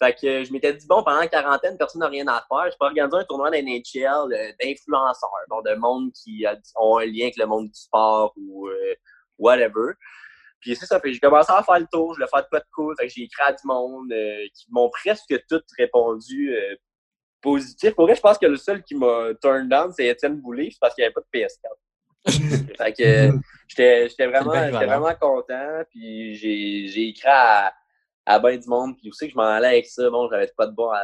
Fait 0.00 0.14
que 0.14 0.44
je 0.44 0.52
m'étais 0.52 0.74
dit, 0.74 0.86
bon, 0.86 1.02
pendant 1.02 1.20
la 1.20 1.28
quarantaine, 1.28 1.76
personne 1.78 2.00
n'a 2.00 2.08
rien 2.08 2.26
à 2.28 2.44
faire. 2.48 2.70
Je 2.70 2.76
peux 2.78 2.86
organiser 2.86 3.16
un 3.16 3.24
tournoi 3.24 3.50
d'NHL 3.50 4.32
euh, 4.32 4.52
d'influenceurs, 4.60 5.30
donc 5.48 5.64
de 5.64 5.74
monde 5.74 6.12
qui 6.12 6.44
ont 6.76 6.98
un 6.98 7.06
lien 7.06 7.24
avec 7.24 7.36
le 7.36 7.46
monde 7.46 7.68
du 7.68 7.78
sport 7.78 8.32
ou 8.36 8.68
euh, 8.68 8.94
whatever. 9.38 9.94
Puis 10.62 10.76
c'est 10.76 10.86
ça, 10.86 11.00
fait 11.00 11.12
j'ai 11.12 11.18
commencé 11.18 11.52
à 11.52 11.62
faire 11.62 11.80
le 11.80 11.86
tour, 11.90 12.14
je 12.14 12.20
le 12.20 12.26
faire 12.28 12.42
de 12.42 12.48
quoi 12.48 12.60
de 12.60 12.64
cool. 12.72 12.94
Fait 12.98 13.08
que 13.08 13.12
j'ai 13.12 13.22
écrit 13.22 13.42
à 13.44 13.52
du 13.52 13.66
monde 13.66 14.12
euh, 14.12 14.46
qui 14.54 14.66
m'ont 14.70 14.88
presque 14.90 15.34
tout 15.48 15.60
répondu 15.76 16.54
euh, 16.54 16.76
positif. 17.40 17.94
Pour 17.94 18.06
vrai, 18.06 18.14
je 18.14 18.20
pense 18.20 18.38
que 18.38 18.46
le 18.46 18.56
seul 18.56 18.82
qui 18.84 18.94
m'a 18.94 19.34
turned 19.40 19.68
down, 19.68 19.92
c'est 19.92 20.06
Étienne 20.06 20.40
Boulay, 20.40 20.68
c'est 20.70 20.78
parce 20.80 20.94
qu'il 20.94 21.02
n'y 21.02 21.06
avait 21.06 21.14
pas 21.14 21.20
de 21.20 21.38
PS4. 21.38 21.68
fait 22.78 22.92
que 22.92 23.38
j'étais 23.68 24.26
vraiment, 24.26 24.70
vraiment 24.70 25.14
content. 25.20 25.82
Puis 25.90 26.34
j'ai 26.34 27.08
écrit 27.08 27.28
à, 27.28 27.72
à 28.26 28.38
ben 28.38 28.58
du 28.58 28.68
monde. 28.68 28.96
Puis 28.98 29.10
aussi 29.10 29.26
que 29.26 29.32
je 29.32 29.36
m'en 29.36 29.44
allais 29.44 29.68
avec 29.68 29.86
ça. 29.86 30.08
Bon, 30.10 30.28
j'avais 30.30 30.50
pas 30.56 30.66
de 30.66 30.72
bon 30.72 30.90
à, 30.90 31.02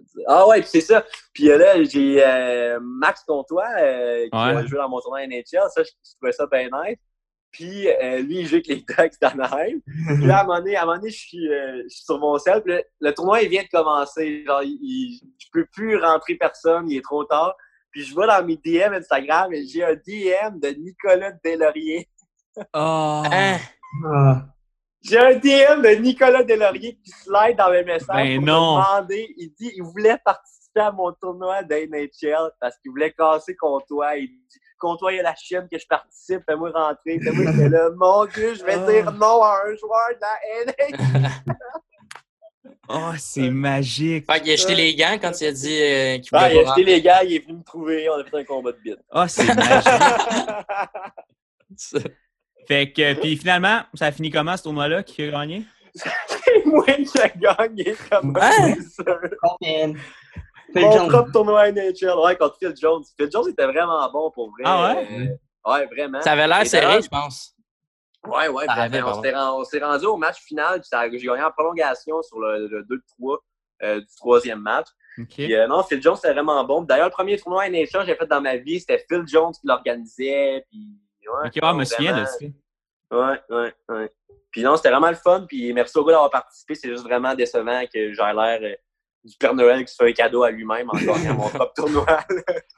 dire. 0.00 0.24
Ah 0.26 0.46
ouais, 0.48 0.60
puis 0.60 0.70
c'est 0.70 0.80
ça. 0.80 1.04
Puis 1.32 1.44
là, 1.44 1.82
j'ai 1.82 2.24
euh, 2.24 2.78
Max 2.80 3.24
Comtois 3.24 3.68
qui 3.74 4.36
a 4.36 4.66
joué 4.66 4.78
dans 4.78 4.88
mon 4.88 5.00
tournoi 5.00 5.26
NHL. 5.26 5.68
Ça, 5.70 5.82
je, 5.82 5.90
trouvais 6.16 6.32
ça 6.32 6.46
bien 6.46 6.68
nice. 6.72 6.98
Puis 7.52 7.86
euh, 7.86 8.20
lui, 8.20 8.40
il 8.40 8.46
joue 8.46 8.56
avec 8.56 8.66
les 8.66 8.76
Ducks 8.88 9.20
d'Anaheim. 9.20 9.78
Puis 9.84 10.26
là, 10.26 10.38
à 10.38 10.40
un 10.42 10.46
moment 10.46 10.58
donné, 10.58 10.76
à 10.76 10.82
un 10.82 10.86
moment 10.86 10.96
donné 10.96 11.10
je, 11.10 11.18
suis, 11.18 11.52
euh, 11.52 11.82
je 11.84 11.88
suis 11.88 12.04
sur 12.04 12.18
mon 12.18 12.38
sel. 12.38 12.62
Puis 12.62 12.74
le, 13.00 13.14
tournoi, 13.14 13.42
il 13.42 13.50
vient 13.50 13.62
de 13.62 13.68
commencer. 13.68 14.42
Genre, 14.46 14.62
il, 14.64 15.20
je 15.38 15.46
peux 15.52 15.66
plus 15.66 15.98
rentrer 15.98 16.34
personne, 16.36 16.90
il 16.90 16.96
est 16.96 17.02
trop 17.02 17.24
tard. 17.24 17.54
Puis 17.92 18.04
je 18.04 18.16
vais 18.16 18.26
dans 18.26 18.44
mes 18.44 18.56
DM 18.56 18.94
Instagram 18.94 19.52
et 19.52 19.66
j'ai 19.66 19.84
un 19.84 19.94
DM 19.94 20.58
de 20.58 20.68
Nicolas 20.68 21.32
Delaurier. 21.44 22.08
Oh! 22.74 23.22
J'ai 25.02 25.18
un 25.18 25.34
DM 25.34 25.82
de 25.82 26.00
Nicolas 26.00 26.42
Delaurier 26.42 26.98
qui 27.04 27.10
slide 27.10 27.56
dans 27.56 27.70
mes 27.70 27.84
messages 27.84 28.08
ben 28.08 28.36
pour 28.38 28.46
non. 28.46 28.78
me 28.78 28.82
demander. 28.82 29.34
Il 29.36 29.48
dit 29.58 29.72
il 29.76 29.82
voulait 29.82 30.18
participer 30.24 30.80
à 30.80 30.92
mon 30.92 31.12
tournoi 31.12 31.62
d'NHL 31.64 32.50
parce 32.60 32.78
qu'il 32.78 32.90
voulait 32.92 33.12
casser 33.12 33.56
contre 33.56 33.86
toi. 33.86 34.16
Il 34.16 34.28
dit 34.28 34.60
il 35.10 35.16
y 35.16 35.20
a 35.20 35.22
la 35.22 35.34
chienne 35.34 35.68
que 35.70 35.78
je 35.78 35.86
participe, 35.86 36.42
fais-moi 36.48 36.70
rentrer. 36.70 37.20
Fais-moi, 37.20 37.52
c'est 37.56 37.68
là, 37.68 37.90
mon 37.96 38.24
Dieu, 38.26 38.54
je 38.54 38.64
vais 38.64 38.74
ah. 38.74 38.90
dire 38.90 39.12
non 39.12 39.42
à 39.42 39.60
un 39.66 39.76
joueur 39.76 40.08
de 40.10 40.20
la 40.20 40.64
NH. 40.64 41.32
oh, 42.88 43.12
c'est 43.18 43.50
magique. 43.50 44.26
Fait 44.30 44.40
qu'il 44.40 44.52
a 44.52 44.56
jeté 44.56 44.74
les 44.74 44.94
gants 44.94 45.18
quand 45.20 45.32
il 45.40 45.46
a 45.46 45.52
dit 45.52 45.82
euh, 45.82 46.18
qu'il 46.18 46.30
voulait. 46.30 46.42
Ah, 46.42 46.52
il 46.52 46.58
a 46.58 46.64
jeté 46.68 46.84
les 46.84 47.02
gants, 47.02 47.20
il 47.24 47.34
est 47.34 47.44
venu 47.44 47.58
me 47.58 47.62
trouver, 47.64 48.08
on 48.10 48.14
a 48.14 48.24
fait 48.24 48.38
un 48.38 48.44
combat 48.44 48.72
de 48.72 48.78
bite. 48.78 48.98
oh, 49.12 49.24
c'est 49.28 49.54
magique. 49.54 49.92
fait 52.68 52.92
que, 52.92 53.14
puis 53.14 53.36
finalement, 53.36 53.82
ça 53.94 54.06
a 54.06 54.12
fini 54.12 54.30
comment 54.30 54.56
ce 54.56 54.62
tournoi-là? 54.64 55.02
Qui 55.02 55.22
a 55.24 55.30
gagné? 55.30 55.64
c'est 55.94 56.64
moi 56.64 56.84
qui 56.84 57.20
a 57.20 57.28
gagné, 57.28 57.94
comme 58.10 58.34
ça. 58.34 59.18
Mon 60.74 61.08
propre 61.08 61.32
tournoi 61.32 61.70
NHL, 61.70 62.18
ouais, 62.24 62.36
contre 62.36 62.56
Phil 62.58 62.74
Jones. 62.80 63.04
Phil 63.18 63.28
Jones 63.30 63.48
était 63.48 63.66
vraiment 63.66 64.10
bon 64.10 64.30
pour 64.30 64.50
vrai. 64.50 64.62
Ah 64.64 64.94
ouais? 64.94 65.08
Euh, 65.10 65.70
ouais, 65.70 65.86
vraiment. 65.86 66.22
Ça 66.22 66.32
avait 66.32 66.48
l'air 66.48 66.66
serré, 66.66 67.02
je 67.02 67.08
pense. 67.08 67.54
Ouais, 68.26 68.48
ouais, 68.48 68.66
vraiment. 68.66 69.58
on 69.58 69.64
s'est 69.64 69.80
rendu 69.80 70.06
au 70.06 70.16
match 70.16 70.40
final, 70.42 70.80
puis 70.80 71.18
j'ai 71.18 71.26
gagné 71.26 71.42
en 71.42 71.50
prolongation 71.50 72.22
sur 72.22 72.38
le, 72.38 72.68
2-3 73.20 73.38
euh, 73.82 74.00
du 74.00 74.06
troisième 74.16 74.60
match. 74.60 74.86
Puis, 75.28 75.54
euh, 75.54 75.66
non, 75.66 75.82
Phil 75.82 76.00
Jones, 76.00 76.16
c'était 76.16 76.32
vraiment 76.32 76.62
bon. 76.64 76.82
D'ailleurs, 76.82 77.08
le 77.08 77.12
premier 77.12 77.38
tournoi 77.38 77.68
NHL 77.68 77.88
que 77.88 78.04
j'ai 78.06 78.14
fait 78.14 78.26
dans 78.26 78.40
ma 78.40 78.56
vie, 78.56 78.80
c'était 78.80 79.04
Phil 79.08 79.24
Jones 79.26 79.52
qui 79.52 79.66
l'organisait. 79.66 80.64
Puis, 80.70 81.00
ouais, 81.26 81.48
ok, 81.48 81.62
ouais, 81.62 81.74
me 81.74 81.84
souviens 81.84 82.20
de 82.20 82.24
ça. 82.24 82.36
Ouais, 83.10 83.40
ouais, 83.50 83.74
ouais. 83.88 84.12
Puis 84.50 84.62
non, 84.62 84.76
c'était 84.76 84.90
vraiment 84.90 85.10
le 85.10 85.16
fun. 85.16 85.44
Puis 85.48 85.72
merci 85.72 85.98
au 85.98 86.04
gars 86.04 86.12
d'avoir 86.12 86.30
participé. 86.30 86.74
C'est 86.74 86.88
juste 86.88 87.04
vraiment 87.04 87.34
décevant 87.34 87.82
que 87.92 88.12
j'ai 88.12 88.32
l'air 88.34 88.76
du 89.24 89.36
Père 89.36 89.54
Noël 89.54 89.84
qui 89.84 89.92
se 89.92 89.96
fait 90.02 90.10
un 90.10 90.12
cadeau 90.12 90.42
à 90.42 90.50
lui-même 90.50 90.88
en 90.90 90.96
gagnant 90.98 91.34
mon 91.34 91.48
propre 91.48 91.72
tournoi. 91.74 92.06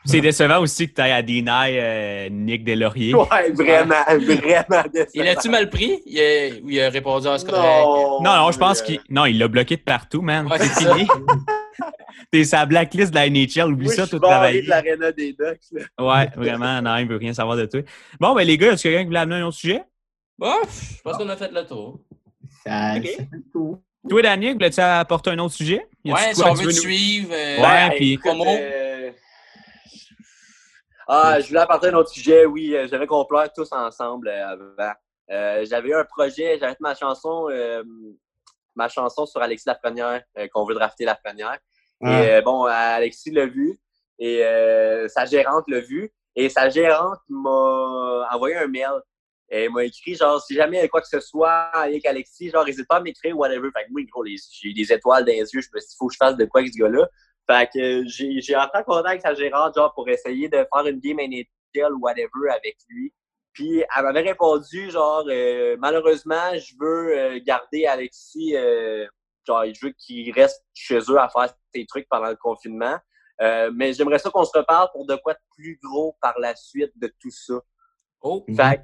C'est 0.05 0.20
décevant 0.20 0.61
aussi 0.61 0.88
que 0.88 0.95
tu 0.95 1.01
ailles 1.01 1.12
à 1.12 1.22
deny 1.22 1.78
euh, 1.78 2.28
Nick 2.30 2.64
Delaurier. 2.64 3.14
Ouais, 3.14 3.51
vraiment, 3.53 3.95
vraiment 4.07 4.84
décevant. 4.92 5.11
Il 5.14 5.28
a-tu 5.28 5.49
mal 5.49 5.70
pris? 5.70 6.03
Il 6.05 6.20
a, 6.20 6.47
il 6.49 6.80
a 6.80 6.90
répondu 6.90 7.28
à 7.28 7.38
ce 7.38 7.47
non, 7.47 8.20
non, 8.22 8.36
non, 8.36 8.53
je 8.53 8.59
pense 8.59 8.82
qu'il 8.82 9.01
non, 9.09 9.24
il 9.26 9.38
l'a 9.38 9.49
bloqué 9.49 9.76
de 9.76 9.82
partout, 9.82 10.20
man. 10.20 10.49
c'est 10.59 10.84
fini. 10.84 11.09
T'es 12.30 12.45
sa 12.45 12.66
blacklist 12.66 13.11
de 13.12 13.16
la 13.16 13.28
NHL, 13.30 13.72
oublie 13.72 13.88
ça, 13.88 14.07
tout 14.07 14.18
travailler. 14.18 14.62
de 14.62 14.68
l'aréna 14.68 15.12
des 15.12 15.32
Ducks. 15.32 15.82
Ouais, 15.99 16.28
vraiment, 16.36 16.82
non, 16.82 16.97
il 16.97 17.07
veut 17.07 17.16
rien 17.16 17.32
savoir 17.32 17.57
de 17.57 17.66
toi. 17.66 17.80
Bon, 18.20 18.34
ben 18.34 18.47
les 18.47 18.59
gars, 18.59 18.72
est-ce 18.72 18.82
que 18.82 18.88
quelqu'un 18.88 19.03
qui 19.03 19.07
voulait 19.07 19.18
amener 19.20 19.36
un 19.36 19.47
autre 19.47 19.57
sujet? 19.57 19.82
Bon, 20.38 20.55
je 20.64 21.01
pense 21.03 21.16
qu'on 21.16 21.28
a 21.28 21.36
fait 21.36 21.53
le 21.53 21.64
tour. 21.64 22.01
Ça, 22.64 22.95
okay. 22.97 23.09
fait 23.09 23.28
le 23.30 23.42
tour. 23.53 23.78
Toi, 24.09 24.22
Daniel, 24.22 24.55
voulais-tu 24.55 24.80
apporter 24.80 25.30
un 25.30 25.38
autre 25.38 25.55
sujet? 25.55 25.88
Ouais, 26.05 26.34
si 26.34 26.44
on 26.44 26.52
veut 26.52 26.66
te 26.66 26.72
suivre. 26.72 27.32
Euh, 27.32 27.61
ouais, 27.61 27.96
puis. 27.96 28.20
Euh... 28.26 29.11
Ah, 31.09 31.40
je 31.40 31.48
voulais 31.48 31.61
apporter 31.61 31.88
un 31.88 31.94
autre 31.94 32.11
sujet, 32.11 32.44
oui. 32.44 32.74
Euh, 32.74 32.86
j'avais 32.88 33.07
qu'on 33.07 33.24
pleure 33.24 33.50
tous 33.52 33.72
ensemble 33.72 34.28
euh, 34.28 34.48
avant. 34.48 34.92
Euh, 35.30 35.64
j'avais 35.68 35.94
un 35.94 36.05
projet, 36.05 36.59
j'avais 36.59 36.76
ma 36.80 36.94
chanson, 36.94 37.48
ma 38.74 38.88
chanson 38.88 39.24
sur 39.24 39.40
Alexis 39.40 39.64
Lafrenière, 39.66 40.22
qu'on 40.52 40.66
veut 40.66 40.74
drafter 40.74 41.05
Lafrenière. 41.07 41.59
Et 42.02 42.42
bon, 42.42 42.64
Alexis 42.64 43.30
l'a 43.30 43.46
vu 43.46 43.80
et 44.18 44.42
sa 45.09 45.24
gérante 45.24 45.64
l'a 45.68 45.80
vu. 45.80 46.12
Et 46.36 46.50
sa 46.50 46.68
gérante 46.68 47.20
m'a 47.28 48.28
envoyé 48.32 48.57
un 48.57 48.66
mail 48.66 48.90
elle 49.62 49.70
m'a 49.70 49.84
écrit, 49.84 50.14
genre, 50.14 50.42
si 50.42 50.55
jamais 50.55 50.78
il 50.78 50.80
y 50.80 50.84
a 50.84 50.88
quoi 50.88 51.00
que 51.00 51.09
ce 51.09 51.20
soit 51.20 51.70
avec 51.74 52.05
Alexis, 52.07 52.50
genre, 52.50 52.64
n'hésite 52.64 52.88
pas 52.88 52.96
à 52.96 53.00
m'écrire, 53.00 53.36
whatever. 53.38 53.68
Fait 53.72 53.84
que 53.84 53.92
moi, 53.92 54.02
gros, 54.11 54.24
j'ai 54.24 54.72
des 54.72 54.92
étoiles 54.92 55.24
dans 55.24 55.32
les 55.32 55.38
yeux. 55.38 55.61
Je 55.61 55.68
me 55.72 55.80
suis 55.80 55.88
dit, 55.88 55.94
il 55.94 55.96
faut 55.98 56.09
que 56.09 56.14
je 56.14 56.18
fasse 56.18 56.36
de 56.36 56.44
quoi 56.44 56.61
avec 56.61 56.72
ce 56.72 56.78
gars-là. 56.78 57.09
Fait 57.46 57.68
que 57.72 58.05
j'ai 58.09 58.57
entré 58.57 58.78
en 58.78 58.82
contact 58.82 59.07
avec 59.07 59.22
sa 59.22 59.34
gérante, 59.34 59.74
genre, 59.74 59.92
pour 59.94 60.09
essayer 60.09 60.48
de 60.48 60.57
faire 60.57 60.86
une 60.86 60.98
game 60.98 61.18
NHL 61.18 61.92
whatever 62.00 62.50
avec 62.50 62.76
lui. 62.88 63.12
Puis 63.52 63.84
elle 63.96 64.02
m'avait 64.02 64.22
répondu, 64.22 64.90
genre, 64.90 65.24
euh, 65.28 65.76
malheureusement, 65.78 66.55
je 66.55 66.74
veux 66.80 67.16
euh, 67.16 67.40
garder 67.46 67.86
Alexis, 67.86 68.57
euh, 68.57 69.07
genre, 69.46 69.64
je 69.66 69.86
veux 69.86 69.92
qu'il 69.92 70.32
reste 70.32 70.64
chez 70.74 70.98
eux 70.98 71.18
à 71.18 71.28
faire 71.28 71.55
ses 71.72 71.86
trucs 71.86 72.09
pendant 72.09 72.30
le 72.30 72.36
confinement. 72.36 72.98
mais 73.40 73.92
j'aimerais 73.92 74.18
ça 74.18 74.30
qu'on 74.30 74.44
se 74.44 74.59
reparle 74.59 74.88
pour 74.92 75.07
de 75.07 75.14
quoi 75.16 75.34
de 75.34 75.38
plus 75.57 75.78
gros 75.82 76.16
par 76.20 76.38
la 76.40 76.57
suite 76.57 76.92
de 76.96 77.12
tout 77.20 77.30
ça. 77.30 77.55
Oh. 78.20 78.44
Fait 78.57 78.82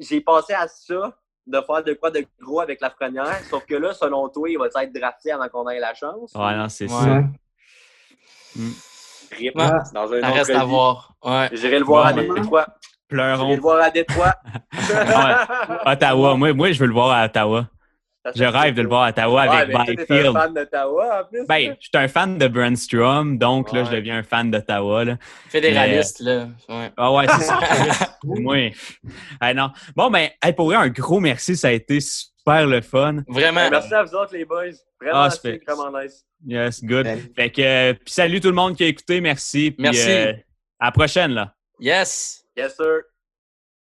j'ai 0.00 0.20
pensé 0.20 0.52
à 0.52 0.66
ça, 0.68 1.16
de 1.46 1.60
faire 1.60 1.82
de 1.82 1.92
quoi 1.94 2.10
de 2.10 2.24
gros 2.40 2.60
avec 2.60 2.80
la 2.80 2.90
première, 2.90 3.38
sauf 3.50 3.64
que 3.66 3.74
là, 3.74 3.92
selon 3.92 4.28
toi, 4.28 4.48
il 4.48 4.58
va 4.58 4.66
être 4.66 4.92
drafté 4.92 5.32
avant 5.32 5.48
qu'on 5.48 5.68
ait 5.68 5.80
la 5.80 5.94
chance. 5.94 6.32
Ouais, 6.34 6.56
non, 6.56 6.68
c'est 6.68 6.88
ça. 6.88 7.22
Mm. 8.54 8.70
Rip, 9.32 9.56
dans 9.56 10.12
un 10.12 10.20
ça 10.20 10.30
reste 10.30 10.50
à 10.50 10.64
voir. 10.64 11.14
Ouais. 11.24 11.48
J'irai 11.52 11.78
le 11.78 11.84
voir 11.84 12.06
à 12.06 12.12
Détroit. 12.12 12.66
Pleurons. 13.08 13.44
J'irai 13.44 13.56
le 13.56 13.62
voir 13.62 13.82
à 13.82 13.90
Détroit. 13.90 14.34
Ottawa. 15.86 16.36
Moi, 16.36 16.52
moi, 16.52 16.72
je 16.72 16.78
veux 16.78 16.86
le 16.86 16.92
voir 16.92 17.10
à 17.10 17.24
Ottawa. 17.24 17.66
Je 18.34 18.44
rêve 18.44 18.74
de 18.74 18.82
le 18.82 18.88
voir 18.88 19.02
à 19.02 19.08
Ottawa 19.08 19.42
avec 19.42 19.76
Byfield. 19.76 20.06
Tu 20.06 20.12
es 20.14 20.26
un 20.28 20.32
fan 20.32 20.54
d'Ottawa 20.54 21.20
en 21.20 21.24
plus? 21.24 21.46
Ben, 21.46 21.76
je 21.80 21.88
suis 21.88 22.04
un 22.04 22.08
fan 22.08 22.38
de 22.38 22.48
Brandstrom, 22.48 23.38
donc 23.38 23.72
là, 23.72 23.84
je 23.84 23.90
deviens 23.90 24.18
un 24.18 24.22
fan 24.22 24.50
d'Ottawa. 24.50 25.04
Fédéraliste, 25.48 26.20
là. 26.20 26.48
Ouais. 26.68 26.92
Ah 26.96 27.12
ouais, 27.12 27.26
c'est 27.28 27.44
ça. 27.44 27.58
oui. 28.24 28.72
non. 29.54 29.70
Bon, 29.96 30.10
ben, 30.10 30.28
pour 30.56 30.66
vrai, 30.66 30.76
un 30.76 30.88
gros 30.88 31.20
merci. 31.20 31.56
Ça 31.56 31.68
a 31.68 31.72
été 31.72 31.98
super 32.00 32.66
le 32.66 32.80
fun. 32.80 33.22
Vraiment. 33.28 33.68
Merci 33.70 33.94
à 33.94 34.04
vous 34.04 34.14
autres, 34.14 34.34
les 34.34 34.44
boys. 34.44 34.70
Vraiment, 35.00 35.22
ah, 35.22 35.30
c'est 35.30 35.60
vraiment 35.66 36.00
nice. 36.00 36.24
Yes, 36.46 36.84
good. 36.84 37.06
Fait 37.34 37.50
que, 37.50 37.92
puis 37.92 38.12
salut 38.12 38.40
tout 38.40 38.48
le 38.48 38.54
monde 38.54 38.76
qui 38.76 38.84
a 38.84 38.86
écouté. 38.86 39.20
Merci. 39.20 39.74
merci. 39.78 40.10
Euh, 40.10 40.32
à 40.78 40.86
la 40.86 40.92
prochaine, 40.92 41.32
là. 41.32 41.54
Yes. 41.80 42.44
Yes, 42.56 42.76
sir. 42.76 43.02